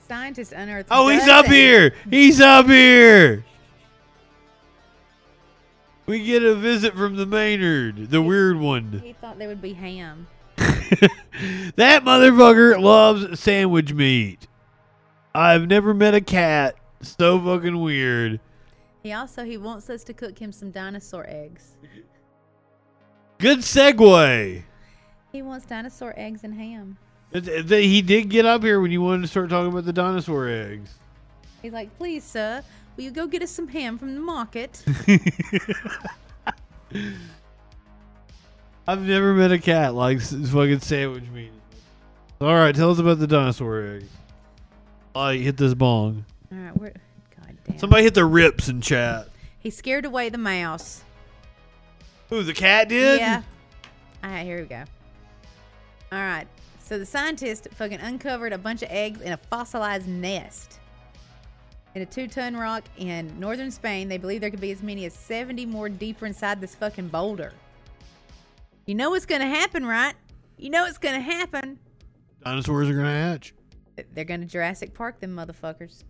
Scientists 0.08 0.52
unearthed. 0.52 0.88
Oh, 0.90 1.08
he's 1.08 1.28
up 1.28 1.46
here. 1.46 1.94
He's 2.08 2.40
up 2.40 2.66
here. 2.66 3.44
We 6.06 6.24
get 6.24 6.42
a 6.42 6.54
visit 6.54 6.94
from 6.94 7.16
the 7.16 7.26
Maynard, 7.26 8.10
the 8.10 8.20
weird 8.22 8.58
one. 8.58 9.00
He 9.04 9.12
thought 9.12 9.38
they 9.38 9.46
would 9.46 9.62
be 9.62 9.74
ham. 9.74 10.26
that 11.76 12.04
motherfucker 12.04 12.80
loves 12.80 13.40
sandwich 13.40 13.92
meat. 13.92 14.46
I've 15.34 15.66
never 15.66 15.94
met 15.94 16.14
a 16.14 16.20
cat 16.20 16.76
so 17.02 17.40
fucking 17.40 17.80
weird. 17.80 18.40
He 19.02 19.12
also 19.12 19.44
he 19.44 19.56
wants 19.56 19.90
us 19.90 20.04
to 20.04 20.14
cook 20.14 20.38
him 20.38 20.52
some 20.52 20.70
dinosaur 20.70 21.26
eggs. 21.28 21.76
Good 23.38 23.58
segue. 23.58 24.62
He 25.32 25.42
wants 25.42 25.66
dinosaur 25.66 26.14
eggs 26.16 26.44
and 26.44 26.54
ham. 26.54 26.96
He 27.32 28.00
did 28.00 28.28
get 28.28 28.46
up 28.46 28.62
here 28.62 28.80
when 28.80 28.92
you 28.92 29.02
wanted 29.02 29.22
to 29.22 29.28
start 29.28 29.50
talking 29.50 29.72
about 29.72 29.84
the 29.84 29.92
dinosaur 29.92 30.48
eggs. 30.48 30.94
He's 31.60 31.72
like, 31.72 31.96
please, 31.98 32.22
sir, 32.22 32.62
will 32.96 33.04
you 33.04 33.10
go 33.10 33.26
get 33.26 33.42
us 33.42 33.50
some 33.50 33.66
ham 33.66 33.98
from 33.98 34.14
the 34.14 34.20
market? 34.20 34.84
I've 38.86 39.02
never 39.02 39.32
met 39.32 39.50
a 39.50 39.58
cat 39.58 39.94
like 39.94 40.20
fucking 40.20 40.80
sandwich 40.80 41.24
meat. 41.32 41.52
All 42.40 42.54
right, 42.54 42.74
tell 42.74 42.90
us 42.90 42.98
about 42.98 43.18
the 43.18 43.26
dinosaur 43.26 43.82
eggs. 43.82 44.10
I 45.14 45.36
hit 45.36 45.56
this 45.56 45.74
bong. 45.74 46.24
All 46.52 46.58
right, 46.58 46.76
we're 46.76 46.90
God 46.90 47.56
damn. 47.64 47.78
Somebody 47.78 48.02
hit 48.02 48.14
the 48.14 48.24
rips 48.24 48.68
in 48.68 48.80
chat. 48.80 49.28
he 49.60 49.70
scared 49.70 50.04
away 50.04 50.28
the 50.28 50.38
mouse. 50.38 51.02
Who 52.28 52.42
the 52.42 52.52
cat 52.52 52.88
did? 52.88 53.20
Yeah. 53.20 53.42
All 54.22 54.30
right, 54.30 54.44
here 54.44 54.58
we 54.58 54.64
go. 54.64 54.84
All 56.12 56.18
right. 56.18 56.46
So 56.80 56.98
the 56.98 57.06
scientist 57.06 57.68
fucking 57.72 58.00
uncovered 58.00 58.52
a 58.52 58.58
bunch 58.58 58.82
of 58.82 58.90
eggs 58.90 59.22
in 59.22 59.32
a 59.32 59.36
fossilized 59.36 60.06
nest. 60.06 60.80
In 61.94 62.02
a 62.02 62.06
two 62.06 62.26
ton 62.28 62.56
rock 62.56 62.84
in 62.98 63.38
northern 63.38 63.70
Spain, 63.70 64.08
they 64.08 64.18
believe 64.18 64.40
there 64.40 64.50
could 64.50 64.60
be 64.60 64.72
as 64.72 64.82
many 64.82 65.06
as 65.06 65.14
70 65.14 65.64
more 65.66 65.88
deeper 65.88 66.26
inside 66.26 66.60
this 66.60 66.74
fucking 66.74 67.08
boulder. 67.08 67.52
You 68.86 68.94
know 68.94 69.10
what's 69.10 69.26
going 69.26 69.40
to 69.40 69.46
happen, 69.46 69.86
right? 69.86 70.14
You 70.58 70.70
know 70.70 70.82
what's 70.82 70.98
going 70.98 71.14
to 71.14 71.20
happen. 71.20 71.78
Dinosaurs 72.44 72.90
are 72.90 72.94
gonna 72.94 73.08
hatch. 73.08 73.54
They're 74.12 74.24
going 74.24 74.40
to 74.40 74.46
Jurassic 74.46 74.92
Park 74.92 75.18
them 75.18 75.34
motherfuckers. 75.34 76.04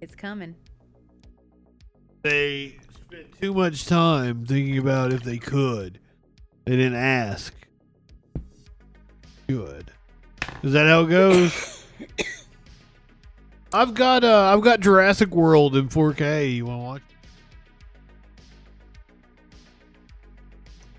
It's 0.00 0.14
coming. 0.14 0.54
They 2.22 2.78
spent 2.94 3.38
too 3.38 3.52
much 3.52 3.84
time 3.86 4.46
thinking 4.46 4.78
about 4.78 5.12
if 5.12 5.22
they 5.22 5.36
could. 5.36 5.98
They 6.64 6.76
didn't 6.76 6.96
ask. 6.96 7.54
Good. 9.46 9.90
Is 10.62 10.72
that 10.72 10.86
how 10.86 11.02
it 11.02 11.10
goes? 11.10 11.84
I've 13.74 13.92
got 13.92 14.24
uh 14.24 14.54
I've 14.54 14.62
got 14.62 14.80
Jurassic 14.80 15.34
World 15.34 15.76
in 15.76 15.88
4K. 15.88 16.54
You 16.56 16.64
want 16.66 16.80
to 16.80 16.84
watch? 16.84 17.13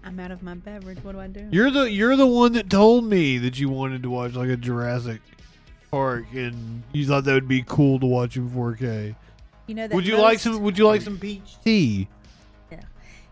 I'm 0.06 0.20
out 0.20 0.30
of 0.30 0.44
my 0.44 0.54
beverage. 0.54 1.00
What 1.04 1.14
do 1.14 1.20
I 1.20 1.28
do? 1.28 1.48
You're 1.52 1.72
the 1.72 1.92
you're 1.92 2.16
the 2.16 2.28
one 2.28 2.54
that 2.54 2.70
told 2.70 3.06
me 3.06 3.40
that 3.40 3.60
you 3.60 3.70
wanted 3.70 4.04
to 4.04 4.10
watch 4.12 4.36
like 4.36 4.50
a 4.50 4.56
Jurassic 4.56 5.20
Park 5.90 6.26
and 6.34 6.84
you 6.94 7.08
thought 7.08 7.24
that 7.24 7.34
would 7.34 7.48
be 7.48 7.64
cool 7.64 8.00
to 8.00 8.06
watch 8.06 8.38
in 8.38 8.48
4K. 8.50 9.16
You 9.66 9.76
know 9.76 9.88
that 9.88 9.96
Would 9.96 10.06
you 10.06 10.18
like 10.18 10.38
some 10.40 10.62
would 10.62 10.78
you 10.78 10.86
like 10.86 11.02
some 11.02 11.18
peach 11.18 11.58
tea? 11.64 12.08
Yeah. 12.72 12.82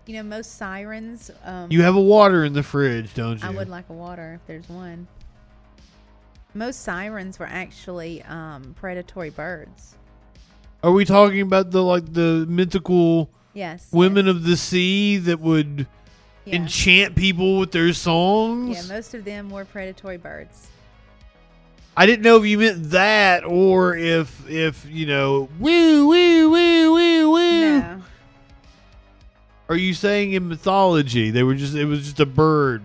You 0.08 0.16
know 0.16 0.24
most 0.24 0.56
sirens. 0.58 1.30
Um, 1.44 1.72
You 1.72 1.84
have 1.84 1.95
a 1.95 2.02
water 2.02 2.44
in 2.44 2.54
the 2.54 2.64
fridge, 2.64 3.14
don't 3.14 3.40
you? 3.40 3.48
I 3.48 3.52
would 3.52 3.70
like 3.70 3.90
a 3.90 3.94
water 3.94 4.40
if 4.41 4.48
there's 4.48 4.68
one. 4.68 5.08
Most 6.56 6.82
sirens 6.82 7.38
were 7.38 7.48
actually 7.48 8.24
um, 8.24 8.76
predatory 8.80 9.30
birds. 9.30 9.95
Are 10.84 10.91
we 10.91 11.06
talking 11.06 11.41
about 11.41 11.70
the 11.70 11.84
like 11.84 12.14
the 12.14 12.45
mythical 12.50 13.30
Yes. 13.54 13.90
women 13.91 14.26
yes, 14.26 14.36
of 14.36 14.44
the 14.44 14.58
sea 14.58 15.18
that 15.18 15.40
would 15.40 15.86
yeah. 16.45 16.56
enchant 16.56 17.15
people 17.15 17.60
with 17.60 17.72
their 17.72 17.94
songs? 17.94 18.76
Yeah, 18.76 18.95
most 18.95 19.14
of 19.14 19.26
them 19.26 19.49
were 19.49 19.65
predatory 19.65 20.18
birds. 20.18 20.68
I 21.95 22.06
didn't 22.06 22.24
know 22.24 22.38
if 22.38 22.45
you 22.45 22.57
meant 22.57 22.90
that 22.91 23.44
or 23.44 23.95
if 23.95 24.49
if 24.49 24.86
you 24.90 25.06
know 25.06 25.48
woo 25.60 26.07
woo 26.07 26.49
woo 26.49 26.94
woo 26.94 27.32
woo. 27.32 27.80
No. 27.80 28.02
Are 29.70 29.76
you 29.76 29.94
saying 29.94 30.34
in 30.34 30.48
mythology 30.48 31.30
they 31.30 31.44
were 31.44 31.56
just 31.56 31.76
it 31.76 31.86
was 31.86 32.03
just 32.03 32.20
a 32.20 32.26
bird 32.26 32.84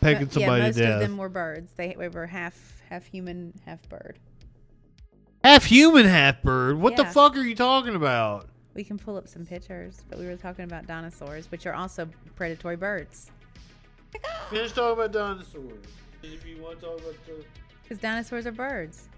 pecking 0.00 0.22
Mo- 0.22 0.28
uh, 0.28 0.32
somebody 0.32 0.60
yeah, 0.60 0.66
most 0.68 0.74
to 0.76 0.80
death? 0.80 0.88
Most 0.88 0.94
of 0.94 1.08
them 1.10 1.16
were 1.18 1.28
birds. 1.28 1.72
They, 1.76 1.94
they 1.98 2.08
were 2.08 2.26
half 2.26 2.82
half 2.88 3.04
human, 3.04 3.52
half 3.66 3.86
bird. 3.88 4.18
half 5.44 5.64
human, 5.64 6.06
half 6.06 6.40
bird. 6.42 6.78
What 6.78 6.96
the 6.96 7.04
fuck 7.04 7.36
are 7.36 7.42
you 7.42 7.54
talking 7.54 7.94
about? 7.94 8.48
We 8.76 8.84
can 8.84 8.98
pull 8.98 9.16
up 9.16 9.26
some 9.26 9.46
pictures, 9.46 10.02
but 10.10 10.18
we 10.18 10.26
were 10.26 10.36
talking 10.36 10.66
about 10.66 10.86
dinosaurs, 10.86 11.50
which 11.50 11.64
are 11.66 11.72
also 11.72 12.06
predatory 12.36 12.76
birds. 12.76 13.30
Finish 14.50 14.72
talking 14.72 14.92
about 15.02 15.12
dinosaurs. 15.12 15.72
If 16.22 16.46
you 16.46 16.58
want 16.62 16.80
to 16.80 16.84
talk 16.86 16.98
about 17.00 17.14
the 17.26 17.42
Because 17.82 17.98
dinosaurs 17.98 18.46
are 18.46 18.52
birds. 18.52 19.08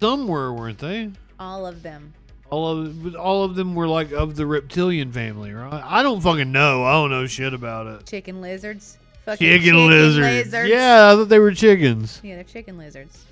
some 0.00 0.26
were, 0.26 0.52
weren't 0.52 0.78
they? 0.78 1.12
All 1.38 1.66
of 1.68 1.84
them. 1.84 2.12
All 2.50 2.68
of 2.80 3.14
all 3.14 3.44
of 3.44 3.54
them 3.54 3.74
were 3.76 3.86
like 3.86 4.10
of 4.10 4.34
the 4.34 4.46
reptilian 4.46 5.12
family, 5.12 5.52
right? 5.52 5.82
I 5.84 6.02
don't 6.02 6.20
fucking 6.20 6.50
know. 6.50 6.82
I 6.84 6.92
don't 6.94 7.10
know 7.10 7.26
shit 7.26 7.54
about 7.54 7.86
it. 7.86 8.06
Chicken 8.06 8.40
lizards. 8.40 8.98
Fucking 9.24 9.46
Chicken, 9.46 9.86
lizards. 9.86 10.46
lizards. 10.46 10.68
Yeah, 10.68 11.12
I 11.12 11.14
thought 11.14 11.28
they 11.28 11.38
were 11.38 11.52
chickens. 11.52 12.20
Yeah, 12.24 12.36
they're 12.36 12.44
chicken 12.44 12.76
lizards. 12.78 13.24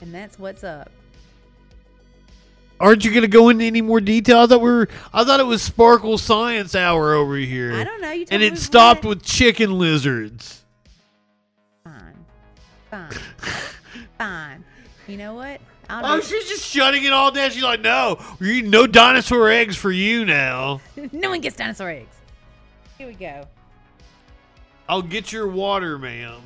And 0.00 0.14
that's 0.14 0.38
what's 0.38 0.62
up. 0.64 0.90
Aren't 2.78 3.04
you 3.06 3.14
gonna 3.14 3.26
go 3.26 3.48
into 3.48 3.64
any 3.64 3.80
more 3.80 4.00
detail? 4.00 4.40
I 4.40 4.46
thought 4.46 4.60
we 4.60 4.68
were. 4.70 4.88
I 5.12 5.24
thought 5.24 5.40
it 5.40 5.46
was 5.46 5.62
Sparkle 5.62 6.18
Science 6.18 6.74
Hour 6.74 7.14
over 7.14 7.36
here. 7.36 7.74
I 7.74 7.84
don't 7.84 8.02
know. 8.02 8.10
You 8.12 8.26
and 8.30 8.42
it 8.42 8.58
stopped 8.58 9.04
what? 9.04 9.16
with 9.16 9.22
chicken 9.24 9.78
lizards. 9.78 10.62
Fine. 11.84 12.24
Fine. 12.90 13.10
Fine. 14.18 14.64
You 15.08 15.16
know 15.16 15.34
what? 15.34 15.60
I'll 15.88 16.04
Oh, 16.04 16.20
do 16.20 16.26
she's 16.26 16.48
just 16.48 16.64
shutting 16.66 17.04
it 17.04 17.12
all 17.12 17.30
down. 17.30 17.50
She's 17.50 17.62
like, 17.62 17.80
"No, 17.80 18.18
we're 18.40 18.50
eating 18.52 18.70
no 18.70 18.86
dinosaur 18.86 19.48
eggs 19.48 19.76
for 19.76 19.90
you 19.90 20.26
now. 20.26 20.80
no 21.12 21.30
one 21.30 21.40
gets 21.40 21.56
dinosaur 21.56 21.88
eggs. 21.88 22.14
Here 22.98 23.06
we 23.06 23.14
go. 23.14 23.46
I'll 24.86 25.00
get 25.02 25.32
your 25.32 25.48
water, 25.48 25.98
ma'am." 25.98 26.42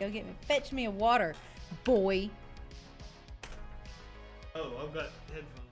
Go 0.00 0.08
get 0.08 0.24
me. 0.24 0.32
Fetch 0.48 0.72
me 0.72 0.86
a 0.86 0.90
water, 0.90 1.34
boy. 1.84 2.30
Oh, 4.58 4.70
I've 4.82 4.94
got 4.94 5.10
headphones. 5.34 5.66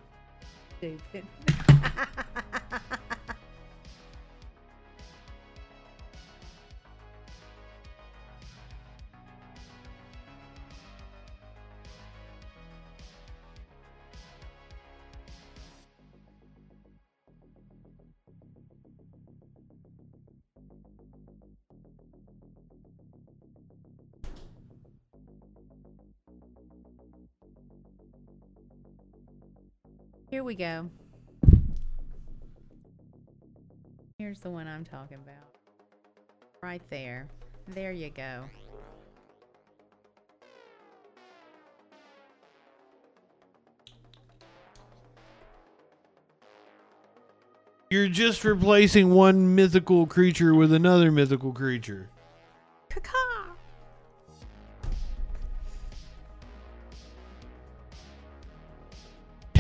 Stupid. 0.79 2.61
Here 30.29 30.43
we 30.43 30.55
go. 30.55 30.91
Here's 34.19 34.41
the 34.41 34.51
one 34.51 34.67
I'm 34.67 34.85
talking 34.85 35.19
about. 35.19 35.59
Right 36.63 36.83
there. 36.91 37.27
There 37.69 37.93
you 37.93 38.11
go. 38.11 38.45
You're 47.91 48.09
just 48.09 48.45
replacing 48.45 49.11
one 49.11 49.55
mythical 49.55 50.07
creature 50.07 50.55
with 50.55 50.73
another 50.73 51.13
mythical 51.13 51.53
creature. 51.53 52.09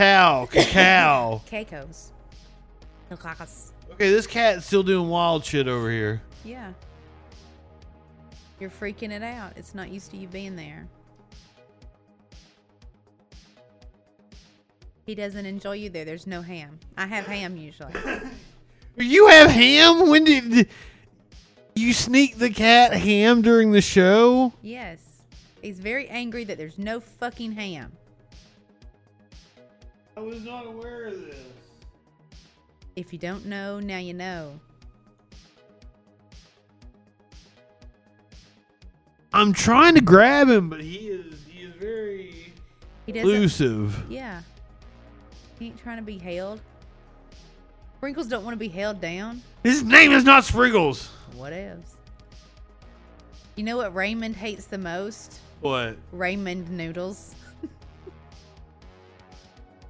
Cow, 0.04 0.44
cacao. 0.44 1.42
Caicos. 1.46 2.12
Cacas. 3.10 3.72
okay, 3.92 4.10
this 4.10 4.26
cat's 4.26 4.66
still 4.66 4.82
doing 4.82 5.08
wild 5.08 5.46
shit 5.46 5.66
over 5.66 5.90
here. 5.90 6.20
Yeah. 6.44 6.74
You're 8.60 8.68
freaking 8.68 9.12
it 9.12 9.22
out. 9.22 9.54
It's 9.56 9.74
not 9.74 9.90
used 9.90 10.10
to 10.10 10.18
you 10.18 10.28
being 10.28 10.56
there. 10.56 10.86
He 15.06 15.14
doesn't 15.14 15.46
enjoy 15.46 15.76
you 15.76 15.88
there. 15.88 16.04
There's 16.04 16.26
no 16.26 16.42
ham. 16.42 16.80
I 16.98 17.06
have 17.06 17.24
ham 17.26 17.56
usually. 17.56 17.92
You 18.96 19.26
have 19.26 19.50
ham? 19.50 20.08
When 20.08 20.22
did 20.22 20.68
you 21.74 21.92
sneak 21.92 22.38
the 22.38 22.50
cat 22.50 22.92
ham 22.92 23.42
during 23.42 23.72
the 23.72 23.80
show? 23.80 24.52
yes. 24.62 25.00
He's 25.62 25.80
very 25.80 26.06
angry 26.08 26.44
that 26.44 26.58
there's 26.58 26.78
no 26.78 27.00
fucking 27.00 27.52
ham. 27.52 27.90
I 30.16 30.20
was 30.20 30.42
not 30.44 30.66
aware 30.66 31.06
of 31.06 31.20
this. 31.20 31.36
If 32.96 33.12
you 33.12 33.18
don't 33.18 33.46
know, 33.46 33.80
now 33.80 33.98
you 33.98 34.14
know. 34.14 34.60
I'm 39.32 39.52
trying 39.52 39.96
to 39.96 40.00
grab 40.00 40.48
him, 40.48 40.70
but 40.70 40.80
he 40.80 41.08
is 41.08 41.42
he 41.48 41.64
is 41.64 41.74
very 41.74 42.52
He 43.06 43.18
elusive. 43.18 44.04
Yeah. 44.08 44.42
He 45.58 45.66
ain't 45.66 45.78
trying 45.78 45.96
to 45.96 46.04
be 46.04 46.18
held. 46.18 46.60
Sprinkles 47.96 48.28
don't 48.28 48.44
want 48.44 48.54
to 48.54 48.58
be 48.58 48.68
held 48.68 49.00
down. 49.00 49.42
His 49.64 49.82
name 49.82 50.12
is 50.12 50.22
not 50.24 50.44
Sprinkles. 50.44 51.10
What 51.34 51.52
else? 51.52 51.96
You 53.56 53.64
know 53.64 53.76
what 53.76 53.94
Raymond 53.94 54.36
hates 54.36 54.66
the 54.66 54.78
most? 54.78 55.40
What? 55.60 55.96
ramen 56.14 56.68
noodles. 56.70 57.34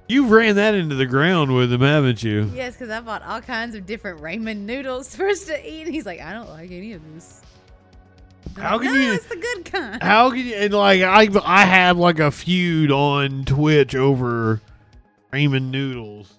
You've 0.07 0.29
ran 0.29 0.55
that 0.55 0.75
into 0.75 0.95
the 0.95 1.05
ground 1.07 1.53
with 1.55 1.73
him, 1.73 1.81
haven't 1.81 2.21
you? 2.21 2.51
Yes, 2.53 2.73
because 2.73 2.89
I 2.91 2.99
bought 2.99 3.23
all 3.23 3.41
kinds 3.41 3.73
of 3.75 3.85
different 3.87 4.21
ramen 4.21 4.59
noodles 4.59 5.15
for 5.15 5.27
us 5.27 5.45
to 5.45 5.67
eat. 5.69 5.85
And 5.85 5.93
he's 5.95 6.05
like, 6.05 6.21
I 6.21 6.31
don't 6.33 6.49
like 6.49 6.69
any 6.71 6.93
of 6.93 7.01
this. 7.13 7.41
I'm 8.55 8.61
How 8.61 8.77
like, 8.77 8.85
can 8.85 8.93
no, 8.93 9.01
you- 9.01 9.13
it's 9.13 9.25
the 9.25 9.35
good 9.37 9.65
kind. 9.65 10.03
How 10.03 10.29
can 10.29 10.45
you? 10.45 10.55
And 10.55 10.73
like 10.73 11.01
I, 11.01 11.27
I 11.43 11.65
have 11.65 11.97
like 11.97 12.19
a 12.19 12.29
feud 12.31 12.91
on 12.91 13.43
Twitch 13.45 13.95
over 13.95 14.61
ramen 15.33 15.71
noodles. 15.71 16.31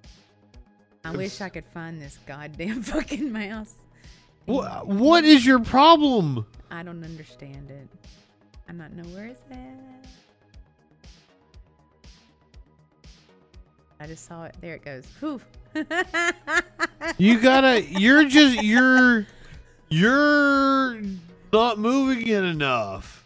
I 1.04 1.10
wish 1.10 1.40
I 1.40 1.48
could 1.48 1.66
find 1.66 2.00
this 2.00 2.18
goddamn 2.26 2.82
fucking 2.84 3.32
mouse. 3.32 3.74
What? 4.46 4.86
What 4.86 5.24
is 5.24 5.44
your 5.44 5.58
problem? 5.58 6.46
I 6.70 6.82
don't 6.84 7.02
understand 7.04 7.70
it. 7.70 7.88
I 8.68 8.72
not 8.72 8.92
know 8.92 9.04
where 9.10 9.26
it's 9.26 9.42
at. 9.50 9.58
I 13.98 14.06
just 14.06 14.26
saw 14.26 14.44
it. 14.44 14.54
There 14.60 14.74
it 14.74 14.84
goes. 14.84 15.04
Whew. 15.20 15.40
You 17.18 17.40
gotta. 17.40 17.82
You're 17.90 18.24
just. 18.24 18.62
You're. 18.62 19.26
You're 19.88 21.00
not 21.52 21.78
moving 21.78 22.26
it 22.26 22.42
enough. 22.42 23.24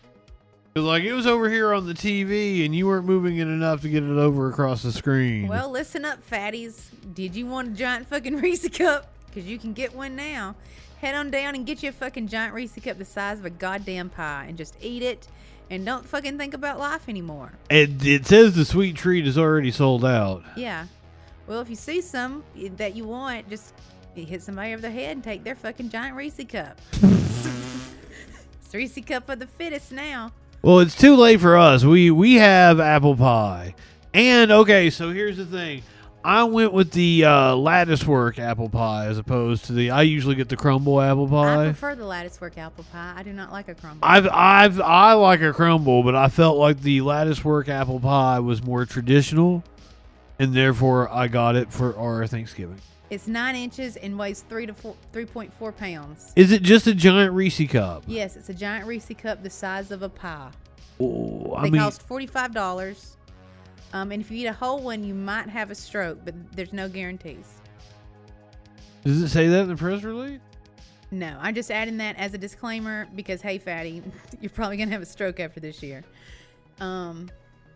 like 0.75 1.03
it 1.05 1.15
was 1.15 1.27
over 1.27 1.49
here 1.49 1.73
on 1.73 1.87
the 1.87 1.95
TV, 1.95 2.65
and 2.65 2.75
you 2.75 2.87
weren't 2.87 3.07
moving 3.07 3.39
it 3.39 3.49
enough 3.49 3.81
to 3.83 3.89
get 3.89 4.03
it 4.03 4.19
over 4.19 4.49
across 4.49 4.83
the 4.83 4.93
screen. 4.93 5.49
well, 5.49 5.71
listen 5.71 6.05
up, 6.05 6.19
fatties. 6.31 6.83
Did 7.15 7.35
you 7.35 7.47
want 7.47 7.69
a 7.69 7.71
giant 7.73 8.07
fucking 8.09 8.37
Reese 8.41 8.69
cup? 8.69 9.11
Because 9.27 9.49
you 9.49 9.59
can 9.59 9.73
get 9.73 9.95
one 9.95 10.15
now. 10.17 10.55
Head 11.01 11.15
on 11.15 11.31
down 11.31 11.55
and 11.55 11.65
get 11.65 11.83
you 11.83 11.89
a 11.89 11.93
fucking 11.93 12.29
giant 12.29 12.53
Reese 12.53 12.75
cup 12.85 12.99
the 12.99 13.05
size 13.07 13.39
of 13.39 13.47
a 13.47 13.51
goddamn 13.51 14.11
pie 14.11 14.45
and 14.49 14.59
just 14.59 14.77
eat 14.83 15.03
it 15.03 15.27
and 15.71 15.87
don't 15.87 16.05
fucking 16.05 16.37
think 16.37 16.53
about 16.53 16.79
life 16.79 17.09
anymore. 17.09 17.53
it, 17.71 18.05
it 18.05 18.27
says 18.27 18.55
the 18.55 18.65
sweet 18.65 18.97
treat 18.97 19.27
is 19.27 19.39
already 19.39 19.71
sold 19.71 20.05
out. 20.05 20.43
Yeah. 20.57 20.87
Well, 21.47 21.61
if 21.61 21.71
you 21.71 21.77
see 21.77 22.01
some 22.01 22.45
that 22.77 22.95
you 22.95 23.05
want, 23.05 23.49
just 23.49 23.73
hit 24.15 24.43
somebody 24.43 24.73
over 24.73 24.83
the 24.83 24.91
head 24.91 25.13
and 25.13 25.25
take 25.25 25.45
their 25.45 25.55
fucking 25.55 25.89
giant 25.89 26.17
Reese 26.17 26.41
cup. 26.49 26.79
it's 27.03 28.75
Reese 28.75 28.99
cup 29.07 29.29
of 29.29 29.39
the 29.39 29.47
fittest 29.47 29.93
now. 29.93 30.33
Well, 30.63 30.81
it's 30.81 30.95
too 30.95 31.17
late 31.17 31.41
for 31.41 31.57
us. 31.57 31.85
We 31.85 32.11
we 32.11 32.35
have 32.35 32.81
apple 32.81 33.17
pie, 33.17 33.75
and 34.13 34.53
okay. 34.53 34.91
So 34.91 35.11
here's 35.11 35.39
the 35.39 35.47
thing. 35.47 35.83
I 36.23 36.45
went 36.45 36.73
with 36.75 36.93
the 36.93 37.25
uh, 37.25 37.57
lattice 37.57 38.07
work 38.07 38.39
apple 38.39 38.69
pie 38.69 39.07
as 39.07 39.17
opposed 39.17 39.65
to 39.67 39.73
the. 39.73 39.91
I 39.91 40.03
usually 40.03 40.35
get 40.35 40.49
the 40.51 40.57
crumble 40.57 41.01
apple 41.01 41.27
pie. 41.27 41.63
I 41.63 41.65
prefer 41.67 41.95
the 41.95 42.05
lattice 42.05 42.41
work 42.41 42.59
apple 42.59 42.85
pie. 42.93 43.15
I 43.17 43.23
do 43.23 43.33
not 43.33 43.51
like 43.53 43.69
a 43.69 43.75
crumble. 43.75 44.07
I've 44.07 44.29
I've 44.29 44.81
I 44.81 45.15
like 45.15 45.41
a 45.41 45.53
crumble, 45.53 46.03
but 46.03 46.15
I 46.15 46.29
felt 46.29 46.59
like 46.59 46.83
the 46.83 47.01
lattice 47.01 47.43
work 47.43 47.69
apple 47.71 48.01
pie 48.01 48.39
was 48.39 48.63
more 48.63 48.85
traditional, 48.85 49.65
and 50.39 50.53
therefore 50.53 51.09
I 51.11 51.29
got 51.29 51.57
it 51.57 51.73
for 51.73 51.97
our 51.97 52.27
Thanksgiving. 52.27 52.81
It's 53.09 53.27
nine 53.27 53.57
inches 53.57 53.97
and 53.97 54.19
weighs 54.19 54.43
three 54.49 54.67
to 54.67 54.75
four, 54.75 54.95
three 55.13 55.25
point 55.27 55.53
four 55.55 55.73
pounds. 55.73 56.33
Is 56.37 56.53
it 56.53 56.63
just 56.63 56.87
a 56.87 56.95
giant 56.95 57.33
Reese 57.33 57.67
cup? 57.71 58.05
Yes, 58.07 58.37
it's 58.37 58.51
a 58.51 58.55
giant 58.55 58.87
Reese 58.87 59.11
cup 59.17 59.43
the 59.43 59.51
size 59.51 59.91
of 59.91 60.03
a 60.03 60.09
pie. 60.09 60.51
Oh, 61.01 61.55
I 61.57 61.63
They 61.63 61.71
mean, 61.71 61.81
cost 61.81 62.03
forty 62.03 62.27
five 62.27 62.53
dollars. 62.53 63.17
Um, 63.93 64.13
and 64.13 64.23
if 64.23 64.31
you 64.31 64.39
eat 64.39 64.47
a 64.47 64.53
whole 64.53 64.81
one, 64.81 65.03
you 65.03 65.15
might 65.15 65.49
have 65.49 65.71
a 65.71 65.75
stroke, 65.75 66.19
but 66.25 66.35
there's 66.55 66.73
no 66.73 66.89
guarantees. 66.89 67.47
does 69.05 69.21
it 69.23 69.29
say 69.29 69.49
that 69.49 69.63
in 69.63 69.69
the 69.69 69.77
press 69.77 70.03
release? 70.03 70.41
No, 71.11 71.37
I'm 71.41 71.57
just 71.57 71.73
adding 71.73 71.97
that 71.97 72.17
as 72.19 72.35
a 72.35 72.39
disclaimer 72.39 73.09
because 73.17 73.43
hey, 73.43 73.59
fatty, 73.59 74.03
you're 74.41 74.51
probably 74.51 74.77
gonna 74.77 74.93
have 74.93 75.03
a 75.03 75.07
stroke 75.07 75.41
after 75.41 75.59
this 75.59 75.83
year. 75.83 76.05
Um, 76.79 77.29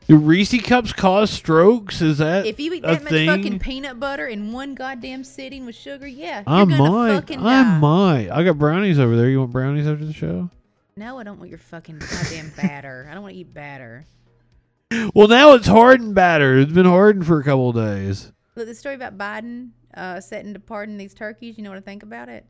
Do 0.06 0.16
Reese 0.16 0.62
cups 0.62 0.92
cause 0.92 1.30
strokes? 1.30 2.00
Is 2.00 2.18
that 2.18 2.46
if 2.46 2.60
you 2.60 2.72
eat 2.74 2.82
that 2.84 3.02
much 3.02 3.10
thing? 3.12 3.26
fucking 3.28 3.58
peanut 3.58 3.98
butter 3.98 4.28
in 4.28 4.52
one 4.52 4.76
goddamn 4.76 5.24
sitting 5.24 5.66
with 5.66 5.74
sugar, 5.74 6.06
yeah, 6.06 6.44
you're 6.46 6.56
I 6.56 6.64
might. 6.64 7.14
fucking 7.16 7.40
I 7.40 7.78
might. 7.80 8.30
I 8.30 8.44
got 8.44 8.56
brownies 8.56 9.00
over 9.00 9.16
there. 9.16 9.28
You 9.28 9.40
want 9.40 9.50
brownies 9.50 9.88
after 9.88 10.04
the 10.04 10.12
show? 10.12 10.48
No, 10.96 11.18
I 11.18 11.24
don't 11.24 11.38
want 11.38 11.50
your 11.50 11.58
fucking 11.58 11.98
goddamn 11.98 12.52
batter. 12.56 13.08
I 13.10 13.14
don't 13.14 13.24
want 13.24 13.34
to 13.34 13.40
eat 13.40 13.52
batter. 13.52 14.04
Well, 15.14 15.28
now 15.28 15.54
it's 15.54 15.66
hardened 15.66 16.14
batter. 16.14 16.58
It's 16.58 16.72
been 16.72 16.86
hardened 16.86 17.26
for 17.26 17.40
a 17.40 17.44
couple 17.44 17.70
of 17.70 17.76
days. 17.76 18.32
Look, 18.56 18.66
the 18.66 18.74
story 18.74 18.94
about 18.94 19.18
Biden 19.18 19.70
uh, 19.94 20.20
setting 20.20 20.54
to 20.54 20.60
pardon 20.60 20.96
these 20.96 21.14
turkeys. 21.14 21.56
You 21.56 21.64
know 21.64 21.70
what 21.70 21.78
I 21.78 21.82
think 21.82 22.02
about 22.02 22.28
it? 22.28 22.46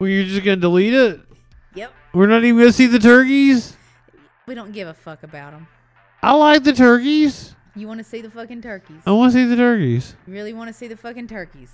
Well, 0.00 0.08
you're 0.08 0.24
just 0.24 0.44
gonna 0.44 0.56
delete 0.56 0.94
it? 0.94 1.20
Yep. 1.74 1.92
We're 2.14 2.26
not 2.26 2.44
even 2.44 2.58
gonna 2.60 2.72
see 2.72 2.86
the 2.86 2.98
turkeys. 2.98 3.76
We 4.46 4.54
don't 4.54 4.72
give 4.72 4.88
a 4.88 4.94
fuck 4.94 5.22
about 5.22 5.52
them. 5.52 5.66
I 6.22 6.32
like 6.34 6.64
the 6.64 6.72
turkeys. 6.72 7.54
You 7.74 7.86
want 7.86 7.98
to 7.98 8.04
see 8.04 8.20
the 8.20 8.30
fucking 8.30 8.62
turkeys? 8.62 9.02
I 9.06 9.12
want 9.12 9.32
to 9.32 9.38
see 9.38 9.44
the 9.44 9.54
turkeys. 9.54 10.16
You 10.26 10.32
really 10.32 10.52
want 10.52 10.68
to 10.68 10.74
see 10.74 10.88
the 10.88 10.96
fucking 10.96 11.28
turkeys? 11.28 11.70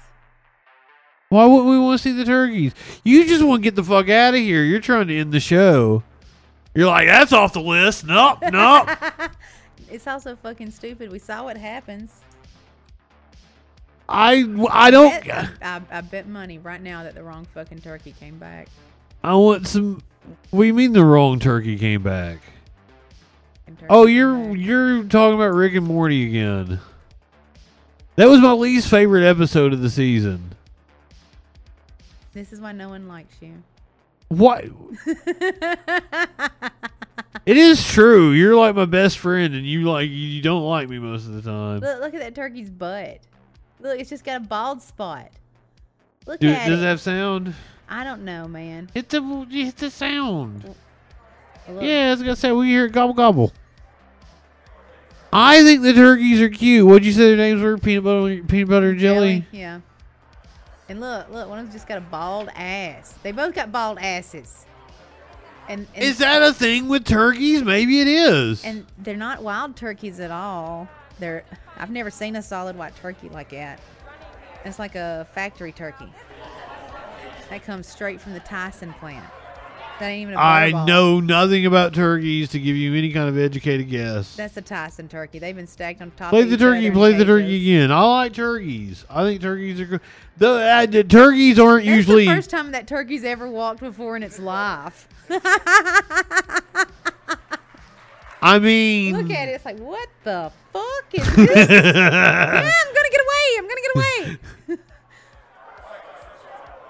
Why 1.31 1.47
wouldn't 1.47 1.69
we 1.69 1.78
want 1.78 1.99
to 1.99 2.03
see 2.03 2.12
the 2.12 2.24
turkeys? 2.24 2.74
You 3.05 3.27
just 3.27 3.43
want 3.43 3.62
to 3.62 3.65
get 3.65 3.74
the 3.74 3.82
fuck 3.82 4.09
out 4.11 4.35
of 4.35 4.41
here. 4.41 4.62
You're 4.62 4.81
trying 4.81 5.09
to 5.09 5.16
end 5.16 5.32
the 5.32 5.41
show. 5.41 6.03
You're 6.75 6.89
like, 6.89 7.07
that's 7.07 7.33
off 7.33 7.53
the 7.53 7.61
list. 7.61 8.05
Nope, 8.07 8.39
nope. 8.53 8.89
It's 9.91 10.07
also 10.09 10.35
fucking 10.35 10.73
stupid. 10.73 11.13
We 11.13 11.21
saw 11.21 11.45
what 11.45 11.57
happens. 11.57 12.11
I, 14.09 14.45
I 14.71 14.91
don't. 14.91 15.25
Bet- 15.25 15.51
I, 15.63 15.81
I 15.91 16.01
bet 16.01 16.27
money 16.27 16.59
right 16.59 16.83
now 16.83 17.05
that 17.05 17.15
the 17.15 17.23
wrong 17.23 17.47
fucking 17.55 17.81
turkey 17.81 18.13
came 18.19 18.39
back. 18.39 18.69
I 19.23 19.35
want 19.35 19.69
some. 19.69 20.03
What 20.51 20.63
do 20.63 20.67
you 20.67 20.75
mean 20.75 20.95
the 20.95 21.05
wrong 21.05 21.39
turkey 21.39 21.79
came 21.79 22.03
back? 22.03 22.39
Turkey 23.67 23.87
Oh, 23.89 24.07
you're 24.07 24.35
back. 24.37 24.57
you're 24.59 25.05
talking 25.05 25.35
about 25.37 25.55
Rick 25.55 25.75
and 25.75 25.87
Morty 25.87 26.27
again. 26.27 26.81
That 28.17 28.29
was 28.29 28.41
my 28.41 28.53
least 28.53 28.89
favorite 28.89 29.25
episode 29.25 29.73
of 29.73 29.81
the 29.81 29.91
season. 29.91 30.55
This 32.33 32.53
is 32.53 32.61
why 32.61 32.73
no 32.73 32.89
one 32.89 33.07
likes 33.07 33.37
you. 33.41 33.63
What? 34.36 34.65
It 37.47 37.59
is 37.59 37.86
true. 37.86 38.31
You're 38.31 38.56
like 38.56 38.74
my 38.74 38.86
best 38.86 39.19
friend, 39.19 39.55
and 39.55 39.66
you 39.66 39.82
like 39.82 40.09
you 40.09 40.40
don't 40.40 40.65
like 40.65 40.89
me 40.89 40.98
most 40.98 41.27
of 41.27 41.35
the 41.35 41.43
time. 41.43 41.81
Look, 41.81 42.01
look 42.01 42.15
at 42.15 42.20
that 42.20 42.35
turkey's 42.35 42.70
butt. 42.70 43.20
Look, 43.81 44.01
it's 44.01 44.09
just 44.09 44.24
got 44.24 44.39
a 44.39 44.40
bald 44.40 44.81
spot. 44.81 45.31
Look 46.27 46.43
at 46.43 46.66
does 46.66 46.81
it. 46.81 46.82
it 46.82 46.86
have 46.86 47.02
sound? 47.02 47.55
I 47.86 48.02
don't 48.02 48.24
know, 48.24 48.48
man. 48.48 48.89
Hit 48.94 49.11
the 49.11 49.20
hit 49.51 49.77
the 49.77 49.90
sound. 49.90 50.74
Yeah, 51.69 52.09
I 52.09 52.11
was 52.12 52.20
gonna 52.20 52.36
say 52.36 52.51
we 52.51 52.69
hear 52.69 52.89
gobble 52.89 53.12
gobble. 53.12 53.52
I 55.31 55.62
think 55.62 55.82
the 55.82 55.93
turkeys 55.93 56.40
are 56.40 56.48
cute. 56.48 56.86
What'd 56.86 57.05
you 57.05 57.12
say 57.12 57.28
their 57.28 57.36
names 57.36 57.61
were? 57.61 57.77
Peanut 57.77 58.05
butter, 58.05 58.43
peanut 58.44 58.69
butter 58.69 58.90
and 58.90 58.98
jelly. 58.98 59.44
Yeah. 59.52 59.81
And 60.89 61.01
look, 61.01 61.31
look, 61.31 61.48
one 61.48 61.59
of 61.59 61.66
them 61.66 61.73
just 61.73 61.89
got 61.89 61.98
a 61.98 62.02
bald 62.02 62.51
ass. 62.55 63.15
They 63.23 63.32
both 63.32 63.55
got 63.55 63.73
bald 63.73 63.98
asses. 63.98 64.66
And, 65.69 65.86
and 65.94 66.05
Is 66.05 66.19
that 66.19 66.43
a 66.43 66.52
thing 66.52 66.89
with 66.89 67.05
turkeys? 67.05 67.62
Maybe 67.62 68.01
it 68.01 68.09
is. 68.09 68.62
And 68.65 68.86
they're 68.98 69.16
not 69.16 69.43
wild 69.43 69.77
turkeys 69.77 70.20
at 70.20 70.31
all. 70.31 70.89
They're 71.19 71.44
I've 71.77 71.90
never 71.90 72.11
seen 72.11 72.36
a 72.36 72.43
solid 72.43 72.77
white 72.77 72.94
turkey 72.97 73.28
like 73.31 73.51
that. 73.51 73.81
It's 74.65 74.78
like 74.78 74.94
a 74.94 75.27
factory 75.35 75.73
turkey. 75.73 76.12
That 77.51 77.65
comes 77.65 77.86
straight 77.86 78.20
from 78.20 78.32
the 78.32 78.40
Tyson 78.40 78.93
plant. 78.94 79.27
That 80.01 80.09
ain't 80.09 80.23
even 80.23 80.35
a 80.35 80.39
I 80.41 80.73
butterball. 80.73 80.87
know 80.89 81.21
nothing 81.21 81.66
about 81.66 81.95
turkeys 81.95 82.49
to 82.51 82.59
give 82.59 82.75
you 82.75 82.95
any 82.95 83.12
kind 83.12 83.29
of 83.29 83.39
educated 83.39 83.89
guess. 83.89 84.35
That's 84.35 84.57
a 84.57 84.62
Tyson 84.62 85.07
turkey. 85.09 85.39
They've 85.39 85.55
been 85.55 85.69
stacked 85.69 86.03
on 86.03 86.11
top 86.12 86.31
Play 86.31 86.43
of 86.43 86.51
the 86.51 86.57
turkey. 86.57 86.91
Play 86.91 87.12
the 87.12 87.25
turkey 87.25 87.57
again. 87.57 87.93
I 87.93 88.03
like 88.03 88.33
turkeys. 88.33 89.05
I 89.09 89.23
think 89.23 89.41
turkeys 89.41 89.81
are 89.81 89.87
good. 89.87 90.01
The, 90.37 90.49
uh, 90.51 90.87
the 90.87 91.05
turkeys 91.05 91.61
aren't 91.61 91.85
That's 91.85 91.97
usually. 91.97 92.27
the 92.27 92.35
first 92.35 92.51
time 92.51 92.73
that 92.73 92.89
turkey's 92.89 93.23
ever 93.23 93.49
walked 93.49 93.79
before 93.81 94.16
in 94.16 94.25
its 94.25 94.41
life. 94.41 95.09
I 98.43 98.59
mean, 98.59 99.16
Look 99.16 99.31
at 99.31 99.49
it. 99.49 99.53
It's 99.53 99.65
like, 99.65 99.79
what 99.79 100.09
the 100.25 100.51
fuck 100.73 101.05
is 101.12 101.35
this? 101.37 101.69
yeah, 101.71 102.73
I'm 102.75 102.95
gonna 102.95 103.11
get 103.11 103.21
away. 103.21 103.59
I'm 103.59 103.69
gonna 103.69 103.81
get 103.81 103.97
away. 103.97 104.79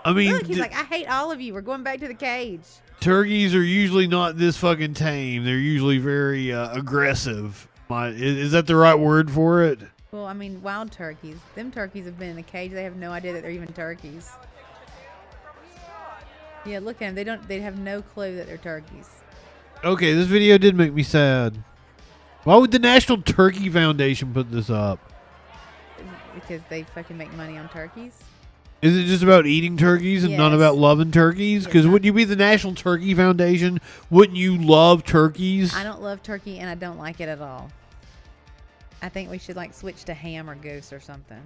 I 0.06 0.12
mean, 0.12 0.32
Look, 0.32 0.46
he's 0.46 0.56
d- 0.56 0.62
like, 0.62 0.74
I 0.74 0.82
hate 0.84 1.06
all 1.08 1.30
of 1.30 1.40
you. 1.40 1.54
We're 1.54 1.60
going 1.62 1.82
back 1.82 2.00
to 2.00 2.08
the 2.08 2.14
cage. 2.14 2.66
Turkeys 3.00 3.54
are 3.54 3.62
usually 3.62 4.06
not 4.06 4.36
this 4.38 4.56
fucking 4.56 4.94
tame. 4.94 5.44
They're 5.44 5.56
usually 5.56 5.98
very 5.98 6.52
uh, 6.52 6.76
aggressive. 6.76 7.68
My, 7.88 8.08
is, 8.08 8.20
is 8.20 8.52
that 8.52 8.66
the 8.66 8.76
right 8.76 8.94
word 8.94 9.30
for 9.30 9.62
it? 9.62 9.80
Well, 10.12 10.26
I 10.26 10.32
mean, 10.32 10.62
wild 10.62 10.92
turkeys. 10.92 11.36
Them 11.54 11.70
turkeys 11.70 12.06
have 12.06 12.18
been 12.18 12.30
in 12.30 12.38
a 12.38 12.42
cage. 12.42 12.70
They 12.70 12.84
have 12.84 12.96
no 12.96 13.10
idea 13.10 13.32
that 13.32 13.42
they're 13.42 13.50
even 13.50 13.72
turkeys. 13.72 14.30
Yeah, 16.64 16.78
look 16.78 16.96
at 16.96 17.00
them. 17.00 17.14
They 17.14 17.24
don't. 17.24 17.46
They 17.46 17.60
have 17.60 17.78
no 17.78 18.00
clue 18.00 18.36
that 18.36 18.46
they're 18.46 18.56
turkeys. 18.56 19.10
Okay, 19.82 20.14
this 20.14 20.26
video 20.26 20.56
did 20.56 20.74
make 20.76 20.94
me 20.94 21.02
sad. 21.02 21.62
Why 22.44 22.56
would 22.56 22.70
the 22.70 22.78
National 22.78 23.20
Turkey 23.20 23.68
Foundation 23.68 24.32
put 24.32 24.50
this 24.50 24.70
up? 24.70 24.98
Because 26.34 26.62
they 26.68 26.84
fucking 26.84 27.18
make 27.18 27.32
money 27.34 27.58
on 27.58 27.68
turkeys. 27.68 28.18
Is 28.84 28.98
it 28.98 29.04
just 29.04 29.22
about 29.22 29.46
eating 29.46 29.78
turkeys 29.78 30.24
and 30.24 30.36
not 30.36 30.52
about 30.52 30.76
loving 30.76 31.10
turkeys? 31.10 31.64
Because 31.64 31.84
Yes, 31.84 31.88
I- 31.88 31.92
wouldn't 31.92 32.04
you 32.04 32.12
be 32.12 32.24
the 32.24 32.36
National 32.36 32.74
Turkey 32.74 33.14
Foundation? 33.14 33.80
Wouldn't 34.10 34.36
you 34.36 34.58
love 34.58 35.04
turkeys? 35.04 35.74
I 35.74 35.82
don't 35.84 36.02
love 36.02 36.22
turkey, 36.22 36.58
and 36.58 36.68
I 36.68 36.74
don't 36.74 36.98
like 36.98 37.18
it 37.18 37.30
at 37.30 37.40
all. 37.40 37.70
I 39.00 39.08
think 39.08 39.30
we 39.30 39.38
should 39.38 39.56
like 39.56 39.72
switch 39.72 40.04
to 40.04 40.12
ham 40.12 40.50
or 40.50 40.54
goose 40.54 40.92
or 40.92 41.00
something. 41.00 41.40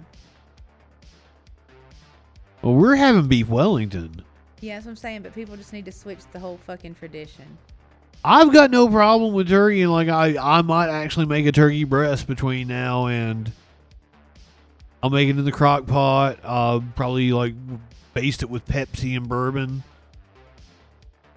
Well, 2.61 2.73
we're 2.73 2.95
having 2.97 3.27
beef 3.27 3.47
Wellington. 3.47 4.23
Yeah, 4.59 4.75
that's 4.75 4.85
what 4.85 4.91
I'm 4.91 4.95
saying. 4.97 5.21
But 5.21 5.33
people 5.33 5.55
just 5.55 5.71
need 5.71 5.85
to 5.85 5.93
switch 5.93 6.19
the 6.33 6.39
whole 6.39 6.57
fucking 6.57 6.95
tradition. 6.95 7.57
I've 8.21 8.51
got 8.51 8.69
no 8.69 8.89
problem 8.89 9.33
with 9.33 9.47
turkey, 9.47 9.81
and 9.81 9.93
like 9.93 10.09
I, 10.09 10.35
I 10.37 10.61
might 10.61 10.89
actually 10.89 11.25
make 11.27 11.45
a 11.45 11.53
turkey 11.53 11.85
breast 11.85 12.27
between 12.27 12.67
now 12.67 13.05
and 13.07 13.53
I'll 15.01 15.09
make 15.09 15.29
it 15.29 15.37
in 15.37 15.45
the 15.45 15.51
crock 15.51 15.85
pot. 15.85 16.39
Uh, 16.43 16.81
probably 16.95 17.31
like 17.31 17.53
baste 18.13 18.43
it 18.43 18.49
with 18.49 18.65
Pepsi 18.67 19.15
and 19.15 19.29
bourbon. 19.29 19.83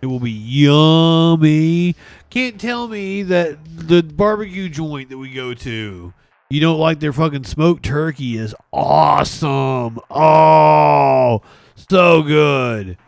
It 0.01 0.07
will 0.07 0.19
be 0.19 0.33
yummy. 0.33 1.95
Can't 2.29 2.61
tell 2.61 2.89
me 2.89 3.23
that 3.23 3.59
the 3.65 4.03
barbecue 4.03 4.69
joint 4.69 5.11
that 5.11 5.19
we 5.19 5.31
go 5.31 5.55
to, 5.55 6.13
you 6.51 6.61
don't 6.61 6.81
like 6.81 6.99
their 6.99 7.13
fucking 7.13 7.45
smoked 7.45 7.85
turkey 7.85 8.37
is 8.37 8.53
awesome. 8.73 10.01
Oh, 10.11 11.43
so 11.77 12.23
good, 12.23 12.99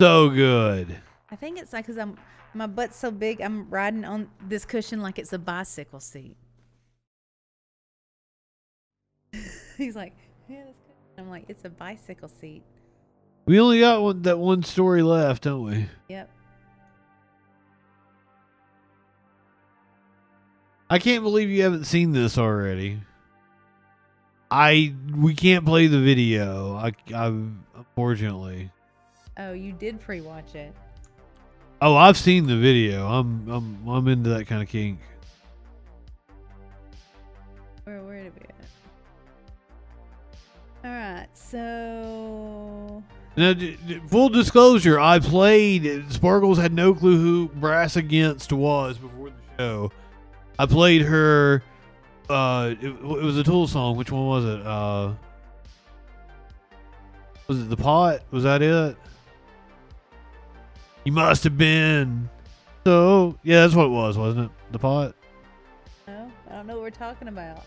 so 0.00 0.30
good. 0.30 0.96
I 1.30 1.36
think 1.36 1.58
it's 1.58 1.74
like 1.74 1.84
because 1.84 1.98
I'm 1.98 2.16
my 2.54 2.66
butt's 2.66 2.96
so 2.96 3.10
big, 3.10 3.42
I'm 3.42 3.68
riding 3.68 4.06
on 4.06 4.30
this 4.46 4.64
cushion 4.64 5.02
like 5.02 5.18
it's 5.18 5.34
a 5.34 5.38
bicycle 5.38 6.00
seat. 6.00 6.36
He's 9.76 9.96
like, 9.96 10.14
yeah, 10.48 10.64
this 10.64 10.76
cushion. 10.86 11.18
I'm 11.18 11.30
like, 11.30 11.44
it's 11.48 11.64
a 11.64 11.70
bicycle 11.70 12.28
seat. 12.28 12.62
We 13.44 13.58
only 13.58 13.80
got 13.80 14.02
one, 14.02 14.22
that 14.22 14.38
one 14.38 14.62
story 14.62 15.02
left, 15.02 15.44
don't 15.44 15.64
we? 15.64 15.86
Yep. 16.08 16.30
I 20.88 20.98
can't 20.98 21.22
believe 21.22 21.48
you 21.48 21.62
haven't 21.62 21.84
seen 21.84 22.12
this 22.12 22.36
already. 22.36 23.00
I 24.50 24.92
we 25.16 25.34
can't 25.34 25.64
play 25.64 25.86
the 25.86 25.98
video. 25.98 26.76
I, 26.76 26.92
I 27.14 27.34
unfortunately. 27.74 28.70
Oh, 29.38 29.52
you 29.52 29.72
did 29.72 29.98
pre-watch 30.00 30.54
it. 30.54 30.74
Oh, 31.80 31.96
I've 31.96 32.18
seen 32.18 32.46
the 32.46 32.58
video. 32.58 33.08
I'm 33.08 33.48
I'm 33.48 33.88
I'm 33.88 34.08
into 34.08 34.28
that 34.30 34.46
kind 34.46 34.62
of 34.62 34.68
kink. 34.68 35.00
Where 37.84 38.02
where 38.02 38.24
did 38.24 38.34
we 38.34 38.40
at? 38.42 38.61
All 40.84 40.90
right, 40.90 41.28
so 41.34 43.02
Now, 43.36 43.54
full 44.08 44.28
disclosure, 44.28 44.98
I 44.98 45.20
played. 45.20 46.12
Sparkles 46.12 46.58
had 46.58 46.72
no 46.72 46.92
clue 46.94 47.18
who 47.18 47.48
Brass 47.48 47.96
Against 47.96 48.52
was 48.52 48.98
before 48.98 49.30
the 49.30 49.34
show. 49.62 49.92
I 50.58 50.66
played 50.66 51.02
her. 51.02 51.62
Uh, 52.28 52.74
it, 52.80 52.86
it 52.88 53.02
was 53.02 53.38
a 53.38 53.44
Tool 53.44 53.68
song. 53.68 53.96
Which 53.96 54.10
one 54.10 54.26
was 54.26 54.44
it? 54.44 54.66
Uh, 54.66 55.12
was 57.46 57.60
it 57.60 57.68
the 57.70 57.76
pot? 57.76 58.20
Was 58.30 58.44
that 58.44 58.62
it? 58.62 58.96
You 61.04 61.12
must 61.12 61.44
have 61.44 61.58
been. 61.58 62.28
So 62.84 63.38
yeah, 63.42 63.60
that's 63.62 63.74
what 63.74 63.86
it 63.86 63.90
was, 63.90 64.18
wasn't 64.18 64.46
it? 64.46 64.72
The 64.72 64.78
pot. 64.78 65.14
no, 66.06 66.30
I 66.50 66.54
don't 66.54 66.66
know 66.66 66.74
what 66.74 66.82
we're 66.82 66.90
talking 66.90 67.28
about. 67.28 67.64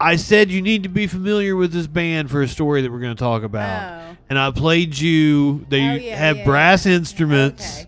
I 0.00 0.16
said 0.16 0.50
you 0.50 0.62
need 0.62 0.82
to 0.84 0.88
be 0.88 1.06
familiar 1.06 1.54
with 1.56 1.72
this 1.72 1.86
band 1.86 2.30
for 2.30 2.40
a 2.42 2.48
story 2.48 2.80
that 2.82 2.90
we're 2.90 3.00
going 3.00 3.14
to 3.14 3.18
talk 3.22 3.42
about. 3.42 4.02
Oh, 4.12 4.16
And 4.30 4.38
I 4.38 4.50
played 4.50 4.96
you. 4.98 5.66
They 5.68 5.86
Oh, 5.88 5.94
yeah, 5.94 6.16
have 6.16 6.38
yeah, 6.38 6.44
brass 6.44 6.86
yeah. 6.86 6.92
instruments. 6.94 7.80
okay. 7.82 7.86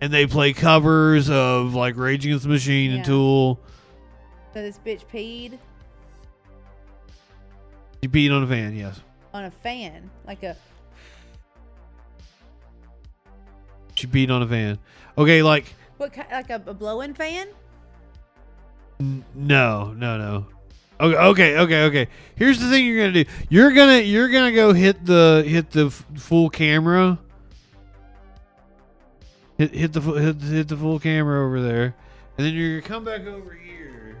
and 0.00 0.12
they 0.12 0.26
play 0.26 0.52
covers 0.52 1.28
of 1.30 1.74
like 1.74 1.96
Rage 1.96 2.24
Against 2.24 2.44
the 2.44 2.48
Machine 2.48 2.90
and 2.92 3.04
Tool. 3.04 3.60
So 4.54 4.60
this 4.62 4.78
bitch 4.84 5.02
peed 5.12 5.58
You 8.02 8.08
beat 8.08 8.32
on 8.32 8.42
a 8.42 8.46
fan, 8.46 8.74
yes. 8.74 9.00
on 9.34 9.44
a 9.44 9.50
fan, 9.50 10.10
like 10.26 10.42
a 10.42 10.56
She 13.94 14.06
beat 14.06 14.30
on 14.30 14.42
a 14.42 14.48
fan. 14.48 14.78
Okay, 15.18 15.42
like 15.42 15.72
what 15.98 16.12
kind, 16.12 16.26
like 16.32 16.50
a, 16.50 16.60
a 16.66 16.74
blowing 16.74 17.14
fan? 17.14 17.46
n- 18.98 19.24
no, 19.34 19.92
no, 19.92 20.16
no. 20.18 20.46
Okay, 21.02 21.16
okay, 21.16 21.56
okay, 21.58 21.82
okay. 21.86 22.08
Here's 22.36 22.60
the 22.60 22.70
thing 22.70 22.86
you're 22.86 22.98
gonna 22.98 23.24
do. 23.24 23.30
You're 23.48 23.72
gonna 23.72 23.98
you're 23.98 24.28
gonna 24.28 24.52
go 24.52 24.72
hit 24.72 25.04
the 25.04 25.42
hit 25.44 25.72
the 25.72 25.90
full 25.90 26.48
camera. 26.48 27.18
Hit 29.58 29.74
hit 29.74 29.92
the 29.94 30.00
hit, 30.00 30.40
hit 30.40 30.68
the 30.68 30.76
full 30.76 31.00
camera 31.00 31.44
over 31.44 31.60
there, 31.60 31.96
and 32.38 32.46
then 32.46 32.54
you're 32.54 32.78
gonna 32.78 32.88
come 32.88 33.04
back 33.04 33.26
over 33.26 33.52
here. 33.52 34.16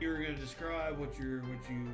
You're 0.00 0.20
gonna 0.20 0.34
describe 0.34 0.98
what 0.98 1.16
you're 1.20 1.38
what 1.42 1.70
you. 1.70 1.86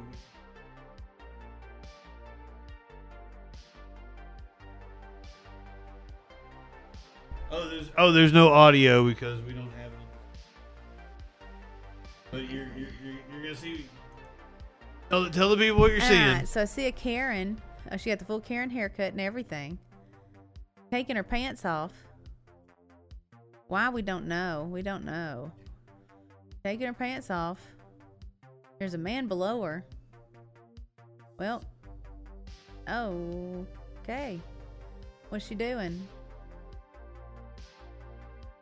Oh, 7.52 7.68
there's 7.68 7.90
oh, 7.98 8.12
there's 8.12 8.32
no 8.32 8.48
audio 8.48 9.06
because 9.06 9.42
we 9.42 9.52
don't 9.52 9.70
have 9.72 9.92
it. 9.92 11.46
But 12.30 12.50
you're 12.50 12.68
you're 12.74 12.88
you're, 13.04 13.14
you're 13.30 13.42
gonna 13.42 13.54
see. 13.54 13.86
Tell, 15.10 15.24
the- 15.24 15.30
tell 15.30 15.50
the 15.50 15.58
people 15.58 15.78
what 15.78 15.90
you're 15.92 16.00
seeing. 16.00 16.46
So 16.46 16.62
I 16.62 16.64
see 16.64 16.86
a 16.86 16.92
Karen. 16.92 17.60
Oh, 17.90 17.98
she 17.98 18.08
got 18.08 18.18
the 18.18 18.24
full 18.24 18.40
Karen 18.40 18.70
haircut 18.70 19.12
and 19.12 19.20
everything. 19.20 19.78
Taking 20.90 21.16
her 21.16 21.22
pants 21.22 21.66
off. 21.66 21.92
Why 23.68 23.90
we 23.90 24.00
don't 24.00 24.26
know. 24.26 24.68
We 24.70 24.80
don't 24.80 25.04
know. 25.04 25.52
Taking 26.64 26.86
her 26.86 26.92
pants 26.94 27.30
off. 27.30 27.60
There's 28.78 28.94
a 28.94 28.98
man 28.98 29.28
below 29.28 29.60
her. 29.62 29.84
Well. 31.38 31.62
Oh. 32.88 33.66
Okay. 34.02 34.40
What's 35.28 35.46
she 35.46 35.54
doing? 35.54 36.00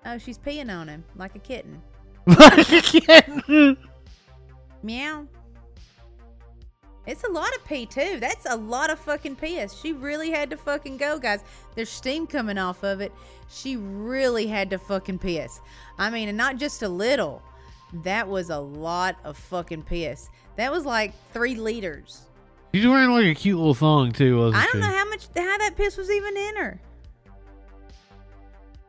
Oh, 0.07 0.19
she's 0.19 0.39
peeing 0.39 0.75
on 0.75 0.89
him 0.89 1.05
like 1.17 1.35
a 1.35 1.39
kitten. 1.39 1.81
Like 2.27 2.71
a 2.71 2.81
kitten. 2.83 3.77
Meow. 4.83 5.27
It's 7.07 7.25
a 7.25 7.31
lot 7.31 7.49
of 7.57 7.65
pee 7.65 7.87
too. 7.87 8.19
That's 8.21 8.47
a 8.49 8.57
lot 8.57 8.91
of 8.91 8.99
fucking 9.01 9.37
piss. 9.37 9.75
She 9.75 9.93
really 9.93 10.31
had 10.31 10.51
to 10.51 10.57
fucking 10.57 10.99
go, 10.99 11.19
guys. 11.19 11.43
There's 11.75 11.89
steam 11.89 12.27
coming 12.27 12.59
off 12.59 12.85
of 12.85 13.01
it. 13.01 13.13
She 13.49 13.77
really 13.77 14.47
had 14.47 14.71
to 14.71 14.79
fucking 14.79 15.19
piss. 15.19 15.61
I 15.99 16.11
mean, 16.11 16.29
and 16.29 16.39
not 16.39 16.57
just 16.57 16.83
a 16.83 16.89
little. 16.89 17.43
That 18.05 18.29
was 18.29 18.51
a 18.51 18.59
lot 18.59 19.17
of 19.25 19.37
fucking 19.37 19.83
piss. 19.83 20.29
That 20.57 20.71
was 20.71 20.85
like 20.85 21.13
three 21.33 21.57
liters. 21.57 22.27
She's 22.73 22.87
wearing 22.87 23.11
like 23.11 23.27
a 23.27 23.35
cute 23.35 23.59
little 23.59 23.75
thong 23.75 24.13
too, 24.13 24.39
wasn't 24.39 24.63
she? 24.63 24.69
I 24.69 24.73
don't 24.73 24.83
she? 24.83 24.89
know 24.89 24.97
how 24.97 25.09
much 25.09 25.27
how 25.35 25.59
that 25.59 25.75
piss 25.77 25.97
was 25.97 26.11
even 26.11 26.37
in 26.37 26.57
her. 26.57 26.81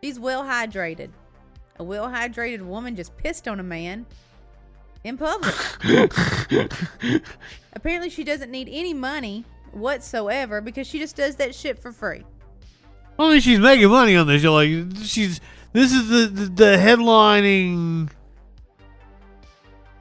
She's 0.03 0.19
well 0.19 0.43
hydrated. 0.43 1.09
A 1.77 1.83
well 1.83 2.07
hydrated 2.07 2.61
woman 2.63 2.95
just 2.95 3.15
pissed 3.17 3.47
on 3.47 3.59
a 3.59 3.63
man 3.63 4.07
in 5.03 5.15
public. 5.15 5.53
Apparently, 7.73 8.09
she 8.09 8.23
doesn't 8.23 8.49
need 8.49 8.67
any 8.71 8.95
money 8.95 9.45
whatsoever 9.73 10.59
because 10.59 10.87
she 10.87 10.97
just 10.97 11.15
does 11.15 11.35
that 11.35 11.53
shit 11.53 11.77
for 11.77 11.91
free. 11.91 12.23
Only 13.19 13.39
she's 13.41 13.59
making 13.59 13.89
money 13.89 14.15
on 14.15 14.25
this. 14.25 14.41
You're 14.41 14.51
like, 14.53 14.97
she's. 15.03 15.39
This 15.71 15.93
is 15.93 16.09
the, 16.09 16.25
the 16.25 16.45
the 16.49 16.77
headlining. 16.77 18.09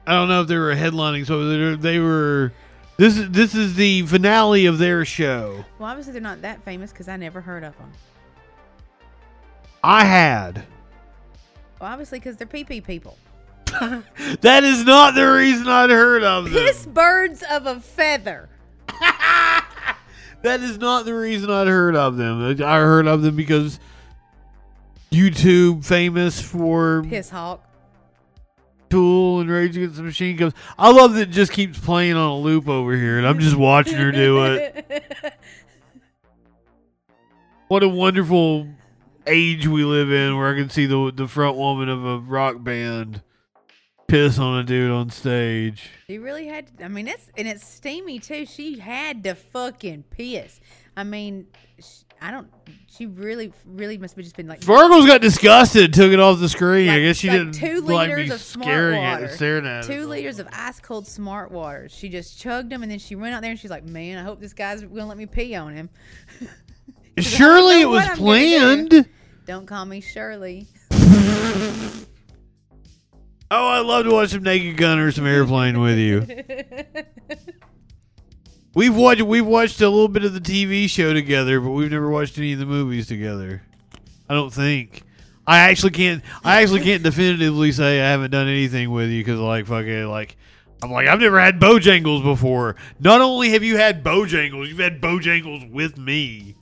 I 0.07 0.13
don't 0.13 0.29
know 0.29 0.41
if 0.41 0.47
they 0.47 0.57
were 0.57 0.73
headlining, 0.75 1.27
so 1.27 1.47
they 1.47 1.57
were- 1.59 1.75
they 1.75 1.99
were. 1.99 2.53
This 2.97 3.19
is 3.19 3.29
this 3.29 3.53
is 3.53 3.75
the 3.75 4.01
finale 4.07 4.65
of 4.65 4.79
their 4.79 5.05
show. 5.05 5.63
Well, 5.77 5.89
obviously, 5.89 6.13
they're 6.13 6.21
not 6.23 6.41
that 6.41 6.63
famous 6.65 6.91
because 6.91 7.07
I 7.07 7.17
never 7.17 7.39
heard 7.39 7.63
of 7.63 7.77
them. 7.77 7.91
I 9.83 10.05
had. 10.05 10.63
Well, 11.79 11.91
obviously, 11.91 12.19
because 12.19 12.37
they're 12.37 12.47
pee 12.47 12.63
pee 12.63 12.81
people. 12.81 13.17
That 14.41 14.63
is 14.63 14.83
not 14.83 15.15
the 15.15 15.25
reason 15.31 15.67
I'd 15.67 15.89
heard 15.89 16.23
of 16.23 16.45
them. 16.45 16.53
Piss 16.53 16.85
birds 16.85 17.43
of 17.49 17.65
a 17.65 17.79
feather. 17.79 18.49
That 20.41 20.61
is 20.61 20.79
not 20.79 21.05
the 21.05 21.13
reason 21.13 21.51
I'd 21.51 21.67
heard 21.67 21.95
of 21.95 22.17
them. 22.17 22.41
I 22.63 22.79
heard 22.79 23.05
of 23.05 23.21
them 23.21 23.35
because 23.35 23.79
YouTube 25.11 25.85
famous 25.85 26.41
for 26.41 27.03
Piss 27.07 27.29
hawk. 27.29 27.63
Tool 28.89 29.39
and 29.39 29.49
Rage 29.49 29.77
Against 29.77 29.97
the 29.97 30.03
Machine 30.03 30.37
comes. 30.37 30.53
I 30.77 30.91
love 30.91 31.13
that 31.13 31.29
it 31.29 31.31
just 31.31 31.51
keeps 31.51 31.79
playing 31.79 32.15
on 32.15 32.29
a 32.29 32.35
loop 32.37 32.67
over 32.67 32.95
here, 32.95 33.17
and 33.19 33.27
I'm 33.27 33.39
just 33.39 33.55
watching 33.55 33.97
her 33.97 34.11
do 34.11 34.43
it. 34.45 35.03
What 37.67 37.83
a 37.83 37.87
wonderful 37.87 38.67
age 39.31 39.67
we 39.67 39.83
live 39.85 40.11
in, 40.11 40.37
where 40.37 40.53
I 40.53 40.57
can 40.57 40.69
see 40.69 40.85
the 40.85 41.11
the 41.15 41.27
front 41.27 41.57
woman 41.57 41.89
of 41.89 42.05
a 42.05 42.19
rock 42.19 42.63
band 42.63 43.21
piss 44.07 44.37
on 44.37 44.59
a 44.59 44.63
dude 44.63 44.91
on 44.91 45.09
stage. 45.09 45.89
She 46.07 46.17
really 46.17 46.47
had. 46.47 46.77
To, 46.77 46.85
I 46.85 46.87
mean, 46.89 47.07
it's 47.07 47.31
and 47.37 47.47
it's 47.47 47.65
steamy 47.65 48.19
too. 48.19 48.45
She 48.45 48.79
had 48.79 49.23
to 49.23 49.35
fucking 49.35 50.03
piss. 50.09 50.59
I 50.97 51.03
mean, 51.05 51.47
sh- 51.79 52.03
I 52.21 52.29
don't. 52.31 52.49
She 52.87 53.05
really, 53.05 53.53
really 53.65 53.97
must 53.97 54.15
have 54.15 54.23
just 54.23 54.35
been 54.35 54.47
like 54.47 54.61
Sparkles 54.61 55.05
got 55.07 55.21
disgusted 55.21 55.85
and 55.85 55.93
took 55.93 56.11
it 56.11 56.19
off 56.19 56.39
the 56.39 56.49
screen. 56.49 56.89
I 56.89 56.99
guess 56.99 57.17
she 57.17 57.29
like 57.29 57.37
didn't 57.39 57.53
two 57.53 57.81
like 57.81 58.09
liters 58.09 58.27
me 58.29 58.35
of 58.35 58.41
smart 58.41 58.65
scaring 58.67 59.01
water. 59.01 59.25
at 59.25 59.31
staring 59.31 59.65
at 59.65 59.83
two 59.85 59.93
it. 60.03 60.05
liters 60.07 60.39
of 60.39 60.47
ice 60.51 60.79
cold 60.81 61.07
smart 61.07 61.51
water. 61.51 61.87
She 61.89 62.09
just 62.09 62.37
chugged 62.37 62.69
them, 62.69 62.83
and 62.83 62.91
then 62.91 62.99
she 62.99 63.15
went 63.15 63.33
out 63.33 63.41
there 63.41 63.49
and 63.51 63.59
she's 63.59 63.71
like, 63.71 63.85
"Man, 63.85 64.17
I 64.17 64.23
hope 64.23 64.39
this 64.41 64.53
guy's 64.53 64.83
gonna 64.83 65.07
let 65.07 65.17
me 65.17 65.25
pee 65.25 65.55
on 65.55 65.73
him." 65.73 65.89
She's 66.39 66.47
like, 66.47 66.51
"I 66.57 67.21
don't 67.21 67.23
Surely 67.23 67.81
it 67.81 67.85
was 67.89 68.05
what 68.05 68.15
do." 68.15 68.21
planned. 68.21 69.09
Don't 69.51 69.65
call 69.65 69.83
me 69.83 69.99
Shirley. 69.99 70.65
Oh, 73.53 73.57
I 73.67 73.81
love 73.81 74.05
to 74.05 74.11
watch 74.11 74.29
some 74.29 74.43
Naked 74.43 74.77
Gun 74.77 74.97
or 74.97 75.11
some 75.11 75.27
airplane 75.27 75.81
with 75.81 75.97
you. 75.97 76.25
We've 78.73 78.95
watched 78.95 79.23
we've 79.23 79.45
watched 79.45 79.81
a 79.81 79.89
little 79.89 80.07
bit 80.07 80.23
of 80.23 80.33
the 80.33 80.39
TV 80.39 80.89
show 80.89 81.13
together, 81.13 81.59
but 81.59 81.71
we've 81.71 81.91
never 81.91 82.09
watched 82.09 82.37
any 82.37 82.53
of 82.53 82.59
the 82.59 82.65
movies 82.65 83.07
together. 83.07 83.61
I 84.29 84.35
don't 84.35 84.53
think. 84.53 85.03
I 85.45 85.57
actually 85.57 85.91
can't. 85.91 86.23
I 86.45 86.61
actually 86.61 86.79
can't 86.79 87.03
definitively 87.03 87.73
say 87.73 87.99
I 87.99 88.09
haven't 88.09 88.31
done 88.31 88.47
anything 88.47 88.89
with 88.89 89.09
you 89.09 89.21
because 89.21 89.37
like 89.37 89.65
fucking 89.65 90.07
like. 90.07 90.37
I'm 90.81 90.91
like 90.91 91.09
I've 91.09 91.19
never 91.19 91.41
had 91.41 91.59
Bojangles 91.59 92.23
before. 92.23 92.77
Not 93.01 93.19
only 93.19 93.49
have 93.49 93.63
you 93.63 93.75
had 93.75 94.01
Bojangles, 94.01 94.69
you've 94.69 94.79
had 94.79 95.01
Bojangles 95.01 95.69
with 95.69 95.97
me 95.97 96.55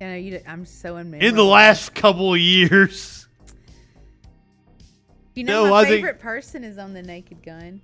You 0.00 0.06
know, 0.06 0.14
you. 0.14 0.40
I'm 0.46 0.64
so 0.64 0.96
in 0.96 1.10
the 1.34 1.44
last 1.44 1.94
couple 1.94 2.32
of 2.32 2.40
years. 2.40 3.26
You 5.34 5.44
know, 5.44 5.64
No, 5.66 5.70
my 5.70 5.80
I 5.80 5.84
think- 5.84 5.96
favorite 5.96 6.18
person 6.20 6.64
is 6.64 6.78
on 6.78 6.92
the 6.94 7.02
Naked 7.02 7.42
Gun. 7.42 7.80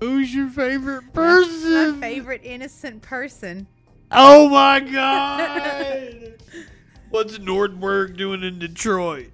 Who's 0.00 0.34
your 0.34 0.48
favorite 0.48 1.02
My 1.04 1.10
person? 1.12 2.00
favorite 2.00 2.42
innocent 2.44 3.02
person. 3.02 3.66
Oh 4.12 4.48
my 4.48 4.78
god! 4.80 6.34
What's 7.10 7.38
Nordberg 7.38 8.16
doing 8.16 8.42
in 8.42 8.58
Detroit? 8.58 9.30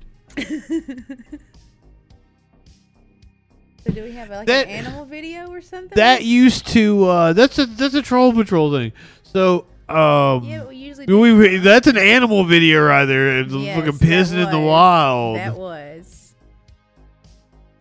So 3.85 3.93
do 3.93 4.03
we 4.05 4.13
have 4.13 4.31
like 4.31 4.47
That- 4.47 4.67
an 4.69 4.73
animal 4.87 5.05
video 5.05 5.51
or 5.51 5.61
something? 5.61 5.97
That 5.97 6.25
used 6.25 6.69
to 6.69 7.05
uh 7.05 7.33
that's 7.33 7.59
a 7.59 7.67
that's 7.67 7.95
a 7.95 8.03
troll 8.03 8.33
patrol 8.33 8.71
thing. 8.73 8.93
So 9.25 9.67
um 9.95 10.45
yeah, 10.45 10.65
we 10.65 10.77
usually 10.77 11.07
do. 11.07 11.19
we, 11.19 11.59
that's 11.59 11.87
an 11.87 11.97
animal 11.99 12.45
video 12.45 12.83
right 12.83 13.05
there. 13.05 13.41
It's 13.41 13.53
Yes, 13.53 13.77
fucking 13.77 13.99
pissing 13.99 14.45
in 14.45 14.51
the 14.51 14.61
wild. 14.61 15.37
That 15.37 15.57
was. 15.57 16.35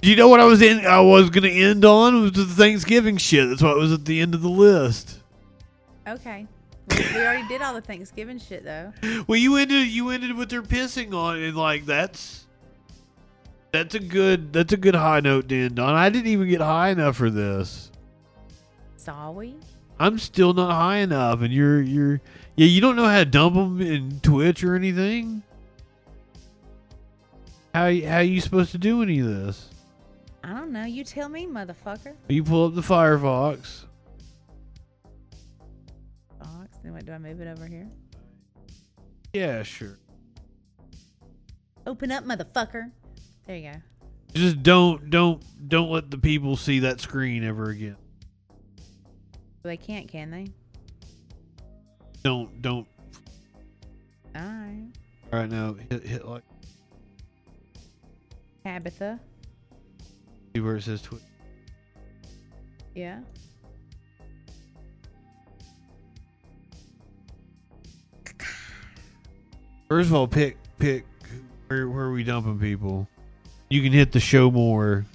Do 0.01 0.09
you 0.09 0.15
know 0.15 0.27
what 0.27 0.39
I 0.39 0.45
was 0.45 0.61
in 0.61 0.85
I 0.85 0.99
was 1.01 1.29
gonna 1.29 1.47
end 1.49 1.85
on 1.85 2.21
was 2.21 2.31
the 2.33 2.45
Thanksgiving 2.45 3.17
shit. 3.17 3.49
That's 3.49 3.61
why 3.61 3.71
it 3.71 3.77
was 3.77 3.93
at 3.93 4.05
the 4.05 4.19
end 4.19 4.33
of 4.33 4.41
the 4.41 4.49
list. 4.49 5.19
Okay. 6.07 6.47
We, 6.89 6.97
we 6.97 7.21
already 7.21 7.47
did 7.47 7.61
all 7.61 7.73
the 7.73 7.81
Thanksgiving 7.81 8.39
shit 8.39 8.63
though. 8.63 8.93
Well 9.27 9.37
you 9.37 9.55
ended 9.57 9.87
you 9.87 10.09
ended 10.09 10.35
with 10.35 10.49
their 10.49 10.63
pissing 10.63 11.13
on 11.13 11.37
and 11.37 11.55
like 11.55 11.85
that's 11.85 12.47
that's 13.71 13.95
a 13.95 13.99
good 13.99 14.51
that's 14.51 14.73
a 14.73 14.77
good 14.77 14.95
high 14.95 15.19
note 15.21 15.47
to 15.49 15.65
end 15.65 15.79
on. 15.79 15.93
I 15.93 16.09
didn't 16.09 16.27
even 16.27 16.49
get 16.49 16.61
high 16.61 16.89
enough 16.89 17.15
for 17.17 17.29
this. 17.29 17.91
Saw 18.97 19.31
we? 19.31 19.55
I'm 20.01 20.17
still 20.17 20.51
not 20.53 20.71
high 20.71 20.97
enough, 20.97 21.41
and 21.41 21.53
you're 21.53 21.79
you're 21.79 22.21
yeah. 22.55 22.65
You 22.65 22.81
don't 22.81 22.95
know 22.95 23.05
how 23.05 23.19
to 23.19 23.25
dump 23.25 23.53
them 23.53 23.79
in 23.79 24.19
Twitch 24.21 24.63
or 24.63 24.75
anything. 24.75 25.43
How 27.75 27.83
how 27.83 28.17
you 28.17 28.41
supposed 28.41 28.71
to 28.71 28.79
do 28.79 29.03
any 29.03 29.19
of 29.19 29.27
this? 29.27 29.69
I 30.43 30.55
don't 30.55 30.71
know. 30.71 30.85
You 30.85 31.03
tell 31.03 31.29
me, 31.29 31.45
motherfucker. 31.45 32.15
You 32.27 32.43
pull 32.43 32.65
up 32.65 32.73
the 32.73 32.81
Firefox. 32.81 33.85
Fox. 36.39 36.77
Then 36.81 36.93
what? 36.93 37.05
Do 37.05 37.11
I 37.11 37.19
move 37.19 37.39
it 37.39 37.47
over 37.47 37.67
here? 37.67 37.87
Yeah, 39.33 39.61
sure. 39.61 39.99
Open 41.85 42.11
up, 42.11 42.23
motherfucker. 42.23 42.89
There 43.45 43.55
you 43.55 43.71
go. 43.71 43.77
Just 44.33 44.63
don't 44.63 45.11
don't 45.11 45.43
don't 45.69 45.91
let 45.91 46.09
the 46.09 46.17
people 46.17 46.57
see 46.57 46.79
that 46.79 47.01
screen 47.01 47.43
ever 47.43 47.69
again. 47.69 47.97
They 49.63 49.77
can't, 49.77 50.07
can 50.07 50.31
they? 50.31 50.47
Don't 52.23 52.61
don't. 52.61 52.87
All 54.35 54.41
right. 54.41 54.87
All 55.31 55.39
right 55.39 55.49
now, 55.49 55.75
hit 55.89 56.03
hit 56.03 56.25
like 56.25 56.43
Tabitha. 58.63 59.19
see 60.53 60.61
where 60.61 60.75
it 60.75 60.83
says 60.83 61.01
Twitch. 61.01 61.21
Yeah. 62.95 63.21
First 69.89 70.09
of 70.09 70.15
all, 70.15 70.27
pick 70.27 70.57
pick 70.79 71.05
where 71.67 71.89
where 71.89 72.05
are 72.05 72.11
we 72.11 72.23
dumping 72.23 72.59
people. 72.59 73.07
You 73.69 73.81
can 73.81 73.91
hit 73.91 74.11
the 74.11 74.19
show 74.19 74.51
more. 74.51 75.05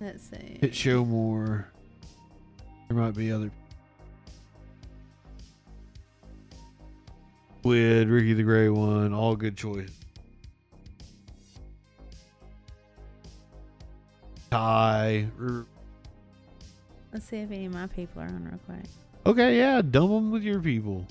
Let's 0.00 0.28
see. 0.30 0.58
Hit 0.60 0.74
show 0.74 1.04
more. 1.04 1.68
There 2.88 2.96
might 2.96 3.14
be 3.14 3.30
other. 3.30 3.50
Squid, 7.60 8.08
Ricky 8.08 8.32
the 8.32 8.42
Great 8.42 8.70
one, 8.70 9.12
all 9.12 9.36
good 9.36 9.54
choices. 9.54 9.94
Ty. 14.50 15.28
er, 15.38 15.66
Let's 17.12 17.26
see 17.26 17.36
if 17.36 17.50
any 17.50 17.66
of 17.66 17.74
my 17.74 17.86
people 17.86 18.22
are 18.22 18.28
on 18.28 18.44
real 18.44 18.58
quick. 18.64 18.90
Okay, 19.26 19.58
yeah, 19.58 19.82
dump 19.82 20.10
them 20.10 20.30
with 20.30 20.42
your 20.42 20.58
people. 20.58 21.06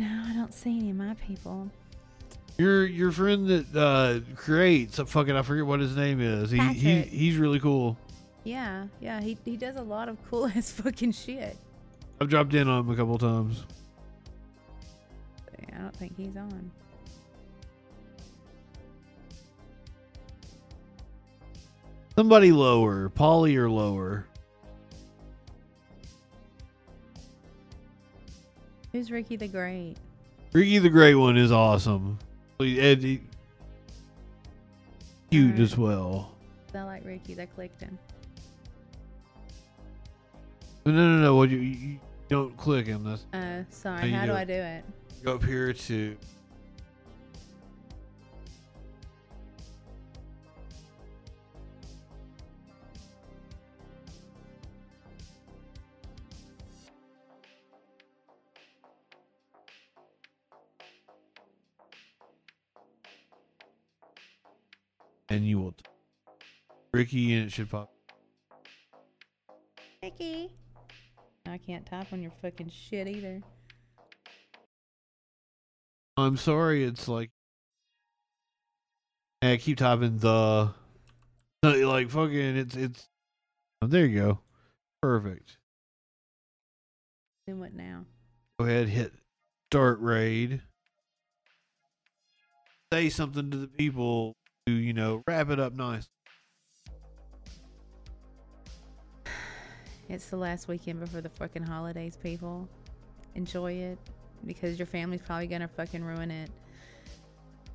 No, 0.00 0.24
I 0.26 0.34
don't 0.34 0.52
see 0.52 0.76
any 0.76 0.90
of 0.90 0.96
my 0.96 1.14
people. 1.14 1.70
Your 2.58 2.86
your 2.86 3.12
friend 3.12 3.46
that 3.46 3.76
uh, 3.76 4.34
creates, 4.34 4.98
uh, 4.98 5.04
fucking, 5.04 5.36
I 5.36 5.42
forget 5.42 5.64
what 5.64 5.78
his 5.78 5.96
name 5.96 6.20
is. 6.20 6.50
He, 6.50 6.58
he 6.72 7.02
he's 7.02 7.36
really 7.36 7.60
cool. 7.60 7.96
Yeah, 8.44 8.86
yeah. 9.00 9.20
He 9.20 9.38
he 9.44 9.56
does 9.56 9.76
a 9.76 9.82
lot 9.82 10.08
of 10.08 10.18
cool 10.30 10.46
ass 10.54 10.70
fucking 10.70 11.12
shit. 11.12 11.56
I've 12.20 12.28
dropped 12.28 12.54
in 12.54 12.68
on 12.68 12.80
him 12.80 12.90
a 12.90 12.96
couple 12.96 13.18
times. 13.18 13.64
I 15.72 15.78
don't 15.78 15.96
think 15.96 16.16
he's 16.16 16.36
on. 16.36 16.70
Somebody 22.14 22.52
lower, 22.52 23.08
Polly 23.08 23.56
or 23.56 23.68
lower. 23.68 24.26
Who's 28.92 29.10
Ricky 29.10 29.34
the 29.34 29.48
Great? 29.48 29.96
Ricky 30.52 30.78
the 30.78 30.88
Great 30.88 31.16
one 31.16 31.36
is 31.36 31.50
awesome. 31.50 32.20
And 32.60 33.02
he, 33.02 33.20
cute 35.32 35.46
Alright. 35.46 35.60
as 35.60 35.76
well. 35.76 36.30
I 36.72 36.82
like 36.84 37.04
Ricky. 37.04 37.40
I 37.40 37.46
clicked 37.46 37.80
him. 37.82 37.98
No, 40.86 40.92
no, 40.92 41.18
no. 41.22 41.36
Well, 41.36 41.46
you, 41.46 41.58
you 41.58 41.98
don't 42.28 42.56
click 42.56 42.86
him. 42.86 43.04
That's 43.04 43.24
Uh, 43.32 43.64
sorry. 43.70 44.10
How 44.10 44.18
How 44.18 44.26
do 44.26 44.32
doing? 44.32 44.38
I 44.38 44.44
do 44.44 44.52
it? 44.52 44.84
go 45.24 45.34
up 45.36 45.44
here 45.44 45.72
to. 45.72 46.16
And 65.28 65.46
you 65.46 65.58
will. 65.58 65.72
T- 65.72 65.84
Ricky, 66.92 67.34
and 67.34 67.46
it 67.46 67.52
should 67.52 67.70
pop. 67.70 67.90
Ricky. 70.02 70.50
I 71.54 71.58
can't 71.58 71.86
type 71.86 72.12
on 72.12 72.20
your 72.20 72.32
fucking 72.42 72.70
shit 72.70 73.06
either. 73.06 73.40
I'm 76.16 76.36
sorry, 76.36 76.82
it's 76.82 77.06
like. 77.06 77.30
I 79.40 79.56
keep 79.58 79.78
typing 79.78 80.18
the. 80.18 80.70
Like 81.62 82.10
fucking, 82.10 82.56
it's 82.56 82.74
it's. 82.74 83.08
Oh, 83.80 83.86
there 83.86 84.04
you 84.04 84.20
go. 84.20 84.40
Perfect. 85.00 85.58
Then 87.46 87.60
what 87.60 87.72
now? 87.72 88.04
Go 88.58 88.66
ahead, 88.66 88.88
hit 88.88 89.12
start 89.70 90.00
raid. 90.00 90.60
Say 92.92 93.08
something 93.10 93.52
to 93.52 93.56
the 93.56 93.68
people 93.68 94.34
to 94.66 94.72
you 94.72 94.92
know 94.92 95.22
wrap 95.28 95.50
it 95.50 95.60
up 95.60 95.72
nice. 95.72 96.08
It's 100.08 100.26
the 100.26 100.36
last 100.36 100.68
weekend 100.68 101.00
before 101.00 101.20
the 101.20 101.30
fucking 101.30 101.62
holidays, 101.62 102.18
people. 102.22 102.68
Enjoy 103.34 103.72
it 103.72 103.98
because 104.46 104.78
your 104.78 104.86
family's 104.86 105.22
probably 105.22 105.46
gonna 105.46 105.68
fucking 105.68 106.04
ruin 106.04 106.30
it. 106.30 106.50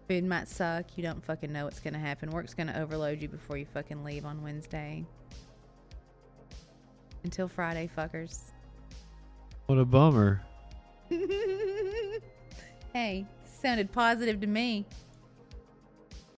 Food 0.07 0.23
might 0.23 0.47
suck. 0.47 0.85
You 0.95 1.03
don't 1.03 1.23
fucking 1.23 1.51
know 1.51 1.65
what's 1.65 1.79
gonna 1.79 1.99
happen. 1.99 2.29
Work's 2.29 2.53
gonna 2.53 2.79
overload 2.79 3.21
you 3.21 3.27
before 3.27 3.57
you 3.57 3.65
fucking 3.73 4.03
leave 4.03 4.25
on 4.25 4.43
Wednesday. 4.43 5.05
Until 7.23 7.47
Friday, 7.47 7.89
fuckers. 7.97 8.51
What 9.65 9.77
a 9.77 9.85
bummer. 9.85 10.41
hey, 12.93 13.25
sounded 13.45 13.91
positive 13.91 14.39
to 14.41 14.47
me. 14.47 14.85